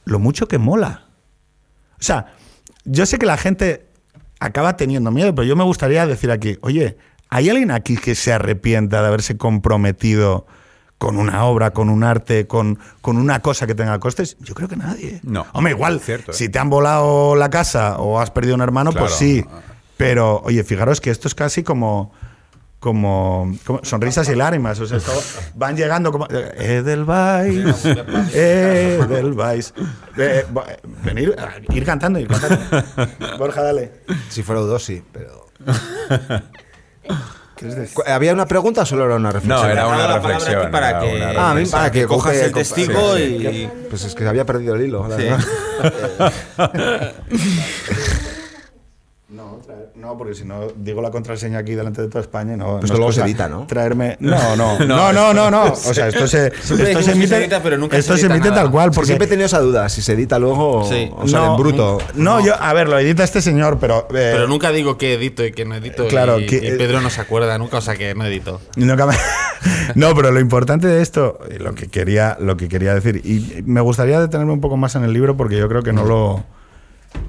lo 0.06 0.20
mucho 0.20 0.48
que 0.48 0.58
mola. 0.58 1.06
O 2.00 2.04
sea, 2.04 2.34
yo 2.86 3.06
sé 3.06 3.20
que 3.20 3.26
la 3.26 3.38
gente 3.38 3.86
acaba 4.40 4.78
teniendo 4.78 5.12
miedo, 5.12 5.36
pero 5.36 5.46
yo 5.46 5.56
me 5.56 5.66
gustaría 5.66 6.08
decir 6.08 6.32
aquí, 6.32 6.58
oye, 6.62 6.98
¿hay 7.30 7.50
alguien 7.50 7.72
aquí 7.72 7.98
que 7.98 8.16
se 8.16 8.32
arrepienta 8.32 9.02
de 9.02 9.08
haberse 9.08 9.38
comprometido 9.38 10.48
con 11.00 11.18
una 11.18 11.46
obra, 11.46 11.72
con 11.72 11.90
un 11.90 12.04
arte, 12.04 12.46
con, 12.46 12.78
con 13.02 13.18
una 13.18 13.42
cosa 13.42 13.66
que 13.66 13.74
tenga 13.74 13.98
costes? 14.00 14.38
Yo 14.42 14.54
creo 14.54 14.68
que 14.68 14.76
nadie. 14.76 15.20
No. 15.24 15.48
Hombre, 15.54 15.72
igual, 15.74 16.00
cierto, 16.02 16.32
¿eh? 16.32 16.36
si 16.36 16.50
te 16.50 16.60
han 16.60 16.70
volado 16.70 17.36
la 17.36 17.50
casa 17.50 17.98
o 17.98 18.20
has 18.20 18.30
perdido 18.30 18.54
un 18.56 18.62
hermano, 18.62 18.92
pues 18.92 19.14
sí. 19.14 19.44
Pero, 19.98 20.42
oye, 20.44 20.64
fijaros 20.64 21.02
que 21.02 21.10
esto 21.10 21.28
es 21.28 21.34
casi 21.34 21.64
como... 21.64 22.14
Como, 22.82 23.54
como 23.66 23.82
sonrisas 23.84 24.30
y 24.30 24.36
lágrimas, 24.36 24.80
o 24.80 24.86
sea, 24.86 25.00
esto 25.00 25.12
van 25.56 25.76
llegando 25.76 26.14
como 26.14 26.28
Edelweiss, 26.30 27.84
Edelweiss. 28.34 29.74
Eh, 30.18 30.46
bo- 30.50 30.64
eh, 30.66 30.80
venir, 31.04 31.36
ir 31.74 31.84
cantando, 31.86 32.20
ir 32.20 32.30
cantando. 32.30 32.58
Borja, 33.38 33.64
dale. 33.64 33.92
Si 34.30 34.44
fuera 34.44 34.62
U2, 34.62 34.80
sí, 34.80 35.04
pero. 35.12 35.48
Cu- 37.94 38.04
¿Había 38.08 38.34
una 38.34 38.46
pregunta 38.46 38.82
o 38.82 38.86
solo 38.86 39.06
era 39.06 39.16
una 39.16 39.32
reflexión? 39.32 39.68
No, 39.68 39.72
era 39.72 39.88
una 39.88 39.98
palabra 39.98 40.30
reflexión. 40.38 40.72
para 40.72 40.90
era 40.92 41.00
que- 41.02 41.16
una 41.16 41.30
Ah, 41.30 41.54
reflexión. 41.54 41.80
para 41.80 41.92
que 41.92 42.06
cojas 42.08 42.34
coge- 42.36 42.46
el 42.46 42.52
testigo 42.54 43.16
sí, 43.18 43.22
y. 43.24 43.70
Pues 43.90 44.04
es 44.06 44.16
que 44.16 44.28
había 44.28 44.46
perdido 44.46 44.76
el 44.76 44.82
hilo. 44.84 45.08
la 45.08 45.16
verdad. 45.18 45.40
No. 49.30 49.60
No, 50.00 50.18
porque 50.18 50.34
si 50.34 50.46
no 50.46 50.68
digo 50.78 51.02
la 51.02 51.12
contraseña 51.12 51.60
aquí 51.60 51.76
delante 51.76 52.02
de 52.02 52.08
toda 52.08 52.22
España 52.22 52.54
y 52.54 52.58
no. 52.58 52.80
Pues 52.80 52.90
no 52.90 52.98
luego 52.98 53.12
se 53.12 53.22
edita, 53.22 53.50
¿no? 53.50 53.68
Traerme. 53.68 54.18
No, 54.30 54.56
no, 54.56 54.80
no, 54.80 55.12
no, 55.12 55.34
no, 55.34 55.52
no. 55.52 55.64
O 55.74 55.94
sea, 55.94 56.08
esto 56.08 56.26
se, 56.28 56.48
esto 56.48 56.78
se 57.02 57.12
emite, 57.12 57.28
se 57.28 57.38
edita, 57.38 57.62
pero 57.62 57.78
nunca 57.78 57.98
esto 57.98 58.16
se 58.18 58.28
emite 58.28 58.50
tal 58.52 58.72
cual. 58.72 58.92
Porque 58.92 59.08
siempre 59.08 59.26
he 59.26 59.30
tenido 59.30 59.48
esa 59.48 59.60
duda, 59.60 59.90
si 59.90 60.02
se 60.02 60.14
edita 60.14 60.40
luego 60.40 60.86
Sí. 60.88 61.10
o 61.14 61.28
sale 61.28 61.48
en 61.48 61.58
bruto. 61.58 61.98
No, 62.16 62.40
yo, 62.40 62.54
a 62.60 62.72
ver, 62.74 62.88
lo 62.88 62.98
edita 62.98 63.24
este 63.24 63.42
señor, 63.42 63.78
pero. 63.80 64.08
eh, 64.12 64.32
Pero 64.34 64.48
nunca 64.48 64.72
digo 64.72 64.98
que 64.98 65.16
edito 65.16 65.44
y 65.46 65.52
que 65.52 65.66
no 65.66 65.76
edito. 65.76 66.08
Claro, 66.08 66.40
y, 66.40 66.46
que- 66.46 66.58
y 66.58 66.78
Pedro 66.78 67.02
no 67.02 67.10
se 67.10 67.20
acuerda 67.22 67.58
nunca, 67.58 67.78
o 67.78 67.82
sea 67.82 67.96
que 67.98 68.16
no 68.16 68.26
edito. 68.26 68.62
Nunca 68.78 69.06
me- 69.06 69.16
no, 69.96 70.16
pero 70.16 70.32
lo 70.32 70.40
importante 70.40 70.88
de 70.88 71.02
esto, 71.02 71.40
y 71.54 71.60
lo 71.60 71.76
que 71.76 71.88
quería, 71.88 72.38
lo 72.40 72.56
que 72.56 72.70
quería 72.70 72.94
decir, 72.94 73.18
y 73.26 73.64
me 73.66 73.82
gustaría 73.82 74.20
detenerme 74.22 74.54
un 74.54 74.62
poco 74.62 74.78
más 74.78 74.96
en 74.96 75.04
el 75.04 75.12
libro 75.12 75.36
porque 75.36 75.58
yo 75.58 75.68
creo 75.68 75.84
que 75.84 75.92
no 75.94 76.06
lo, 76.06 76.44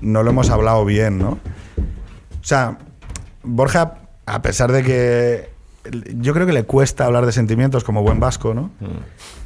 no 0.00 0.22
lo 0.22 0.30
hemos 0.30 0.50
hablado 0.50 0.84
bien, 0.84 1.18
¿no? 1.18 1.38
O 2.40 2.44
sea, 2.44 2.78
Borja, 3.42 3.94
a 4.26 4.42
pesar 4.42 4.72
de 4.72 4.82
que 4.82 5.50
yo 6.16 6.34
creo 6.34 6.46
que 6.46 6.52
le 6.52 6.64
cuesta 6.64 7.06
hablar 7.06 7.26
de 7.26 7.32
sentimientos 7.32 7.84
como 7.84 8.02
buen 8.02 8.20
vasco, 8.20 8.54
¿no? 8.54 8.70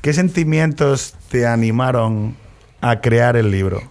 ¿Qué 0.01 0.12
sentimientos 0.12 1.14
te 1.30 1.47
animaron 1.47 2.36
a 2.80 3.01
crear 3.01 3.36
el 3.36 3.51
libro? 3.51 3.82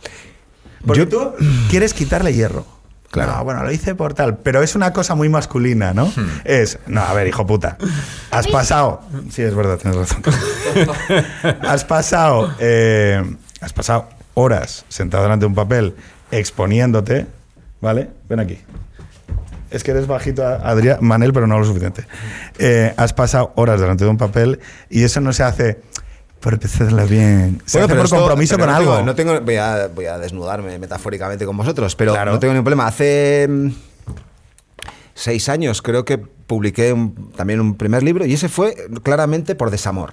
Porque 0.86 1.06
tú 1.06 1.34
quieres 1.70 1.94
quitarle 1.94 2.34
hierro. 2.34 2.66
Claro. 3.10 3.34
No, 3.34 3.44
bueno, 3.44 3.64
lo 3.64 3.72
hice 3.72 3.94
por 3.94 4.16
tal, 4.16 4.38
pero 4.38 4.64
es 4.64 4.74
una 4.74 4.92
cosa 4.92 5.14
muy 5.14 5.30
masculina, 5.30 5.94
¿no? 5.94 6.12
Es, 6.46 6.80
no, 6.88 7.02
a 7.02 7.14
ver, 7.14 7.28
hijo 7.28 7.46
puta, 7.46 7.78
has 8.32 8.48
pasado, 8.48 9.02
sí, 9.30 9.44
es 9.44 9.54
verdad, 9.54 9.78
tienes 9.78 10.00
razón. 10.00 10.24
has 11.62 11.86
pasado, 11.86 12.56
eh, 12.58 13.24
has 13.62 13.72
pasado 13.72 14.10
horas 14.34 14.84
sentado 14.90 15.22
delante 15.22 15.44
de 15.44 15.48
un 15.48 15.54
papel 15.54 15.96
exponiéndote, 16.32 17.28
¿vale? 17.82 18.10
Ven 18.28 18.40
aquí. 18.40 18.58
Es 19.74 19.84
que 19.84 19.92
eres 19.92 20.08
bajito, 20.08 20.46
Adrián, 20.46 21.00
Manel, 21.02 21.34
pero 21.34 21.48
no 21.48 21.58
lo 21.60 21.66
suficiente. 21.66 22.06
Eh, 22.60 22.94
has 22.96 23.12
pasado 23.14 23.52
horas 23.56 23.80
delante 23.82 24.04
de 24.06 24.10
un 24.10 24.18
papel 24.18 24.60
y 24.90 25.04
eso 25.04 25.20
no 25.20 25.34
se 25.34 25.44
hace 25.44 25.82
por 26.40 26.56
hacerlo 26.64 27.06
bien. 27.08 27.62
Se 27.66 27.80
hace 27.80 27.96
por 27.96 28.06
esto- 28.06 28.18
compromiso 28.18 28.56
pero 28.56 28.68
con 28.68 28.72
no 28.74 28.78
algo. 28.78 28.92
tengo- 28.98 29.06
no 29.06 29.16
tengo, 29.16 29.42
voy, 29.42 29.56
a, 29.56 29.88
voy 29.88 30.06
a 30.06 30.18
desnudarme 30.20 30.78
metafóricamente 30.78 31.46
con 31.46 31.58
vosotros, 31.58 31.96
pero 31.96 32.14
Claro. 32.14 32.34
no 32.34 32.40
tengo 32.40 32.54
ningún 32.54 32.66
problema. 32.66 32.86
Hace 32.88 33.48
mm, 33.50 33.70
seis 35.16 35.50
años 35.50 35.82
creo 35.82 36.06
que 36.06 36.18
publiqué 36.18 36.94
un- 36.94 37.32
también 37.36 37.60
un 37.62 37.76
primer 37.76 38.04
libro 38.04 38.26
y 38.26 38.34
ese 38.34 38.50
fue 38.50 38.76
claramente 39.04 39.56
por 39.56 39.72
desamor. 39.72 40.12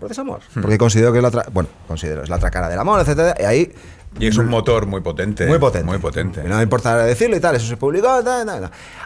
Por 0.00 0.08
desamor. 0.08 0.40
Hmm. 0.54 0.62
Porque 0.62 0.78
considero 0.78 1.12
que 1.12 1.18
es 1.18 1.22
la 1.22 1.28
otra, 1.28 1.44
bueno, 1.52 1.68
considero 1.86 2.22
es 2.22 2.28
la 2.28 2.36
otra 2.36 2.50
cara 2.50 2.68
del 2.68 2.78
amor, 2.78 3.00
etcétera, 3.00 3.34
y 3.38 3.44
ahí 3.44 3.72
Y 4.18 4.26
es 4.26 4.36
un 4.36 4.48
motor 4.48 4.86
muy 4.86 5.00
potente. 5.00 5.46
muy 5.46 5.58
potente. 5.58 5.86
Muy 5.86 5.98
potente. 5.98 6.42
No 6.44 6.56
me 6.56 6.62
importa 6.62 6.96
decirlo 7.04 7.36
y 7.36 7.40
tal, 7.40 7.56
eso 7.56 7.66
se 7.66 7.76
publicó. 7.76 8.08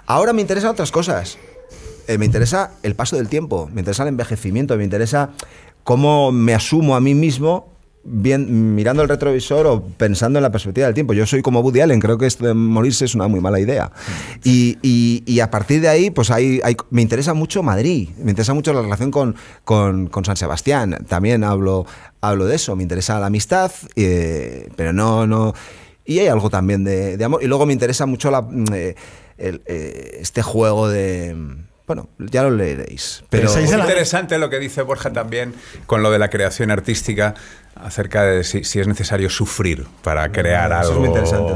Ahora 0.06 0.32
me 0.32 0.40
interesan 0.40 0.70
otras 0.70 0.90
cosas. 0.90 1.38
Eh, 2.08 2.18
me 2.18 2.26
interesa 2.26 2.72
el 2.82 2.94
paso 2.94 3.16
del 3.16 3.28
tiempo, 3.28 3.70
me 3.72 3.80
interesa 3.80 4.02
el 4.02 4.08
envejecimiento, 4.08 4.76
me 4.76 4.84
interesa 4.84 5.30
cómo 5.84 6.32
me 6.32 6.54
asumo 6.54 6.96
a 6.96 7.00
mí 7.00 7.14
mismo 7.14 7.71
bien, 8.04 8.74
mirando 8.74 9.02
el 9.02 9.08
retrovisor 9.08 9.66
o 9.66 9.82
pensando 9.82 10.38
en 10.38 10.42
la 10.42 10.50
perspectiva 10.50 10.86
del 10.86 10.94
tiempo. 10.94 11.12
Yo 11.12 11.26
soy 11.26 11.42
como 11.42 11.60
Woody 11.60 11.80
Allen, 11.80 12.00
creo 12.00 12.18
que 12.18 12.26
esto 12.26 12.46
de 12.46 12.54
morirse 12.54 13.04
es 13.04 13.14
una 13.14 13.28
muy 13.28 13.40
mala 13.40 13.60
idea. 13.60 13.90
Y, 14.44 14.78
y- 14.82 15.22
y 15.26 15.40
a 15.40 15.50
partir 15.50 15.80
de 15.80 15.88
ahí, 15.88 16.10
pues 16.10 16.30
hay, 16.30 16.60
hay- 16.64 16.76
me 16.90 17.02
interesa 17.02 17.34
mucho 17.34 17.62
Madrid, 17.62 18.08
me 18.18 18.30
interesa 18.30 18.54
mucho 18.54 18.72
la 18.72 18.82
relación 18.82 19.10
con, 19.10 19.36
con- 19.64 20.06
con 20.08 20.24
San 20.24 20.36
Sebastián. 20.36 21.04
También 21.08 21.44
hablo, 21.44 21.86
hablo 22.20 22.46
de 22.46 22.56
eso, 22.56 22.74
me 22.76 22.82
interesa 22.82 23.20
la 23.20 23.26
amistad, 23.26 23.70
eh, 23.96 24.68
pero 24.76 24.92
no, 24.92 25.26
no. 25.26 25.54
Y 26.04 26.18
hay 26.18 26.26
algo 26.26 26.50
también 26.50 26.82
de, 26.84 27.16
de 27.16 27.24
amor. 27.24 27.42
Y 27.42 27.46
luego 27.46 27.66
me 27.66 27.72
interesa 27.72 28.06
mucho 28.06 28.30
la, 28.30 28.42
mm, 28.42 28.64
eh, 28.72 28.94
el, 29.38 29.62
eh, 29.66 30.18
este 30.20 30.42
juego 30.42 30.88
de. 30.88 31.36
Bueno, 31.86 32.08
ya 32.18 32.44
lo 32.44 32.50
leeréis. 32.52 33.24
Pero, 33.28 33.48
Es 33.52 33.70
interesante 33.72 34.38
lo 34.38 34.48
que 34.48 34.58
dice 34.60 34.82
Borja 34.82 35.12
también 35.12 35.52
con 35.86 36.02
lo 36.02 36.10
de 36.12 36.18
la 36.20 36.30
creación 36.30 36.70
artística 36.70 37.34
acerca 37.84 38.22
de 38.24 38.44
si, 38.44 38.64
si 38.64 38.80
es 38.80 38.86
necesario 38.86 39.28
sufrir 39.30 39.86
para 40.02 40.30
crear 40.32 40.70
eso 40.72 40.80
es 40.80 40.86
algo. 40.88 41.00
muy 41.00 41.08
interesante. 41.08 41.52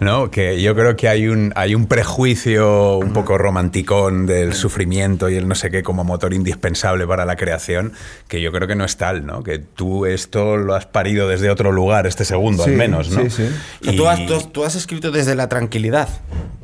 ¿no? 0.00 0.30
Que 0.30 0.60
yo 0.60 0.74
creo 0.74 0.96
que 0.96 1.08
hay 1.08 1.26
un, 1.28 1.52
hay 1.56 1.74
un 1.74 1.86
prejuicio 1.86 2.98
un 2.98 3.12
poco 3.12 3.38
romanticón 3.38 4.26
del 4.26 4.52
sufrimiento 4.54 5.28
y 5.28 5.36
el 5.36 5.48
no 5.48 5.54
sé 5.54 5.70
qué 5.70 5.82
como 5.82 6.04
motor 6.04 6.34
indispensable 6.34 7.06
para 7.06 7.24
la 7.24 7.36
creación, 7.36 7.92
que 8.28 8.40
yo 8.40 8.52
creo 8.52 8.68
que 8.68 8.74
no 8.76 8.84
es 8.84 8.96
tal, 8.96 9.26
¿no? 9.26 9.42
Que 9.42 9.58
tú 9.58 10.06
esto 10.06 10.56
lo 10.56 10.74
has 10.74 10.86
parido 10.86 11.28
desde 11.28 11.50
otro 11.50 11.72
lugar, 11.72 12.06
este 12.06 12.24
segundo 12.24 12.64
Sí, 12.64 12.70
al 12.70 12.76
menos, 12.76 13.10
¿no? 13.10 13.22
sí, 13.22 13.30
sí. 13.30 13.42
O 13.80 13.84
sea, 13.84 13.92
Y- 13.92 13.96
tú, 13.96 14.08
has, 14.08 14.26
tú 14.26 14.34
has- 14.34 14.52
tú 14.52 14.64
has 14.64 14.74
escrito 14.74 15.10
desde 15.10 15.34
la 15.34 15.48
tranquilidad, 15.48 16.08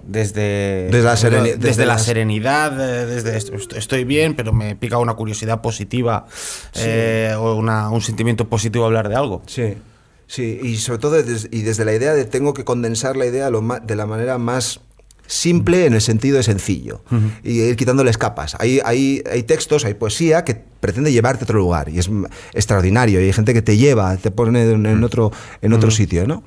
desde, 0.07 0.89
Desde 0.91 1.03
la 1.03 1.15
sereni- 1.17 1.43
desde, 1.45 1.57
desde 1.59 1.87
la 1.87 1.95
las- 1.95 2.05
serenidad, 2.05 2.81
eh, 2.81 3.07
desde 3.07 3.37
esto- 3.37 3.55
est- 3.55 3.73
estoy 3.75 4.05
bien, 4.05 4.35
pero 4.37 4.53
me 4.53 4.77
pica 4.77 4.99
una 4.99 5.15
curiosidad 5.15 5.61
positiva 5.61 6.27
eh, 6.75 7.35
o 7.39 7.55
una- 7.55 7.91
un 7.91 8.01
sentimiento 8.01 8.49
positivo 8.49 8.85
hablar 8.85 9.09
de 9.09 9.17
algo. 9.17 9.43
Sí, 9.47 9.75
sí, 10.27 10.59
y 10.63 10.77
sobre 10.77 10.99
todo 10.99 11.23
desde, 11.23 11.49
y 11.57 11.63
desde 11.63 11.85
la 11.85 11.93
idea 11.95 12.15
de 12.15 12.25
tengo 12.25 12.55
que 12.55 12.65
condensar 12.65 13.17
la 13.17 13.27
idea 13.27 13.51
lo 13.51 13.63
de 13.83 13.97
la 13.97 14.07
manera 14.07 14.39
más 14.39 14.81
simple 15.27 15.87
en 15.87 15.95
el 15.95 16.01
sentido 16.01 16.37
de 16.37 16.43
sencillo 16.43 17.03
y 17.43 17.61
ir 17.61 17.77
quitándoles 17.77 18.19
capas. 18.19 18.57
Hay, 18.59 18.81
hay, 18.85 19.23
hay 19.31 19.43
textos, 19.43 19.85
hay 19.85 19.95
poesía 19.95 20.45
que 20.45 20.55
pretende 20.81 21.11
llevarte 21.11 21.43
a 21.43 21.47
otro 21.47 21.59
lugar 21.59 21.89
y 21.89 21.99
es 21.99 22.09
extraordinario 22.53 23.21
y 23.21 23.25
hay 23.25 23.33
gente 23.33 23.53
que 23.55 23.63
te 23.63 23.77
lleva, 23.77 24.17
te 24.17 24.31
pone 24.31 24.63
en, 24.71 24.87
en 24.87 25.03
otro, 25.05 25.33
en 25.63 25.73
otro 25.73 25.91
sitio, 25.91 26.27
¿no? 26.27 26.45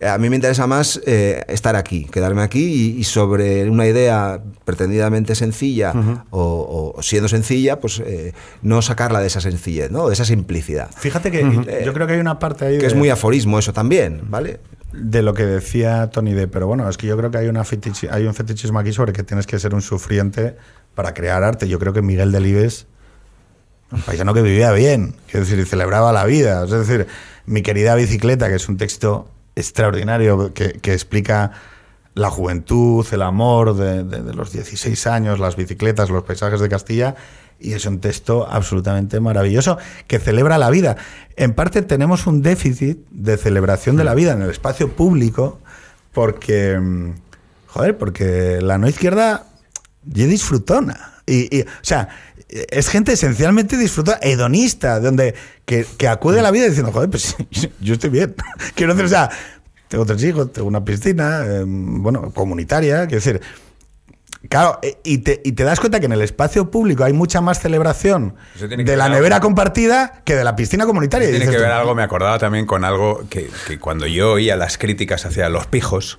A 0.00 0.18
mí 0.18 0.28
me 0.28 0.34
interesa 0.36 0.66
más 0.66 1.00
eh, 1.06 1.44
estar 1.46 1.76
aquí, 1.76 2.06
quedarme 2.10 2.42
aquí 2.42 2.64
y, 2.64 3.00
y 3.00 3.04
sobre 3.04 3.68
una 3.70 3.86
idea 3.86 4.42
pretendidamente 4.64 5.34
sencilla 5.36 5.92
o, 6.30 6.94
o 6.96 7.02
siendo 7.02 7.28
sencilla, 7.28 7.78
pues 7.78 8.02
eh, 8.04 8.32
no 8.62 8.82
sacarla 8.82 9.20
de 9.20 9.28
esa 9.28 9.40
sencillez, 9.40 9.90
¿no? 9.90 10.08
De 10.08 10.14
esa 10.14 10.24
simplicidad. 10.24 10.90
Fíjate 10.96 11.30
que 11.30 11.42
yo 11.84 11.92
creo 11.92 12.06
que 12.06 12.14
hay 12.14 12.20
una 12.20 12.38
parte 12.38 12.64
ahí 12.64 12.74
Que 12.76 12.82
de, 12.82 12.86
es 12.88 12.96
muy 12.96 13.10
aforismo 13.10 13.58
eso 13.60 13.72
también, 13.72 14.22
¿vale? 14.28 14.58
De 14.92 15.22
lo 15.22 15.34
que 15.34 15.44
decía 15.46 16.10
Tony 16.10 16.34
D, 16.34 16.48
pero 16.48 16.66
bueno, 16.66 16.88
es 16.88 16.96
que 16.98 17.06
yo 17.06 17.16
creo 17.16 17.30
que 17.30 17.38
hay, 17.38 17.48
una 17.48 17.62
hay 18.10 18.26
un 18.26 18.34
fetichismo 18.34 18.78
aquí 18.78 18.92
sobre 18.92 19.12
que 19.12 19.22
tienes 19.22 19.46
que 19.46 19.58
ser 19.58 19.74
un 19.74 19.82
sufriente 19.82 20.56
para 20.94 21.14
crear 21.14 21.42
arte. 21.42 21.68
Yo 21.68 21.78
creo 21.78 21.92
que 21.92 22.02
Miguel 22.02 22.32
Delibes, 22.32 22.86
un 23.90 24.00
paisano 24.02 24.34
que 24.34 24.42
vivía 24.42 24.70
bien, 24.72 25.16
quiero 25.30 25.46
decir, 25.46 25.64
celebraba 25.66 26.12
la 26.12 26.24
vida. 26.24 26.64
Es 26.64 26.70
decir, 26.70 27.06
mi 27.46 27.62
querida 27.62 27.94
bicicleta, 27.94 28.48
que 28.48 28.56
es 28.56 28.68
un 28.68 28.76
texto 28.76 29.28
extraordinario 29.56 30.52
que, 30.54 30.72
que 30.74 30.92
explica 30.92 31.52
la 32.14 32.28
juventud, 32.30 33.06
el 33.12 33.22
amor 33.22 33.74
de, 33.74 34.04
de- 34.04 34.22
de 34.22 34.34
los 34.34 34.52
16 34.52 35.06
años, 35.06 35.38
las 35.38 35.56
bicicletas, 35.56 36.10
los 36.10 36.24
paisajes 36.24 36.60
de 36.60 36.68
Castilla, 36.68 37.14
y 37.58 37.74
es 37.74 37.86
un 37.86 38.00
texto 38.00 38.46
absolutamente 38.50 39.20
maravilloso 39.20 39.78
que 40.06 40.18
celebra 40.18 40.58
la 40.58 40.70
vida. 40.70 40.96
En 41.36 41.54
parte 41.54 41.82
tenemos 41.82 42.26
un 42.26 42.42
déficit 42.42 42.98
de 43.10 43.36
celebración 43.36 43.96
de 43.96 44.04
la 44.04 44.14
vida 44.14 44.32
en 44.32 44.42
el 44.42 44.50
espacio 44.50 44.92
público 44.92 45.60
porque, 46.12 46.78
mm, 46.78 47.10
joder, 47.66 47.98
porque 47.98 48.60
la 48.60 48.78
no 48.78 48.88
izquierda 48.88 49.46
ya 50.04 50.26
disfrutona. 50.26 51.12
Y, 51.26 51.56
y, 51.56 51.62
o 51.62 51.66
sea, 51.82 52.08
es 52.48 52.88
gente 52.88 53.12
esencialmente 53.12 53.76
disfruta, 53.76 54.18
hedonista, 54.20 55.00
donde 55.00 55.34
que, 55.64 55.86
que 55.96 56.08
acude 56.08 56.40
a 56.40 56.42
la 56.42 56.50
vida 56.50 56.66
diciendo, 56.66 56.92
joder, 56.92 57.08
pues 57.08 57.36
yo 57.80 57.94
estoy 57.94 58.10
bien. 58.10 58.34
Quiero 58.74 58.92
decir, 58.92 59.06
o 59.06 59.08
sea, 59.08 59.30
tengo 59.88 60.06
tres 60.06 60.22
hijos, 60.24 60.52
tengo 60.52 60.68
una 60.68 60.84
piscina, 60.84 61.44
eh, 61.44 61.64
bueno, 61.66 62.30
comunitaria, 62.32 63.06
quiero 63.06 63.22
decir, 63.22 63.40
Claro, 64.48 64.78
eh, 64.82 64.96
y 65.04 65.18
te, 65.18 65.40
y 65.44 65.52
te 65.52 65.62
das 65.64 65.78
cuenta 65.80 66.00
que 66.00 66.06
en 66.06 66.12
el 66.12 66.20
espacio 66.22 66.70
público 66.70 67.04
hay 67.04 67.12
mucha 67.12 67.40
más 67.40 67.60
celebración 67.60 68.34
de 68.58 68.96
la 68.96 69.04
ver 69.08 69.12
nevera 69.16 69.36
algo- 69.36 69.46
compartida 69.46 70.22
que 70.24 70.34
de 70.34 70.44
la 70.44 70.56
piscina 70.56 70.84
comunitaria. 70.84 71.28
Tiene 71.30 71.44
que 71.44 71.52
ver 71.58 71.68
tú, 71.68 71.74
algo, 71.74 71.94
me 71.94 72.02
acordaba 72.02 72.38
también 72.38 72.66
con 72.66 72.84
algo 72.84 73.24
que, 73.30 73.48
que 73.66 73.78
cuando 73.78 74.06
yo 74.06 74.32
oía 74.32 74.56
las 74.56 74.78
críticas 74.78 75.24
hacia 75.26 75.48
los 75.48 75.66
pijos, 75.66 76.18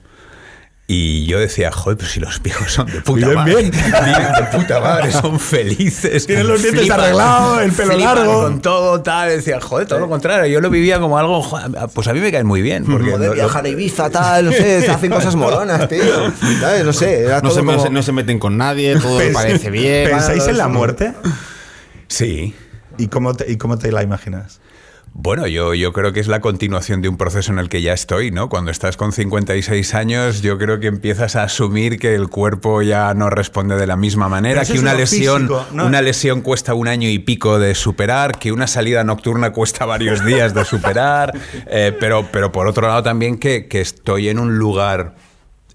y 0.86 1.26
yo 1.28 1.40
decía, 1.40 1.72
joder, 1.72 1.98
pues 1.98 2.12
si 2.12 2.20
los 2.20 2.40
pijos 2.40 2.72
son 2.74 2.88
de 2.88 3.00
puta 3.02 3.28
madre. 3.30 3.56
bien. 3.56 3.72
De 3.72 4.58
puta 4.58 4.82
madre, 4.82 5.12
son 5.14 5.40
felices. 5.40 6.26
Tienen 6.28 6.46
los 6.48 6.62
dientes 6.62 6.84
flipan- 6.86 7.00
arreglados, 7.00 7.62
el 7.62 7.72
pelo 7.72 7.98
largo. 7.98 8.42
Con 8.44 8.62
todo 8.62 9.02
tal. 9.02 9.30
Decía, 9.30 9.62
joder, 9.62 9.88
todo 9.88 10.00
lo 10.00 10.10
contrario. 10.10 10.46
Yo 10.52 10.60
lo 10.60 10.70
vivía 10.70 11.00
como 11.00 11.18
algo, 11.18 11.42
pues 11.94 12.08
a 12.10 12.14
mí 12.14 12.20
me 12.20 12.32
caen 12.34 12.46
muy 12.46 12.62
bien. 12.62 12.84
Porque 12.86 13.12
Joder, 13.12 13.38
lo- 13.38 13.50
a 13.58 13.68
Ibiza, 13.68 14.10
tal, 14.10 14.46
no 14.46 14.52
sé, 14.52 14.82
se 14.82 14.92
hacen 14.92 15.10
cosas 15.10 15.36
molonas, 15.38 15.88
tío. 15.90 16.04
¿Sabes? 16.60 16.84
No 16.84 16.92
sé, 16.94 17.22
era 17.22 17.36
No 17.38 17.44
todo 17.44 17.52
se, 17.52 17.60
como- 17.60 17.72
no 17.72 17.80
se- 17.84 17.90
no 17.90 18.04
se 18.04 18.12
meten 18.12 18.38
con 18.38 18.58
nadie, 18.58 18.98
todo 19.00 19.20
Pens- 19.22 19.34
parece 19.34 19.70
bien. 19.70 20.10
¿Pensáis 20.10 20.46
en 20.48 20.58
la 20.58 20.68
muerte? 20.68 21.14
Sí. 22.08 22.54
¿Y 22.98 23.08
cómo 23.08 23.34
te, 23.34 23.50
y 23.52 23.58
cómo 23.58 23.78
te 23.80 23.92
la 23.92 24.04
imaginas? 24.04 24.60
Bueno, 25.16 25.46
yo, 25.46 25.76
yo 25.76 25.94
creo 25.94 26.12
que 26.12 26.20
es 26.20 26.28
la 26.28 26.42
continuación 26.42 27.04
de 27.04 27.08
un 27.08 27.18
proceso 27.18 27.52
en 27.52 27.60
el 27.60 27.70
que 27.70 27.84
ya 27.84 27.94
estoy, 27.94 28.32
¿no? 28.32 28.50
Cuando 28.50 28.72
estás 28.72 28.98
con 28.98 29.12
56 29.12 29.94
años, 29.94 30.42
yo 30.42 30.58
creo 30.58 30.80
que 30.80 30.88
empiezas 30.88 31.36
a 31.36 31.44
asumir 31.44 32.00
que 32.00 32.16
el 32.16 32.30
cuerpo 32.30 32.82
ya 32.82 33.14
no 33.14 33.30
responde 33.30 33.76
de 33.76 33.86
la 33.86 33.96
misma 33.96 34.28
manera, 34.28 34.66
que 34.66 34.80
una 34.80 34.96
lesión, 34.96 35.44
físico, 35.44 35.66
¿no? 35.72 35.86
una 35.86 36.02
lesión 36.02 36.42
cuesta 36.42 36.74
un 36.74 36.88
año 36.88 37.08
y 37.10 37.20
pico 37.20 37.60
de 37.60 37.76
superar, 37.76 38.40
que 38.40 38.52
una 38.52 38.66
salida 38.66 39.04
nocturna 39.04 39.52
cuesta 39.52 39.86
varios 39.86 40.26
días 40.26 40.56
de 40.56 40.66
superar, 40.66 41.32
eh, 41.68 41.96
pero, 42.00 42.28
pero 42.32 42.52
por 42.52 42.66
otro 42.66 42.88
lado 42.88 43.04
también 43.04 43.38
que, 43.38 43.68
que 43.68 43.82
estoy 43.82 44.30
en 44.30 44.40
un 44.40 44.58
lugar 44.58 45.14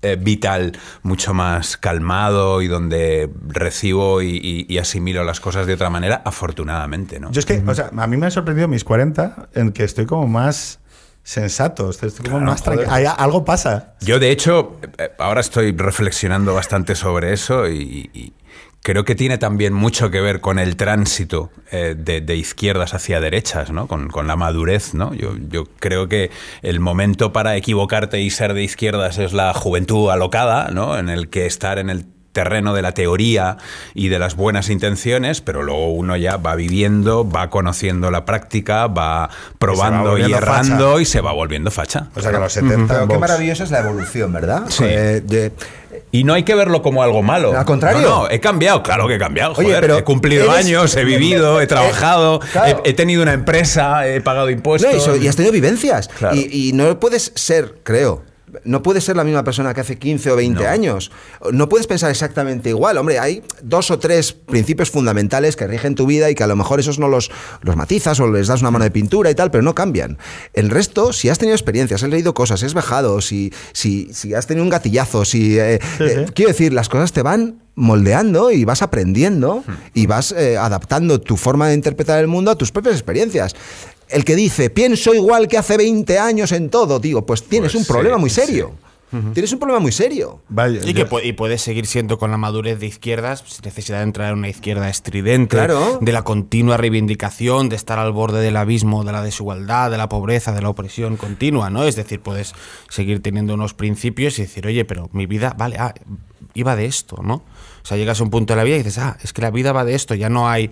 eh, 0.02 0.16
vital 0.20 0.78
mucho 1.02 1.34
más 1.34 1.76
calmado 1.76 2.62
y 2.62 2.68
donde 2.68 3.30
recibo 3.48 4.22
y, 4.22 4.36
y- 4.36 4.66
y 4.72 4.78
asimilo 4.78 5.24
las 5.24 5.40
cosas 5.40 5.66
de 5.66 5.74
otra 5.74 5.90
manera, 5.90 6.22
afortunadamente, 6.24 7.18
¿no? 7.20 7.30
Yo 7.32 7.40
es 7.40 7.46
que, 7.46 7.62
o 7.66 7.74
sea, 7.74 7.90
a 7.96 8.06
mí 8.06 8.16
me 8.16 8.26
han 8.26 8.32
sorprendido 8.32 8.68
mis 8.68 8.84
40 8.84 9.48
en 9.54 9.72
que 9.72 9.84
estoy 9.84 10.06
como 10.06 10.26
más 10.28 10.80
sensato, 11.22 11.90
estoy 11.90 12.10
como 12.24 12.40
más 12.40 12.62
tranquilo. 12.62 12.90
Hay- 12.90 13.04
Algo 13.06 13.44
pasa. 13.44 13.94
Yo, 14.00 14.18
de 14.18 14.30
hecho, 14.30 14.78
eh, 14.98 15.10
ahora 15.18 15.40
estoy 15.40 15.72
reflexionando 15.76 16.54
bastante 16.54 16.94
sobre 16.94 17.32
eso 17.32 17.68
y, 17.68 18.10
y 18.14 18.32
creo 18.82 19.04
que 19.04 19.14
tiene 19.14 19.38
también 19.38 19.72
mucho 19.72 20.10
que 20.10 20.20
ver 20.20 20.40
con 20.40 20.58
el 20.58 20.76
tránsito 20.76 21.50
eh, 21.70 21.94
de, 21.96 22.36
izquierdas 22.36 22.94
hacia 22.94 23.20
derechas, 23.20 23.70
¿no? 23.70 23.86
Con, 23.86 24.08
con 24.08 24.26
la 24.26 24.36
madurez, 24.36 24.94
¿no? 24.94 25.14
Yo, 25.14 25.36
yo 25.36 25.64
creo 25.78 26.08
que 26.08 26.30
el 26.62 26.80
momento 26.80 27.32
para 27.32 27.56
equivocarte 27.56 28.20
y 28.20 28.30
ser 28.30 28.54
de 28.54 28.62
izquierdas 28.62 29.18
es 29.18 29.32
la 29.32 29.52
juventud 29.54 30.10
alocada, 30.10 30.68
¿no? 30.68 30.98
En 30.98 31.08
el 31.08 31.28
que 31.28 31.46
estar 31.46 31.78
en 31.78 31.90
el 31.90 32.06
terreno 32.38 32.72
de 32.72 32.82
la 32.82 32.92
teoría 32.92 33.56
y 33.94 34.08
de 34.10 34.20
las 34.20 34.36
buenas 34.36 34.70
intenciones, 34.70 35.40
pero 35.40 35.64
luego 35.64 35.92
uno 35.92 36.16
ya 36.16 36.36
va 36.36 36.54
viviendo, 36.54 37.28
va 37.28 37.50
conociendo 37.50 38.12
la 38.12 38.24
práctica, 38.24 38.86
va 38.86 39.28
probando 39.58 40.16
y, 40.18 40.32
errando 40.32 40.90
facha. 40.92 41.02
y 41.02 41.04
se 41.04 41.20
va 41.20 41.32
volviendo 41.32 41.72
facha. 41.72 42.06
O 42.14 42.20
sea, 42.20 42.30
que 42.30 42.36
a 42.36 42.40
los 42.40 42.52
70 42.52 42.86
Pero 42.86 43.00
qué 43.00 43.06
Vox. 43.14 43.20
maravillosa 43.20 43.64
es 43.64 43.72
la 43.72 43.80
evolución, 43.80 44.32
¿verdad? 44.32 44.62
Sí. 44.68 44.84
Eh, 44.86 45.20
de- 45.24 45.52
Y 46.12 46.22
no 46.22 46.32
hay 46.34 46.44
que 46.44 46.54
verlo 46.54 46.80
como 46.80 47.02
algo 47.02 47.22
malo. 47.22 47.58
Al 47.58 47.64
contrario. 47.64 48.00
No, 48.02 48.22
no, 48.22 48.30
he 48.30 48.38
cambiado, 48.38 48.82
claro 48.84 49.08
que 49.08 49.16
he 49.16 49.18
cambiado. 49.18 49.54
Oye, 49.56 49.64
joder. 49.68 49.80
pero 49.80 49.98
he 49.98 50.04
cumplido 50.04 50.44
eres- 50.44 50.64
años, 50.66 50.94
he 50.96 51.04
vivido, 51.04 51.60
he 51.60 51.66
trabajado, 51.74 52.38
claro. 52.52 52.82
he, 52.84 52.90
he 52.90 52.92
tenido 52.94 53.22
una 53.22 53.32
empresa, 53.32 54.06
he 54.06 54.20
pagado 54.20 54.46
No, 54.46 54.52
impuestos. 54.52 54.94
y, 54.94 55.00
so- 55.00 55.16
y 55.16 55.26
has 55.26 55.34
tenido 55.34 55.52
vivencias. 55.52 56.06
Claro. 56.06 56.36
Y, 56.36 56.68
y 56.68 56.72
no 56.72 57.00
puedes 57.00 57.32
ser, 57.34 57.74
creo. 57.82 58.22
No 58.64 58.82
puedes 58.82 59.04
ser 59.04 59.16
la 59.16 59.24
misma 59.24 59.44
persona 59.44 59.74
que 59.74 59.80
hace 59.80 59.98
15 59.98 60.30
o 60.30 60.36
20 60.36 60.62
No. 60.64 60.68
años. 60.68 61.10
No 61.52 61.68
puedes 61.68 61.86
pensar 61.86 62.10
exactamente 62.10 62.68
igual. 62.70 62.96
Hombre, 62.98 63.18
hay 63.18 63.42
dos 63.62 63.90
o 63.90 63.98
tres 63.98 64.32
principios 64.32 64.90
fundamentales 64.90 65.56
que 65.56 65.66
rigen 65.66 65.94
tu 65.94 66.06
vida 66.06 66.30
y 66.30 66.34
que 66.34 66.42
a 66.44 66.46
lo 66.46 66.56
mejor 66.56 66.80
esos 66.80 66.98
no 66.98 67.08
los, 67.08 67.30
los 67.62 67.76
matizas 67.76 68.18
o 68.20 68.30
les 68.30 68.46
das 68.48 68.60
una 68.60 68.70
mano 68.70 68.84
de 68.84 68.90
pintura 68.90 69.30
y 69.30 69.34
tal, 69.34 69.50
pero 69.50 69.62
no 69.62 69.74
cambian. 69.74 70.18
El 70.54 70.70
resto, 70.70 71.12
si 71.12 71.28
has 71.28 71.38
tenido 71.38 71.54
experiencias, 71.54 72.02
has 72.02 72.08
leído 72.10 72.34
cosas, 72.34 72.62
has 72.62 72.72
viajado, 72.74 73.20
si, 73.20 73.52
si, 73.72 74.08
si 74.12 74.34
has 74.34 74.46
tenido 74.46 74.64
un 74.64 74.70
gatillazo, 74.70 75.24
si. 75.24 75.58
eh, 75.58 75.74
eh, 76.00 76.24
sí. 76.26 76.32
quiero 76.34 76.50
decir, 76.50 76.72
las 76.72 76.88
cosas 76.88 77.12
te 77.12 77.22
van 77.22 77.62
moldeando 77.74 78.50
y 78.50 78.64
vas 78.64 78.82
aprendiendo 78.82 79.62
y 79.94 80.06
vas 80.06 80.32
eh, 80.32 80.56
adaptando 80.58 81.20
tu 81.20 81.36
forma 81.36 81.68
de 81.68 81.74
interpretar 81.74 82.18
el 82.18 82.26
mundo 82.26 82.50
a 82.50 82.56
tus 82.56 82.72
propias 82.72 82.94
experiencias. 82.94 83.54
El 84.10 84.24
que 84.24 84.36
dice, 84.36 84.70
pienso 84.70 85.14
igual 85.14 85.48
que 85.48 85.58
hace 85.58 85.76
20 85.76 86.18
años 86.18 86.52
en 86.52 86.70
todo, 86.70 86.98
digo, 86.98 87.26
pues 87.26 87.42
tienes 87.44 87.72
Pues 87.72 87.82
un 87.86 87.92
problema 87.92 88.16
sí, 88.16 88.20
muy 88.20 88.30
serio. 88.30 88.72
Tienes 89.32 89.50
un 89.54 89.58
problema 89.58 89.80
muy 89.80 89.90
serio. 89.90 90.42
Vaya, 90.50 90.80
Y 90.84 90.92
que 90.92 91.08
pu- 91.08 91.24
y 91.24 91.32
puedes 91.32 91.62
seguir 91.62 91.86
siendo 91.86 92.18
con 92.18 92.30
la 92.30 92.36
madurez 92.36 92.78
de 92.78 92.86
izquierdas 92.88 93.42
sin 93.46 93.64
necesidad 93.64 93.98
de 93.98 94.02
entrar 94.04 94.32
en 94.32 94.38
una 94.38 94.50
izquierda 94.50 94.90
estridente, 94.90 95.56
Claro. 95.56 95.98
de 96.02 96.12
la 96.12 96.24
continua 96.24 96.76
reivindicación, 96.76 97.70
de 97.70 97.76
estar 97.76 97.98
al 97.98 98.12
borde 98.12 98.42
del 98.42 98.58
abismo 98.58 99.04
de 99.04 99.12
la 99.12 99.22
desigualdad, 99.22 99.90
de 99.90 99.96
la 99.96 100.10
pobreza, 100.10 100.52
de 100.52 100.60
la 100.60 100.68
opresión 100.68 101.16
continua, 101.16 101.70
¿no? 101.70 101.84
Es 101.84 101.96
decir, 101.96 102.20
puedes 102.20 102.52
seguir 102.90 103.22
teniendo 103.22 103.54
unos 103.54 103.72
principios 103.72 104.38
y 104.38 104.42
decir, 104.42 104.66
oye, 104.66 104.84
pero 104.84 105.08
mi 105.14 105.24
vida, 105.24 105.54
vale, 105.56 105.76
ah, 105.78 105.94
iba 106.52 106.76
de 106.76 106.84
esto, 106.84 107.16
¿no? 107.22 107.42
O 107.88 107.90
sea, 107.90 107.96
llegas 107.96 108.20
a 108.20 108.22
un 108.22 108.28
punto 108.28 108.52
de 108.52 108.58
la 108.58 108.64
vida 108.64 108.74
y 108.76 108.78
dices, 108.80 108.98
ah, 108.98 109.16
es 109.22 109.32
que 109.32 109.40
la 109.40 109.50
vida 109.50 109.72
va 109.72 109.82
de 109.82 109.94
esto, 109.94 110.14
ya 110.14 110.28
no 110.28 110.46
hay, 110.46 110.70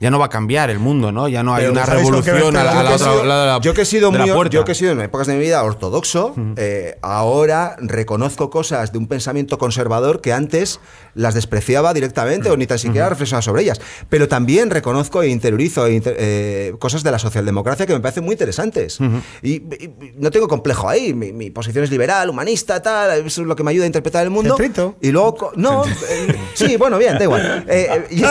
ya 0.00 0.10
no 0.10 0.18
va 0.18 0.24
a 0.26 0.28
cambiar 0.30 0.70
el 0.70 0.78
mundo, 0.78 1.12
¿no? 1.12 1.28
Ya 1.28 1.42
no 1.42 1.54
hay 1.54 1.64
Pero 1.64 1.72
una 1.72 1.84
¿sabéis 1.84 2.08
con 2.08 2.22
qué 2.22 2.32
revolución 2.32 2.56
a 2.56 2.64
la, 2.64 2.70
a 2.80 2.94
otra 2.94 3.06
lado 3.24 3.40
de 3.42 3.46
la- 3.48 3.60
yo 3.60 3.74
que 3.74 3.82
he 3.82 3.84
sido 3.84 4.10
muy, 4.10 4.30
yo 4.60 4.64
que 4.64 4.72
he 4.72 4.74
sido 4.74 4.92
en 4.92 5.00
épocas 5.02 5.26
de 5.26 5.34
mi 5.34 5.40
vida 5.40 5.62
ortodoxo, 5.62 6.34
eh, 6.56 6.96
ahora 7.02 7.76
reconozco 7.80 8.48
cosas 8.48 8.92
de 8.92 8.98
un 8.98 9.08
pensamiento 9.08 9.58
conservador 9.58 10.22
que 10.22 10.32
antes 10.32 10.80
las 11.14 11.34
despreciaba 11.34 11.92
directamente 11.94 12.48
o 12.50 12.56
ni 12.56 12.66
tan 12.66 12.78
siquiera 12.78 13.08
reflexionaba 13.10 13.42
sobre 13.42 13.62
ellas. 13.62 13.78
Pero 14.08 14.26
también 14.26 14.70
reconozco 14.70 15.22
e 15.22 15.28
interiorizo 15.28 15.86
e 15.86 15.92
inter- 15.94 16.16
eh, 16.18 16.74
cosas 16.78 17.02
de 17.04 17.10
la 17.12 17.18
socialdemocracia 17.18 17.84
que 17.86 17.92
me 17.92 18.00
parecen 18.00 18.24
muy 18.24 18.32
interesantes. 18.32 18.98
y, 19.42 19.62
no 20.16 20.30
tengo 20.30 20.48
complejo 20.48 20.88
ahí. 20.88 21.12
Mi, 21.12 21.32
mi 21.32 21.50
posición 21.50 21.84
es 21.84 21.90
liberal, 21.90 22.30
humanista, 22.30 22.80
tal. 22.82 23.26
Eso 23.26 23.42
es 23.42 23.46
lo 23.46 23.54
que 23.54 23.62
me 23.62 23.70
ayuda 23.70 23.84
a 23.84 23.86
interpretar 23.86 24.24
el 24.24 24.30
mundo. 24.30 24.56
Y 25.02 25.10
luego, 25.12 25.52
no, 25.56 25.84
sí, 26.54 26.76
bueno, 26.76 26.98
bien, 26.98 27.18
da 27.18 27.24
igual. 27.24 27.64
Eh, 27.68 27.88
eh, 27.90 28.06
y- 28.10 28.18
sí, 28.18 28.24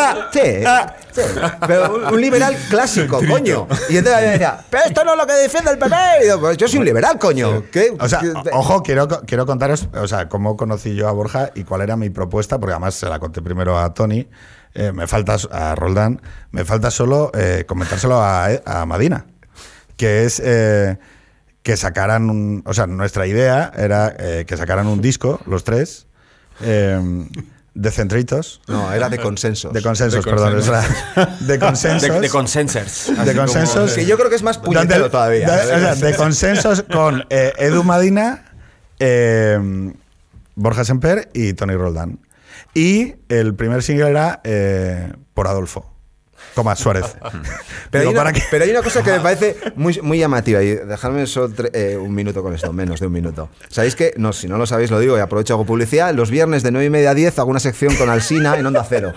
sí, 1.14 1.22
pero 1.68 1.96
un, 1.96 2.14
un 2.14 2.22
liberal 2.22 2.56
clásico, 2.70 3.20
coño. 3.30 3.68
Y 3.90 3.98
entonces 3.98 4.22
me 4.22 4.28
decía, 4.32 4.60
pero 4.70 4.84
esto 4.86 5.04
no 5.04 5.12
es 5.14 5.18
lo 5.18 5.28
que 5.28 5.34
defiende 5.34 5.72
el 5.72 5.78
PP. 5.78 5.96
Y 6.26 6.40
pues 6.40 6.58
yo 6.58 6.68
soy 6.68 6.80
un 6.80 6.86
liberal, 6.86 7.20
coño. 7.20 7.64
¿Qué? 7.72 7.94
O 8.00 8.08
sea, 8.10 8.20
¿Qué- 8.20 8.30
o- 8.32 8.60
ojo, 8.60 8.82
quiero, 8.84 9.08
quiero 9.08 9.46
contaros, 9.46 9.88
o 9.94 10.08
sea, 10.08 10.28
cómo 10.30 10.58
conocí 10.58 10.96
yo 10.96 11.08
a 11.08 11.12
Borja 11.12 11.52
y 11.56 11.64
cuál 11.64 11.82
era 11.82 11.96
mi 11.96 12.10
propuesta, 12.10 12.60
porque 12.60 12.74
además 12.74 12.96
se 12.96 13.08
la 13.08 13.20
conté 13.20 13.42
primero 13.42 13.78
a 13.80 13.94
Tony, 13.94 14.28
eh, 14.74 14.92
me 14.92 15.06
falta 15.08 15.38
a 15.52 15.76
Roldán, 15.76 16.22
me 16.52 16.66
falta 16.66 16.90
solo 16.90 17.32
eh, 17.36 17.66
comentárselo 17.68 18.16
a, 18.22 18.48
a 18.66 18.86
Madina, 18.88 19.26
que 19.98 20.26
es 20.26 20.42
eh, 20.44 20.98
que 21.62 21.78
sacaran 21.78 22.30
un, 22.30 22.64
o 22.66 22.74
sea, 22.74 22.88
nuestra 22.88 23.28
idea 23.28 23.72
era 23.78 24.16
eh, 24.18 24.46
que 24.48 24.58
sacaran 24.58 24.88
un 24.88 25.00
disco, 25.02 25.40
los 25.46 25.64
tres, 25.64 26.08
eh, 26.62 27.00
de 27.76 27.90
centritos, 27.92 28.62
No, 28.68 28.92
era 28.94 29.10
de 29.10 29.18
consensos. 29.20 29.74
de 29.74 29.82
consensos, 29.82 30.24
De 30.24 30.30
perdón, 30.32 30.54
consensos. 30.54 30.86
era 31.16 31.26
de 31.40 31.60
consensos. 31.60 32.02
de, 32.10 32.20
de 32.22 32.30
consensers. 32.30 33.26
de 33.26 33.36
consensos. 33.36 33.94
Que 33.94 34.06
yo 34.06 34.16
creo 34.18 34.30
que 34.30 34.36
es 34.36 34.44
más 34.44 34.58
puñetero 34.60 34.94
Donde- 35.02 35.10
todavía. 35.10 35.50
de, 35.50 35.62
o 35.62 35.80
sea, 35.80 35.96
de 35.96 36.16
consensos 36.16 36.84
con 36.92 37.26
eh, 37.30 37.54
Edu 37.58 37.84
Madina, 37.84 38.46
eh, 39.00 39.92
Borja 40.56 40.84
Semper 40.86 41.30
y 41.34 41.54
Tony 41.54 41.74
Roldán. 41.76 42.20
Y 42.76 43.16
el 43.30 43.56
primer 43.56 43.82
single 43.84 44.10
era 44.10 44.42
eh, 44.44 45.12
Por 45.34 45.48
Adolfo. 45.48 45.93
Coma 46.56 46.76
Suárez. 46.76 47.06
Pero, 47.92 48.10
hay 48.10 48.14
una, 48.14 48.24
¿para 48.24 48.34
qué? 48.34 48.42
pero 48.50 48.64
hay 48.64 48.72
una 48.72 48.82
cosa 48.82 49.04
que 49.04 49.12
me 49.12 49.20
parece 49.20 49.56
muy, 49.76 50.00
muy 50.02 50.18
llamativa 50.18 50.64
y 50.64 50.74
dejadme 50.74 51.28
solo 51.28 51.54
eh, 51.74 51.96
un 51.96 52.14
minuto 52.14 52.42
con 52.42 52.54
esto, 52.56 52.74
menos 52.74 53.00
de 53.00 53.06
un 53.06 53.14
minuto. 53.14 53.50
¿Sabéis 53.70 53.96
que? 53.96 54.14
No, 54.18 54.34
si 54.34 54.48
no 54.48 54.58
lo 54.58 54.66
sabéis, 54.66 54.90
lo 54.90 55.00
digo 55.00 55.16
y 55.16 55.20
aprovecho 55.20 55.54
hago 55.54 55.66
publicidad. 55.66 56.12
Los 56.14 56.32
viernes 56.32 56.64
de 56.64 56.72
9 56.72 56.88
y 56.88 56.90
media 56.90 57.12
a 57.12 57.14
10 57.14 57.38
hago 57.38 57.52
una 57.52 57.60
sección 57.60 57.96
con 57.96 58.10
Alsina 58.10 58.58
en 58.58 58.66
Onda 58.66 58.84
Cero. 58.88 59.14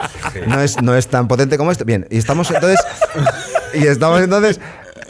No, 0.46 0.60
es, 0.60 0.82
no 0.82 0.94
es 0.94 1.08
tan 1.08 1.26
potente 1.26 1.56
como 1.56 1.72
esto. 1.72 1.86
Bien, 1.86 2.06
y 2.10 2.18
estamos 2.18 2.50
entonces. 2.50 2.80
Y 3.72 3.86
estamos 3.86 4.20
entonces. 4.20 4.60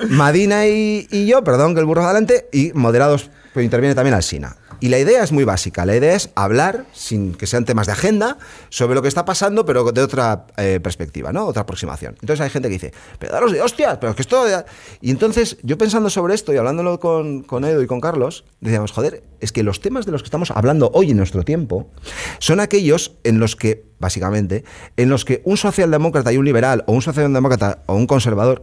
Madina 0.09 0.66
y, 0.66 1.09
y 1.11 1.27
yo, 1.27 1.43
perdón 1.43 1.74
que 1.74 1.81
el 1.81 1.87
burro 1.87 2.05
adelante, 2.05 2.49
y 2.53 2.72
moderados, 2.74 3.31
pero 3.53 3.64
interviene 3.64 3.95
también 3.95 4.14
Alsina. 4.14 4.57
Y 4.81 4.89
la 4.89 4.99
idea 4.99 5.22
es 5.22 5.33
muy 5.33 5.45
básica. 5.45 5.87
La 5.87 5.97
idea 5.97 6.14
es 6.14 6.31
hablar, 6.35 6.87
sin 6.93 7.35
que 7.35 7.47
sean 7.47 7.64
temas 7.64 7.87
de 7.87 7.93
agenda, 7.93 8.39
sobre 8.68 8.95
lo 8.95 9.03
que 9.03 9.09
está 9.09 9.24
pasando, 9.24 9.64
pero 9.64 9.93
de 9.93 10.03
otra 10.03 10.47
eh, 10.57 10.81
perspectiva, 10.83 11.33
¿no? 11.33 11.47
Otra 11.47 11.62
aproximación. 11.62 12.16
Entonces 12.20 12.41
hay 12.43 12.51
gente 12.51 12.68
que 12.68 12.74
dice, 12.74 12.93
pero 13.18 13.33
daros 13.33 13.53
de 13.53 13.61
hostias, 13.61 13.99
pero 13.99 14.11
es 14.11 14.16
que 14.16 14.22
esto... 14.22 14.45
de-". 14.45 14.64
Y 15.01 15.11
entonces, 15.11 15.57
yo 15.62 15.79
pensando 15.79 16.11
sobre 16.11 16.35
esto 16.35 16.53
y 16.53 16.57
hablándolo 16.57 17.01
con, 17.01 17.43
con 17.43 17.64
Edu 17.64 17.83
y 17.83 17.87
con 17.87 18.01
Carlos, 18.01 18.45
decíamos, 18.61 18.93
joder, 18.93 19.24
es 19.41 19.53
que 19.53 19.62
los 19.62 19.81
temas 19.81 20.07
de 20.07 20.12
los 20.12 20.22
que 20.22 20.27
estamos 20.27 20.51
hablando 20.51 20.91
hoy 20.95 21.11
en 21.11 21.16
nuestro 21.16 21.43
tiempo 21.43 21.91
son 22.39 22.61
aquellos 22.61 23.12
en 23.24 23.39
los 23.39 23.57
que, 23.57 23.85
básicamente, 23.99 24.64
en 24.97 25.09
los 25.09 25.24
que 25.24 25.43
un 25.45 25.57
socialdemócrata 25.57 26.33
y 26.33 26.37
un 26.37 26.45
liberal, 26.45 26.85
o 26.87 26.93
un 26.93 27.03
socialdemócrata 27.03 27.83
o 27.87 27.95
un 27.95 28.07
conservador, 28.07 28.62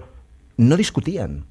no 0.57 0.77
discutían. 0.77 1.45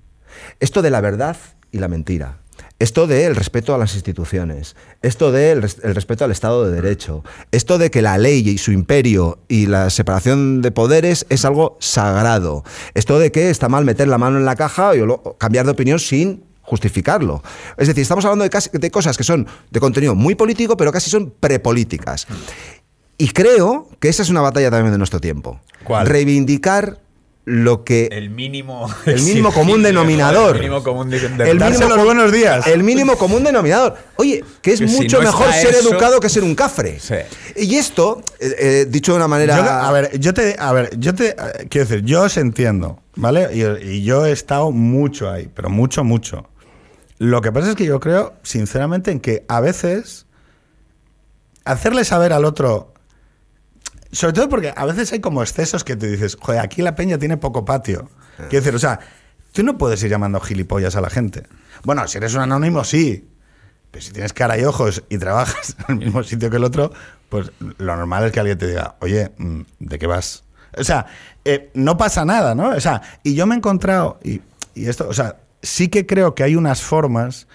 Esto 0.60 0.82
de 0.82 0.90
la 0.90 1.00
verdad 1.00 1.36
y 1.70 1.78
la 1.78 1.88
mentira. 1.88 2.41
Esto 2.82 3.06
del 3.06 3.36
respeto 3.36 3.74
a 3.74 3.78
las 3.78 3.94
instituciones, 3.94 4.74
esto 5.02 5.30
del 5.30 5.62
res- 5.62 5.78
el 5.84 5.94
respeto 5.94 6.24
al 6.24 6.32
Estado 6.32 6.66
de 6.66 6.72
Derecho, 6.80 7.22
esto 7.52 7.78
de 7.78 7.92
que 7.92 8.02
la 8.02 8.18
ley 8.18 8.40
y 8.48 8.58
su 8.58 8.72
imperio 8.72 9.38
y 9.46 9.66
la 9.66 9.88
separación 9.88 10.62
de 10.62 10.72
poderes 10.72 11.24
es 11.28 11.44
algo 11.44 11.76
sagrado, 11.78 12.64
esto 12.94 13.20
de 13.20 13.30
que 13.30 13.50
está 13.50 13.68
mal 13.68 13.84
meter 13.84 14.08
la 14.08 14.18
mano 14.18 14.36
en 14.38 14.44
la 14.44 14.56
caja 14.56 14.90
o 15.08 15.38
cambiar 15.38 15.64
de 15.64 15.70
opinión 15.70 16.00
sin 16.00 16.42
justificarlo. 16.62 17.42
Es 17.76 17.86
decir, 17.86 18.02
estamos 18.02 18.24
hablando 18.24 18.42
de, 18.42 18.50
casi- 18.50 18.70
de 18.72 18.90
cosas 18.90 19.16
que 19.16 19.22
son 19.24 19.46
de 19.70 19.78
contenido 19.78 20.16
muy 20.16 20.34
político, 20.34 20.76
pero 20.76 20.90
casi 20.90 21.08
son 21.08 21.32
prepolíticas. 21.38 22.26
Y 23.16 23.28
creo 23.28 23.88
que 24.00 24.08
esa 24.08 24.22
es 24.24 24.30
una 24.30 24.40
batalla 24.40 24.70
también 24.72 24.90
de 24.90 24.98
nuestro 24.98 25.20
tiempo. 25.20 25.60
¿Cuál? 25.84 26.06
Reivindicar 26.08 26.98
lo 27.44 27.82
que 27.82 28.06
El 28.12 28.30
mínimo. 28.30 28.88
el 29.04 29.20
mínimo 29.24 29.52
común 29.52 29.82
denominador. 29.82 30.54
El 30.56 30.62
mínimo 30.62 30.82
común 30.84 31.10
de, 31.10 31.18
de- 31.18 31.50
El 31.50 31.58
mínimo 31.58 31.88
los 31.88 32.04
buenos 32.04 32.30
días. 32.30 32.66
El 32.68 32.84
mínimo 32.84 33.16
común 33.18 33.42
denominador. 33.42 33.96
Oye, 34.16 34.44
que 34.62 34.72
es 34.72 34.80
Que 34.80 34.86
si 34.88 34.96
mucho 34.96 35.18
no 35.18 35.24
mejor 35.24 35.52
ser 35.52 35.74
eso- 35.74 35.90
educado 35.90 36.20
que 36.20 36.28
ser 36.28 36.44
un 36.44 36.54
cafre. 36.54 37.00
Sí. 37.00 37.16
Y 37.56 37.74
esto, 37.76 38.22
eh, 38.38 38.54
eh, 38.58 38.86
dicho 38.88 39.12
de 39.12 39.16
una 39.16 39.26
manera. 39.28 39.56
Yo, 39.56 39.62
a 39.70 39.90
ver, 39.90 40.18
yo 40.20 40.32
te, 40.32 40.54
a 40.58 40.72
ver, 40.72 40.96
yo 40.98 41.14
te, 41.14 41.30
eh, 41.30 41.34
quiero 41.68 41.88
decir, 41.88 42.04
yo 42.04 42.22
os 42.22 42.36
entiendo, 42.36 43.00
¿vale? 43.16 43.48
Y, 43.52 43.86
y 43.88 44.04
yo 44.04 44.24
he 44.24 44.30
estado 44.30 44.70
mucho 44.70 45.28
ahí, 45.28 45.48
pero 45.52 45.68
mucho, 45.68 46.04
mucho. 46.04 46.48
Lo 47.18 47.40
que 47.40 47.50
pasa 47.50 47.70
es 47.70 47.74
que 47.76 47.84
yo 47.86 47.98
creo, 47.98 48.34
sinceramente, 48.44 49.10
en 49.10 49.18
que 49.20 49.44
a 49.48 49.60
veces 49.60 50.26
hacerle 51.64 52.04
saber 52.04 52.32
al 52.32 52.44
otro, 52.44 52.91
sobre 54.12 54.34
todo 54.34 54.48
porque 54.48 54.72
a 54.76 54.84
veces 54.84 55.12
hay 55.12 55.20
como 55.20 55.42
excesos 55.42 55.84
que 55.84 55.96
te 55.96 56.06
dices, 56.06 56.36
joder, 56.40 56.60
aquí 56.60 56.82
la 56.82 56.94
peña 56.94 57.18
tiene 57.18 57.38
poco 57.38 57.64
patio. 57.64 58.10
Quiero 58.36 58.64
decir, 58.64 58.74
o 58.74 58.78
sea, 58.78 59.00
tú 59.52 59.62
no 59.62 59.78
puedes 59.78 60.02
ir 60.02 60.10
llamando 60.10 60.38
gilipollas 60.40 60.96
a 60.96 61.00
la 61.00 61.08
gente. 61.08 61.44
Bueno, 61.82 62.06
si 62.06 62.18
eres 62.18 62.34
un 62.34 62.42
anónimo, 62.42 62.84
sí. 62.84 63.28
Pero 63.90 64.04
si 64.04 64.12
tienes 64.12 64.32
cara 64.32 64.58
y 64.58 64.64
ojos 64.64 65.02
y 65.08 65.18
trabajas 65.18 65.76
en 65.88 65.98
el 65.98 66.04
mismo 66.06 66.22
sitio 66.22 66.50
que 66.50 66.56
el 66.56 66.64
otro, 66.64 66.92
pues 67.28 67.50
lo 67.58 67.96
normal 67.96 68.24
es 68.24 68.32
que 68.32 68.40
alguien 68.40 68.58
te 68.58 68.66
diga, 68.66 68.96
oye, 69.00 69.32
mm, 69.38 69.60
¿de 69.78 69.98
qué 69.98 70.06
vas? 70.06 70.44
O 70.76 70.84
sea, 70.84 71.06
eh, 71.44 71.70
no 71.74 71.96
pasa 71.96 72.24
nada, 72.24 72.54
¿no? 72.54 72.70
O 72.70 72.80
sea, 72.80 73.02
y 73.22 73.34
yo 73.34 73.46
me 73.46 73.54
he 73.54 73.58
encontrado, 73.58 74.18
y, 74.22 74.40
y 74.74 74.88
esto, 74.88 75.08
o 75.08 75.12
sea, 75.14 75.36
sí 75.62 75.88
que 75.88 76.06
creo 76.06 76.34
que 76.34 76.42
hay 76.42 76.56
unas 76.56 76.82
formas 76.82 77.46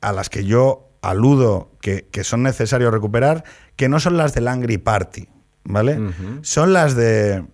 a 0.00 0.12
las 0.12 0.28
que 0.30 0.44
yo 0.44 0.90
aludo 1.02 1.70
que, 1.80 2.08
que 2.10 2.24
son 2.24 2.42
necesarios 2.42 2.92
recuperar, 2.92 3.44
que 3.76 3.88
no 3.88 4.00
son 4.00 4.16
las 4.16 4.34
del 4.34 4.48
Angry 4.48 4.78
Party. 4.78 5.28
¿Vale? 5.64 5.98
Son 6.42 6.72
las 6.72 6.94
de. 6.94 7.44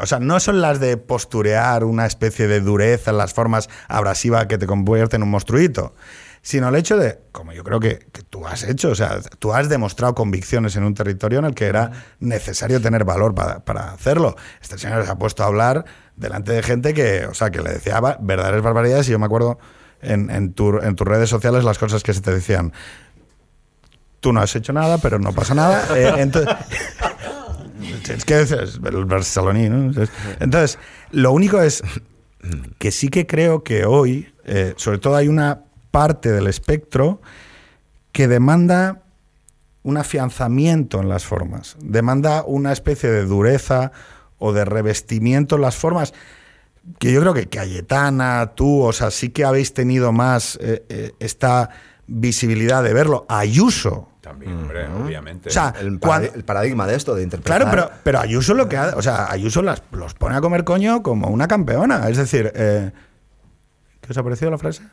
O 0.00 0.06
sea, 0.06 0.20
no 0.20 0.38
son 0.40 0.60
las 0.60 0.78
de 0.78 0.96
posturear 0.96 1.82
una 1.84 2.06
especie 2.06 2.46
de 2.46 2.60
dureza 2.60 3.10
en 3.10 3.18
las 3.18 3.34
formas 3.34 3.68
abrasivas 3.88 4.46
que 4.46 4.56
te 4.58 4.66
convierten 4.66 5.18
en 5.18 5.22
un 5.24 5.30
monstruito. 5.30 5.94
Sino 6.42 6.68
el 6.68 6.76
hecho 6.76 6.96
de, 6.96 7.18
como 7.32 7.52
yo 7.52 7.64
creo 7.64 7.80
que, 7.80 7.98
que 8.12 8.22
tú 8.22 8.46
has 8.46 8.62
hecho, 8.62 8.90
o 8.90 8.94
sea, 8.94 9.18
tú 9.40 9.52
has 9.52 9.68
demostrado 9.68 10.14
convicciones 10.14 10.76
en 10.76 10.84
un 10.84 10.94
territorio 10.94 11.40
en 11.40 11.44
el 11.46 11.54
que 11.56 11.66
era 11.66 11.90
necesario 12.20 12.80
tener 12.80 13.02
valor 13.04 13.34
para, 13.34 13.64
para 13.64 13.90
hacerlo. 13.90 14.36
Este 14.62 14.78
señor 14.78 15.04
se 15.04 15.10
ha 15.10 15.16
puesto 15.16 15.42
a 15.42 15.46
hablar 15.46 15.84
delante 16.14 16.52
de 16.52 16.62
gente 16.62 16.94
que, 16.94 17.26
o 17.26 17.34
sea, 17.34 17.50
que 17.50 17.60
le 17.62 17.72
decía 17.72 18.00
verdaderas 18.20 18.62
barbaridades 18.62 19.08
y 19.08 19.10
yo 19.12 19.18
me 19.18 19.26
acuerdo 19.26 19.58
en, 20.00 20.30
en, 20.30 20.52
tu- 20.52 20.78
en 20.78 20.94
tus 20.94 21.08
redes 21.08 21.28
sociales 21.28 21.64
las 21.64 21.78
cosas 21.78 22.04
que 22.04 22.14
se 22.14 22.20
te 22.20 22.30
decían. 22.32 22.72
Tú 24.20 24.32
no 24.32 24.40
has 24.40 24.54
hecho 24.56 24.72
nada, 24.72 24.98
pero 24.98 25.18
no 25.18 25.32
pasa 25.32 25.54
nada. 25.54 25.82
Eh, 25.96 26.12
entonces, 26.18 26.54
es 28.08 28.24
que 28.24 28.40
es, 28.40 28.50
el 28.52 29.04
barceloní, 29.04 29.68
¿no? 29.68 29.90
Es- 30.02 30.10
Entonces, 30.40 30.78
lo 31.10 31.32
único 31.32 31.60
es 31.60 31.82
que 32.78 32.90
sí 32.92 33.08
que 33.08 33.26
creo 33.26 33.62
que 33.64 33.84
hoy, 33.84 34.32
eh, 34.44 34.74
sobre 34.76 34.98
todo 34.98 35.16
hay 35.16 35.28
una 35.28 35.62
parte 35.90 36.30
del 36.32 36.46
espectro 36.46 37.20
que 38.12 38.28
demanda 38.28 39.02
un 39.82 39.96
afianzamiento 39.96 41.00
en 41.00 41.08
las 41.08 41.24
formas, 41.24 41.76
demanda 41.80 42.42
una 42.46 42.72
especie 42.72 43.10
de 43.10 43.24
dureza 43.24 43.92
o 44.38 44.52
de 44.52 44.64
revestimiento 44.64 45.56
en 45.56 45.62
las 45.62 45.76
formas 45.76 46.12
que 46.98 47.12
yo 47.12 47.20
creo 47.20 47.34
que 47.34 47.46
Cayetana, 47.48 48.52
tú, 48.54 48.82
o 48.82 48.92
sea, 48.92 49.10
sí 49.10 49.30
que 49.30 49.44
habéis 49.44 49.74
tenido 49.74 50.12
más 50.12 50.56
eh, 50.60 50.84
eh, 50.88 51.12
esta 51.18 51.70
visibilidad 52.06 52.82
de 52.82 52.92
verlo. 52.92 53.26
Ayuso. 53.28 54.08
También, 54.20 54.52
hombre, 54.54 54.86
obviamente. 54.88 55.48
O 55.48 55.52
sea, 55.52 55.72
El, 55.80 55.98
paradigma 56.00 56.86
de 56.86 56.96
esto, 56.96 57.14
de 57.14 57.22
interpretar. 57.22 57.60
Claro, 57.62 57.70
pero, 57.70 57.90
pero 58.02 58.18
Ayuso 58.20 58.54
lo 58.54 58.68
que 58.68 58.76
ha- 58.76 58.94
o 58.96 59.02
sea, 59.02 59.30
Ayuso 59.30 59.62
las, 59.62 59.82
los 59.92 60.14
pone 60.14 60.34
a 60.36 60.40
comer 60.40 60.64
coño 60.64 61.02
como 61.02 61.28
una 61.28 61.46
campeona. 61.46 62.08
Es 62.08 62.16
decir, 62.16 62.50
eh, 62.54 62.90
¿qué 64.06 64.12
os 64.12 64.18
ha 64.18 64.22
parecido 64.22 64.50
la 64.50 64.58
frase? 64.58 64.82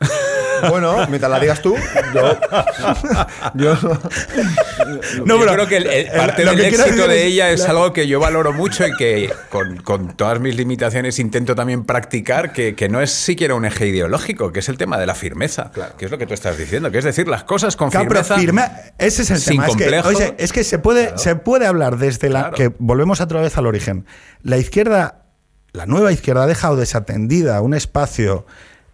Bueno, 0.68 0.96
mientras 1.08 1.30
la 1.30 1.40
digas 1.40 1.60
tú, 1.60 1.74
yo. 2.14 2.38
yo 3.54 3.74
No, 3.74 5.36
yo 5.36 5.40
pero- 5.40 5.52
creo 5.54 5.66
que 5.68 5.76
el- 5.76 5.86
el- 5.86 6.06
el- 6.06 6.12
parte 6.16 6.44
lo 6.44 6.52
del 6.52 6.60
que 6.60 6.68
éxito 6.68 7.08
de 7.08 7.18
es- 7.20 7.24
ella 7.26 7.50
es 7.50 7.60
la- 7.60 7.70
algo 7.70 7.92
que 7.92 8.06
yo 8.06 8.20
valoro 8.20 8.52
mucho 8.52 8.86
y 8.86 8.94
que 8.96 9.30
con, 9.50 9.76
con 9.78 10.16
todas 10.16 10.40
mis 10.40 10.54
limitaciones 10.56 11.18
intento 11.18 11.54
también 11.54 11.84
practicar, 11.84 12.52
que, 12.52 12.74
que 12.74 12.88
no 12.88 13.00
es 13.02 13.10
siquiera 13.10 13.54
un 13.56 13.64
eje 13.64 13.88
ideológico, 13.88 14.52
que 14.52 14.60
es 14.60 14.68
el 14.68 14.78
tema 14.78 14.96
de 14.96 15.06
la 15.06 15.14
firmeza, 15.14 15.70
que 15.98 16.04
es 16.06 16.10
lo 16.10 16.18
que 16.18 16.26
tú 16.26 16.34
estás 16.34 16.56
diciendo, 16.56 16.90
que 16.90 16.98
es 16.98 17.04
decir 17.04 17.28
las 17.28 17.44
cosas 17.44 17.76
con 17.76 17.90
Claro, 17.90 18.06
pero 18.08 18.24
firmeza. 18.24 18.40
firme- 18.70 18.92
ese 18.98 19.22
es 19.22 19.30
el 19.32 19.38
sin 19.38 19.56
tema. 19.56 19.66
Es 19.66 19.76
que, 19.76 19.82
complejo. 19.84 20.08
oye, 20.08 20.34
es 20.38 20.52
que 20.52 20.64
se 20.64 20.78
puede, 20.78 21.18
se 21.18 21.36
puede 21.36 21.66
hablar 21.66 21.98
desde 21.98 22.30
la. 22.30 22.40
Claro. 22.50 22.56
que 22.56 22.70
volvemos 22.78 23.20
otra 23.20 23.40
vez 23.40 23.58
al 23.58 23.66
origen. 23.66 24.06
La 24.42 24.56
izquierda, 24.56 25.24
la 25.72 25.84
nueva 25.86 26.12
izquierda 26.12 26.44
ha 26.44 26.46
dejado 26.46 26.76
desatendida 26.76 27.60
un 27.60 27.74
espacio 27.74 28.46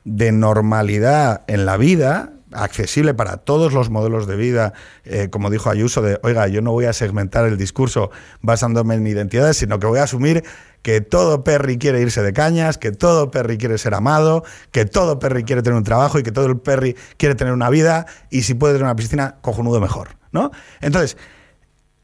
de 0.04 0.32
normalidad 0.32 1.42
en 1.46 1.66
la 1.66 1.76
vida 1.76 2.32
accesible 2.52 3.14
para 3.14 3.38
todos 3.38 3.72
los 3.72 3.90
modelos 3.90 4.26
de 4.26 4.36
vida, 4.36 4.72
eh, 5.04 5.28
como 5.30 5.50
dijo 5.50 5.70
Ayuso, 5.70 6.02
de, 6.02 6.18
oiga, 6.22 6.48
yo 6.48 6.62
no 6.62 6.72
voy 6.72 6.86
a 6.86 6.92
segmentar 6.92 7.46
el 7.46 7.56
discurso 7.56 8.10
basándome 8.40 8.94
en 8.94 9.02
mi 9.02 9.10
identidad, 9.10 9.52
sino 9.52 9.78
que 9.78 9.86
voy 9.86 10.00
a 10.00 10.04
asumir 10.04 10.44
que 10.82 11.00
todo 11.00 11.44
perri 11.44 11.78
quiere 11.78 12.00
irse 12.00 12.22
de 12.22 12.32
cañas, 12.32 12.78
que 12.78 12.90
todo 12.90 13.30
perri 13.30 13.58
quiere 13.58 13.78
ser 13.78 13.94
amado, 13.94 14.44
que 14.72 14.84
todo 14.84 15.18
perri 15.18 15.44
quiere 15.44 15.62
tener 15.62 15.76
un 15.76 15.84
trabajo 15.84 16.18
y 16.18 16.22
que 16.22 16.32
todo 16.32 16.46
el 16.46 16.58
perri 16.58 16.96
quiere 17.16 17.34
tener 17.34 17.52
una 17.52 17.70
vida 17.70 18.06
y 18.30 18.42
si 18.42 18.54
puede 18.54 18.74
tener 18.74 18.84
una 18.84 18.96
piscina, 18.96 19.36
cojonudo 19.42 19.80
mejor, 19.80 20.16
¿no? 20.32 20.50
Entonces, 20.80 21.16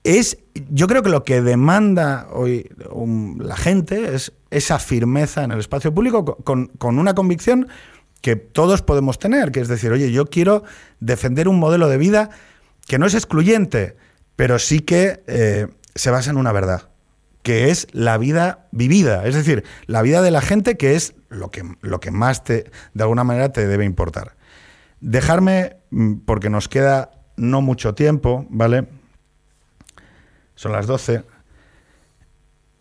es, 0.07 0.39
yo 0.71 0.87
creo 0.87 1.03
que 1.03 1.11
lo 1.11 1.25
que 1.25 1.43
demanda 1.43 2.29
hoy 2.33 2.69
um, 2.91 3.39
la 3.41 3.57
gente 3.57 4.15
es 4.15 4.33
esa 4.51 4.79
firmeza 4.79 5.45
en 5.45 5.53
el 5.53 5.59
espacio 5.59 5.93
público 5.95 6.25
co- 6.25 6.37
con, 6.37 6.67
con 6.79 6.99
una 6.99 7.15
convicción 7.15 7.69
que 8.23 8.37
todos 8.37 8.83
podemos 8.83 9.19
tener, 9.19 9.53
que 9.53 9.61
es 9.61 9.69
decir, 9.69 9.93
oye, 9.93 10.11
yo 10.13 10.27
quiero 10.27 10.65
defender 11.01 11.49
un 11.49 11.59
modelo 11.59 11.89
de 11.89 11.99
vida 11.99 12.31
que 12.87 12.99
no 12.99 13.07
es 13.07 13.15
excluyente, 13.15 13.97
pero 14.37 14.59
sí 14.59 14.81
que 14.81 15.23
eh, 15.27 15.67
se 15.95 16.11
basa 16.11 16.31
en 16.31 16.37
una 16.37 16.53
verdad, 16.53 16.89
que 17.43 17.71
es 17.71 17.87
la 17.93 18.19
vida 18.19 18.69
vivida, 18.73 19.27
es 19.27 19.35
decir, 19.35 19.65
la 19.87 20.03
vida 20.03 20.23
de 20.23 20.31
la 20.31 20.41
gente 20.41 20.77
que 20.77 20.95
es 20.97 21.15
lo 21.29 21.51
que, 21.51 21.63
lo 21.83 22.01
que 22.01 22.11
más 22.11 22.43
te, 22.45 22.71
de 22.95 23.03
alguna 23.03 23.25
manera 23.25 23.53
te 23.53 23.67
debe 23.67 23.85
importar. 23.85 24.37
Dejarme, 25.01 25.77
mm, 25.91 26.15
porque 26.25 26.51
nos 26.51 26.69
queda 26.69 27.11
no 27.37 27.61
mucho 27.61 27.95
tiempo, 27.95 28.47
¿vale? 28.51 28.89
Son 30.57 30.73
las 30.73 30.87
12. 30.87 31.25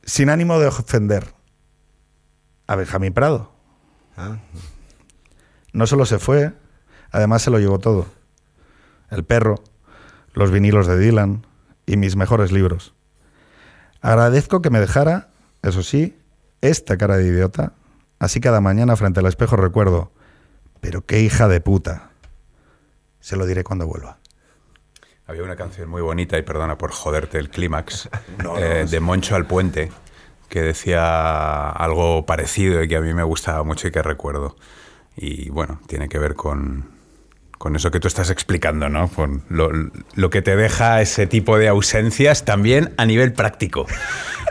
Sin 0.04 0.30
ánimo 0.30 0.60
de 0.60 0.68
ofender 0.68 1.34
a 2.68 2.76
Benjamín 2.76 3.14
Prado. 3.14 3.52
Ah. 4.18 4.38
No 5.74 5.86
solo 5.86 6.06
se 6.06 6.18
fue, 6.18 6.54
además 7.12 7.42
se 7.42 7.52
lo 7.52 7.60
llevó 7.60 7.80
todo. 7.80 8.08
El 9.12 9.24
perro, 9.24 9.62
los 10.34 10.52
vinilos 10.52 10.88
de 10.88 10.98
Dylan 10.98 11.46
y 11.86 11.98
mis 11.98 12.16
mejores 12.16 12.52
libros. 12.52 12.96
Agradezco 14.02 14.62
que 14.62 14.70
me 14.70 14.80
dejara, 14.80 15.30
eso 15.62 15.84
sí, 15.84 16.18
esta 16.62 16.98
cara 16.98 17.18
de 17.18 17.28
idiota. 17.28 17.74
Así 18.20 18.40
cada 18.40 18.62
mañana 18.62 18.96
frente 18.96 19.20
al 19.20 19.26
espejo 19.26 19.58
recuerdo, 19.58 20.12
pero 20.80 21.06
qué 21.06 21.22
hija 21.22 21.48
de 21.50 21.60
puta. 21.60 22.12
Se 23.20 23.36
lo 23.36 23.46
diré 23.46 23.64
cuando 23.64 23.86
vuelva. 23.86 24.20
Había 25.28 25.44
una 25.44 25.56
canción 25.56 25.90
muy 25.90 26.02
bonita, 26.02 26.38
y 26.38 26.44
perdona 26.44 26.78
por 26.78 26.92
joderte 26.92 27.40
el 27.40 27.50
clímax, 27.50 28.10
eh, 28.58 28.86
de 28.90 29.00
Moncho 29.00 29.36
al 29.36 29.46
Puente, 29.46 29.92
que 30.50 30.62
decía 30.62 31.70
algo 31.70 32.26
parecido 32.26 32.84
y 32.84 32.88
que 32.88 32.96
a 32.96 33.02
mí 33.02 33.14
me 33.14 33.24
gustaba 33.24 33.64
mucho 33.64 33.88
y 33.88 33.92
que 33.92 34.02
recuerdo. 34.02 34.56
Y 35.16 35.50
bueno, 35.50 35.80
tiene 35.88 36.10
que 36.10 36.20
ver 36.20 36.36
con, 36.36 36.95
con 37.66 37.76
eso 37.76 37.90
que 37.90 38.00
tú 38.00 38.08
estás 38.08 38.30
explicando, 38.30 38.90
¿no? 38.90 39.08
Con 39.08 39.42
lo, 39.50 39.72
lo 40.14 40.30
que 40.30 40.44
te 40.44 40.56
deja 40.56 41.02
ese 41.02 41.26
tipo 41.26 41.58
de 41.58 41.68
ausencias 41.68 42.46
también 42.46 42.94
a 42.98 43.08
nivel 43.08 43.34
práctico. 43.34 43.88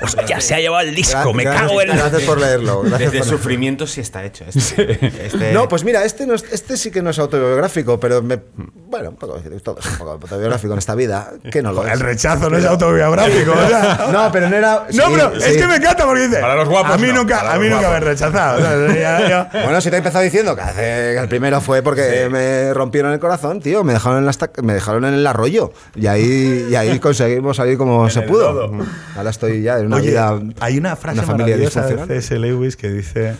O 0.02 0.08
sea, 0.08 0.26
ya 0.26 0.40
se 0.40 0.52
ha 0.56 0.58
llevado 0.58 0.88
el 0.88 0.96
disco, 0.96 1.32
me 1.32 1.44
Gracias- 1.44 1.68
cago 1.68 1.80
en... 1.80 1.96
Gracias 1.96 2.22
por 2.22 2.40
leerlo. 2.40 2.80
gracias 2.82 3.12
Desde 3.12 3.18
por- 3.20 3.28
sufrimiento 3.38 3.86
sí 3.86 4.00
está 4.00 4.24
hecho. 4.24 4.44
Este, 4.52 4.98
este- 5.26 5.52
No, 5.52 5.68
pues 5.68 5.84
mira, 5.84 6.04
este, 6.04 6.26
no 6.26 6.34
es- 6.34 6.44
este 6.50 6.76
sí 6.76 6.90
que 6.90 7.02
no 7.02 7.10
es 7.10 7.18
autobiográfico, 7.20 8.00
pero 8.00 8.20
me, 8.20 8.40
bueno, 8.88 9.10
un 9.10 9.16
poco, 9.16 9.40
todo 9.62 9.78
es 9.78 9.86
un 9.86 9.96
poco 9.98 10.10
autobiográfico 10.10 10.72
en 10.72 10.78
esta 10.80 10.96
vida. 10.96 11.30
Que 11.52 11.62
no 11.62 11.72
lo 11.72 11.86
El 11.86 11.92
es. 11.92 11.98
rechazo 12.00 12.50
no 12.50 12.58
es 12.58 12.64
autobiográfico. 12.64 13.52
o 13.52 13.68
sea. 13.68 14.06
No, 14.12 14.32
pero 14.32 14.50
no 14.50 14.56
era. 14.56 14.86
No, 14.92 15.06
sí, 15.06 15.12
pero 15.14 15.32
es 15.36 15.44
sí. 15.44 15.56
que 15.60 15.66
me 15.68 15.76
encanta 15.76 16.04
porque 16.04 16.22
dice. 16.26 16.40
Para 16.40 16.56
los 16.56 16.68
guapos 16.68 16.90
A 16.94 16.98
mí 16.98 17.06
no, 17.08 17.14
nunca, 17.14 17.52
a 17.52 17.58
mí 17.60 17.68
nunca 17.68 17.88
me 17.90 17.96
han 17.96 18.02
rechazado. 18.02 18.58
o 18.58 18.60
sea, 18.60 18.94
ya- 19.22 19.28
ya- 19.28 19.62
Bueno, 19.62 19.80
si 19.80 19.88
te 19.90 19.94
he 19.96 19.98
empezado 19.98 20.24
diciendo 20.24 20.56
que, 20.56 20.62
hace- 20.62 20.74
que 21.14 21.18
el 21.18 21.28
primero 21.28 21.60
fue 21.60 21.80
porque 21.82 22.28
me 22.28 22.74
rompieron 22.74 23.03
el 23.12 23.18
corazón, 23.20 23.60
tío, 23.60 23.84
me 23.84 23.92
dejaron 23.92 24.18
en, 24.18 24.26
la 24.26 24.32
me 24.62 24.74
dejaron 24.74 25.04
en 25.04 25.14
el 25.14 25.26
arroyo 25.26 25.72
y 25.94 26.06
ahí, 26.06 26.66
y 26.70 26.74
ahí 26.74 26.98
conseguimos 27.00 27.56
salir 27.56 27.76
como 27.78 28.08
se 28.10 28.22
pudo. 28.22 28.52
lodo. 28.52 28.84
Ahora 29.16 29.30
estoy 29.30 29.62
ya 29.62 29.78
en 29.78 29.86
una 29.86 29.96
Oye, 29.96 30.10
vida. 30.10 30.40
hay 30.60 30.78
una 30.78 30.96
frase 30.96 31.18
una 31.18 31.26
familia 31.26 31.56
maravillosa 31.56 31.86
de. 31.86 32.06
C.S. 32.06 32.38
Lewis 32.38 32.76
que 32.76 32.90
dice 32.90 33.36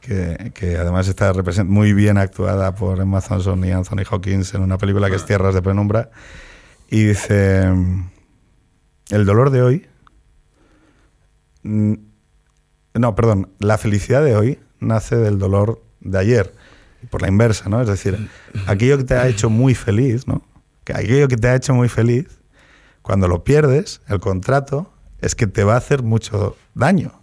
que, 0.00 0.52
que 0.54 0.76
además 0.76 1.08
está 1.08 1.32
muy 1.64 1.92
bien 1.92 2.18
actuada 2.18 2.74
por 2.74 3.00
Emma 3.00 3.20
Thompson 3.20 3.64
y 3.64 3.72
Anthony 3.72 4.02
Hawkins 4.10 4.54
en 4.54 4.62
una 4.62 4.78
película 4.78 5.08
que 5.10 5.16
es 5.16 5.24
Tierras 5.24 5.54
de 5.54 5.62
Penumbra. 5.62 6.10
Y 6.90 7.04
dice: 7.04 7.64
El 9.10 9.24
dolor 9.26 9.50
de 9.50 9.62
hoy. 9.62 9.86
mm, 11.62 11.94
No, 12.94 13.14
perdón. 13.14 13.50
La 13.58 13.78
felicidad 13.78 14.22
de 14.24 14.36
hoy 14.36 14.58
nace 14.80 15.16
del 15.16 15.38
dolor 15.38 15.82
de 16.00 16.18
ayer. 16.18 16.54
Por 17.10 17.22
la 17.22 17.28
inversa, 17.28 17.68
¿no? 17.68 17.80
Es 17.80 17.88
decir, 17.88 18.28
aquello 18.66 18.98
que 18.98 19.04
te 19.04 19.14
ha 19.14 19.28
hecho 19.28 19.50
muy 19.50 19.74
feliz, 19.74 20.26
¿no? 20.26 20.42
Que 20.84 20.92
aquello 20.94 21.28
que 21.28 21.36
te 21.36 21.48
ha 21.48 21.54
hecho 21.54 21.74
muy 21.74 21.88
feliz, 21.88 22.26
cuando 23.02 23.28
lo 23.28 23.44
pierdes, 23.44 24.00
el 24.08 24.20
contrato 24.20 24.92
es 25.20 25.34
que 25.34 25.46
te 25.46 25.64
va 25.64 25.74
a 25.74 25.78
hacer 25.78 26.02
mucho 26.02 26.56
daño. 26.74 27.22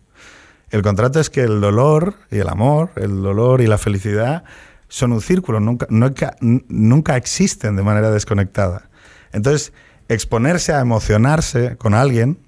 El 0.70 0.82
contrato 0.82 1.20
es 1.20 1.30
que 1.30 1.42
el 1.42 1.62
dolor 1.62 2.16
y 2.32 2.38
el 2.40 2.50
amor, 2.50 2.92
el 2.96 3.22
dolor 3.22 3.62
y 3.62 3.68
la 3.68 3.78
felicidad 3.78 4.44
son 4.88 5.12
un 5.12 5.22
círculo, 5.22 5.60
nunca, 5.60 5.88
nunca, 5.90 6.36
nunca 6.42 7.18
existen 7.18 7.76
de 7.76 7.84
manera 7.84 8.12
desconectada. 8.12 8.90
Entonces, 9.32 9.74
exponerse 10.08 10.74
a 10.74 10.80
emocionarse 10.80 11.76
con 11.78 11.94
alguien, 11.94 12.40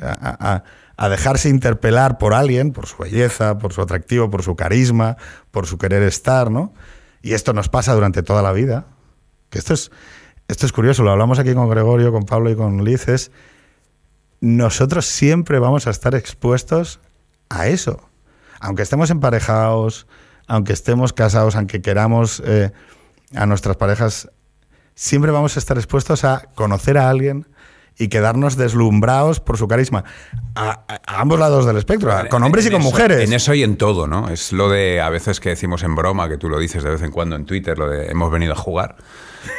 a- 0.00 0.62
a 0.98 1.08
dejarse 1.08 1.48
interpelar 1.48 2.18
por 2.18 2.34
alguien, 2.34 2.72
por 2.72 2.86
su 2.86 2.98
belleza, 2.98 3.56
por 3.58 3.72
su 3.72 3.80
atractivo, 3.80 4.30
por 4.30 4.42
su 4.42 4.56
carisma, 4.56 5.16
por 5.52 5.66
su 5.66 5.78
querer 5.78 6.02
estar, 6.02 6.50
¿no? 6.50 6.74
Y 7.22 7.34
esto 7.34 7.52
nos 7.52 7.68
pasa 7.68 7.94
durante 7.94 8.24
toda 8.24 8.42
la 8.42 8.52
vida. 8.52 8.86
que 9.48 9.60
esto 9.60 9.74
es, 9.74 9.92
esto 10.48 10.66
es 10.66 10.72
curioso, 10.72 11.04
lo 11.04 11.12
hablamos 11.12 11.38
aquí 11.38 11.54
con 11.54 11.70
Gregorio, 11.70 12.10
con 12.10 12.24
Pablo 12.24 12.50
y 12.50 12.56
con 12.56 12.84
Liz, 12.84 13.08
es 13.08 13.30
nosotros 14.40 15.06
siempre 15.06 15.60
vamos 15.60 15.86
a 15.86 15.90
estar 15.90 16.16
expuestos 16.16 17.00
a 17.48 17.68
eso. 17.68 18.08
Aunque 18.60 18.82
estemos 18.82 19.10
emparejados, 19.10 20.08
aunque 20.48 20.72
estemos 20.72 21.12
casados, 21.12 21.54
aunque 21.54 21.80
queramos 21.80 22.42
eh, 22.44 22.72
a 23.36 23.46
nuestras 23.46 23.76
parejas, 23.76 24.30
siempre 24.96 25.30
vamos 25.30 25.56
a 25.56 25.60
estar 25.60 25.76
expuestos 25.76 26.24
a 26.24 26.48
conocer 26.56 26.98
a 26.98 27.08
alguien 27.08 27.46
y 27.98 28.08
quedarnos 28.08 28.56
deslumbrados 28.56 29.40
por 29.40 29.58
su 29.58 29.66
carisma. 29.68 30.04
A, 30.54 30.84
ambos 31.06 31.38
lados 31.38 31.66
del 31.66 31.76
espectro, 31.76 32.12
a- 32.12 32.28
con 32.28 32.42
hombres 32.42 32.64
y 32.64 32.68
En 32.68 32.72
con 32.74 32.80
eso- 32.82 32.90
mujeres. 32.90 33.20
En 33.28 33.32
eso 33.32 33.54
y 33.54 33.62
en 33.62 33.76
todo, 33.76 34.06
¿no? 34.06 34.28
Es 34.28 34.52
lo 34.52 34.68
de 34.68 35.00
a 35.00 35.08
veces 35.10 35.40
que 35.40 35.48
decimos 35.50 35.82
en 35.82 35.94
broma, 35.94 36.28
que 36.28 36.36
tú 36.38 36.48
lo 36.48 36.58
dices 36.58 36.82
de 36.82 36.90
vez 36.90 37.02
en 37.02 37.10
cuando 37.10 37.36
en 37.36 37.44
Twitter, 37.44 37.78
lo 37.78 37.88
de 37.88 38.10
hemos 38.10 38.30
venido 38.30 38.52
a 38.52 38.56
jugar. 38.56 38.96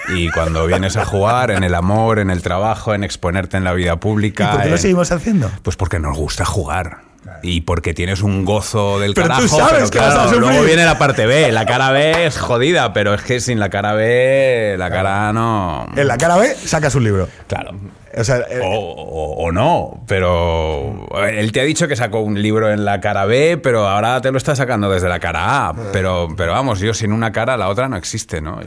Y 0.09 0.29
cuando 0.31 0.65
vienes 0.67 0.97
a 0.97 1.05
jugar, 1.05 1.51
en 1.51 1.63
el 1.63 1.73
amor, 1.73 2.19
en 2.19 2.29
el 2.29 2.41
trabajo, 2.41 2.93
en 2.93 3.03
exponerte 3.03 3.57
en 3.57 3.63
la 3.63 3.73
vida 3.73 3.93
¿Y 3.93 3.97
pública. 3.97 4.51
por 4.51 4.61
qué 4.63 4.69
lo 4.69 4.77
seguimos 4.77 5.11
haciendo? 5.11 5.49
Pues 5.63 5.75
porque 5.77 5.99
nos 5.99 6.17
gusta 6.17 6.45
jugar. 6.45 6.99
Y 7.43 7.61
porque 7.61 7.93
tienes 7.93 8.21
un 8.21 8.43
gozo 8.45 8.99
del 8.99 9.13
Pero 9.13 9.27
tú 9.27 9.33
carajo. 9.33 9.57
sabes 9.57 9.91
que 9.91 9.99
vas 9.99 10.15
a 10.15 10.35
luego 10.35 10.63
viene 10.63 10.83
la 10.85 10.97
parte 10.97 11.25
B. 11.25 11.51
La 11.51 11.65
cara 11.65 11.91
B 11.91 12.25
es 12.25 12.37
jodida, 12.37 12.91
pero 12.93 13.13
es 13.13 13.21
que 13.21 13.39
sin 13.39 13.59
la 13.59 13.69
cara 13.69 13.93
B, 13.93 14.75
la 14.77 14.89
cara 14.89 15.31
no. 15.33 15.87
En 15.95 16.07
la 16.07 16.17
cara 16.17 16.37
B 16.37 16.55
sacas 16.55 16.95
un 16.95 17.03
libro. 17.03 17.27
Claro. 17.47 17.71
O 18.17 18.23
sea, 18.23 18.37
eh, 18.49 18.59
O, 18.63 18.67
o- 18.69 19.43
o 19.45 19.51
no, 19.51 20.03
pero 20.07 21.07
él 21.27 21.51
te 21.51 21.61
ha 21.61 21.63
dicho 21.63 21.87
que 21.87 21.95
sacó 21.95 22.19
un 22.21 22.41
libro 22.41 22.71
en 22.71 22.83
la 22.85 22.99
cara 23.01 23.25
B, 23.25 23.57
pero 23.61 23.87
ahora 23.87 24.19
te 24.21 24.31
lo 24.31 24.37
está 24.37 24.55
sacando 24.55 24.89
desde 24.89 25.07
la 25.09 25.19
cara 25.19 25.67
A. 25.69 25.73
Pero, 25.93 26.27
pero 26.35 26.51
vamos, 26.53 26.79
yo 26.79 26.93
sin 26.93 27.11
una 27.13 27.31
cara, 27.31 27.55
la 27.57 27.67
otra 27.69 27.87
no 27.87 27.97
existe, 27.97 28.41
¿no? 28.41 28.59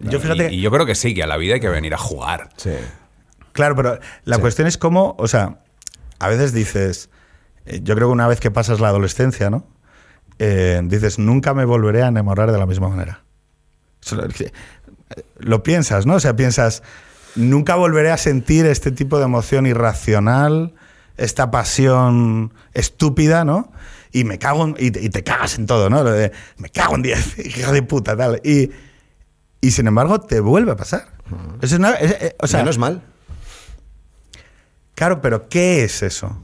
Yo 0.00 0.20
fíjate- 0.20 0.52
Y, 0.52 0.56
y 0.56 0.60
yo 0.60 0.70
creo 0.70 0.86
que 0.86 0.94
sí, 0.94 1.14
que 1.14 1.22
a 1.22 1.26
la 1.26 1.36
vida 1.36 1.54
hay 1.54 1.60
que 1.60 1.68
venir 1.68 1.94
a 1.94 1.98
jugar. 1.98 2.50
Sí. 2.56 2.72
Claro, 3.52 3.74
pero 3.74 3.98
la 4.24 4.36
cuestión 4.38 4.68
es 4.68 4.78
cómo, 4.78 5.16
o 5.18 5.26
sea, 5.26 5.58
a 6.20 6.28
veces 6.28 6.52
dices, 6.52 7.10
eh, 7.66 7.80
yo 7.82 7.94
creo 7.96 8.08
que 8.08 8.12
una 8.12 8.28
vez 8.28 8.38
que 8.40 8.50
pasas 8.50 8.78
la 8.80 8.88
adolescencia, 8.88 9.50
¿no? 9.50 9.66
Eh, 10.38 10.80
dices, 10.84 11.18
nunca 11.18 11.54
me 11.54 11.64
volveré 11.64 12.02
a 12.02 12.08
enamorar 12.08 12.52
de 12.52 12.58
la 12.58 12.66
misma 12.66 12.88
manera. 12.88 13.22
Eh, 15.16 15.22
Lo 15.38 15.62
piensas, 15.64 16.06
¿no? 16.06 16.14
O 16.14 16.20
sea, 16.20 16.36
piensas, 16.36 16.82
nunca 17.36 17.74
volveré 17.76 18.10
a 18.10 18.16
sentir 18.16 18.66
este 18.66 18.90
tipo 18.92 19.18
de 19.18 19.24
emoción 19.24 19.66
irracional, 19.66 20.74
esta 21.16 21.50
pasión 21.50 22.52
estúpida, 22.74 23.44
¿no? 23.44 23.72
Y 24.12 24.24
me 24.24 24.38
cago 24.38 24.64
en, 24.64 24.76
y, 24.78 24.90
te- 24.90 25.02
y 25.02 25.10
te 25.10 25.22
cagas 25.22 25.58
en 25.58 25.66
todo, 25.66 25.90
¿no? 25.90 26.02
Lo 26.02 26.12
de, 26.12 26.32
me 26.56 26.70
cago 26.70 26.94
en 26.96 27.02
10, 27.02 27.38
hija 27.46 27.72
de 27.72 27.82
puta, 27.82 28.16
tal. 28.16 28.40
Y, 28.44 28.70
y 29.60 29.70
sin 29.72 29.86
embargo, 29.86 30.20
te 30.20 30.40
vuelve 30.40 30.72
a 30.72 30.76
pasar. 30.76 31.08
Eso 31.60 31.74
es 31.74 31.78
una- 31.78 31.94
es- 31.94 32.12
eh, 32.22 32.36
o 32.40 32.46
sea, 32.46 32.60
Menos 32.60 32.78
mal. 32.78 33.02
Claro, 34.94 35.20
pero 35.20 35.48
¿qué 35.48 35.84
es 35.84 36.02
eso? 36.02 36.42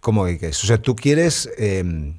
¿Cómo 0.00 0.24
que 0.26 0.38
qué 0.38 0.48
es? 0.48 0.62
O 0.62 0.66
sea, 0.66 0.80
tú 0.80 0.94
quieres 0.94 1.50
eh, 1.58 2.14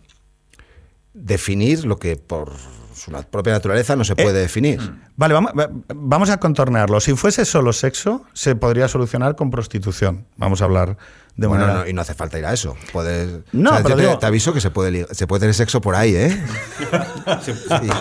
definir 1.13 1.85
lo 1.85 1.97
que 1.97 2.17
por 2.17 2.53
su 2.99 3.11
propia 3.31 3.53
naturaleza 3.53 3.95
no 3.95 4.03
se 4.03 4.15
puede 4.15 4.39
definir. 4.41 4.79
Vale, 5.15 5.33
vamos, 5.33 5.51
va- 5.57 5.69
vamos 5.93 6.29
a 6.29 6.37
contornearlo. 6.37 6.99
Si 6.99 7.15
fuese 7.15 7.45
solo 7.45 7.73
sexo, 7.73 8.23
se 8.33 8.55
podría 8.55 8.87
solucionar 8.87 9.35
con 9.35 9.49
prostitución. 9.51 10.25
Vamos 10.37 10.61
a 10.61 10.65
hablar 10.65 10.97
de 11.35 11.47
Bueno, 11.47 11.65
manera... 11.65 11.83
no, 11.85 11.89
y 11.89 11.93
no 11.93 12.01
hace 12.01 12.13
falta 12.13 12.37
ir 12.37 12.45
a 12.45 12.51
eso. 12.53 12.75
Puedes, 12.91 13.29
No, 13.53 13.69
o 13.69 13.73
sea, 13.73 13.83
pero 13.83 13.89
yo 13.89 13.95
te, 13.95 14.01
digo- 14.07 14.19
te 14.19 14.25
aviso 14.25 14.53
que 14.53 14.59
se 14.59 14.71
puede, 14.71 15.07
se 15.13 15.25
puede 15.25 15.39
tener 15.41 15.55
sexo 15.55 15.79
por 15.79 15.95
ahí, 15.95 16.13
¿eh? 16.15 16.43
Sí, 17.45 17.53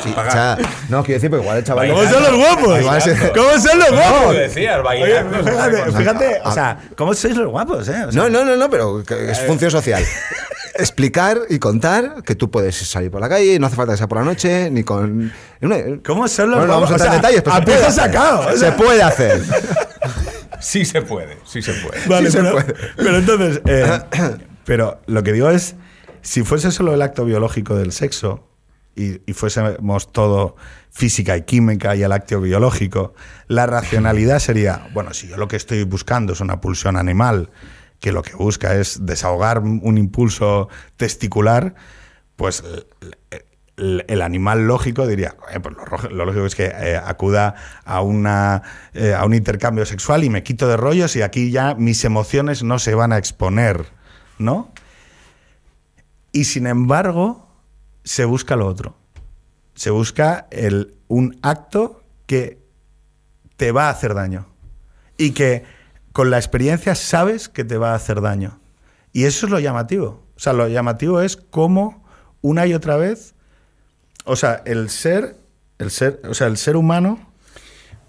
sí, 0.02 0.14
o 0.16 0.30
sea, 0.30 0.56
no, 0.88 1.02
quiero 1.04 1.16
decir, 1.20 1.30
porque 1.30 1.42
igual 1.44 1.58
el 1.58 1.64
chaval... 1.64 1.88
¿Cómo 1.90 2.02
son 2.08 2.22
los 2.22 2.34
guapos? 2.36 2.80
¿Cómo 3.34 3.58
son 3.60 3.78
los 3.78 3.90
guapos? 3.92 4.34
decías, 4.34 4.80
Oye, 4.84 5.24
fíjate, 5.44 5.92
fíjate, 5.92 6.40
o 6.44 6.50
sea, 6.52 6.78
¿cómo 6.96 7.14
sois 7.14 7.36
los 7.36 7.48
guapos, 7.48 7.88
eh? 7.88 8.04
O 8.08 8.12
sea, 8.12 8.22
No, 8.22 8.28
no, 8.28 8.44
no, 8.44 8.56
no, 8.56 8.68
pero 8.70 9.00
es 9.00 9.40
función 9.46 9.70
social. 9.70 10.02
Explicar 10.78 11.40
y 11.50 11.58
contar 11.58 12.22
que 12.24 12.34
tú 12.34 12.50
puedes 12.50 12.76
salir 12.76 13.10
por 13.10 13.20
la 13.20 13.28
calle 13.28 13.54
y 13.54 13.58
no 13.58 13.66
hace 13.66 13.76
falta 13.76 13.92
que 13.92 13.98
sea 13.98 14.08
por 14.08 14.18
la 14.18 14.24
noche, 14.24 14.70
ni 14.70 14.84
con... 14.84 15.32
¿Cómo 16.06 16.28
son 16.28 16.50
los 16.50 16.60
Bueno, 16.60 16.72
vamos 16.74 16.90
a 16.90 16.94
entrar 16.94 17.14
en 17.14 17.18
O 17.18 17.20
sea, 17.20 17.30
detalles, 17.32 17.42
pero 17.42 17.54
a 17.54 17.58
se 17.58 17.62
puede 17.64 17.76
peso 17.78 17.88
hacer. 17.88 18.04
sacado. 18.04 18.48
o 18.48 18.56
Se 18.56 18.72
puede 18.72 19.02
hacer. 19.02 19.42
Sí 20.60 20.84
se 20.84 21.02
puede, 21.02 21.38
sí 21.44 21.62
se 21.62 21.72
puede. 21.74 22.04
Vale, 22.08 22.26
Sí 22.26 22.32
se 22.32 22.42
pero, 22.42 22.52
puede. 22.52 22.74
pero 22.96 23.18
entonces, 23.18 23.60
eh, 23.66 24.00
pero 24.64 25.00
lo 25.06 25.22
que 25.22 25.32
digo 25.32 25.50
es, 25.50 25.76
si 26.22 26.42
fuese 26.42 26.72
solo 26.72 26.92
el 26.94 27.02
acto 27.02 27.24
biológico 27.24 27.76
del 27.76 27.92
sexo 27.92 28.48
y, 28.96 29.20
y 29.30 29.34
fuésemos 29.34 30.10
todo 30.10 30.56
física 30.90 31.36
y 31.36 31.42
química 31.42 31.94
y 31.94 32.02
el 32.02 32.10
acto 32.10 32.40
biológico, 32.40 33.14
la 33.46 33.66
racionalidad 33.66 34.40
sería, 34.40 34.88
bueno, 34.92 35.14
si 35.14 35.28
yo 35.28 35.36
lo 35.36 35.46
que 35.46 35.54
estoy 35.54 35.84
buscando 35.84 36.32
es 36.32 36.40
una 36.40 36.60
pulsión 36.60 36.96
animal, 36.96 37.50
que 38.00 38.12
lo 38.12 38.22
que 38.22 38.34
busca 38.36 38.74
es 38.76 39.04
desahogar 39.06 39.58
un 39.60 39.98
impulso 39.98 40.68
testicular, 40.96 41.74
pues 42.36 42.62
el- 43.76 44.22
animal 44.22 44.66
lógico 44.66 45.06
diría, 45.06 45.36
"Oye, 45.48 45.60
pues 45.60 45.76
lo 46.10 46.24
lógico 46.24 46.46
es 46.46 46.54
que 46.56 46.66
eh, 46.66 46.96
acuda 46.96 47.54
a, 47.84 48.00
una, 48.02 48.62
eh, 48.92 49.14
a 49.14 49.24
un 49.24 49.34
intercambio 49.34 49.86
sexual 49.86 50.24
y 50.24 50.30
me 50.30 50.42
quito 50.42 50.66
de 50.68 50.76
rollos 50.76 51.14
y 51.14 51.22
aquí 51.22 51.50
ya 51.52 51.74
mis 51.76 52.04
emociones 52.04 52.62
no 52.64 52.78
se 52.80 52.94
van 52.96 53.12
a 53.12 53.18
exponer, 53.18 53.86
¿no? 54.38 54.72
Y 56.32 56.44
sin 56.44 56.66
embargo, 56.66 57.48
se 58.04 58.24
busca 58.24 58.56
lo 58.56 58.66
otro. 58.66 58.96
Se 59.74 59.90
busca 59.90 60.46
el, 60.50 60.94
un 61.06 61.38
acto 61.42 62.02
que 62.26 62.58
te 63.56 63.70
va 63.72 63.86
a 63.86 63.90
hacer 63.90 64.14
daño. 64.14 64.46
Y 65.16 65.30
que 65.32 65.64
con 66.18 66.30
la 66.30 66.36
experiencia 66.36 66.96
sabes 66.96 67.48
que 67.48 67.62
te 67.62 67.78
va 67.78 67.92
a 67.92 67.94
hacer 67.94 68.20
daño. 68.20 68.58
Y 69.12 69.26
eso 69.26 69.46
es 69.46 69.52
lo 69.52 69.60
llamativo. 69.60 70.26
O 70.34 70.40
sea, 70.40 70.52
lo 70.52 70.66
llamativo 70.66 71.20
es 71.20 71.36
cómo 71.36 72.04
una 72.40 72.66
y 72.66 72.74
otra 72.74 72.96
vez, 72.96 73.36
o 74.24 74.34
sea, 74.34 74.60
el 74.64 74.90
ser, 74.90 75.36
el 75.78 75.92
ser, 75.92 76.20
o 76.28 76.34
sea, 76.34 76.48
el 76.48 76.56
ser 76.56 76.74
humano 76.74 77.27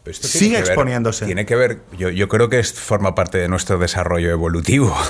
esto 0.09 0.27
tiene 0.27 0.39
sigue 0.45 0.55
que 0.57 0.61
ver- 0.61 0.71
exponiéndose. 0.71 1.25
tiene 1.25 1.45
que 1.45 1.55
ver, 1.55 1.79
yo, 1.97 2.09
yo 2.09 2.27
creo 2.27 2.49
que 2.49 2.59
es, 2.59 2.73
forma 2.73 3.15
parte 3.15 3.37
de 3.37 3.47
nuestro 3.47 3.77
desarrollo 3.77 4.29
evolutivo. 4.31 4.95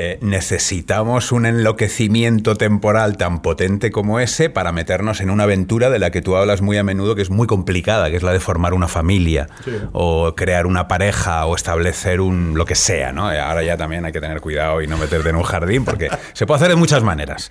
Eh, 0.00 0.16
necesitamos 0.22 1.32
un 1.32 1.44
enloquecimiento 1.44 2.54
temporal 2.54 3.16
tan 3.16 3.42
potente 3.42 3.90
como 3.90 4.20
ese 4.20 4.48
para 4.48 4.70
meternos 4.70 5.20
en 5.20 5.28
una 5.28 5.42
aventura 5.42 5.90
de 5.90 5.98
la 5.98 6.10
que 6.12 6.22
tú 6.22 6.36
hablas 6.36 6.62
muy 6.62 6.76
a 6.78 6.84
menudo, 6.84 7.16
que 7.16 7.22
es 7.22 7.30
muy 7.30 7.48
complicada, 7.48 8.08
que 8.08 8.16
es 8.16 8.22
la 8.22 8.32
de 8.32 8.38
formar 8.38 8.74
una 8.74 8.86
familia, 8.86 9.48
o 9.92 10.36
crear 10.36 10.66
una 10.66 10.86
pareja, 10.86 11.46
o 11.46 11.56
establecer 11.56 12.20
un 12.20 12.56
lo 12.56 12.64
que 12.64 12.76
sea, 12.76 13.10
¿no? 13.12 13.32
Eh, 13.32 13.40
Ahora 13.40 13.64
ya 13.64 13.76
también 13.76 14.04
hay 14.04 14.12
que 14.12 14.20
tener 14.20 14.40
cuidado 14.40 14.82
y 14.82 14.86
no 14.86 14.96
meterte 14.98 15.30
en 15.30 15.36
un 15.36 15.42
jardín, 15.42 15.84
porque 15.84 16.08
se 16.32 16.46
puede 16.46 16.58
hacer 16.58 16.68
de 16.68 16.76
muchas 16.76 17.02
maneras. 17.02 17.50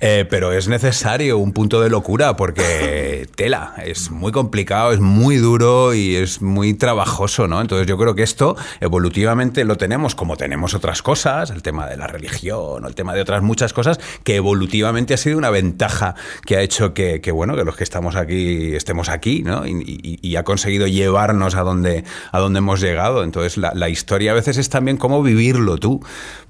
Eh, 0.00 0.24
pero 0.30 0.52
es 0.52 0.68
necesario 0.68 1.38
un 1.38 1.52
punto 1.52 1.80
de 1.80 1.90
locura, 1.90 2.36
porque 2.36 3.07
tela, 3.26 3.74
es 3.84 4.10
muy 4.10 4.32
complicado, 4.32 4.92
es 4.92 5.00
muy 5.00 5.36
duro 5.36 5.94
y 5.94 6.16
es 6.16 6.42
muy 6.42 6.74
trabajoso, 6.74 7.48
¿no? 7.48 7.60
Entonces 7.60 7.86
yo 7.86 7.98
creo 7.98 8.14
que 8.14 8.22
esto 8.22 8.56
evolutivamente 8.80 9.64
lo 9.64 9.76
tenemos 9.76 10.14
como 10.14 10.36
tenemos 10.36 10.74
otras 10.74 11.02
cosas, 11.02 11.50
el 11.50 11.62
tema 11.62 11.86
de 11.86 11.96
la 11.96 12.06
religión 12.06 12.38
el 12.86 12.94
tema 12.94 13.14
de 13.14 13.20
otras 13.20 13.42
muchas 13.42 13.72
cosas, 13.72 13.98
que 14.24 14.36
evolutivamente 14.36 15.14
ha 15.14 15.16
sido 15.16 15.38
una 15.38 15.50
ventaja 15.50 16.14
que 16.44 16.56
ha 16.56 16.62
hecho 16.62 16.94
que, 16.94 17.20
bueno, 17.32 17.56
que 17.56 17.64
los 17.64 17.76
que 17.76 17.84
estamos 17.84 18.16
aquí 18.16 18.74
estemos 18.74 19.08
aquí, 19.08 19.42
¿no? 19.42 19.62
Y 19.66 20.36
ha 20.36 20.44
conseguido 20.44 20.86
llevarnos 20.86 21.54
a 21.54 21.62
donde, 21.62 22.04
a 22.32 22.38
donde 22.38 22.58
hemos 22.58 22.80
llegado. 22.80 23.22
Entonces 23.24 23.56
la, 23.56 23.72
la 23.74 23.88
historia 23.88 24.32
a 24.32 24.34
veces 24.34 24.58
es 24.58 24.68
también 24.68 24.96
cómo 24.96 25.22
vivirlo 25.22 25.78
tú, 25.78 26.00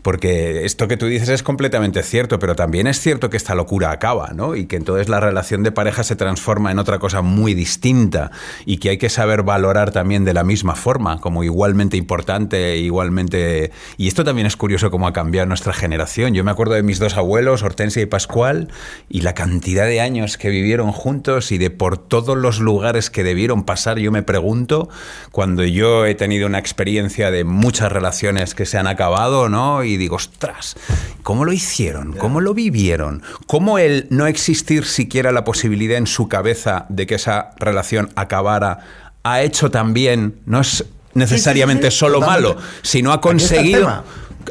porque 0.03 0.65
esto 0.65 0.89
que 0.89 0.97
tú 0.97 1.07
dices 1.07 1.29
es 1.29 1.43
completamente 1.43 2.03
cierto, 2.03 2.39
pero 2.39 2.55
también 2.55 2.87
es 2.87 3.01
cierto 3.01 3.31
que 3.31 3.37
esta 3.37 3.55
locura 3.55 3.91
acaba, 3.91 4.31
¿no? 4.35 4.57
Y 4.57 4.67
que 4.67 4.77
entonces 4.77 5.09
la 5.09 5.21
relación 5.21 5.63
de 5.63 5.73
pareja 5.73 6.05
se 6.05 6.17
transforma 6.17 6.58
en 6.67 6.79
otra 6.79 6.99
cosa 6.99 7.23
muy 7.23 7.55
distinta 7.55 8.31
y 8.67 8.79
que 8.79 8.91
hay 8.91 8.99
que 8.99 9.09
saber 9.09 9.43
valorar 9.43 9.91
también 9.93 10.25
de 10.25 10.35
la 10.35 10.45
misma 10.45 10.75
forma, 10.75 11.21
como 11.21 11.45
igualmente 11.45 11.97
importante, 11.97 12.77
igualmente... 12.77 13.71
Y 13.97 14.09
esto 14.09 14.25
también 14.25 14.47
es 14.47 14.57
curioso 14.57 14.91
cómo 14.91 15.07
ha 15.07 15.13
cambiado 15.13 15.47
nuestra 15.47 15.73
generación. 15.73 16.35
Yo 16.35 16.45
me 16.45 16.51
acuerdo 16.51 16.75
de 16.75 16.83
mis 16.83 16.99
dos 16.99 17.17
abuelos, 17.17 17.63
Hortensia 17.63 18.03
y 18.03 18.07
Pascual, 18.07 18.69
y 19.09 19.21
la 19.23 19.35
cantidad 19.35 19.87
de 19.87 20.01
años 20.01 20.37
que 20.37 20.51
vivieron 20.51 20.93
juntos 20.93 21.53
y 21.53 21.59
de 21.59 21.71
por 21.71 21.99
todos 21.99 22.37
los 22.37 22.61
lugares 22.61 23.11
que 23.11 23.25
debieron 23.25 23.65
pasar, 23.65 23.99
yo 23.99 24.11
me 24.11 24.23
pregunto, 24.23 24.89
cuando 25.33 25.65
yo 25.65 26.07
he 26.07 26.15
tenido 26.15 26.47
una 26.47 26.59
experiencia 26.59 27.31
de 27.31 27.45
muchas 27.45 27.93
relaciones 27.93 28.55
que 28.55 28.67
se 28.67 28.79
han 28.79 28.87
acabado, 28.87 29.49
¿no? 29.49 29.85
Y 29.85 29.97
digo, 29.97 30.17
ostras, 30.17 30.77
¿cómo 31.23 31.45
lo 31.45 31.53
hicieron? 31.53 32.13
¿Cómo 32.15 32.41
lo 32.41 32.55
vivieron? 32.55 33.23
¿Cómo 33.47 33.79
el 33.79 34.07
no 34.11 34.27
existir 34.27 34.85
siquiera 34.85 35.33
la 35.33 35.45
posibilidad 35.45 35.99
en 35.99 36.07
su 36.07 36.29
cabeza 36.29 36.48
de 36.89 37.07
que 37.07 37.17
esa 37.17 37.51
relación 37.59 38.11
acabara 38.17 38.79
ha 39.23 39.43
hecho 39.43 39.71
también, 39.71 40.37
no 40.47 40.61
es 40.61 40.85
necesariamente 41.15 41.91
sí, 41.91 41.95
sí, 41.95 41.99
solo 41.99 42.21
totalmente. 42.21 42.49
malo, 42.55 42.63
sino 42.83 43.13
ha 43.13 43.21
conseguido 43.21 44.05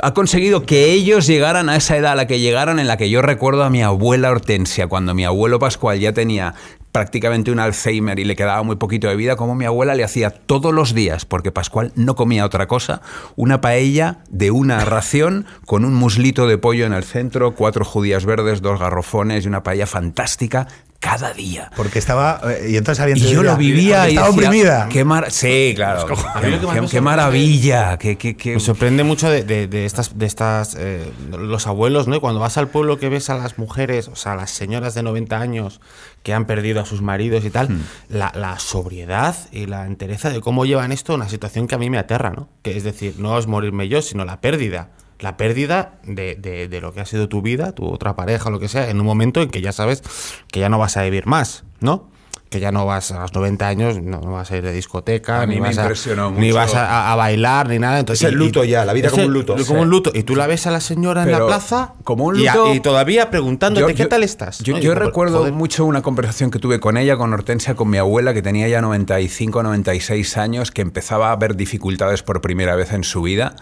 ha 0.03 0.13
conseguido 0.13 0.63
que 0.65 0.91
ellos 0.91 1.27
llegaran 1.27 1.69
a 1.69 1.75
esa 1.75 1.97
edad 1.97 2.11
a 2.13 2.15
la 2.15 2.27
que 2.27 2.39
llegaron, 2.39 2.79
en 2.79 2.87
la 2.87 2.97
que 2.97 3.09
yo 3.09 3.21
recuerdo 3.21 3.63
a 3.63 3.69
mi 3.69 3.81
abuela 3.81 4.29
Hortensia, 4.29 4.87
cuando 4.87 5.13
mi 5.13 5.25
abuelo 5.25 5.59
Pascual 5.59 5.99
ya 5.99 6.13
tenía 6.13 6.53
prácticamente 6.97 7.51
un 7.51 7.59
Alzheimer 7.59 8.17
y 8.17 8.23
le 8.25 8.35
quedaba 8.35 8.63
muy 8.63 8.75
poquito 8.77 9.07
de 9.07 9.15
vida, 9.15 9.35
como 9.35 9.53
mi 9.53 9.65
abuela 9.65 9.93
le 9.93 10.03
hacía 10.03 10.31
todos 10.31 10.73
los 10.73 10.95
días, 10.95 11.25
porque 11.25 11.51
Pascual 11.51 11.91
no 11.95 12.15
comía 12.15 12.43
otra 12.43 12.67
cosa, 12.67 13.01
una 13.35 13.61
paella 13.61 14.17
de 14.31 14.49
una 14.49 14.83
ración 14.83 15.45
con 15.67 15.85
un 15.85 15.93
muslito 15.93 16.47
de 16.47 16.57
pollo 16.57 16.87
en 16.87 16.93
el 16.93 17.03
centro, 17.03 17.53
cuatro 17.53 17.85
judías 17.85 18.25
verdes, 18.25 18.63
dos 18.63 18.79
garrofones 18.79 19.45
y 19.45 19.47
una 19.47 19.61
paella 19.61 19.85
fantástica 19.85 20.67
cada 20.99 21.31
día. 21.31 21.69
Porque 21.75 21.99
estaba. 21.99 22.41
eh, 22.51 22.69
y 22.71 22.75
entonces 22.77 22.99
alguien 23.03 23.19
Y 23.23 23.31
yo 23.31 23.43
lo 23.43 23.55
vivía 23.55 24.07
y 24.09 24.15
Estaba 24.15 24.29
decía, 24.31 24.47
oprimida. 24.47 24.89
Qué 24.89 25.03
mar 25.03 25.27
sí, 25.29 25.73
claro. 25.75 26.01
A 26.01 26.41
Qué, 26.41 26.49
qué 26.49 26.59
sorprende- 26.59 27.01
maravilla. 27.01 27.97
Qué, 27.99 28.17
qué, 28.17 28.35
qué- 28.35 28.55
Me 28.55 28.59
sorprende 28.59 29.03
mucho 29.03 29.29
de, 29.29 29.43
de- 29.43 29.67
de 29.67 29.85
estas, 29.85 30.17
de 30.17 30.25
estas 30.25 30.75
eh, 30.79 31.07
los 31.29 31.67
abuelos, 31.67 32.07
¿no? 32.07 32.15
Y 32.15 32.19
cuando 32.19 32.39
vas 32.39 32.57
al 32.57 32.69
pueblo 32.69 32.97
que 32.97 33.09
ves 33.09 33.29
a 33.29 33.35
las 33.37 33.59
mujeres, 33.59 34.07
o 34.07 34.15
sea, 34.15 34.35
las 34.35 34.49
señoras 34.49 34.95
de 34.95 35.03
90 35.03 35.39
años 35.39 35.81
que 36.23 36.33
han 36.33 36.45
perdido 36.45 36.81
a 36.81 36.85
sus 36.85 37.01
maridos 37.01 37.45
y 37.45 37.49
tal, 37.49 37.69
la, 38.09 38.31
la 38.35 38.59
sobriedad 38.59 39.35
y 39.51 39.65
la 39.65 39.85
entereza 39.85 40.29
de 40.29 40.41
cómo 40.41 40.65
llevan 40.65 40.91
esto, 40.91 41.13
una 41.15 41.29
situación 41.29 41.67
que 41.67 41.75
a 41.75 41.77
mí 41.77 41.89
me 41.89 41.97
aterra, 41.97 42.31
¿no? 42.31 42.49
Que 42.63 42.75
es 42.75 42.83
decir, 42.83 43.15
no 43.17 43.37
es 43.37 43.47
morirme 43.47 43.87
yo, 43.87 44.01
sino 44.01 44.25
la 44.25 44.41
pérdida. 44.41 44.89
La 45.19 45.35
pérdida 45.37 45.99
de, 46.03 46.35
de- 46.35 46.67
de 46.67 46.81
lo 46.81 46.93
que 46.93 46.99
ha 47.01 47.05
sido 47.05 47.27
tu 47.29 47.41
vida, 47.41 47.71
tu 47.71 47.85
otra 47.87 48.15
pareja, 48.15 48.49
lo 48.49 48.59
que 48.59 48.67
sea, 48.67 48.89
en 48.89 48.99
un 48.99 49.05
momento 49.05 49.41
en 49.41 49.49
que 49.49 49.61
ya 49.61 49.71
sabes 49.71 50.03
que 50.51 50.59
ya 50.59 50.69
no 50.69 50.77
vas 50.77 50.95
a 50.97 51.03
vivir 51.03 51.25
más, 51.27 51.63
¿no? 51.79 52.09
Que 52.49 52.61
ya 52.61 52.71
no 52.71 52.85
vas 52.85 53.11
a 53.11 53.19
los 53.19 53.33
90 53.33 53.67
años, 53.67 54.01
no, 54.01 54.21
no 54.21 54.31
vas 54.31 54.49
a 54.51 54.55
ir 54.57 54.63
de 54.63 54.71
discoteca, 54.71 55.45
ni 55.45 55.59
vas, 55.59 55.77
a, 55.77 55.81
impresionó 55.81 56.31
ni 56.31 56.47
mucho. 56.47 56.55
vas 56.55 56.75
a, 56.75 57.11
a 57.11 57.15
bailar, 57.17 57.67
ni 57.67 57.77
nada. 57.77 57.99
Entonces, 57.99 58.25
Es 58.25 58.31
el 58.31 58.39
luto 58.39 58.63
ya, 58.63 58.85
la 58.85 58.93
vida 58.93 59.09
como 59.09 59.25
un 59.25 59.33
luto. 59.33 59.55
Como 59.67 59.81
un 59.81 59.89
luto. 59.89 60.11
Y 60.13 60.23
tú 60.23 60.35
la 60.37 60.47
ves 60.47 60.65
a 60.65 60.71
la 60.71 60.79
señora 60.79 61.23
en 61.23 61.31
la 61.31 61.37
Pero 61.39 61.47
plaza 61.47 61.93
como 62.05 62.23
un 62.23 62.39
y 62.39 62.47
a- 62.47 62.55
luto- 62.55 62.73
y, 62.73 62.79
todavía 62.79 63.29
preguntándote, 63.29 63.81
Yo- 63.81 63.87
¿qué 63.97 64.03
yo- 64.03 64.07
tal 64.07 64.23
estás? 64.23 64.59
Yo, 64.59 64.73
¿No? 64.73 64.79
Y 64.79 64.81
yo 64.81 64.91
digo, 64.93 65.03
recuerdo 65.05 65.39
joder. 65.39 65.51
mucho 65.51 65.83
una 65.85 66.01
conversación 66.01 66.49
que 66.49 66.59
tuve 66.59 66.79
con 66.79 66.95
ella, 66.95 67.17
con 67.17 67.33
Hortensia, 67.33 67.75
con 67.75 67.89
mi 67.89 67.97
abuela, 67.97 68.33
que 68.33 68.41
tenía 68.41 68.69
ya 68.69 68.79
95, 68.81 69.61
96 69.63 70.37
años, 70.37 70.71
que 70.71 70.81
empezaba 70.81 71.33
a 71.33 71.35
ver 71.35 71.57
dificultades 71.57 72.23
por 72.23 72.39
primera 72.39 72.77
vez 72.77 72.93
en 72.93 73.03
su 73.03 73.21
vida. 73.23 73.55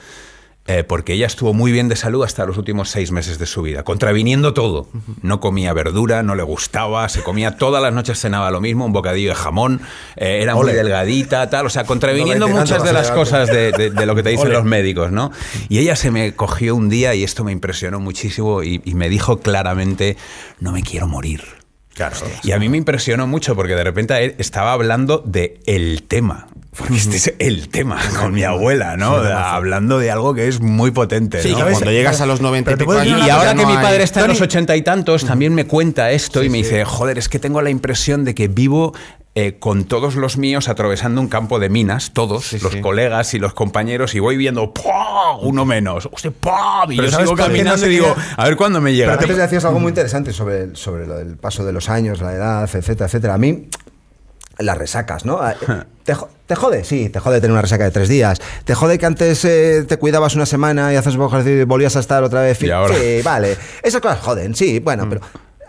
Eh, 0.67 0.83
porque 0.83 1.13
ella 1.13 1.27
estuvo 1.27 1.53
muy 1.53 1.71
bien 1.71 1.87
de 1.89 1.95
salud 1.95 2.23
hasta 2.23 2.45
los 2.45 2.57
últimos 2.57 2.89
seis 2.89 3.11
meses 3.11 3.37
de 3.37 3.45
su 3.45 3.61
vida, 3.61 3.83
contraviniendo 3.83 4.53
todo. 4.53 4.87
No 5.21 5.39
comía 5.39 5.73
verdura, 5.73 6.23
no 6.23 6.33
le 6.35 6.41
gustaba, 6.43 7.07
se 7.09 7.21
comía 7.21 7.55
todas 7.57 7.83
las 7.83 7.93
noches, 7.93 8.19
cenaba 8.19 8.49
lo 8.49 8.61
mismo, 8.61 8.85
un 8.85 8.91
bocadillo 8.93 9.29
de 9.29 9.35
jamón, 9.35 9.81
eh, 10.15 10.39
era 10.41 10.55
muy 10.55 10.71
delgadita, 10.73 11.49
tal, 11.51 11.67
o 11.67 11.69
sea, 11.69 11.83
contraviniendo 11.83 12.47
No, 12.47 12.55
muchas 12.57 12.83
de 12.83 12.93
las 12.93 13.11
cosas 13.11 13.47
de, 13.49 13.71
de- 13.71 13.91
de 13.91 14.05
lo 14.07 14.15
que 14.15 14.23
te 14.23 14.29
dicen 14.29 14.47
Ole. 14.47 14.55
los 14.55 14.65
médicos, 14.65 15.11
¿no? 15.11 15.31
Y 15.69 15.77
ella 15.79 15.95
se 15.95 16.09
me 16.09 16.33
cogió 16.35 16.75
un 16.75 16.89
día 16.89 17.13
y 17.13 17.23
esto 17.23 17.43
me 17.43 17.51
impresionó 17.51 17.99
muchísimo 17.99 18.63
y, 18.63 18.81
y 18.85 18.95
me 18.95 19.07
dijo 19.09 19.39
claramente, 19.39 20.17
no 20.59 20.71
me 20.71 20.81
quiero 20.81 21.07
morir. 21.07 21.43
Claro. 21.95 22.15
Y 22.43 22.51
a 22.51 22.59
mí 22.59 22.69
me 22.69 22.77
impresionó 22.77 23.25
mucho 23.25 23.55
porque 23.55 23.73
de 23.73 23.83
repente 23.83 24.23
él 24.23 24.35
estaba 24.37 24.73
hablando 24.73 25.23
de 25.25 25.59
el 25.65 26.03
tema. 26.03 26.47
Porque 26.77 26.95
este 26.97 27.15
es 27.15 27.33
el 27.39 27.69
tema 27.69 27.97
con 28.19 28.33
mi 28.33 28.43
abuela, 28.43 28.97
¿no? 28.97 29.15
hablando 29.15 29.97
de 29.97 30.11
algo 30.11 30.33
que 30.35 30.49
es 30.49 30.59
muy 30.59 30.91
potente. 30.91 31.41
Sí, 31.41 31.51
¿no? 31.51 31.55
que 31.55 31.61
¿sabes? 31.61 31.73
cuando 31.77 31.91
llegas 31.91 32.19
a 32.19 32.25
los 32.25 32.41
90 32.41 32.71
y 32.71 32.75
pico 32.75 33.01
Y 33.01 33.29
ahora 33.29 33.53
no 33.53 33.61
que 33.61 33.65
mi 33.67 33.77
hay- 33.77 33.81
padre 33.83 34.03
está 34.03 34.21
en 34.21 34.27
los 34.27 34.41
ochenta 34.41 34.75
y 34.75 34.81
tantos, 34.81 35.23
también 35.25 35.53
me 35.55 35.65
cuenta 35.65 36.11
esto 36.11 36.43
y 36.43 36.49
me 36.49 36.57
dice, 36.57 36.83
joder, 36.83 37.17
es 37.17 37.29
que 37.29 37.39
tengo 37.39 37.61
la 37.61 37.69
impresión 37.69 38.25
de 38.25 38.35
que 38.35 38.49
vivo 38.49 38.93
eh, 39.35 39.57
con 39.59 39.83
todos 39.83 40.15
los 40.15 40.37
míos 40.37 40.69
atravesando 40.69 41.19
un 41.19 41.27
campo 41.27 41.59
de 41.59 41.67
minas, 41.69 42.11
todos, 42.13 42.45
Sí, 42.47 42.59
los 42.59 42.71
sí. 42.73 42.81
colegas 42.81 43.33
y 43.33 43.39
los 43.39 43.53
compañeros, 43.53 44.15
y 44.15 44.19
voy 44.19 44.37
viendo 44.37 44.71
uno 45.41 45.65
menos, 45.65 46.07
hostia, 46.11 46.31
¡pah! 46.31 46.85
y 46.89 46.95
Pero 46.95 47.03
yo 47.03 47.11
¿sabes 47.11 47.29
sigo 47.29 47.37
no 47.37 47.43
caminando 47.45 47.77
se 47.77 47.87
y 47.87 47.89
digo, 47.89 48.15
a 48.37 48.43
ver 48.45 48.55
cuándo 48.55 48.79
me 48.79 48.93
llega. 48.93 49.11
Pero 49.17 49.21
antes 49.23 49.37
decías 49.37 49.65
algo 49.65 49.79
muy 49.79 49.89
interesante 49.89 50.31
sobre, 50.31 50.61
el- 50.63 50.75
sobre 50.77 51.05
lo 51.05 51.17
del 51.17 51.35
paso 51.37 51.65
de 51.65 51.73
los 51.73 51.89
años, 51.89 52.21
la 52.21 52.33
edad, 52.33 52.63
etcétera, 52.63 53.07
etcétera. 53.07 53.33
A 53.33 53.37
mí, 53.37 53.67
las 54.57 54.77
resacas, 54.77 55.25
¿no? 55.25 55.45
Eh, 55.49 55.53
¿Te, 56.03 56.15
te 56.47 56.55
jode? 56.55 56.83
Sí, 56.85 57.09
te 57.09 57.19
jode 57.19 57.41
tener 57.41 57.51
una 57.51 57.61
resaca 57.61 57.83
de 57.83 57.91
tres 57.91 58.07
días. 58.07 58.39
¿Te 58.63 58.73
jode 58.73 58.97
que 58.97 59.05
antes 59.05 59.43
eh, 59.43 59.83
te 59.87 59.97
cuidabas 59.97 60.35
una 60.35 60.45
semana 60.45 60.93
y 60.93 60.95
haces 60.95 61.15
un 61.15 61.19
poco 61.21 61.35
ejercicio 61.35 61.61
y 61.61 61.65
volvías 61.65 61.95
a 61.97 61.99
estar 61.99 62.23
otra 62.23 62.41
vez? 62.41 62.61
Y 62.61 62.69
ahora. 62.71 62.95
Sí, 62.95 63.21
vale. 63.23 63.57
Esas 63.83 63.99
cosas 64.01 64.19
joden, 64.21 64.55
sí, 64.55 64.79
bueno, 64.79 65.07
pero 65.09 65.19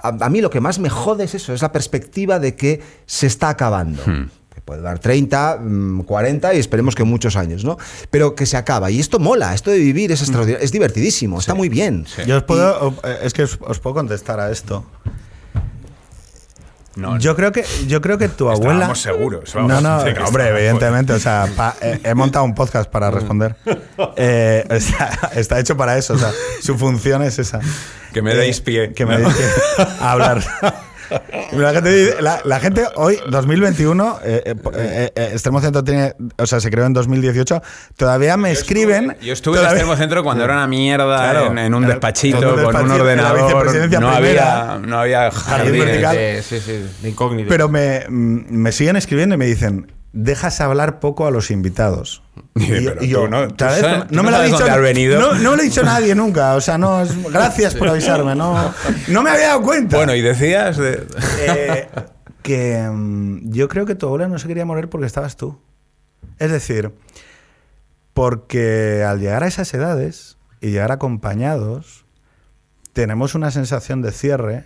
a, 0.03 0.09
a 0.09 0.29
mí 0.31 0.41
lo 0.41 0.51
que 0.51 0.61
más 0.61 0.79
me 0.79 0.91
jode 0.91 1.25
es 1.25 1.35
eso, 1.35 1.53
es 1.55 1.63
la 1.63 1.73
perspectiva 1.73 2.39
de 2.39 2.55
que 2.57 2.81
se 3.07 3.27
está 3.27 3.49
acabando. 3.51 4.03
Que 4.05 4.61
puede 4.63 4.81
dar 4.81 4.99
30, 4.99 5.59
mm, 5.63 6.01
40 6.05 6.55
y 6.55 6.59
esperemos 6.59 6.95
que 6.95 7.05
muchos 7.05 7.37
años, 7.37 7.63
¿no? 7.65 7.77
Pero 8.11 8.35
que 8.35 8.47
se 8.47 8.57
acaba. 8.57 8.91
Y 8.91 8.99
esto 9.01 9.19
mola, 9.19 9.55
esto 9.55 9.71
de 9.71 9.79
vivir 9.79 10.11
es 10.13 10.23
extraordinario, 10.23 10.65
es 10.65 10.73
divertidísimo, 10.73 11.39
está 11.39 11.55
muy 11.55 11.69
bien. 11.69 12.07
Yo 12.27 12.39
os 12.39 12.43
puedo. 12.45 12.95
eh, 13.05 13.19
Es 13.23 13.33
que 13.35 13.43
os, 13.43 13.59
os 13.61 13.79
puedo 13.81 13.95
contestar 13.95 14.41
a 14.41 14.51
esto. 14.51 14.85
No, 16.97 17.19
Yo 17.19 17.37
creo 17.37 17.53
que, 17.53 17.65
yo 17.87 18.01
creo 18.01 18.17
que 18.19 18.29
tu 18.29 18.49
abuela. 18.49 18.73
Estábamos 18.73 19.01
seguros, 19.03 19.55
No, 19.55 19.69
vamos. 19.69 19.83
no, 19.83 20.05
que 20.05 20.19
hombre, 20.23 20.49
evidentemente. 20.49 21.13
O 21.13 21.19
sea, 21.21 21.47
pa- 21.55 21.77
eh, 21.83 22.01
he 22.03 22.15
montado 22.15 22.45
un 22.45 22.55
podcast 22.55 22.91
para 22.91 23.11
responder. 23.11 23.55
Eh, 24.19 24.65
está, 24.71 25.31
está 25.35 25.59
hecho 25.61 25.77
para 25.77 25.97
eso. 25.99 26.15
O 26.15 26.19
sea, 26.19 26.31
su 26.63 26.77
función 26.79 27.23
es 27.23 27.39
esa. 27.39 27.61
Que 28.15 28.23
me 28.23 28.33
Eh, 28.33 28.37
deis 28.37 28.61
pie. 28.61 28.93
Que 28.95 29.05
me 29.05 29.19
deis 29.19 29.35
pie 29.35 29.47
a 30.01 30.13
hablar. 30.13 30.43
La 31.53 31.73
gente, 31.73 31.91
dice- 31.91 32.23
la, 32.23 32.41
la 32.45 32.61
gente 32.61 32.85
hoy, 32.97 33.19
2021, 33.29 34.19
eh, 34.25 34.43
eh, 34.45 34.55
eh, 34.75 35.13
eh, 35.15 35.29
Extremo 35.33 35.61
Centro 35.61 35.83
tiene, 35.85 36.15
o 36.39 36.47
sea, 36.47 36.61
se 36.61 36.71
creó 36.71 36.87
en 36.87 36.93
2018, 36.93 37.63
todavía 37.97 38.37
me 38.37 38.51
escriben. 38.51 39.17
Yo 39.23 39.33
estuve 39.33 39.59
en 39.61 39.65
Extremo 39.67 39.97
Centro 39.97 40.23
cuando 40.23 40.45
era 40.45 40.55
una 40.55 40.67
mierda 40.67 41.19
Claro. 41.31 41.47
en, 41.53 41.59
en 41.59 41.75
un 41.75 41.87
despachito 41.87 42.39
con 42.39 42.49
un 42.49 42.57
despachito, 42.57 42.95
ordenador. 42.95 44.01
No 44.01 44.09
había, 44.11 44.79
no 44.85 44.99
había 45.01 45.31
Jardín 45.31 45.79
vertical. 45.85 46.17
de- 46.17 46.43
sí, 46.43 46.61
sí, 46.61 46.85
de 47.03 47.09
incógnito. 47.09 47.49
Pero 47.49 47.69
me, 47.69 48.05
mm, 48.09 48.45
me 48.51 48.73
siguen 48.73 48.97
escribiendo 48.97 49.35
y 49.35 49.39
me 49.39 49.47
dicen, 49.47 49.93
dejas 50.13 50.61
hablar 50.61 51.01
poco 51.01 51.27
a 51.27 51.31
los 51.31 51.51
invitados. 51.51 52.23
Y, 52.57 52.83
yo- 52.83 53.27
y 53.27 53.31
no- 53.31 53.49
sabes- 53.59 54.11
no 54.11 54.23
me 54.23 54.31
lo 54.31 54.37
ha 54.39 54.43
dicho. 54.45 54.59
No, 55.19 55.35
no 55.35 55.51
me 55.51 55.57
lo 55.57 55.63
ha 55.63 55.65
dicho 55.65 55.83
nadie 55.83 56.15
nunca. 56.15 56.55
O 56.55 56.61
sea, 56.61 56.79
no, 56.79 57.03
es- 57.03 57.31
gracias 57.31 57.75
por 57.75 57.89
avisarme. 57.89 58.35
No, 58.35 58.73
no 59.09 59.23
me 59.23 59.31
había 59.31 59.49
dado 59.49 59.63
cuenta. 59.63 59.97
Bueno, 59.97 60.15
y 60.15 60.23
decías 60.23 60.77
de... 60.79 61.07
Eh, 61.41 61.89
que 62.43 62.89
mm, 62.91 63.51
yo 63.51 63.69
creo 63.69 63.85
que 63.87 63.95
tu 63.95 64.07
abuela 64.07 64.29
no 64.29 64.39
se 64.39 64.49
quería 64.49 64.65
morir 64.65 64.89
porque 64.89 65.07
estabas 65.07 65.37
tú. 65.37 65.59
Es 66.39 66.51
decir, 66.51 66.93
porque 68.15 69.05
al 69.07 69.21
llegar 69.21 69.43
a 69.43 69.47
esas 69.49 69.73
edades 69.75 70.37
y 70.61 70.69
llegar 70.71 70.93
acompañados, 70.93 72.05
tenemos 72.93 73.35
una 73.35 73.51
sensación 73.51 74.01
de 74.03 74.13
cierre 74.13 74.65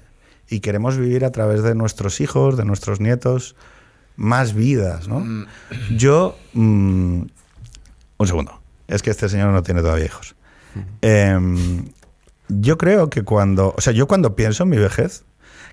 y 0.49 0.61
queremos 0.61 0.97
vivir 0.97 1.25
a 1.25 1.33
través 1.33 1.63
de 1.63 1.75
nuestros 1.75 2.21
hijos, 2.21 2.57
de 2.57 2.65
nuestros 2.65 3.01
nietos, 3.01 3.57
más 4.17 4.53
vidas, 4.55 5.09
¿no? 5.09 5.25
Yo... 5.97 6.37
mm, 6.53 7.23
un 8.21 8.27
segundo. 8.29 8.61
Es 8.89 9.03
que 9.03 9.11
este 9.11 9.29
señor 9.29 9.49
no 9.49 9.63
tiene 9.63 9.81
todavía 9.83 10.05
hijos. 10.07 10.35
Em, 11.01 11.85
yo 12.49 12.79
creo 12.79 13.11
que 13.11 13.23
cuando... 13.23 13.75
O 13.77 13.81
sea, 13.81 13.93
yo 13.93 14.07
cuando 14.07 14.37
pienso 14.37 14.65
en 14.65 14.69
mi 14.71 14.77
vejez... 14.79 15.25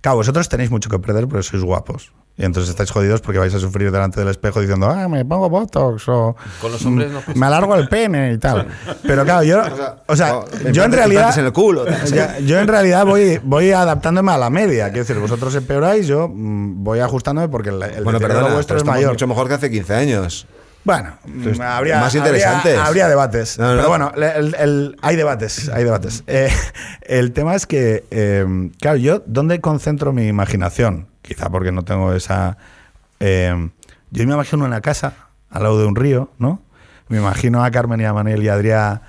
Claro, 0.02 0.18
vosotros 0.18 0.48
tenéis 0.48 0.70
mucho 0.70 0.90
que 0.90 1.00
perder 1.00 1.28
porque 1.28 1.42
sois 1.42 1.64
guapos. 1.64 2.14
Y 2.38 2.46
entonces 2.46 2.70
estáis 2.70 2.92
jodidos 2.92 3.20
porque 3.20 3.40
vais 3.40 3.54
a 3.56 3.60
sufrir 3.60 3.92
delante 3.92 4.20
del 4.20 4.30
espejo 4.30 4.62
diciendo, 4.62 4.88
ah, 4.88 5.08
me 5.08 5.26
pongo 5.26 5.50
Botox 5.50 6.08
o 6.08 6.36
Con 6.62 6.72
los 6.72 6.86
hombres 6.86 7.12
no 7.12 7.18
"Mm, 7.20 7.24
pasa 7.24 7.40
me 7.40 7.46
alargo 7.48 7.74
el 7.76 7.90
pene 7.90 8.32
y 8.34 8.38
tal. 8.38 8.68
Pero 9.02 9.26
claro, 9.26 9.42
yo, 9.44 9.64
o 10.06 10.16
sea, 10.16 10.42
yo 10.72 10.84
en 10.84 10.92
realidad, 10.92 11.36
en 11.40 11.46
el 11.46 11.52
culo. 11.52 11.86
Ya, 12.14 12.38
yo 12.38 12.60
en 12.60 12.68
realidad 12.68 13.08
voy, 13.08 13.40
voy 13.44 13.72
adaptándome 13.72 14.32
a 14.32 14.38
la 14.38 14.52
media. 14.52 14.86
Quiero 14.92 15.00
decir, 15.04 15.18
vosotros 15.20 15.56
empeoráis, 15.56 16.06
yo 16.06 16.28
mm, 16.32 16.84
voy 16.84 17.00
ajustándome 17.00 17.50
porque 17.50 17.70
el, 17.70 17.82
el 17.82 18.04
Bueno, 18.04 18.20
perdona, 18.20 18.54
vuestro 18.54 18.76
pero 18.76 18.78
es 18.82 18.86
mayor. 18.86 19.10
mucho 19.14 19.26
mejor 19.26 19.48
que 19.48 19.56
hace 19.56 19.72
15 19.72 19.96
años. 19.96 20.46
Bueno, 20.84 21.18
Entonces, 21.26 21.60
habría, 21.60 22.00
más 22.00 22.16
habría- 22.16 22.28
interesantes. 22.28 22.78
Habría, 22.78 23.08
debates. 23.10 23.60
No, 23.60 23.72
no. 23.72 23.76
Pero 23.78 23.90
bueno, 23.90 24.12
el- 24.16 24.56
el- 24.56 24.98
hay 25.02 25.16
debates, 25.18 25.68
hay 25.70 25.84
debates. 25.84 26.24
Eh, 26.28 26.50
el 27.02 27.34
tema 27.34 27.56
es 27.56 27.66
que, 27.68 28.06
eh, 28.10 28.46
claro, 28.80 28.98
yo, 28.98 29.22
¿dónde 29.26 29.60
concentro 29.60 30.14
mi 30.14 30.28
imaginación? 30.28 31.08
Quizá 31.22 31.50
porque 31.50 31.72
no 31.74 31.84
tengo 31.84 32.14
esa... 32.14 32.58
eh, 33.20 33.70
yo 34.12 34.26
me 34.26 34.34
imagino 34.34 34.64
una 34.64 34.80
casa 34.80 35.14
al 35.50 35.64
lado 35.64 35.78
de 35.80 35.86
un 35.88 35.96
río, 35.98 36.32
¿no? 36.40 36.62
Me 37.10 37.18
imagino 37.18 37.64
a 37.66 37.72
Carmen 37.72 38.00
y 38.00 38.06
a 38.06 38.14
Manel 38.14 38.42
y 38.44 38.48
a 38.48 38.54
Adrián 38.54 39.02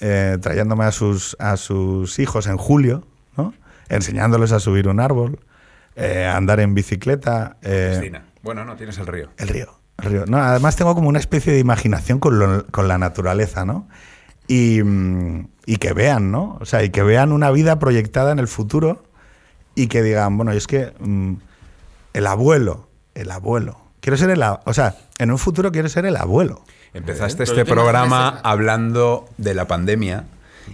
eh, 0.00 0.38
trayéndome 0.40 0.84
a 0.84 0.92
sus, 0.92 1.36
a 1.38 1.56
sus 1.56 2.18
hijos 2.18 2.48
en 2.48 2.56
julio, 2.56 3.06
¿no? 3.36 3.54
Enseñándoles 3.88 4.50
a 4.50 4.58
subir 4.58 4.88
un 4.88 4.98
árbol, 4.98 5.38
eh, 5.94 6.26
a 6.26 6.36
andar 6.36 6.58
en 6.58 6.74
bicicleta. 6.74 7.56
eh, 7.62 7.94
Cristina. 7.96 8.24
Bueno, 8.42 8.64
no, 8.64 8.74
tienes 8.74 8.98
el 8.98 9.06
río. 9.06 9.30
el 9.38 9.48
río. 9.48 9.75
El 10.02 10.10
río. 10.10 10.24
No, 10.26 10.38
además 10.38 10.76
tengo 10.76 10.94
como 10.94 11.08
una 11.08 11.18
especie 11.18 11.52
de 11.52 11.58
imaginación 11.58 12.18
con, 12.18 12.38
lo- 12.38 12.66
con 12.68 12.86
la 12.88 12.98
naturaleza, 12.98 13.64
¿no? 13.64 13.88
Y, 14.48 14.80
y 15.66 15.76
que 15.78 15.92
vean, 15.92 16.30
¿no? 16.30 16.58
O 16.60 16.64
sea, 16.66 16.82
y 16.84 16.90
que 16.90 17.02
vean 17.02 17.32
una 17.32 17.50
vida 17.50 17.78
proyectada 17.78 18.30
en 18.32 18.38
el 18.38 18.46
futuro 18.48 19.02
y 19.74 19.88
que 19.88 20.02
digan, 20.02 20.36
bueno, 20.36 20.52
es 20.52 20.66
que 20.66 20.92
mm, 21.00 21.34
el 22.14 22.26
abuelo, 22.26 22.88
el 23.14 23.30
abuelo. 23.30 23.78
Quiero 24.00 24.16
ser 24.16 24.30
el 24.30 24.42
O 24.64 24.72
sea, 24.72 24.94
en 25.18 25.30
un 25.32 25.38
futuro 25.38 25.72
quiero 25.72 25.88
ser 25.88 26.06
el 26.06 26.16
abuelo. 26.16 26.64
Empezaste 26.94 27.42
este 27.42 27.64
programa 27.64 28.40
hablando 28.44 29.28
de 29.36 29.54
la 29.54 29.66
pandemia 29.66 30.24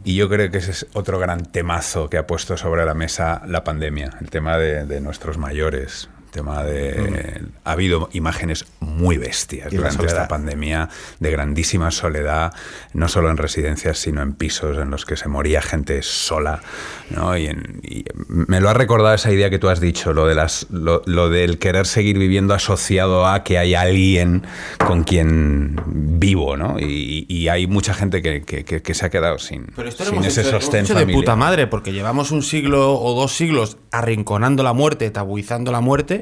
y 0.05 0.15
yo 0.17 0.29
creo 0.29 0.51
que 0.51 0.59
ese 0.59 0.71
es 0.73 0.87
otro 0.93 1.19
gran 1.19 1.47
temazo 1.47 2.11
que 2.11 2.19
ha 2.19 2.27
puesto 2.27 2.57
sobre 2.57 2.85
la 2.85 2.95
mesa 2.95 3.43
la 3.47 3.65
pandemia, 3.65 4.11
el 4.21 4.29
tema 4.31 4.59
de, 4.59 4.85
de 4.85 5.01
nuestros 5.01 5.39
mayores. 5.39 6.11
Tema 6.33 6.65
de 6.65 7.43
ha 7.65 7.73
habido 7.73 8.09
imágenes 8.13 8.65
muy 8.81 9.19
bestias 9.19 9.73
Y 9.73 9.77
durante 9.77 10.07
esta 10.07 10.27
pandemia 10.27 10.89
de 11.21 11.31
grandísima 11.31 11.91
soledad, 11.93 12.53
no 12.95 13.07
solo 13.09 13.31
en 13.31 13.37
residencias, 13.37 13.99
sino 13.99 14.23
en 14.23 14.33
pisos 14.33 14.79
en 14.79 14.91
los 14.91 15.05
que 15.05 15.17
se 15.17 15.29
moría 15.29 15.63
gente 15.63 16.03
sola, 16.03 16.61
¿no? 17.11 17.37
Y, 17.37 17.47
en- 17.47 17.81
y 17.85 18.05
me 18.29 18.61
lo 18.61 18.69
ha 18.71 18.75
recordado 18.75 19.15
esa 19.15 19.31
idea 19.31 19.51
que 19.51 19.59
tú 19.61 19.69
has 19.69 19.79
dicho, 19.81 20.13
lo 20.13 20.27
de 20.27 20.35
las 20.35 20.67
lo, 20.71 21.03
lo 21.07 21.29
del 21.29 21.59
querer 21.59 21.87
seguir 21.87 22.19
viviendo 22.19 22.55
asociado 22.55 23.27
a 23.27 23.45
que 23.45 23.59
hay 23.59 23.75
alguien 23.75 24.43
con 24.85 25.05
quien 25.05 25.77
vivo, 25.87 26.57
¿no? 26.57 26.81
Y, 26.81 27.27
y 27.29 27.49
hay 27.49 27.67
mucha 27.67 27.95
gente 27.95 28.23
que, 28.23 28.43
que- 28.43 28.65
que- 28.65 28.83
que 28.83 28.95
se 28.95 29.07
ha 29.07 29.11
quedado 29.11 29.39
sin, 29.39 29.67
Pero 29.77 29.89
esto 29.89 30.05
sin 30.05 30.25
ese 30.25 30.41
hecho, 30.41 30.51
sostén 30.53 30.85
hecho 30.85 30.95
de 30.95 31.01
familiar. 31.01 31.21
puta 31.23 31.37
madre, 31.37 31.67
porque 31.67 31.93
llevamos 31.93 32.31
un 32.33 32.43
siglo 32.43 32.99
o 32.99 33.15
dos 33.15 33.37
siglos 33.37 33.77
arrinconando 33.91 34.63
la 34.63 34.73
muerte, 34.73 35.11
tabuizando 35.11 35.71
la 35.71 35.81
muerte, 35.81 36.22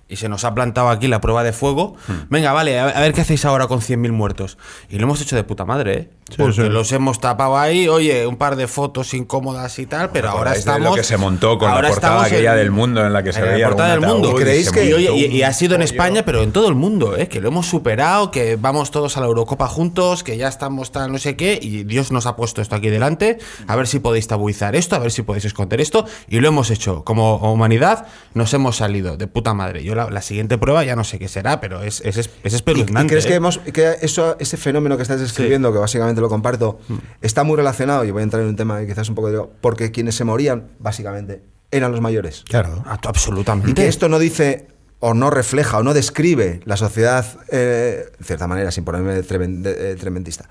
y 0.11 0.17
se 0.17 0.29
nos 0.29 0.43
ha 0.43 0.53
plantado 0.53 0.89
aquí 0.89 1.07
la 1.07 1.21
prueba 1.21 1.43
de 1.43 1.53
fuego. 1.53 1.95
Hmm. 2.07 2.13
Venga, 2.29 2.51
vale, 2.53 2.79
a 2.79 2.99
ver 2.99 3.13
qué 3.13 3.21
hacéis 3.21 3.45
ahora 3.45 3.67
con 3.67 3.79
100.000 3.79 4.11
muertos. 4.11 4.57
Y 4.89 4.97
lo 4.97 5.05
hemos 5.05 5.21
hecho 5.21 5.35
de 5.35 5.43
puta 5.43 5.65
madre, 5.65 5.93
¿eh? 5.97 6.09
porque 6.37 6.53
sí. 6.63 6.69
los 6.69 6.91
hemos 6.93 7.19
tapado 7.19 7.57
ahí, 7.57 7.87
oye, 7.89 8.25
un 8.25 8.37
par 8.37 8.55
de 8.55 8.65
fotos 8.67 9.13
incómodas 9.13 9.77
y 9.79 9.85
tal, 9.85 10.11
pero 10.11 10.29
ahora 10.29 10.53
estamos... 10.53 10.89
lo 10.91 10.95
que 10.95 11.03
se 11.03 11.17
montó 11.17 11.57
con 11.57 11.69
ahora 11.69 11.83
la 11.83 11.89
portada 11.89 12.13
estamos 12.13 12.31
aquella 12.31 12.51
en- 12.53 12.57
del 12.59 12.71
mundo 12.71 13.05
en 13.05 13.11
la 13.11 13.21
que 13.23 13.33
se 13.33 13.39
en 13.39 13.45
la 13.47 13.51
veía 13.51 13.67
portada 13.67 13.91
del 13.91 14.01
mundo. 14.01 14.31
y 14.31 14.35
¿Creéis 14.41 14.71
que- 14.71 14.85
y, 14.85 14.91
montó 14.93 14.97
oye, 15.11 15.17
y- 15.17 15.25
un 15.25 15.31
y 15.33 15.43
ha 15.43 15.51
sido 15.53 15.75
en. 15.75 15.81
España, 15.81 16.23
pero 16.23 16.41
en 16.41 16.51
todo 16.53 16.69
el 16.69 16.75
mundo, 16.75 17.17
¿eh? 17.17 17.27
que 17.27 17.41
lo 17.41 17.47
hemos 17.49 17.67
superado, 17.67 18.31
que 18.31 18.55
vamos 18.55 18.91
todos 18.91 19.17
a 19.17 19.19
la 19.19 19.25
Eurocopa 19.27 19.67
juntos, 19.67 20.23
que 20.23 20.37
ya 20.37 20.47
estamos 20.47 20.91
tal 20.91 21.11
no 21.11 21.17
sé 21.17 21.35
qué, 21.35 21.59
y 21.61 21.83
Dios 21.83 22.11
nos 22.11 22.25
ha 22.27 22.35
puesto 22.35 22.61
esto 22.61 22.75
aquí 22.75 22.89
delante, 22.89 23.37
a 23.67 23.75
ver 23.75 23.87
si 23.87 23.99
podéis 23.99 24.27
tabuizar 24.27 24.75
esto, 24.75 24.95
a 24.95 24.99
ver 24.99 25.11
si 25.11 25.23
podéis 25.23 25.45
esconder 25.45 25.81
esto, 25.81 26.05
y 26.29 26.39
lo 26.39 26.47
hemos 26.47 26.69
hecho. 26.69 27.03
Como 27.03 27.37
humanidad 27.51 28.07
nos 28.33 28.53
hemos 28.53 28.77
salido 28.77 29.17
de 29.17 29.27
puta 29.27 29.53
madre. 29.53 29.83
Yo 29.83 29.95
la, 30.05 30.09
la 30.11 30.21
siguiente 30.21 30.57
prueba 30.57 30.83
ya 30.83 30.95
no 30.95 31.03
sé 31.03 31.19
qué 31.19 31.27
será, 31.27 31.59
pero 31.59 31.81
es, 31.83 32.01
es, 32.05 32.17
es 32.17 32.27
¿Y, 32.43 32.47
y 32.49 32.55
espeluznante. 32.55 33.09
crees 33.11 33.25
¿eh? 33.25 33.27
que, 33.29 33.33
hemos, 33.35 33.57
que 33.59 33.95
eso, 34.01 34.35
ese 34.39 34.57
fenómeno 34.57 34.97
que 34.97 35.03
estás 35.03 35.19
describiendo, 35.19 35.71
que 35.73 35.79
básicamente 35.79 36.21
lo 36.21 36.29
comparto, 36.29 36.79
Mm. 36.87 36.95
está 37.21 37.43
muy 37.43 37.55
relacionado, 37.57 38.03
y 38.05 38.11
voy 38.11 38.21
a 38.21 38.23
entrar 38.23 38.41
en 38.43 38.49
un 38.49 38.55
tema 38.55 38.79
que 38.79 38.87
quizás 38.87 39.09
un 39.09 39.15
poco 39.15 39.31
de... 39.31 39.41
Porque 39.61 39.91
quienes 39.91 40.15
se 40.15 40.23
morían, 40.23 40.67
básicamente, 40.79 41.41
eran 41.71 41.91
los 41.91 42.01
mayores. 42.01 42.43
Claro. 42.47 42.83
Ah, 42.85 42.97
Y 43.03 43.07
Absolutamente. 43.07 43.73
que 43.73 43.87
esto 43.87 44.09
no 44.09 44.19
dice 44.19 44.67
o 44.99 45.13
no 45.15 45.29
refleja 45.31 45.79
o 45.79 45.83
no 45.83 45.93
describe 45.95 46.59
la 46.65 46.77
sociedad, 46.77 47.25
eh, 47.51 48.05
de 48.19 48.23
cierta 48.23 48.47
manera, 48.47 48.69
sin 48.71 48.83
ponerme 48.83 49.21
tremen- 49.23 49.61
de- 49.63 49.91
eh, 49.91 49.95
tremendista, 49.95 50.47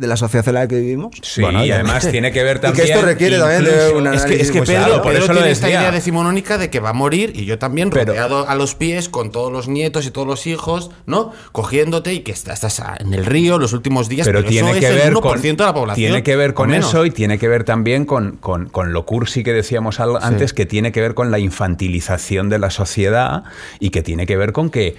de 0.00 0.06
la 0.06 0.16
sociedad 0.16 0.48
en 0.48 0.54
la 0.54 0.66
que 0.66 0.76
vivimos. 0.80 1.10
Sí, 1.22 1.42
Bueno, 1.42 1.64
y 1.64 1.70
además 1.70 2.08
tiene 2.10 2.32
que 2.32 2.42
ver 2.42 2.56
Y 2.58 2.60
también. 2.60 2.86
que 2.86 2.92
esto 2.92 3.04
requiere 3.04 3.38
también 3.38 3.64
de 3.64 3.70
incluso- 3.70 3.98
un 3.98 4.06
Es 4.06 4.10
que, 4.12 4.18
análisis 4.18 4.40
es 4.46 4.50
que 4.52 4.62
Pedro, 4.62 4.82
serio. 4.84 5.02
por 5.02 5.12
Pedro 5.12 5.24
eso 5.24 5.32
lo 5.34 5.38
tiene 5.40 5.52
esta 5.52 5.68
idea 5.68 5.90
decimonónica 5.92 6.58
de 6.58 6.70
que 6.70 6.80
va 6.80 6.90
a 6.90 6.92
morir 6.92 7.32
y 7.34 7.44
yo 7.44 7.58
también 7.58 7.90
Pero- 7.90 8.06
rodeado 8.12 8.48
a 8.48 8.54
los 8.54 8.74
pies 8.74 9.08
con 9.08 9.30
todos 9.30 9.52
los 9.52 9.68
nietos 9.68 10.06
y 10.06 10.10
todos 10.10 10.26
los 10.26 10.46
hijos, 10.46 10.90
¿no? 11.06 11.32
Cogiéndote 11.52 12.12
y 12.14 12.20
que 12.20 12.32
estás, 12.32 12.64
estás 12.64 12.82
en 13.00 13.12
el 13.14 13.26
río 13.26 13.58
los 13.58 13.72
últimos 13.72 14.08
días, 14.08 14.26
pero, 14.26 14.38
pero, 14.40 14.48
tiene 14.50 14.70
eso 14.70 14.80
que 14.80 14.86
es 14.86 14.94
ver 14.94 15.08
el 15.08 15.14
1% 15.14 15.20
con 15.20 15.40
de 15.42 15.64
la 15.64 15.74
población. 15.74 15.94
tiene 16.06 16.22
que 16.22 16.36
ver 16.36 16.54
con 16.54 16.72
eso 16.74 17.04
y 17.06 17.10
tiene 17.10 17.38
que 17.38 17.48
ver 17.48 17.64
también 17.64 18.04
con, 18.06 18.36
con- 18.38 18.68
con 18.68 18.92
lo 18.92 19.04
cursi 19.06 19.44
que 19.44 19.52
decíamos 19.52 20.00
al- 20.00 20.16
antes 20.22 20.52
que 20.54 20.66
tiene 20.66 20.92
que 20.92 21.00
ver 21.00 21.14
con 21.14 21.30
la 21.30 21.38
infantilización 21.38 22.48
de 22.48 22.58
la 22.58 22.70
sociedad 22.70 23.44
y 23.78 23.90
que 23.90 24.02
tiene 24.02 24.26
que 24.26 24.36
ver 24.36 24.52
con 24.52 24.70
que 24.70 24.96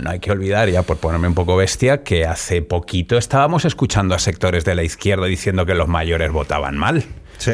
no 0.00 0.10
hay 0.10 0.20
que 0.20 0.30
olvidar, 0.30 0.68
ya 0.68 0.82
por 0.82 0.96
ponerme 0.98 1.28
un 1.28 1.34
poco 1.34 1.56
bestia, 1.56 2.02
que 2.02 2.24
hace 2.26 2.62
poquito 2.62 3.16
estábamos 3.18 3.64
escuchando 3.64 4.14
a 4.14 4.18
sectores 4.18 4.64
de 4.64 4.74
la 4.74 4.82
izquierda 4.82 5.26
diciendo 5.26 5.66
que 5.66 5.74
los 5.74 5.88
mayores 5.88 6.30
votaban 6.32 6.76
mal. 6.76 7.04
Sí. 7.38 7.50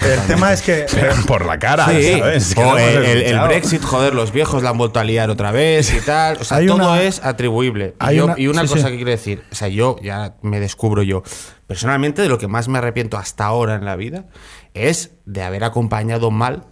El 0.00 0.20
tema 0.28 0.52
es 0.52 0.62
que. 0.62 0.86
por 1.26 1.44
la 1.44 1.58
cara, 1.58 1.88
Sí, 1.88 2.18
¿sabes? 2.20 2.56
O 2.56 2.78
el, 2.78 2.94
el- 2.94 3.04
el 3.04 3.16
escuchado. 3.22 3.48
Brexit, 3.48 3.82
joder, 3.82 4.14
los 4.14 4.32
viejos 4.32 4.62
la 4.62 4.70
han 4.70 4.78
vuelto 4.78 5.00
a 5.00 5.04
liar 5.04 5.30
otra 5.30 5.50
vez 5.50 5.92
y 5.92 6.00
tal. 6.06 6.36
O 6.40 6.44
sea, 6.44 6.58
Hay 6.58 6.66
todo 6.68 6.76
una- 6.76 7.02
es 7.02 7.22
atribuible. 7.24 7.94
Y, 8.00 8.04
hay 8.04 8.16
yo- 8.18 8.26
una- 8.26 8.34
y 8.38 8.46
una 8.46 8.62
sí, 8.62 8.68
cosa 8.68 8.84
sí. 8.86 8.90
que 8.92 8.96
quiero 8.96 9.10
decir, 9.10 9.42
o 9.50 9.54
sea, 9.56 9.66
yo 9.66 9.96
ya 10.00 10.36
me 10.42 10.60
descubro 10.60 11.02
yo. 11.02 11.24
Personalmente, 11.66 12.22
de 12.22 12.28
lo 12.28 12.38
que 12.38 12.46
más 12.46 12.68
me 12.68 12.78
arrepiento 12.78 13.18
hasta 13.18 13.44
ahora 13.46 13.74
en 13.74 13.84
la 13.84 13.96
vida 13.96 14.26
es 14.74 15.10
de 15.24 15.42
haber 15.42 15.64
acompañado 15.64 16.30
mal 16.30 16.62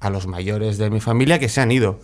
a 0.00 0.08
los 0.08 0.26
mayores 0.26 0.78
de 0.78 0.88
mi 0.88 1.00
familia 1.00 1.38
que 1.38 1.50
se 1.50 1.60
han 1.60 1.70
ido. 1.70 2.00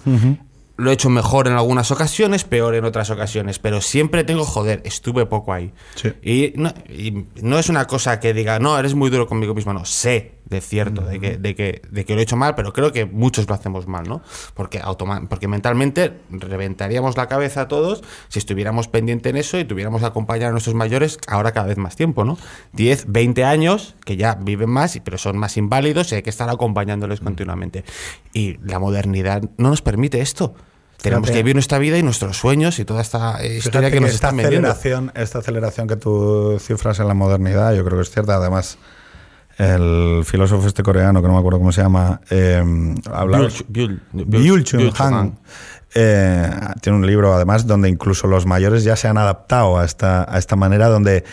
Lo 0.76 0.90
he 0.90 0.94
hecho 0.94 1.08
mejor 1.08 1.46
en 1.46 1.54
algunas 1.54 1.90
ocasiones, 1.90 2.44
peor 2.44 2.74
en 2.74 2.84
otras 2.84 3.10
ocasiones, 3.10 3.58
pero 3.58 3.80
siempre 3.80 4.24
tengo, 4.24 4.44
joder, 4.44 4.82
estuve 4.84 5.24
poco 5.26 5.52
ahí. 5.52 5.72
Sí. 5.94 6.12
Y, 6.22 6.52
no, 6.56 6.74
y 6.88 7.26
no 7.42 7.58
es 7.58 7.68
una 7.68 7.86
cosa 7.86 8.18
que 8.18 8.34
diga, 8.34 8.58
no, 8.58 8.76
eres 8.78 8.94
muy 8.94 9.10
duro 9.10 9.26
conmigo 9.26 9.54
mismo, 9.54 9.72
no, 9.72 9.84
sé 9.84 10.33
de 10.46 10.60
cierto, 10.60 11.02
de, 11.02 11.20
que, 11.20 11.36
de, 11.38 11.54
que, 11.54 11.82
de 11.90 12.04
que 12.04 12.14
lo 12.14 12.20
he 12.20 12.22
hecho 12.22 12.36
mal, 12.36 12.54
pero 12.54 12.72
creo 12.72 12.92
que 12.92 13.06
muchos 13.06 13.48
lo 13.48 13.54
hacemos 13.54 13.86
mal, 13.86 14.06
¿no? 14.06 14.22
Porque, 14.54 14.82
porque 15.28 15.48
mentalmente 15.48 16.12
reventaríamos 16.30 17.16
la 17.16 17.28
cabeza 17.28 17.62
a 17.62 17.68
todos 17.68 18.02
si 18.28 18.38
estuviéramos 18.38 18.88
pendientes 18.88 19.30
en 19.30 19.36
eso 19.36 19.58
y 19.58 19.64
tuviéramos 19.64 20.02
que 20.02 20.06
acompañar 20.06 20.50
a 20.50 20.52
nuestros 20.52 20.74
mayores 20.74 21.18
ahora 21.26 21.52
cada 21.52 21.66
vez 21.66 21.78
más 21.78 21.96
tiempo, 21.96 22.24
¿no? 22.24 22.36
10, 22.72 23.06
20 23.08 23.44
años 23.44 23.94
que 24.04 24.16
ya 24.16 24.34
viven 24.34 24.70
más, 24.70 24.98
pero 25.02 25.18
son 25.18 25.38
más 25.38 25.56
inválidos 25.56 26.12
y 26.12 26.16
hay 26.16 26.22
que 26.22 26.30
estar 26.30 26.48
acompañándoles 26.50 27.20
continuamente. 27.20 27.84
Y 28.32 28.58
la 28.64 28.78
modernidad 28.78 29.42
no 29.56 29.70
nos 29.70 29.82
permite 29.82 30.20
esto. 30.20 30.54
Tenemos 31.00 31.26
Fíjate. 31.26 31.38
que 31.38 31.42
vivir 31.42 31.56
nuestra 31.56 31.78
vida 31.78 31.98
y 31.98 32.02
nuestros 32.02 32.38
sueños 32.38 32.78
y 32.78 32.84
toda 32.84 33.02
esta 33.02 33.42
eh, 33.42 33.56
historia 33.58 33.80
Fíjate 33.80 33.92
que 33.92 34.00
nos 34.00 34.14
esta 34.14 34.28
están 34.28 34.36
vendiendo. 34.38 34.70
aceleración, 34.70 35.12
esta 35.14 35.38
aceleración 35.40 35.86
que 35.86 35.96
tú 35.96 36.58
cifras 36.60 36.98
en 36.98 37.08
la 37.08 37.14
modernidad, 37.14 37.74
yo 37.74 37.84
creo 37.84 37.98
que 37.98 38.02
es 38.02 38.10
cierta. 38.10 38.36
Además, 38.36 38.78
el 39.58 40.22
filósofo 40.24 40.66
este 40.66 40.82
coreano, 40.82 41.20
que 41.22 41.28
no 41.28 41.34
me 41.34 41.38
acuerdo 41.40 41.58
cómo 41.58 41.72
se 41.72 41.82
llama, 41.82 42.20
eh, 42.30 42.62
habla- 43.12 43.38
Byul- 43.38 43.64
Byul- 43.70 44.00
Byul- 44.12 44.24
Byul 44.26 44.64
Chun 44.64 44.90
Han. 44.98 45.14
Han. 45.14 45.38
eh, 45.94 46.50
tiene 46.80 46.98
un 46.98 47.06
libro, 47.06 47.34
además, 47.34 47.66
donde 47.66 47.88
incluso 47.88 48.26
los 48.26 48.46
mayores 48.46 48.82
ya 48.84 48.96
se 48.96 49.06
han 49.08 49.16
adaptado 49.18 49.78
a 49.78 49.84
esta, 49.84 50.26
a 50.28 50.38
esta 50.38 50.56
manera, 50.56 50.88
donde 50.88 51.24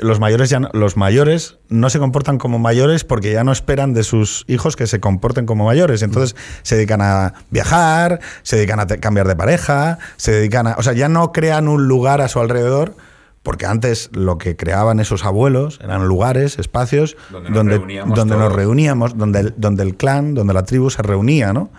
los 0.00 0.20
mayores 0.20 0.48
ya 0.50 0.60
no, 0.60 0.68
los 0.74 0.96
mayores 0.96 1.56
no 1.70 1.90
se 1.90 1.98
comportan 1.98 2.38
como 2.38 2.58
mayores 2.60 3.02
porque 3.02 3.32
ya 3.32 3.42
no 3.42 3.50
esperan 3.50 3.94
de 3.94 4.04
sus 4.04 4.44
hijos 4.46 4.76
que 4.76 4.86
se 4.86 5.00
comporten 5.00 5.44
como 5.46 5.64
mayores. 5.64 6.02
Entonces 6.02 6.36
se 6.62 6.76
dedican 6.76 7.00
a 7.02 7.32
viajar, 7.50 8.20
se 8.42 8.56
dedican 8.56 8.78
a 8.78 8.86
cambiar 8.86 9.26
de 9.26 9.34
pareja, 9.34 9.98
se 10.16 10.30
dedican 10.32 10.68
a. 10.68 10.74
O 10.78 10.82
sea, 10.82 10.92
ya 10.92 11.08
no 11.08 11.32
crean 11.32 11.66
un 11.66 11.88
lugar 11.88 12.20
a 12.20 12.28
su 12.28 12.38
alrededor. 12.38 12.94
Porque 13.48 13.64
antes 13.64 14.10
lo 14.12 14.36
que 14.36 14.56
creaban 14.56 15.00
esos 15.00 15.24
abuelos 15.24 15.80
eran 15.82 16.06
lugares, 16.06 16.58
espacios 16.58 17.16
Donde 17.30 17.48
nos 17.48 17.56
donde, 17.56 17.78
reuníamos 17.78 18.18
donde 18.18 18.36
nos 18.36 18.52
reuníamos, 18.52 19.16
donde 19.16 19.40
el, 19.40 19.54
donde 19.56 19.84
el 19.84 19.96
clan, 19.96 20.34
donde 20.34 20.52
la 20.52 20.64
tribu 20.64 20.90
se 20.90 21.00
reunía, 21.00 21.54
¿no? 21.54 21.70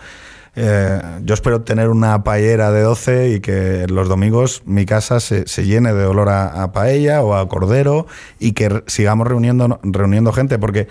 Eh, 0.55 0.99
yo 1.21 1.35
espero 1.35 1.61
tener 1.61 1.89
una 1.89 2.23
paellera 2.23 2.71
de 2.71 2.81
12 2.81 3.29
y 3.35 3.39
que 3.39 3.85
los 3.87 4.09
domingos 4.09 4.63
mi 4.65 4.87
casa 4.87 5.19
se, 5.19 5.47
se 5.47 5.63
llene 5.63 5.93
de 5.93 6.05
olor 6.05 6.29
a, 6.29 6.63
a 6.63 6.71
paella 6.71 7.21
o 7.21 7.35
a 7.35 7.47
cordero 7.47 8.07
y 8.39 8.53
que 8.53 8.83
sigamos 8.87 9.27
reuniendo, 9.27 9.79
reuniendo 9.83 10.31
gente, 10.33 10.57
porque 10.57 10.87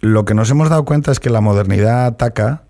lo 0.00 0.24
que 0.24 0.32
nos 0.32 0.50
hemos 0.50 0.70
dado 0.70 0.86
cuenta 0.86 1.12
es 1.12 1.20
que 1.20 1.28
la 1.28 1.42
modernidad 1.42 2.06
ataca, 2.06 2.63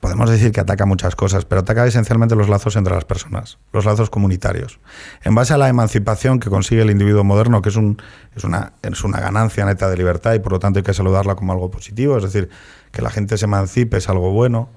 podemos 0.00 0.30
decir 0.30 0.50
que 0.50 0.60
ataca 0.60 0.86
muchas 0.86 1.14
cosas, 1.14 1.44
pero 1.44 1.60
ataca 1.60 1.86
esencialmente 1.86 2.34
los 2.34 2.48
lazos 2.48 2.74
entre 2.76 2.94
las 2.94 3.04
personas, 3.04 3.58
los 3.72 3.84
lazos 3.84 4.08
comunitarios. 4.10 4.80
En 5.22 5.34
base 5.34 5.52
a 5.52 5.58
la 5.58 5.68
emancipación 5.68 6.40
que 6.40 6.48
consigue 6.48 6.82
el 6.82 6.90
individuo 6.90 7.22
moderno, 7.22 7.60
que 7.60 7.68
es, 7.68 7.76
un, 7.76 8.00
es, 8.34 8.44
una, 8.44 8.72
es 8.82 9.04
una 9.04 9.20
ganancia 9.20 9.64
neta 9.66 9.90
de 9.90 9.96
libertad 9.98 10.32
y 10.34 10.38
por 10.38 10.52
lo 10.52 10.58
tanto 10.58 10.78
hay 10.78 10.82
que 10.84 10.94
saludarla 10.94 11.34
como 11.34 11.52
algo 11.52 11.70
positivo, 11.70 12.16
es 12.16 12.22
decir, 12.24 12.48
que 12.92 13.02
la 13.02 13.10
gente 13.10 13.36
se 13.36 13.44
emancipe 13.44 13.98
es 13.98 14.08
algo 14.08 14.30
bueno. 14.32 14.70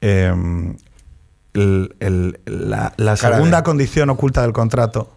Eh, 0.00 0.32
el- 1.54 1.96
el- 1.98 2.38
la, 2.46 3.16
segunda 3.16 3.58
de- 3.58 3.62
condición 3.64 4.10
oculta 4.10 4.42
del 4.42 4.52
contrato 4.52 5.16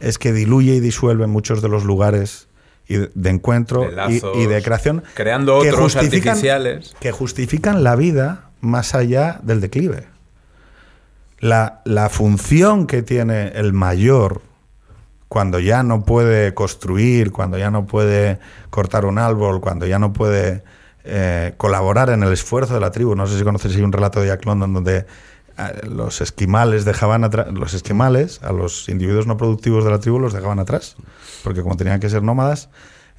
es 0.00 0.18
que 0.18 0.32
diluye 0.32 0.74
y 0.74 0.80
disuelve 0.80 1.26
muchos 1.26 1.62
de 1.62 1.68
los 1.68 1.84
lugares 1.84 2.48
y 2.88 2.96
de, 2.96 3.30
encuentro 3.30 3.82
De 3.82 3.88
y- 3.88 3.94
lazos, 3.94 4.36
y, 4.36 4.46
de 4.46 4.62
creación 4.62 5.04
creando 5.14 5.60
que 5.60 5.68
otros 5.70 5.94
justifican- 5.94 6.30
artificiales. 6.30 6.96
que 7.00 7.12
justifican 7.12 7.84
la 7.84 7.94
vida 7.96 8.47
más 8.60 8.94
allá 8.94 9.40
del 9.42 9.60
declive. 9.60 10.06
La, 11.38 11.82
la 11.84 12.08
función 12.08 12.86
que 12.86 13.02
tiene 13.02 13.48
el 13.48 13.72
mayor 13.72 14.42
cuando 15.28 15.60
ya 15.60 15.82
no 15.82 16.04
puede 16.04 16.54
construir, 16.54 17.32
cuando 17.32 17.58
ya 17.58 17.70
no 17.70 17.86
puede 17.86 18.40
cortar 18.70 19.04
un 19.04 19.18
árbol, 19.18 19.60
cuando 19.60 19.86
ya 19.86 19.98
no 19.98 20.12
puede 20.12 20.64
eh, 21.04 21.54
colaborar 21.56 22.10
en 22.10 22.22
el 22.22 22.32
esfuerzo 22.32 22.74
de 22.74 22.80
la 22.80 22.90
tribu. 22.90 23.14
No 23.14 23.26
sé 23.26 23.38
si 23.38 23.44
conoces 23.44 23.76
hay 23.76 23.82
un 23.82 23.92
relato 23.92 24.20
de 24.20 24.28
Jack 24.28 24.44
donde 24.44 25.06
eh, 25.58 25.86
los 25.86 26.20
esquimales 26.20 26.84
dejaban 26.84 27.24
atrás, 27.24 27.52
los 27.52 27.74
esquimales 27.74 28.40
a 28.42 28.52
los 28.52 28.88
individuos 28.88 29.26
no 29.26 29.36
productivos 29.36 29.84
de 29.84 29.90
la 29.90 30.00
tribu 30.00 30.18
los 30.18 30.32
dejaban 30.32 30.58
atrás, 30.58 30.96
porque 31.44 31.62
como 31.62 31.76
tenían 31.76 32.00
que 32.00 32.08
ser 32.08 32.22
nómadas, 32.22 32.70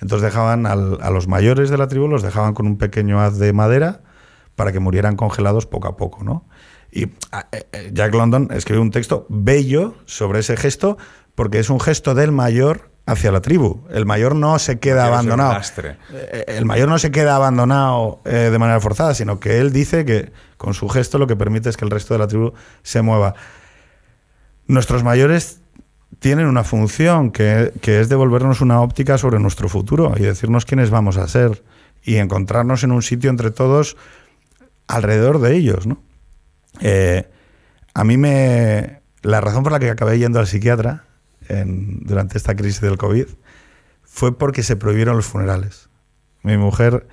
entonces 0.02 0.24
dejaban 0.24 0.66
a 0.66 0.76
los 0.76 1.28
mayores 1.28 1.70
de 1.70 1.78
la 1.78 1.88
tribu 1.88 2.08
los 2.08 2.24
dejaban 2.24 2.54
con 2.54 2.68
un 2.68 2.78
pequeño 2.78 3.22
haz 3.22 3.38
de 3.38 3.54
madera 3.54 4.02
para 4.60 4.74
que 4.74 4.82
murieran 4.82 5.16
congelados 5.16 5.66
poco 5.66 5.88
a 5.88 5.96
poco, 5.96 6.22
¿no? 6.22 6.44
Y 6.92 7.08
ah, 7.32 7.48
eh, 7.54 7.66
eh, 7.72 7.92
Jack 7.94 8.14
London 8.14 8.50
escribió 8.52 8.82
un 8.82 8.92
texto 8.92 9.26
bello 9.30 9.96
sobre 10.06 10.40
ese 10.40 10.58
gesto 10.58 10.98
porque 11.34 11.60
es 11.60 11.70
un 11.70 11.80
gesto 11.80 12.14
del 12.14 12.34
mayor 12.34 12.92
hacia 13.06 13.32
la 13.32 13.40
tribu. 13.40 13.86
El 13.90 14.06
mayor 14.06 14.36
no 14.36 14.60
se 14.60 14.80
queda 14.80 15.06
abandonado. 15.06 15.62
Eh, 16.12 16.44
El 16.46 16.66
mayor 16.66 16.90
no 16.90 17.00
se 17.00 17.10
queda 17.10 17.38
abandonado 17.38 18.20
eh, 18.26 18.50
de 18.52 18.60
manera 18.60 18.82
forzada, 18.82 19.14
sino 19.14 19.40
que 19.40 19.60
él 19.62 19.72
dice 19.72 20.04
que 20.04 20.34
con 20.58 20.74
su 20.74 20.90
gesto 20.90 21.20
lo 21.20 21.26
que 21.26 21.38
permite 21.38 21.70
es 21.70 21.78
que 21.78 21.86
el 21.86 21.92
resto 21.92 22.14
de 22.16 22.18
la 22.18 22.28
tribu 22.28 22.52
se 22.84 23.02
mueva. 23.02 23.36
Nuestros 24.68 25.06
mayores 25.06 25.62
tienen 26.20 26.48
una 26.48 26.66
función 26.66 27.32
que, 27.32 27.72
que 27.82 28.02
es 28.02 28.10
devolvernos 28.10 28.60
una 28.60 28.82
óptica 28.82 29.18
sobre 29.18 29.40
nuestro 29.40 29.70
futuro 29.70 30.16
y 30.18 30.24
decirnos 30.24 30.66
quiénes 30.66 30.90
vamos 30.90 31.16
a 31.16 31.30
ser 31.30 31.64
y 32.04 32.18
encontrarnos 32.18 32.84
en 32.84 32.92
un 32.92 33.02
sitio 33.02 33.30
entre 33.30 33.52
todos 33.52 33.96
alrededor 34.90 35.40
de 35.40 35.56
ellos, 35.56 35.88
¿no? 35.88 36.02
Eh, 36.82 37.30
a 37.94 38.04
mí 38.04 38.18
me... 38.18 39.02
La 39.22 39.40
razón 39.42 39.64
por 39.64 39.72
la 39.72 39.80
que 39.80 39.90
acabé 39.90 40.18
yendo 40.18 40.40
al 40.40 40.48
psiquiatra 40.48 41.04
en- 41.48 42.00
durante 42.06 42.38
esta 42.38 42.56
crisis 42.56 42.82
del 42.82 42.98
COVID 42.98 43.26
fue 44.04 44.38
porque 44.38 44.64
se 44.64 44.76
prohibieron 44.76 45.16
los 45.16 45.26
funerales. 45.26 45.90
Mi 46.42 46.58
mujer 46.58 47.08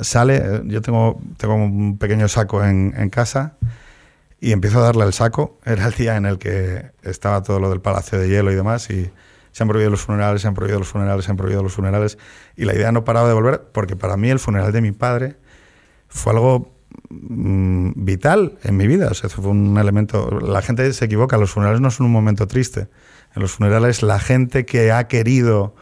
sale, 0.00 0.62
yo 0.66 0.80
tengo, 0.82 1.20
tengo 1.38 1.54
un 1.56 1.98
pequeño 1.98 2.28
saco 2.28 2.62
en, 2.64 2.94
en 2.96 3.10
casa 3.10 3.56
y 4.40 4.52
empiezo 4.52 4.78
a 4.80 4.82
darle 4.82 5.04
el 5.04 5.12
saco. 5.12 5.58
Era 5.64 5.86
el 5.86 5.94
día 5.94 6.16
en 6.16 6.26
el 6.26 6.38
que 6.38 6.92
estaba 7.02 7.42
todo 7.42 7.58
lo 7.60 7.70
del 7.70 7.80
Palacio 7.80 8.18
de 8.18 8.28
Hielo 8.28 8.52
y 8.52 8.54
demás 8.54 8.90
y 8.90 9.10
se 9.52 9.62
han 9.62 9.68
prohibido 9.68 9.90
los 9.90 10.02
funerales, 10.02 10.42
se 10.42 10.48
han 10.48 10.54
prohibido 10.54 10.78
los 10.78 10.88
funerales, 10.88 11.24
se 11.24 11.30
han 11.30 11.36
prohibido 11.36 11.62
los 11.62 11.72
funerales 11.72 12.16
y 12.56 12.64
la 12.64 12.74
idea 12.74 12.92
no 12.92 13.04
paraba 13.04 13.28
de 13.28 13.34
volver 13.34 13.62
porque 13.72 13.96
para 13.96 14.16
mí 14.16 14.30
el 14.30 14.38
funeral 14.38 14.70
de 14.72 14.80
mi 14.82 14.92
padre 14.92 15.36
fue 16.08 16.32
algo 16.32 16.72
vital 17.10 18.58
en 18.62 18.76
mi 18.76 18.86
vida. 18.86 19.10
O 19.10 19.28
fue 19.28 19.50
un 19.50 19.78
elemento. 19.78 20.30
La 20.40 20.62
gente 20.62 20.92
se 20.92 21.04
equivoca, 21.04 21.36
los 21.36 21.50
funerales 21.50 21.80
no 21.80 21.90
son 21.90 22.06
un 22.06 22.12
momento 22.12 22.46
triste. 22.46 22.88
En 23.34 23.42
los 23.42 23.52
funerales, 23.52 24.02
la 24.02 24.18
gente 24.18 24.64
que 24.64 24.92
ha 24.92 25.08
querido 25.08 25.74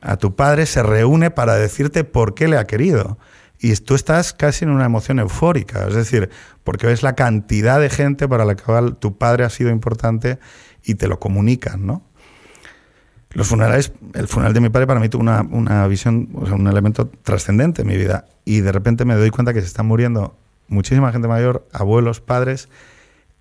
a 0.00 0.16
tu 0.16 0.34
padre 0.34 0.66
se 0.66 0.82
reúne 0.82 1.30
para 1.30 1.54
decirte 1.54 2.04
por 2.04 2.34
qué 2.34 2.48
le 2.48 2.58
ha 2.58 2.66
querido. 2.66 3.18
Y 3.58 3.74
tú 3.76 3.94
estás 3.94 4.32
casi 4.32 4.64
en 4.64 4.70
una 4.70 4.86
emoción 4.86 5.20
eufórica. 5.20 5.86
Es 5.86 5.94
decir, 5.94 6.30
porque 6.64 6.86
ves 6.88 7.02
la 7.04 7.14
cantidad 7.14 7.80
de 7.80 7.90
gente 7.90 8.26
para 8.26 8.44
la 8.44 8.56
cual 8.56 8.96
tu 8.96 9.16
padre 9.16 9.44
ha 9.44 9.50
sido 9.50 9.70
importante 9.70 10.40
y 10.82 10.96
te 10.96 11.06
lo 11.06 11.20
comunican, 11.20 11.86
¿no? 11.86 12.02
Los 13.34 13.48
funerales, 13.48 13.92
el 14.14 14.28
funeral 14.28 14.52
de 14.52 14.60
mi 14.60 14.68
padre 14.68 14.86
para 14.86 15.00
mí 15.00 15.08
tuvo 15.08 15.22
una, 15.22 15.42
una 15.42 15.86
visión, 15.86 16.28
o 16.34 16.46
sea, 16.46 16.54
un 16.54 16.66
elemento 16.66 17.08
trascendente 17.08 17.82
en 17.82 17.88
mi 17.88 17.96
vida. 17.96 18.26
Y 18.44 18.60
de 18.60 18.72
repente 18.72 19.04
me 19.04 19.14
doy 19.14 19.30
cuenta 19.30 19.54
que 19.54 19.60
se 19.60 19.66
están 19.66 19.86
muriendo 19.86 20.36
muchísima 20.68 21.12
gente 21.12 21.28
mayor, 21.28 21.66
abuelos, 21.72 22.20
padres, 22.20 22.68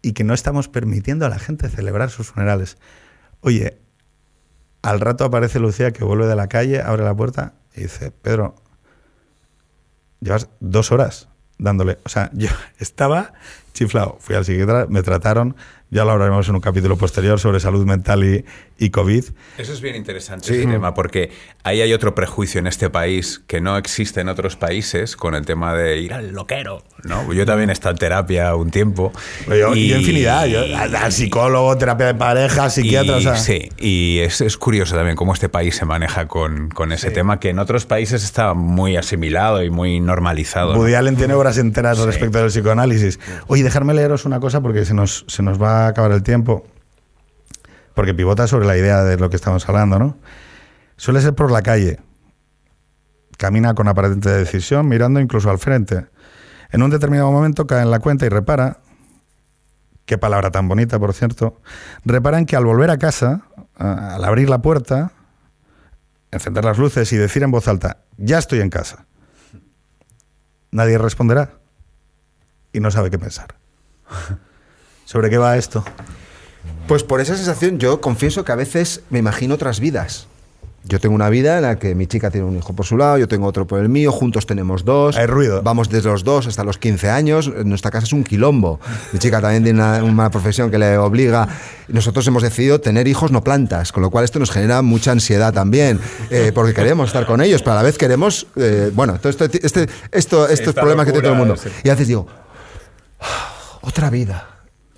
y 0.02 0.14
que 0.14 0.24
no 0.24 0.34
estamos 0.34 0.68
permitiendo 0.68 1.26
a 1.26 1.30
la 1.30 1.40
gente 1.40 1.70
celebrar 1.70 2.10
sus 2.10 2.28
funerales. 2.28 2.78
Oye, 3.42 3.78
al 4.82 5.00
rato 5.00 5.26
aparece 5.26 5.60
Lucía 5.60 5.92
que 5.92 6.04
vuelve 6.04 6.28
de 6.28 6.36
la 6.36 6.48
calle, 6.48 6.82
abre 6.82 7.04
la 7.04 7.16
puerta 7.16 7.54
y 7.76 7.82
dice, 7.82 8.12
Pedro, 8.12 8.56
llevas 10.20 10.50
dos 10.60 10.92
horas 10.92 11.28
dándole. 11.58 12.00
O 12.04 12.10
sea, 12.10 12.30
yo 12.34 12.50
estaba 12.80 13.34
chiflado. 13.74 14.18
Fui 14.20 14.36
al 14.36 14.46
psiquiatra, 14.46 14.88
me 14.90 15.04
trataron. 15.04 15.56
Ya 15.94 16.06
lo 16.06 16.12
hablaremos 16.12 16.48
en 16.48 16.56
un 16.56 16.62
capítulo 16.62 16.96
posterior 16.96 17.38
sobre 17.38 17.60
salud 17.60 17.86
mental 17.86 18.24
y, 18.24 18.46
y 18.80 18.92
COVID. 18.92 19.26
Eso 19.58 19.74
es 19.74 19.82
bien 19.82 19.98
interesante 19.98 20.58
ese 20.58 20.66
tema, 20.66 20.94
porque 20.94 21.32
ahí 21.64 21.82
hay 21.82 21.92
otro 21.92 22.16
prejuicio 22.16 22.60
en 22.60 22.68
este 22.68 22.90
país 22.90 23.44
que 23.46 23.60
no 23.60 23.76
existe 23.76 24.22
en 24.22 24.30
otros 24.30 24.56
países 24.56 25.18
con 25.18 25.36
el 25.36 25.46
tema 25.46 25.76
de 25.76 26.00
ir 26.00 26.14
al 26.14 26.32
loquero. 26.32 26.82
¿no? 27.04 27.34
Yo 27.34 27.46
también 27.46 27.70
he 27.72 27.74
estado 27.74 27.92
en 27.92 27.98
terapia 27.98 28.56
un 28.56 28.72
tiempo. 28.72 29.12
Yo, 29.50 29.76
yo 29.76 29.98
infinidad. 29.98 30.46
Yo, 30.46 30.62
al, 30.62 30.96
al 30.96 31.12
psicólogo, 31.12 31.78
terapia 31.78 32.06
de 32.06 32.16
pareja, 32.16 32.70
psiquiatra. 32.70 33.16
Y, 33.16 33.18
o 33.18 33.22
sea, 33.22 33.36
Sí, 33.36 33.68
y 33.78 34.20
es, 34.20 34.40
es 34.40 34.56
curioso 34.56 34.96
también 34.96 35.18
cómo 35.18 35.34
este 35.34 35.50
país 35.50 35.76
se 35.76 35.84
maneja 35.84 36.30
con, 36.30 36.70
con 36.70 36.94
ese 36.94 37.12
tema 37.12 37.42
que 37.42 37.50
en 37.50 37.60
otros 37.60 37.86
países 37.86 38.24
está 38.24 38.54
muy 38.54 38.96
asimilado 38.96 39.62
y 39.62 39.70
muy 39.70 40.00
normalizado. 40.00 40.72
¿no? 40.72 40.80
Woody 40.80 40.94
Allen 40.94 41.18
tiene 41.18 41.34
obras 41.34 41.58
enteras 41.58 42.00
respecto 42.00 42.38
del 42.38 42.48
psicoanálisis. 42.48 43.20
Oye, 43.48 43.62
dejarme 43.62 43.94
leeros 43.94 44.24
una 44.24 44.40
cosa 44.40 44.62
porque 44.62 44.86
se 44.86 44.94
nos, 44.94 45.26
se 45.28 45.44
nos 45.44 45.62
va 45.62 45.81
acabar 45.88 46.12
el 46.12 46.24
tiempo. 46.24 46.66
Porque 47.94 48.14
pivota 48.14 48.48
sobre 48.48 48.66
la 48.66 48.78
idea 48.78 49.04
de 49.04 49.18
lo 49.18 49.30
que 49.30 49.36
estamos 49.36 49.68
hablando, 49.68 50.00
¿no? 50.00 50.18
Suele 50.98 51.22
ser 51.22 51.34
por 51.34 51.52
la 51.52 51.62
calle. 51.62 52.00
Camina 53.38 53.74
con 53.74 53.88
aparente 53.88 54.30
decisión, 54.30 54.88
mirando 54.88 55.20
incluso 55.20 55.50
al 55.50 55.60
frente. 55.60 56.08
En 56.72 56.84
un 56.84 56.90
determinado 56.90 57.32
momento 57.32 57.68
cae 57.68 57.82
en 57.82 57.92
la 57.92 58.00
cuenta 58.00 58.26
y 58.26 58.30
repara, 58.30 58.78
qué 60.06 60.18
palabra 60.18 60.52
tan 60.52 60.68
bonita, 60.68 61.00
por 61.00 61.14
cierto, 61.14 61.60
repara 62.06 62.38
en 62.38 62.46
que 62.46 62.56
al 62.56 62.66
volver 62.66 62.90
a 62.92 62.98
casa, 62.98 63.42
al 63.76 64.24
abrir 64.24 64.50
la 64.50 64.62
puerta, 64.62 65.12
encender 66.32 66.64
las 66.64 66.78
luces 66.78 67.12
y 67.12 67.18
decir 67.18 67.44
en 67.44 67.52
voz 67.52 67.68
alta, 67.68 67.98
ya 68.18 68.38
estoy 68.38 68.62
en 68.62 68.70
casa 68.70 69.06
nadie 70.72 70.98
responderá 70.98 71.52
y 72.74 72.80
no 72.80 72.90
sabe 72.90 73.12
qué 73.12 73.20
pensar. 73.20 73.56
¿Sobre 75.12 75.30
qué 75.30 75.38
va 75.38 75.58
esto? 75.58 75.84
Pues 76.88 77.04
por 77.04 77.20
esa 77.20 77.36
sensación 77.36 77.80
yo 77.80 78.00
confieso 78.00 78.46
que 78.46 78.54
a 78.54 78.56
veces 78.56 79.02
me 79.10 79.20
imagino 79.20 79.56
otras 79.56 79.82
vidas. 79.82 80.28
Yo 80.86 81.02
tengo 81.02 81.14
una 81.14 81.30
vida 81.30 81.58
en 81.58 81.64
la 81.64 81.78
que 81.78 81.96
mi 81.96 82.08
chica 82.08 82.32
tiene 82.32 82.48
un 82.48 82.56
hijo 82.56 82.74
por 82.74 82.86
su 82.86 82.96
lado, 82.96 83.18
yo 83.18 83.28
tengo 83.28 83.46
otro 83.46 83.68
por 83.68 83.82
el 83.82 83.90
mío, 83.90 84.14
juntos 84.14 84.46
tenemos 84.46 84.86
dos. 84.86 85.18
Hay 85.18 85.26
ruido. 85.26 85.62
Vamos 85.64 85.90
desde 85.90 86.08
los 86.08 86.24
dos 86.24 86.48
hasta 86.48 86.64
los 86.64 86.78
15 86.78 87.10
años. 87.10 87.52
Nuestra 87.66 87.92
casa 87.92 88.06
es 88.06 88.14
un 88.14 88.24
quilombo. 88.24 88.80
Mi 89.12 89.20
chica 89.20 89.42
también 89.42 89.66
tiene 89.66 89.82
una, 89.82 90.02
una 90.02 90.32
profesión 90.32 90.72
que 90.72 90.78
le 90.78 90.98
obliga. 90.98 91.46
Nosotros 91.90 92.26
hemos 92.28 92.42
decidido 92.42 92.80
tener 92.80 93.06
hijos, 93.10 93.32
no 93.32 93.44
plantas, 93.44 93.92
con 93.92 94.02
lo 94.04 94.12
cual 94.12 94.24
esto 94.24 94.40
nos 94.40 94.50
genera 94.50 94.82
mucha 94.82 95.12
ansiedad 95.12 95.52
también, 95.52 96.00
eh, 96.30 96.52
porque 96.56 96.74
queremos 96.74 97.08
estar 97.10 97.26
con 97.26 97.42
ellos, 97.42 97.62
pero 97.64 97.74
a 97.74 97.76
la 97.76 97.84
vez 97.84 97.98
queremos. 97.98 98.48
eh, 98.56 98.92
bueno, 98.96 99.20
todo 99.20 99.30
esto, 99.30 99.44
este, 99.44 99.60
esto, 99.60 100.48
estos 100.48 100.70
Esta 100.70 100.72
problemas 100.82 101.06
que 101.06 101.12
tiene 101.12 101.24
todo 101.28 101.34
el 101.34 101.40
mundo. 101.40 101.58
sí. 101.58 101.68
Y 101.84 101.90
a 101.90 101.96
veces 101.96 102.08
digo, 102.08 102.28
otra 103.82 104.10
vida. 104.10 104.51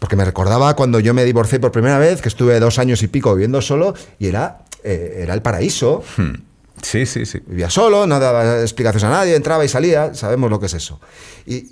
Porque 0.03 0.17
me 0.17 0.25
recordaba 0.25 0.75
cuando 0.75 0.99
yo 0.99 1.13
me 1.13 1.23
divorcié 1.23 1.61
por 1.61 1.71
primera 1.71 1.97
vez, 1.97 2.21
que 2.21 2.27
estuve 2.27 2.59
dos 2.59 2.77
años 2.77 3.01
y 3.03 3.07
pico 3.07 3.33
viviendo 3.33 3.61
solo, 3.61 3.93
y 4.19 4.27
era, 4.27 4.65
eh, 4.83 5.19
era 5.19 5.33
el 5.33 5.41
paraíso. 5.41 6.03
Hmm. 6.17 6.43
Sí, 6.81 7.05
sí, 7.05 7.25
sí. 7.25 7.41
Vivía 7.47 7.69
solo, 7.69 8.05
no 8.05 8.19
daba 8.19 8.59
explicaciones 8.59 9.05
a 9.05 9.09
nadie, 9.09 9.33
entraba 9.33 9.63
y 9.63 9.69
salía, 9.69 10.13
sabemos 10.13 10.49
lo 10.49 10.59
que 10.59 10.65
es 10.65 10.73
eso. 10.73 10.99
Y, 11.45 11.71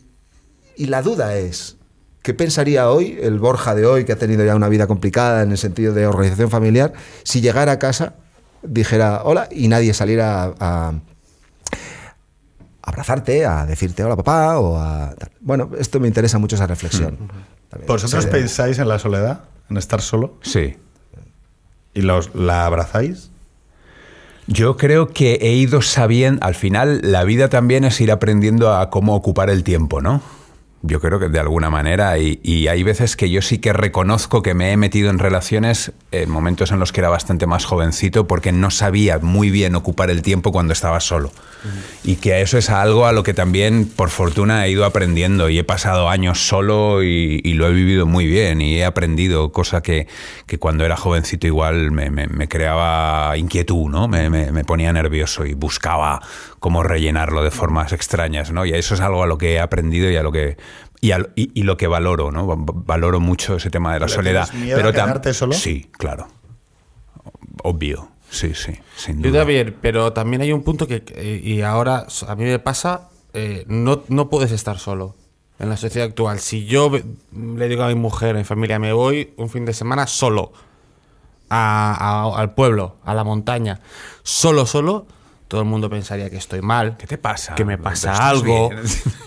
y 0.77 0.85
la 0.85 1.01
duda 1.01 1.35
es, 1.35 1.75
¿qué 2.21 2.33
pensaría 2.33 2.89
hoy 2.89 3.19
el 3.21 3.37
Borja 3.37 3.75
de 3.75 3.85
hoy, 3.85 4.05
que 4.05 4.13
ha 4.13 4.17
tenido 4.17 4.45
ya 4.45 4.55
una 4.55 4.69
vida 4.69 4.87
complicada 4.87 5.43
en 5.43 5.51
el 5.51 5.57
sentido 5.57 5.93
de 5.93 6.07
organización 6.07 6.49
familiar, 6.49 6.93
si 7.23 7.41
llegara 7.41 7.73
a 7.73 7.79
casa, 7.79 8.13
dijera 8.63 9.23
hola 9.25 9.49
y 9.51 9.67
nadie 9.67 9.93
saliera 9.93 10.43
a, 10.43 10.53
a 10.57 10.93
abrazarte, 12.81 13.45
a 13.45 13.65
decirte 13.65 14.05
hola 14.05 14.15
papá 14.15 14.57
o 14.57 14.77
a... 14.77 15.13
Bueno, 15.41 15.71
esto 15.77 15.99
me 15.99 16.07
interesa 16.07 16.39
mucho 16.39 16.55
esa 16.55 16.65
reflexión. 16.65 17.29
También. 17.71 17.87
¿Vosotros 17.87 18.27
pensáis 18.27 18.77
en 18.77 18.87
la 18.87 18.99
soledad? 18.99 19.45
¿En 19.69 19.77
estar 19.77 20.01
solo? 20.01 20.37
Sí. 20.43 20.77
¿Y 21.95 22.01
los, 22.01 22.35
la 22.35 22.67
abrazáis? 22.67 23.31
Yo 24.47 24.77
creo 24.77 25.07
que 25.07 25.35
he 25.41 25.53
ido 25.53 25.81
sabiendo, 25.81 26.45
al 26.45 26.55
final 26.55 26.99
la 27.03 27.23
vida 27.23 27.49
también 27.49 27.85
es 27.85 27.99
ir 28.01 28.11
aprendiendo 28.11 28.75
a 28.75 28.89
cómo 28.89 29.15
ocupar 29.15 29.49
el 29.49 29.63
tiempo, 29.63 30.01
¿no? 30.01 30.21
Yo 30.83 30.99
creo 30.99 31.19
que 31.19 31.29
de 31.29 31.39
alguna 31.39 31.69
manera, 31.69 32.17
y, 32.17 32.39
y 32.41 32.67
hay 32.67 32.81
veces 32.81 33.15
que 33.15 33.29
yo 33.29 33.41
sí 33.43 33.59
que 33.59 33.71
reconozco 33.71 34.41
que 34.41 34.55
me 34.55 34.71
he 34.71 34.77
metido 34.77 35.11
en 35.11 35.19
relaciones 35.19 35.91
en 36.11 36.29
momentos 36.29 36.71
en 36.71 36.79
los 36.79 36.91
que 36.91 37.01
era 37.01 37.09
bastante 37.09 37.45
más 37.45 37.65
jovencito 37.65 38.25
porque 38.25 38.51
no 38.51 38.71
sabía 38.71 39.19
muy 39.19 39.51
bien 39.51 39.75
ocupar 39.75 40.09
el 40.09 40.23
tiempo 40.23 40.51
cuando 40.51 40.73
estaba 40.73 40.99
solo. 40.99 41.31
Y 42.03 42.15
que 42.15 42.41
eso 42.41 42.57
es 42.57 42.71
algo 42.71 43.05
a 43.05 43.11
lo 43.11 43.21
que 43.21 43.35
también, 43.35 43.85
por 43.87 44.09
fortuna, 44.09 44.65
he 44.65 44.71
ido 44.71 44.83
aprendiendo 44.83 45.47
y 45.49 45.59
he 45.59 45.63
pasado 45.63 46.09
años 46.09 46.39
solo 46.47 47.03
y, 47.03 47.39
y 47.43 47.53
lo 47.53 47.67
he 47.67 47.73
vivido 47.73 48.07
muy 48.07 48.25
bien 48.25 48.61
y 48.61 48.77
he 48.77 48.83
aprendido, 48.85 49.51
cosa 49.51 49.83
que, 49.83 50.07
que 50.47 50.57
cuando 50.57 50.83
era 50.83 50.97
jovencito 50.97 51.45
igual 51.45 51.91
me, 51.91 52.09
me- 52.09 52.25
me 52.25 52.47
creaba 52.47 53.37
inquietud, 53.37 53.87
¿no? 53.91 54.07
Me- 54.07 54.31
me 54.31 54.63
ponía 54.65 54.91
nervioso 54.91 55.45
y 55.45 55.53
buscaba 55.53 56.21
cómo 56.61 56.83
rellenarlo 56.83 57.43
de 57.43 57.51
formas 57.51 57.91
extrañas, 57.91 58.51
¿no? 58.51 58.65
Y 58.65 58.71
eso 58.71 58.93
es 58.93 59.01
algo 59.01 59.23
a 59.23 59.25
lo 59.27 59.37
que 59.37 59.53
he 59.55 59.59
aprendido 59.59 60.09
y 60.09 60.15
a 60.15 60.23
lo 60.23 60.31
que... 60.31 60.55
Y, 61.01 61.11
al- 61.11 61.31
y- 61.35 61.51
y 61.59 61.63
lo 61.63 61.75
que 61.75 61.87
valoro, 61.87 62.31
¿no? 62.31 62.45
Va- 62.47 62.55
Valoro 62.57 63.19
mucho 63.19 63.55
ese 63.55 63.69
tema 63.71 63.93
de 63.95 63.99
la 63.99 64.05
¿Le 64.05 64.11
soledad. 64.13 64.47
tienes 64.49 64.67
miedo 64.77 64.79
a 64.87 64.91
tam- 64.93 65.05
quedarte 65.05 65.33
solo? 65.33 65.53
Sí, 65.53 65.89
claro. 65.97 66.27
Obvio. 67.63 68.09
Sí, 68.29 68.53
sí, 68.55 68.73
sin 68.95 69.21
Yo 69.21 69.29
duda. 69.29 69.39
también, 69.41 69.75
pero 69.81 70.13
también 70.13 70.41
hay 70.41 70.53
un 70.53 70.63
punto 70.63 70.87
que, 70.87 71.03
y 71.43 71.61
ahora 71.63 72.05
a 72.27 72.35
mí 72.35 72.45
me 72.45 72.59
pasa, 72.59 73.09
eh, 73.33 73.65
no, 73.67 74.03
no 74.07 74.29
puedes 74.29 74.51
estar 74.53 74.79
solo 74.79 75.15
en 75.59 75.67
la 75.69 75.75
sociedad 75.75 76.07
actual. 76.07 76.39
Si 76.39 76.65
yo 76.65 76.89
ve- 76.89 77.03
le 77.33 77.67
digo 77.67 77.83
a 77.83 77.87
mi 77.89 77.95
mujer, 77.95 78.35
a 78.35 78.37
mi 78.37 78.45
familia, 78.45 78.79
me 78.79 78.93
voy 78.93 79.33
un 79.35 79.49
fin 79.49 79.65
de 79.65 79.73
semana 79.73 80.07
solo 80.07 80.53
a- 81.49 81.97
a- 82.31 82.39
al 82.39 82.53
pueblo, 82.53 82.95
a 83.03 83.13
la 83.13 83.25
montaña, 83.25 83.81
solo, 84.23 84.65
solo, 84.65 85.07
todo 85.51 85.59
el 85.59 85.67
mundo 85.67 85.89
pensaría 85.89 86.29
que 86.29 86.37
estoy 86.37 86.61
mal. 86.61 86.95
¿Qué 86.97 87.05
te 87.07 87.17
pasa? 87.17 87.55
Que 87.55 87.65
me 87.65 87.77
pasa 87.77 88.13
algo. 88.29 88.69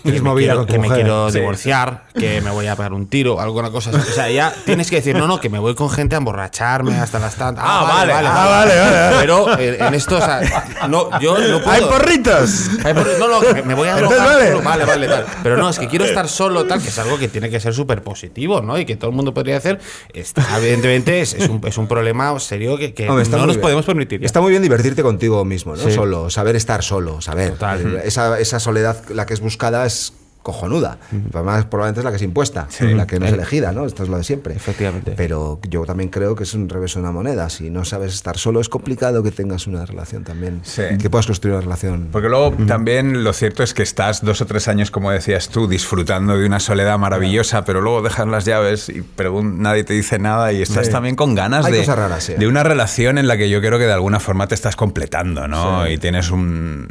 Que 0.05 0.21
me, 0.21 0.35
quiero, 0.35 0.57
con 0.57 0.65
tu 0.67 0.73
que 0.73 0.79
me 0.79 0.87
mujer. 0.87 1.01
quiero 1.01 1.31
Sí. 1.31 1.39
divorciar, 1.39 2.05
que 2.15 2.39
me 2.39 2.51
voy 2.51 2.67
a 2.67 2.75
pegar 2.75 2.93
un 2.93 3.07
tiro, 3.07 3.41
alguna 3.41 3.71
cosa 3.71 3.89
así. 3.89 3.97
O 3.97 4.13
sea, 4.13 4.29
ya 4.29 4.53
tienes 4.63 4.87
que 4.91 4.97
decir, 4.97 5.15
no, 5.15 5.25
no, 5.27 5.39
que 5.39 5.49
me 5.49 5.57
voy 5.57 5.73
con 5.73 5.89
gente 5.89 6.13
a 6.13 6.19
emborracharme 6.19 6.95
hasta 6.99 7.17
las 7.17 7.35
tantas. 7.35 7.63
Ah, 7.67 7.85
vale, 7.91 8.13
ah, 8.13 8.21
vale, 8.21 8.75
vale, 8.75 8.91
vale. 8.91 9.15
Pero 9.19 9.57
eh, 9.59 9.77
en 9.79 9.93
esto, 9.95 10.17
o 10.17 10.21
sea, 10.21 10.41
no, 10.89 11.19
yo 11.19 11.35
no 11.39 11.59
puedo. 11.59 11.71
¡Hay 11.71 11.81
porritos! 11.85 12.69
Ay, 12.83 12.93
por- 12.93 13.17
No, 13.19 13.27
no, 13.27 13.39
que 13.55 13.63
me 13.63 13.73
voy 13.73 13.87
a 13.87 13.95
drogar 13.95 14.19
vale. 14.19 14.47
solo. 14.51 14.61
Vale, 14.61 14.85
vale, 14.85 15.07
tal. 15.07 15.25
Pero 15.41 15.57
no, 15.57 15.69
es 15.69 15.79
que 15.79 15.87
quiero 15.87 16.05
estar 16.05 16.27
solo, 16.29 16.65
tal, 16.65 16.79
que 16.83 16.89
es 16.89 16.99
algo 16.99 17.17
que 17.17 17.27
tiene 17.27 17.49
que 17.49 17.59
ser 17.59 17.73
súper 17.73 18.03
positivo, 18.03 18.61
¿no? 18.61 18.77
Y 18.77 18.85
que 18.85 18.95
todo 18.95 19.09
el 19.09 19.15
mundo 19.15 19.33
podría 19.33 19.57
hacer. 19.57 19.79
Está, 20.13 20.45
evidentemente, 20.59 21.21
es, 21.21 21.33
es 21.33 21.49
un, 21.49 21.61
es 21.65 21.77
un 21.79 21.87
problema 21.87 22.37
serio 22.39 22.77
que, 22.77 22.93
que 22.93 23.09
Hombre, 23.09 23.23
está 23.23 23.37
no 23.37 23.47
nos 23.47 23.55
bien. 23.55 23.61
podemos 23.61 23.85
permitir. 23.85 24.19
ya. 24.21 24.25
Está 24.27 24.39
muy 24.39 24.51
bien 24.51 24.61
divertirte 24.61 25.01
contigo 25.01 25.43
mismo, 25.45 25.75
¿no? 25.75 25.81
Sí. 25.83 25.91
Solo, 25.91 26.14
saber 26.29 26.55
estar 26.55 26.83
solo, 26.83 27.21
saber. 27.21 27.55
Esa, 28.03 28.39
esa 28.39 28.59
soledad, 28.59 29.03
la 29.09 29.25
que 29.25 29.33
es 29.33 29.41
buscada, 29.41 29.85
es 29.85 30.13
cojonuda. 30.45 30.99
Además, 31.33 31.65
probablemente 31.65 32.01
es 32.01 32.03
la 32.05 32.11
que 32.11 32.17
es 32.17 32.21
impuesta, 32.21 32.67
la 32.79 33.07
que 33.07 33.19
no 33.19 33.25
es 33.25 33.33
elegida, 33.33 33.71
¿no? 33.71 33.87
Esto 33.87 34.03
es 34.03 34.09
lo 34.09 34.17
de 34.17 34.23
siempre. 34.23 34.53
Efectivamente. 34.53 35.15
Pero 35.17 35.59
yo 35.67 35.85
también 35.85 36.09
creo 36.11 36.35
que 36.35 36.43
es 36.43 36.53
un 36.53 36.69
revés 36.69 36.93
de 36.93 36.99
una 36.99 37.11
moneda. 37.11 37.49
Si 37.49 37.71
no 37.71 37.83
sabes 37.83 38.13
estar 38.13 38.37
solo, 38.37 38.59
es 38.61 38.69
complicado 38.69 39.23
que 39.23 39.31
tengas 39.31 39.65
una 39.65 39.87
relación 39.87 40.23
también. 40.23 40.59
Sí. 40.61 40.83
Que 41.01 41.09
puedas 41.09 41.25
construir 41.25 41.55
una 41.55 41.61
relación. 41.63 42.09
Porque 42.11 42.29
luego 42.29 42.51
también 42.67 43.23
lo 43.23 43.33
cierto 43.33 43.63
es 43.63 43.73
que 43.73 43.81
estás 43.81 44.23
dos 44.23 44.39
o 44.41 44.45
tres 44.45 44.67
años, 44.67 44.91
como 44.91 45.09
decías 45.09 45.49
tú, 45.49 45.67
disfrutando 45.67 46.37
de 46.37 46.45
una 46.45 46.59
soledad 46.59 46.99
maravillosa, 46.99 47.65
pero 47.65 47.81
luego 47.81 48.03
dejas 48.03 48.27
las 48.27 48.45
llaves 48.45 48.89
y 48.89 49.03
nadie 49.43 49.83
te 49.83 49.93
dice 49.93 50.19
nada 50.19 50.53
y 50.53 50.61
estás 50.61 50.85
Sí. 50.85 50.91
también 50.91 51.15
con 51.15 51.33
ganas 51.33 51.65
Hay 51.65 51.71
de, 51.71 51.79
cosas 51.79 51.97
raras, 51.97 52.23
sí. 52.23 52.33
de 52.37 52.47
una 52.47 52.61
relación 52.61 53.17
en 53.17 53.27
la 53.27 53.35
que 53.35 53.49
yo 53.49 53.61
creo 53.61 53.79
que 53.79 53.85
de 53.85 53.93
alguna 53.93 54.19
forma 54.19 54.45
te 54.45 54.53
estás 54.53 54.75
completando, 54.75 55.47
¿no? 55.47 55.89
Y 55.89 55.97
tienes 55.97 56.29
un... 56.29 56.87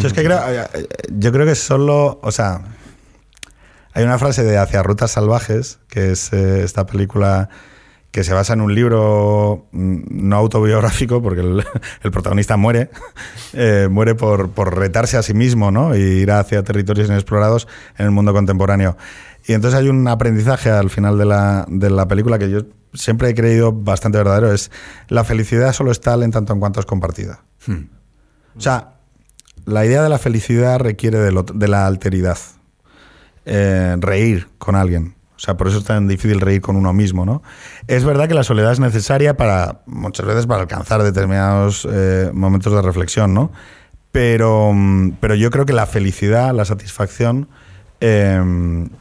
Yo 0.00 0.06
es 0.06 0.12
que 0.12 0.22
creo, 0.22 0.38
eh, 0.48 0.86
yo 1.10 1.32
creo 1.32 1.44
que 1.44 1.56
solo, 1.56 2.20
o 2.22 2.30
sea, 2.30 2.60
hay 3.94 4.04
una 4.04 4.18
frase 4.18 4.44
de 4.44 4.58
Hacia 4.58 4.82
Rutas 4.82 5.12
Salvajes, 5.12 5.78
que 5.88 6.12
es 6.12 6.32
eh, 6.32 6.62
esta 6.64 6.86
película 6.86 7.48
que 8.10 8.24
se 8.24 8.32
basa 8.32 8.54
en 8.54 8.62
un 8.62 8.74
libro 8.74 9.66
mm, 9.72 9.98
no 10.28 10.36
autobiográfico, 10.36 11.22
porque 11.22 11.40
el, 11.42 11.64
el 12.02 12.10
protagonista 12.10 12.56
muere, 12.56 12.90
eh, 13.52 13.88
muere 13.90 14.14
por, 14.14 14.50
por 14.50 14.76
retarse 14.78 15.16
a 15.16 15.22
sí 15.22 15.34
mismo, 15.34 15.70
¿no? 15.70 15.94
Y 15.96 16.00
ir 16.00 16.30
hacia 16.32 16.62
territorios 16.62 17.08
inexplorados 17.08 17.68
en 17.98 18.06
el 18.06 18.10
mundo 18.12 18.32
contemporáneo. 18.32 18.96
Y 19.46 19.52
entonces 19.52 19.78
hay 19.80 19.88
un 19.88 20.06
aprendizaje 20.08 20.70
al 20.70 20.90
final 20.90 21.16
de 21.18 21.24
la, 21.24 21.64
de 21.68 21.90
la 21.90 22.06
película 22.08 22.38
que 22.38 22.50
yo 22.50 22.60
siempre 22.94 23.28
he 23.30 23.34
creído 23.34 23.72
bastante 23.72 24.18
verdadero, 24.18 24.52
es 24.52 24.70
la 25.08 25.24
felicidad 25.24 25.72
solo 25.72 25.90
es 25.90 26.00
tal 26.00 26.22
en 26.22 26.30
tanto 26.30 26.52
en 26.52 26.60
cuanto 26.60 26.80
es 26.80 26.86
compartida. 26.86 27.40
O 28.56 28.60
sea, 28.60 28.94
la 29.66 29.84
idea 29.86 30.02
de 30.02 30.08
la 30.08 30.18
felicidad 30.18 30.78
requiere 30.80 31.18
del 31.18 31.36
otro- 31.36 31.56
de 31.56 31.68
la 31.68 31.86
alteridad. 31.86 32.38
Eh, 33.50 33.96
reír 33.98 34.48
con 34.58 34.76
alguien. 34.76 35.14
O 35.34 35.40
sea, 35.40 35.56
por 35.56 35.68
eso 35.68 35.78
es 35.78 35.84
tan 35.84 36.06
difícil 36.06 36.40
reír 36.40 36.60
con 36.60 36.76
uno 36.76 36.92
mismo, 36.92 37.24
¿no? 37.24 37.42
Es 37.86 38.04
verdad 38.04 38.28
que 38.28 38.34
la 38.34 38.42
soledad 38.42 38.72
es 38.72 38.80
necesaria 38.80 39.38
para, 39.38 39.80
muchas 39.86 40.26
veces, 40.26 40.46
para 40.46 40.62
alcanzar 40.62 41.02
determinados 41.02 41.88
eh, 41.90 42.30
momentos 42.34 42.74
de 42.74 42.82
reflexión, 42.82 43.32
¿no? 43.32 43.50
Pero, 44.12 44.72
mm, 44.74 45.12
pero 45.20 45.34
yo 45.34 45.50
creo 45.50 45.64
que 45.64 45.72
la 45.72 45.86
felicidad, 45.86 46.52
la 46.52 46.66
satisfacción, 46.66 47.48
eh, 48.00 48.40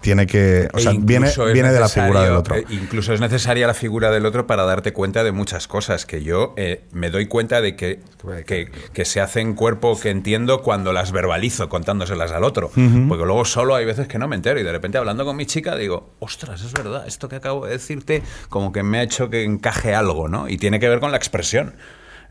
tiene 0.01 0.25
que. 0.25 0.67
O 0.73 0.77
E 0.77 0.81
sea, 0.81 0.93
viene, 0.97 1.31
viene 1.53 1.71
de 1.71 1.79
la 1.79 1.89
figura 1.89 2.23
del 2.23 2.33
otro. 2.33 2.55
eh, 2.55 2.65
incluso 2.69 3.13
es 3.13 3.21
necesaria 3.21 3.67
la 3.67 3.73
figura 3.73 4.11
del 4.11 4.25
otro 4.25 4.47
para 4.47 4.63
darte 4.63 4.93
cuenta 4.93 5.23
de 5.23 5.31
muchas 5.31 5.67
cosas 5.67 6.05
que 6.05 6.23
yo 6.23 6.53
eh, 6.57 6.83
me 6.91 7.09
doy 7.09 7.27
cuenta 7.27 7.61
de 7.61 7.75
que, 7.75 7.99
que, 8.45 8.71
que 8.93 9.05
se 9.05 9.21
hacen 9.21 9.53
cuerpo 9.53 9.99
que 9.99 10.09
entiendo 10.09 10.61
cuando 10.61 10.93
las 10.93 11.11
verbalizo 11.11 11.69
contándoselas 11.69 12.31
al 12.31 12.43
otro. 12.43 12.69
Porque 12.69 13.25
luego 13.25 13.45
solo 13.45 13.75
hay 13.75 13.85
veces 13.85 14.07
que 14.07 14.17
no 14.17 14.27
me 14.27 14.35
entero 14.35 14.59
y 14.59 14.63
de 14.63 14.71
repente 14.71 14.97
hablando 14.97 15.25
con 15.25 15.35
mi 15.35 15.45
chica 15.45 15.75
digo, 15.75 16.13
ostras, 16.19 16.61
es 16.63 16.73
verdad, 16.73 17.05
esto 17.07 17.29
que 17.29 17.35
acabo 17.37 17.65
de 17.65 17.73
decirte 17.73 18.23
como 18.49 18.71
que 18.71 18.83
me 18.83 18.99
ha 18.99 19.03
hecho 19.03 19.29
que 19.29 19.43
encaje 19.43 19.93
algo, 19.93 20.27
¿no? 20.27 20.49
Y 20.49 20.57
tiene 20.57 20.79
que 20.79 20.89
ver 20.89 20.99
con 20.99 21.11
la 21.11 21.17
expresión. 21.17 21.75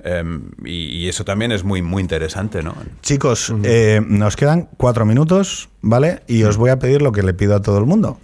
Em, 0.04 0.50
y, 0.64 0.88
y 1.04 1.08
eso 1.08 1.24
también 1.24 1.52
es 1.52 1.64
muy, 1.64 1.82
muy 1.82 2.00
interesante, 2.02 2.62
¿no? 2.62 2.74
Chicos, 3.02 3.52
eh, 3.64 4.00
nos 4.06 4.36
quedan 4.36 4.68
cuatro 4.76 5.04
minutos, 5.04 5.68
¿vale? 5.80 6.22
Y 6.26 6.44
os 6.44 6.56
voy 6.56 6.70
a 6.70 6.78
pedir 6.78 7.02
lo 7.02 7.12
que 7.12 7.22
le 7.22 7.34
pido 7.34 7.56
a 7.56 7.62
todo 7.62 7.78
el 7.78 7.86
mundo. 7.86 8.18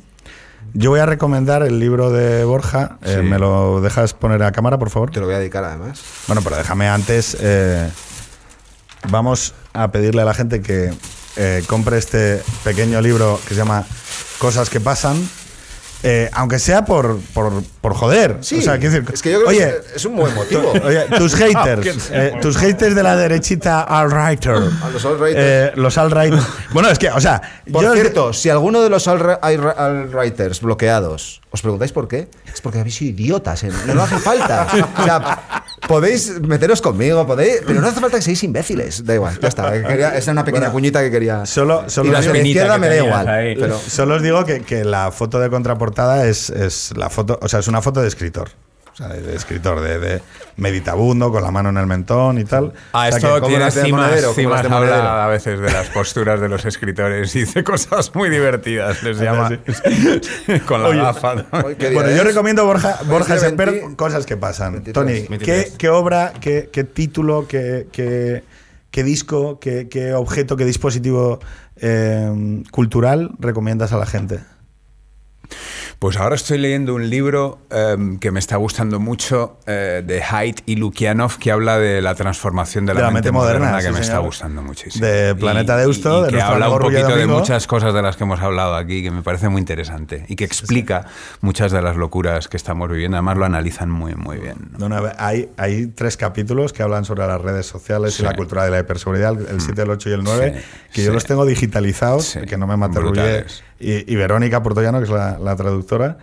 Yo 0.74 0.90
voy 0.90 1.00
a 1.00 1.06
recomendar 1.06 1.62
el 1.62 1.78
libro 1.78 2.10
de 2.10 2.44
Borja. 2.44 2.98
Eh. 3.02 3.20
¿Me 3.22 3.38
lo 3.38 3.80
dejas 3.80 4.14
poner 4.14 4.42
a 4.42 4.52
cámara, 4.52 4.78
por 4.78 4.90
favor? 4.90 5.10
Te 5.10 5.20
lo 5.20 5.26
voy 5.26 5.34
a 5.34 5.38
dedicar 5.38 5.64
además. 5.64 6.02
Bueno, 6.26 6.40
pero 6.42 6.56
déjame 6.56 6.88
antes. 6.88 7.36
eh, 7.40 7.90
vamos 9.10 9.54
a 9.72 9.90
pedirle 9.92 10.22
a 10.22 10.24
la 10.24 10.34
gente 10.34 10.62
que 10.62 10.92
eh, 11.36 11.62
compre 11.66 11.98
este 11.98 12.42
pequeño 12.64 13.00
libro 13.00 13.40
que 13.46 13.54
se 13.54 13.56
llama 13.60 13.84
Cosas 14.38 14.70
que 14.70 14.80
pasan. 14.80 15.16
Eh, 16.02 16.28
aunque 16.32 16.58
sea 16.58 16.84
por, 16.84 17.18
por, 17.34 17.62
por 17.80 17.94
joder. 17.94 18.38
Sí, 18.40 18.58
O 18.58 18.62
sea, 18.62 18.76
decir, 18.76 19.04
es 19.12 19.22
que 19.22 19.32
yo 19.32 19.38
creo 19.38 19.48
oye, 19.48 19.58
que 19.88 19.96
es- 19.96 20.04
un 20.04 20.16
buen 20.16 20.34
motivo. 20.34 20.72
Oye, 20.84 21.04
tus 21.16 21.34
haters, 21.36 22.10
eh, 22.12 22.32
tus 22.42 22.56
haters 22.56 22.94
de 22.94 23.02
la 23.02 23.16
derechita 23.16 23.82
alt-righter. 23.82 24.54
A 24.82 24.90
los 24.90 25.04
alt-righters. 25.04 25.36
Eh, 25.36 25.72
los 25.76 25.96
alt-right. 25.98 26.34
Bueno, 26.72 26.88
es 26.90 26.98
que, 26.98 27.10
o 27.10 27.20
sea, 27.20 27.40
Por 27.72 27.84
yo- 27.84 27.92
cierto, 27.94 28.32
si 28.32 28.48
alguno 28.50 28.80
de 28.82 28.90
los 28.90 29.06
alt- 29.06 29.38
alt- 29.40 29.74
alt-writers 29.76 30.60
bloqueados 30.60 31.40
os 31.50 31.60
preguntáis 31.60 31.92
por 31.92 32.08
qué, 32.08 32.28
es 32.52 32.60
porque 32.62 32.78
habéis 32.80 32.94
sido 32.96 33.10
idiotas. 33.12 33.62
No, 33.86 33.94
no 33.94 34.02
hace 34.02 34.18
falta. 34.18 34.66
O 34.98 35.04
sea, 35.04 35.64
podéis 35.88 36.40
meteros 36.40 36.80
conmigo, 36.80 37.26
podéis, 37.26 37.62
pero 37.66 37.80
no 37.80 37.88
hace 37.88 38.00
falta 38.00 38.16
que 38.18 38.22
seáis 38.22 38.42
imbéciles. 38.42 39.04
Da 39.04 39.14
igual, 39.14 39.38
ya 39.40 39.48
está. 39.48 39.72
Quería, 39.86 40.08
esa 40.10 40.18
es 40.18 40.28
una 40.28 40.44
pequeña 40.44 40.66
Bueno, 40.66 40.72
cuñita 40.72 41.00
que 41.02 41.10
quería. 41.10 41.44
solo- 41.46 41.88
solo 41.88 42.08
y 42.08 42.12
la 42.12 42.20
izquierda 42.20 42.78
me 42.78 42.88
da 42.88 42.96
igual. 42.96 43.28
ahí. 43.28 43.54
Pero, 43.56 43.78
Solo 43.78 44.16
os 44.16 44.22
digo 44.22 44.44
que, 44.44 44.60
que 44.62 44.84
la 44.84 45.10
foto 45.12 45.38
de 45.40 45.50
contraportada 45.50 46.26
es, 46.26 46.50
es 46.50 46.92
la 46.96 47.10
foto, 47.10 47.38
o 47.42 47.48
sea, 47.48 47.60
es 47.60 47.68
una 47.68 47.82
foto 47.82 48.00
de 48.02 48.08
escritor. 48.08 48.50
O 48.92 48.96
sea, 48.96 49.08
de, 49.08 49.22
de 49.22 49.34
escritor, 49.34 49.80
de, 49.80 49.98
de 49.98 50.22
meditabundo, 50.56 51.32
con 51.32 51.42
la 51.42 51.50
mano 51.50 51.70
en 51.70 51.78
el 51.78 51.86
mentón 51.86 52.38
y 52.38 52.44
tal. 52.44 52.74
Ah, 52.92 53.06
O 53.08 53.18
sea, 53.18 53.36
esto 53.36 53.46
tiene 53.46 53.70
cimas, 53.70 54.12
cimas 54.34 54.64
habla 54.70 55.24
a 55.24 55.28
veces 55.28 55.60
de 55.60 55.72
las 55.72 55.88
posturas 55.88 56.40
de 56.42 56.48
los 56.50 56.64
escritores 56.66 57.34
y 57.34 57.40
dice 57.40 57.64
cosas 57.64 58.14
muy 58.14 58.28
divertidas, 58.28 59.02
les 59.02 59.18
llama 59.18 59.48
con 60.66 60.82
la 60.82 60.88
Oye, 60.90 60.98
gafa. 61.00 61.36
¿no? 61.36 61.44
Hoy, 61.64 61.76
¿qué 61.76 61.88
día 61.88 61.98
Bueno, 62.02 62.14
yo 62.14 62.22
recomiendo 62.22 62.66
Borja, 62.66 62.98
Borja 63.06 63.38
Semper, 63.38 63.70
20, 63.70 63.96
cosas 63.96 64.26
que 64.26 64.36
pasan. 64.36 64.72
23. 64.74 64.92
Tony, 64.92 65.22
¿qué, 65.22 65.28
23. 65.28 65.70
qué 65.78 65.88
obra, 65.88 66.34
qué, 66.38 66.68
qué 66.70 66.84
título, 66.84 67.46
qué, 67.48 67.86
qué, 67.92 68.44
qué 68.90 69.04
disco, 69.04 69.58
qué, 69.58 69.88
qué 69.88 70.12
objeto, 70.12 70.56
qué 70.58 70.66
dispositivo 70.66 71.40
eh, 71.76 72.62
cultural 72.70 73.30
recomiendas 73.38 73.92
a 73.92 73.96
la 73.96 74.04
gente? 74.04 74.40
Pues 76.02 76.16
ahora 76.16 76.34
estoy 76.34 76.58
leyendo 76.58 76.96
un 76.96 77.08
libro 77.08 77.60
em, 77.70 78.18
que 78.18 78.32
me 78.32 78.40
está 78.40 78.56
gustando 78.56 78.98
mucho 78.98 79.60
eh, 79.68 80.02
de 80.04 80.20
Haidt 80.20 80.62
y 80.66 80.74
Lukianov 80.74 81.38
que 81.38 81.52
habla 81.52 81.78
de 81.78 82.02
la 82.02 82.16
transformación 82.16 82.86
de 82.86 82.94
la, 82.94 83.12
mente, 83.12 83.30
moderna, 83.30 83.76
que 83.76 83.86
sí, 83.86 83.92
me 83.92 84.00
está 84.00 84.18
gustando 84.18 84.62
muchísimo. 84.62 85.06
De 85.06 85.36
Planeta 85.36 85.76
Deusto, 85.76 86.22
y 86.22 86.24
de 86.24 86.38
que 86.38 86.42
habla 86.42 86.70
un 86.70 86.80
poquito 86.80 87.14
de 87.14 87.28
muchas 87.28 87.68
cosas 87.68 87.94
de 87.94 88.02
las 88.02 88.16
que 88.16 88.24
hemos 88.24 88.40
hablado 88.40 88.74
aquí 88.74 89.00
que 89.04 89.12
me 89.12 89.22
parece 89.22 89.48
muy 89.48 89.60
interesante 89.60 90.26
y 90.26 90.34
que 90.34 90.42
explica 90.42 91.06
muchas 91.40 91.70
de 91.70 91.80
las 91.80 91.96
locuras 91.96 92.48
que 92.48 92.56
estamos 92.56 92.90
viviendo. 92.90 93.16
Además 93.18 93.36
lo 93.36 93.44
analizan 93.44 93.88
muy 93.88 94.16
muy 94.16 94.38
bien. 94.38 94.56
¿no? 94.72 94.88
No, 94.88 95.00
no, 95.00 95.08
hay, 95.18 95.50
hay 95.56 95.86
tres 95.86 96.16
capítulos 96.16 96.72
que 96.72 96.82
hablan 96.82 97.04
sobre 97.04 97.28
las 97.28 97.40
redes 97.40 97.66
sociales. 97.66 98.18
Mm. 98.18 98.22
y 98.22 98.26
la 98.26 98.34
cultura 98.34 98.64
de 98.64 98.72
la 98.72 98.80
hiperseguridad, 98.80 99.40
el 99.40 99.60
7, 99.60 99.82
el 99.82 99.90
8 99.90 100.10
y 100.10 100.12
el 100.14 100.24
9, 100.24 100.54
Sí, 100.56 100.94
que 100.94 101.04
yo 101.04 101.12
los 101.12 101.26
tengo 101.26 101.46
digitalizados, 101.46 102.38
que 102.44 102.56
no 102.58 102.66
me 102.66 102.76
mate 102.76 102.98
Ruller, 102.98 103.44
brutales. 103.44 103.62
Y, 103.82 104.12
y 104.12 104.16
Verónica 104.16 104.62
Portollano, 104.62 104.98
que 104.98 105.04
es 105.04 105.10
la, 105.10 105.38
la 105.38 105.56
traductora, 105.56 106.18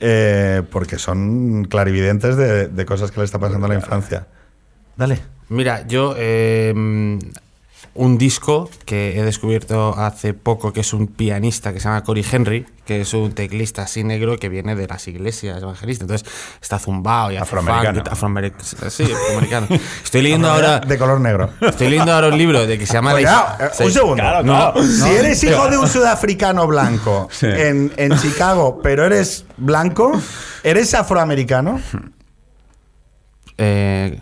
eh, 0.00 0.62
porque 0.70 0.98
son 0.98 1.64
clarividentes 1.64 2.36
de, 2.36 2.68
de 2.68 2.84
cosas 2.84 3.10
que 3.10 3.20
le 3.20 3.24
está 3.24 3.38
pasando 3.38 3.66
a 3.66 3.68
la 3.68 3.76
infancia. 3.76 4.26
Dale. 4.96 5.20
Mira, 5.48 5.86
yo 5.86 6.14
eh, 6.16 6.74
un 7.96 8.18
disco 8.18 8.68
que 8.86 9.18
he 9.18 9.22
descubierto 9.22 9.96
hace 9.96 10.34
poco 10.34 10.72
que 10.72 10.80
es 10.80 10.92
un 10.92 11.06
pianista 11.06 11.72
que 11.72 11.78
se 11.78 11.84
llama 11.84 12.02
Cory 12.02 12.26
Henry, 12.28 12.66
que 12.84 13.00
es 13.02 13.14
un 13.14 13.32
teclista 13.32 13.82
así 13.82 14.02
negro 14.02 14.36
que 14.36 14.48
viene 14.48 14.74
de 14.74 14.88
las 14.88 15.06
iglesias 15.06 15.62
evangelistas. 15.62 16.02
Entonces 16.02 16.28
está 16.60 16.80
zumbao 16.80 17.30
y 17.30 17.36
Afroamericano. 17.36 18.02
funk, 18.04 18.08
afroameric- 18.12 18.90
sí, 18.90 19.04
afroamericano. 19.04 19.68
Estoy 20.02 20.22
leyendo 20.22 20.50
ahora 20.50 20.80
De 20.80 20.98
color 20.98 21.20
negro. 21.20 21.50
estoy 21.60 21.88
leyendo 21.88 22.12
ahora 22.12 22.28
un 22.28 22.36
libro 22.38 22.66
de 22.66 22.78
que 22.78 22.84
se 22.86 22.94
llama 22.94 23.12
eh, 23.20 23.26
un 23.84 23.92
segundo. 23.92 24.16
Claro, 24.16 24.42
No, 24.42 24.72
claro. 24.72 24.82
si 24.88 25.08
eres 25.10 25.44
hijo 25.44 25.68
de 25.70 25.78
un 25.78 25.88
sudafricano 25.88 26.66
blanco 26.66 27.28
Sí. 27.32 27.46
en, 27.46 27.92
en 27.96 28.18
Chicago, 28.18 28.80
pero 28.82 29.04
eres 29.06 29.44
blanco, 29.56 30.20
¿eres 30.64 30.94
afroamericano? 30.94 31.80
Eh, 33.56 34.20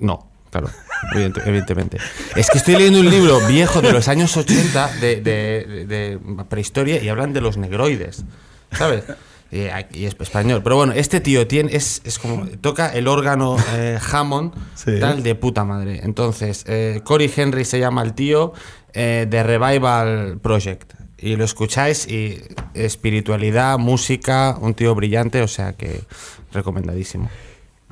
no, 0.00 0.27
claro, 0.60 0.70
evidente- 1.14 1.40
evidentemente. 1.46 1.98
Es 2.36 2.48
que 2.50 2.58
estoy 2.58 2.74
leyendo 2.76 3.00
un 3.00 3.10
libro 3.10 3.38
viejo 3.46 3.80
de 3.80 3.92
los 3.92 4.08
años 4.08 4.36
80 4.36 4.90
de, 5.00 5.16
de- 5.20 5.64
de- 5.66 5.86
de 5.86 6.44
prehistoria 6.48 7.02
y 7.02 7.08
hablan 7.08 7.32
de 7.32 7.40
los 7.40 7.56
negroides, 7.56 8.24
¿sabes? 8.72 9.04
y, 9.50 9.60
y 9.98 10.04
es 10.04 10.14
español. 10.20 10.60
Pero 10.62 10.76
bueno, 10.76 10.92
este 10.92 11.20
tío 11.20 11.46
tiene, 11.46 11.74
es, 11.74 12.02
es 12.04 12.18
como, 12.18 12.46
toca 12.60 12.88
el 12.92 13.08
órgano 13.08 13.56
eh, 13.74 13.98
Hammond, 14.12 14.52
Sí. 14.74 14.98
tal, 15.00 15.22
de 15.22 15.34
puta 15.34 15.64
madre. 15.64 16.00
Entonces, 16.02 16.64
eh, 16.66 17.00
Cory 17.04 17.32
Henry 17.34 17.64
se 17.64 17.78
llama 17.78 18.02
el 18.02 18.12
tío 18.12 18.52
eh, 18.92 19.26
de 19.28 19.42
Revival 19.42 20.38
Project. 20.42 20.92
Y 21.20 21.34
lo 21.36 21.44
escucháis 21.44 22.06
y 22.06 22.40
espiritualidad, 22.74 23.78
música, 23.78 24.56
un 24.60 24.74
tío 24.74 24.94
brillante, 24.94 25.42
o 25.42 25.48
sea 25.48 25.72
que 25.72 26.02
recomendadísimo. 26.52 27.28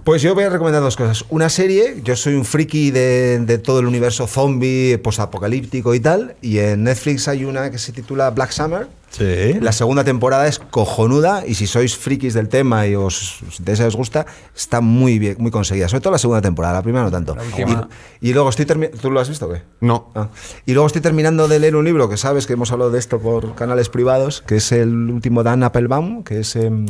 Pues 0.07 0.23
yo 0.23 0.37
voy 0.37 0.45
a 0.45 0.51
recomendar 0.51 0.83
dos 0.83 0.97
cosas. 0.97 1.25
Una 1.31 1.49
serie, 1.49 2.01
yo 2.05 2.15
soy 2.15 2.35
un 2.35 2.45
friki 2.45 2.93
de, 2.93 3.41
de 3.41 3.59
todo 3.59 3.81
el 3.81 3.87
universo 3.87 4.29
zombie, 4.29 4.99
posapocalíptico 4.99 5.97
y 5.97 5.99
tal. 5.99 6.37
Y 6.41 6.59
en 6.59 6.85
Netflix 6.85 7.27
hay 7.27 7.45
una 7.45 7.73
que 7.73 7.79
se 7.79 7.91
titula 7.91 8.31
Black 8.31 8.53
Summer. 8.53 8.87
Sí. 9.11 9.55
La 9.61 9.73
segunda 9.73 10.05
temporada 10.05 10.47
es 10.47 10.61
cojonuda 10.61 11.45
y 11.45 11.55
si 11.55 11.67
sois 11.67 11.97
frikis 11.97 12.35
del 12.35 12.49
tema 12.49 12.87
y 12.87 12.95
os, 12.95 13.41
de 13.59 13.73
eso 13.73 13.85
os 13.85 13.97
gusta, 13.97 14.27
está 14.55 14.81
muy 14.81 15.19
bien, 15.19 15.39
muy 15.41 15.51
conseguida. 15.51 15.89
Sobre 15.89 16.03
todo 16.03 16.13
la 16.13 16.19
segunda 16.19 16.41
temporada, 16.41 16.75
la 16.75 16.83
primera 16.83 17.05
no 17.05 17.11
tanto. 17.11 17.37
Y, 18.21 18.29
y 18.29 18.33
luego 18.33 18.49
estoy 18.51 18.65
terminando... 18.65 18.97
¿Tú 19.01 19.11
lo 19.11 19.19
has 19.19 19.29
visto 19.29 19.47
o 19.47 19.53
qué? 19.53 19.63
No. 19.81 20.13
Ah. 20.15 20.29
Y 20.67 20.75
luego 20.75 20.87
estoy 20.87 21.03
terminando 21.03 21.49
de 21.49 21.59
leer 21.59 21.75
un 21.75 21.85
libro 21.85 22.09
que 22.09 22.17
sabes 22.17 22.47
que 22.47 22.53
hemos 22.53 22.71
hablado 22.71 22.93
de 22.93 23.01
esto 23.01 23.19
por 23.19 23.57
canales 23.57 23.89
privados, 23.89 24.45
que 24.47 24.59
es 24.59 24.71
el 24.71 25.11
último 25.11 25.43
Dan 25.43 25.65
Applebaum, 25.65 26.23
que 26.23 26.39
es 26.39 26.55
em, 26.55 26.87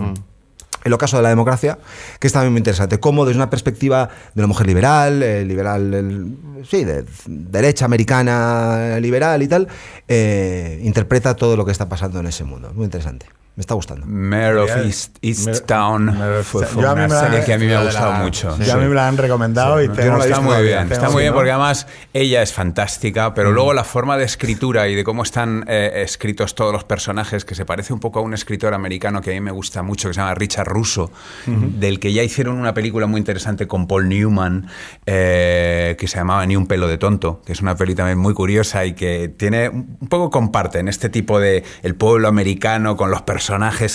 El 0.86 0.92
ocaso 0.92 1.16
de 1.16 1.24
la 1.24 1.30
democracia, 1.30 1.78
que 2.20 2.28
es 2.28 2.32
también 2.32 2.52
muy 2.52 2.60
interesante. 2.60 3.00
Cómo 3.00 3.24
desde 3.26 3.38
una 3.38 3.50
perspectiva 3.50 4.08
de 4.34 4.40
una 4.40 4.46
mujer 4.46 4.68
liberal, 4.68 5.22
eh, 5.22 5.44
liberal, 5.44 6.36
sí, 6.68 6.84
de 6.84 7.04
derecha 7.26 7.84
americana 7.84 8.98
liberal 9.00 9.42
y 9.42 9.48
tal, 9.48 9.66
eh, 10.06 10.80
interpreta 10.84 11.34
todo 11.34 11.56
lo 11.56 11.64
que 11.64 11.72
está 11.72 11.88
pasando 11.88 12.20
en 12.20 12.26
ese 12.26 12.44
mundo. 12.44 12.72
Muy 12.72 12.84
interesante. 12.84 13.26
Me 13.56 13.62
está 13.62 13.72
gustando. 13.74 14.04
Mayor 14.04 14.58
of 14.58 14.70
East, 14.84 15.16
East 15.22 15.64
Town 15.64 16.04
Mayor 16.04 16.40
of 16.40 16.46
fue, 16.46 16.62
East- 16.64 16.74
fue 16.74 16.82
Yo 16.82 16.90
a 16.90 16.94
mí 16.94 16.98
una 17.04 17.08
me 17.08 17.14
la- 17.14 17.20
serie 17.22 17.44
que 17.46 17.54
a 17.54 17.58
mí 17.58 17.64
me 17.64 17.74
ha 17.74 17.82
gustado 17.84 18.12
la- 18.12 18.18
mucho. 18.18 18.50
A 18.50 18.56
mí 18.76 18.86
me 18.86 18.94
la 18.94 19.08
han 19.08 19.16
recomendado 19.16 19.82
y 19.82 19.88
tengo 19.88 20.18
no 20.18 20.24
visto 20.24 20.42
muy 20.42 20.62
bien, 20.62 20.92
está 20.92 21.08
muy 21.08 21.22
bien 21.22 21.32
porque 21.32 21.50
además 21.52 21.86
ella 22.12 22.42
es 22.42 22.52
fantástica, 22.52 23.32
pero 23.32 23.50
Mm. 23.50 23.54
luego 23.54 23.72
la 23.72 23.84
forma 23.84 24.18
de 24.18 24.24
escritura 24.24 24.88
y 24.88 24.94
de 24.94 25.04
cómo 25.04 25.22
están 25.22 25.64
eh, 25.68 26.02
escritos 26.04 26.54
todos 26.54 26.70
los 26.70 26.84
personajes, 26.84 27.46
que 27.46 27.54
se 27.54 27.64
parece 27.64 27.94
un 27.94 28.00
poco 28.00 28.18
a 28.18 28.22
un 28.22 28.34
escritor 28.34 28.74
americano 28.74 29.22
que 29.22 29.30
a 29.30 29.32
mí 29.34 29.40
me 29.40 29.52
gusta 29.52 29.82
mucho, 29.82 30.08
que 30.08 30.14
se 30.14 30.20
llama 30.20 30.34
Richard 30.34 30.68
Russo, 30.68 31.10
del 31.46 31.98
que 31.98 32.12
ya 32.12 32.22
hicieron 32.22 32.58
una 32.58 32.74
película 32.74 33.06
muy 33.06 33.20
interesante 33.20 33.66
con 33.66 33.86
Paul 33.88 34.10
Newman, 34.10 34.66
eh, 35.06 35.96
que 35.98 36.06
se 36.08 36.18
llamaba 36.18 36.44
Ni 36.44 36.56
un 36.56 36.66
pelo 36.66 36.88
de 36.88 36.98
tonto, 36.98 37.40
que 37.46 37.52
es 37.52 37.62
una 37.62 37.74
peli 37.74 37.94
también 37.94 38.18
muy 38.18 38.34
curiosa 38.34 38.84
y 38.84 38.92
que 38.92 39.28
tiene 39.34 39.70
un 39.70 39.86
un 39.98 40.08
poco 40.08 40.30
comparten 40.30 40.88
este 40.88 41.08
tipo 41.08 41.40
de 41.40 41.64
el 41.82 41.94
pueblo 41.94 42.28
americano 42.28 42.96
con 42.96 43.10
los 43.10 43.22
personajes 43.22 43.45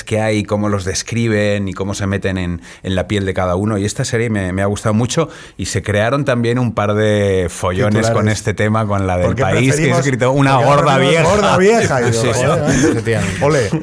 que 0.06 0.20
hay, 0.22 0.44
cómo 0.44 0.70
los 0.70 0.86
describen 0.86 1.68
y 1.68 1.74
cómo 1.74 1.94
se 1.94 2.08
meten 2.08 2.38
en, 2.38 2.62
en 2.84 2.96
la 2.96 3.08
piel 3.08 3.26
de 3.26 3.34
cada 3.34 3.56
uno. 3.56 3.78
Y 3.78 3.86
esta 3.86 4.06
serie 4.06 4.30
me, 4.30 4.52
me 4.54 4.62
ha 4.62 4.66
gustado 4.66 4.94
mucho 4.94 5.30
y 5.58 5.66
se 5.66 5.82
crearon 5.84 6.26
también 6.26 6.60
un 6.60 6.74
par 6.74 6.94
de 6.94 7.48
follones 7.50 7.94
Titulares. 7.96 8.12
con 8.18 8.30
este 8.30 8.54
tema, 8.54 8.86
con 8.88 9.08
la 9.08 9.18
del 9.18 9.28
Porque 9.28 9.42
país, 9.44 9.76
que 9.76 9.88
he 9.88 9.92
escrito 9.92 10.32
una 10.32 10.58
gorda 10.58 10.98
vieja. 10.98 11.24
Gorda 11.24 11.58
vieja. 11.58 12.00
Ole. 13.42 13.70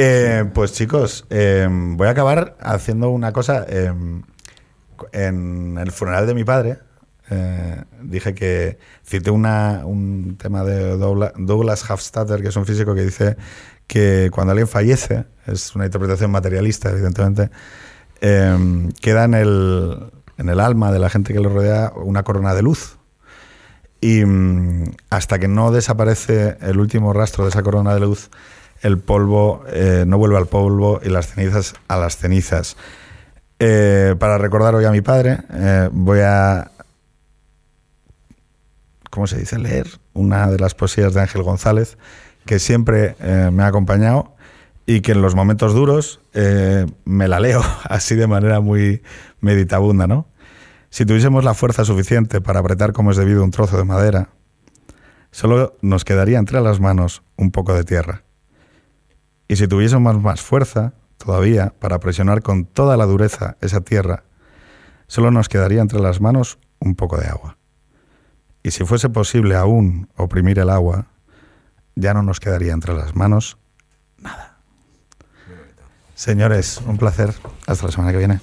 Eh, 0.00 0.44
pues 0.54 0.74
chicos, 0.74 1.24
eh, 1.28 1.66
voy 1.68 2.06
a 2.06 2.10
acabar 2.10 2.56
haciendo 2.60 3.10
una 3.10 3.32
cosa. 3.32 3.66
eh, 3.68 3.92
en 5.12 5.78
el 5.78 5.90
funeral 5.92 6.26
de 6.26 6.34
mi 6.34 6.44
padre, 6.44 6.78
eh, 7.30 7.82
dije 8.02 8.34
que 8.34 8.78
cité 9.06 9.30
una, 9.30 9.82
un 9.84 10.36
tema 10.40 10.64
de 10.64 10.96
Dougla- 10.96 11.32
Douglas 11.36 11.88
Hofstadter, 11.90 12.42
que 12.42 12.48
es 12.48 12.56
un 12.56 12.66
físico 12.66 12.94
que 12.94 13.02
dice 13.04 13.36
que 13.88 14.30
cuando 14.32 14.52
alguien 14.52 14.68
fallece, 14.68 15.24
es 15.46 15.74
una 15.74 15.86
interpretación 15.86 16.30
materialista, 16.30 16.90
evidentemente, 16.90 17.50
eh, 18.20 18.88
queda 19.00 19.24
en 19.24 19.34
el, 19.34 20.12
en 20.36 20.48
el 20.48 20.60
alma 20.60 20.92
de 20.92 21.00
la 21.00 21.10
gente 21.10 21.32
que 21.32 21.40
lo 21.40 21.48
rodea 21.48 21.92
una 21.96 22.22
corona 22.22 22.54
de 22.54 22.62
luz. 22.62 22.98
Y 24.00 24.24
mm, 24.24 24.92
hasta 25.10 25.40
que 25.40 25.48
no 25.48 25.72
desaparece 25.72 26.56
el 26.60 26.78
último 26.78 27.12
rastro 27.12 27.44
de 27.44 27.50
esa 27.50 27.64
corona 27.64 27.94
de 27.94 28.00
luz, 28.00 28.30
el 28.82 28.98
polvo 28.98 29.64
eh, 29.68 30.04
no 30.06 30.18
vuelve 30.18 30.36
al 30.36 30.46
polvo 30.46 31.00
y 31.02 31.08
las 31.08 31.28
cenizas 31.28 31.74
a 31.88 31.96
las 31.96 32.16
cenizas. 32.16 32.76
Eh, 33.58 34.14
para 34.18 34.38
recordar 34.38 34.74
hoy 34.76 34.84
a 34.84 34.92
mi 34.92 35.00
padre, 35.00 35.38
eh, 35.52 35.88
voy 35.90 36.20
a, 36.20 36.70
¿cómo 39.10 39.26
se 39.26 39.38
dice? 39.38 39.58
Leer 39.58 39.88
una 40.12 40.48
de 40.48 40.58
las 40.58 40.74
poesías 40.74 41.14
de 41.14 41.22
Ángel 41.22 41.42
González, 41.42 41.98
que 42.48 42.58
siempre 42.58 43.14
eh, 43.20 43.50
me 43.52 43.62
ha 43.62 43.66
acompañado 43.66 44.34
y 44.86 45.02
que 45.02 45.12
en 45.12 45.20
los 45.20 45.34
momentos 45.34 45.74
duros 45.74 46.18
eh, 46.32 46.86
me 47.04 47.28
la 47.28 47.40
leo 47.40 47.62
así 47.84 48.14
de 48.14 48.26
manera 48.26 48.60
muy 48.60 49.02
meditabunda, 49.40 50.06
¿no? 50.06 50.26
Si 50.88 51.04
tuviésemos 51.04 51.44
la 51.44 51.52
fuerza 51.52 51.84
suficiente 51.84 52.40
para 52.40 52.60
apretar 52.60 52.94
como 52.94 53.10
es 53.10 53.18
debido 53.18 53.44
un 53.44 53.50
trozo 53.50 53.76
de 53.76 53.84
madera, 53.84 54.30
solo 55.30 55.74
nos 55.82 56.06
quedaría 56.06 56.38
entre 56.38 56.62
las 56.62 56.80
manos 56.80 57.22
un 57.36 57.50
poco 57.50 57.74
de 57.74 57.84
tierra. 57.84 58.24
Y 59.46 59.56
si 59.56 59.68
tuviésemos 59.68 60.18
más 60.18 60.40
fuerza 60.40 60.94
todavía 61.18 61.74
para 61.78 62.00
presionar 62.00 62.40
con 62.40 62.64
toda 62.64 62.96
la 62.96 63.04
dureza 63.04 63.58
esa 63.60 63.82
tierra, 63.82 64.24
solo 65.06 65.30
nos 65.30 65.50
quedaría 65.50 65.82
entre 65.82 66.00
las 66.00 66.22
manos 66.22 66.58
un 66.78 66.94
poco 66.94 67.18
de 67.18 67.26
agua. 67.26 67.58
Y 68.62 68.70
si 68.70 68.86
fuese 68.86 69.10
posible 69.10 69.54
aún 69.54 70.08
oprimir 70.16 70.58
el 70.58 70.70
agua, 70.70 71.08
ya 71.98 72.14
no 72.14 72.22
nos 72.22 72.38
quedaría 72.38 72.72
entre 72.72 72.94
las 72.94 73.16
manos 73.16 73.58
nada. 74.18 74.56
Señores, 76.14 76.80
un 76.86 76.96
placer. 76.98 77.34
Hasta 77.66 77.86
la 77.86 77.92
semana 77.92 78.12
que 78.12 78.18
viene. 78.18 78.40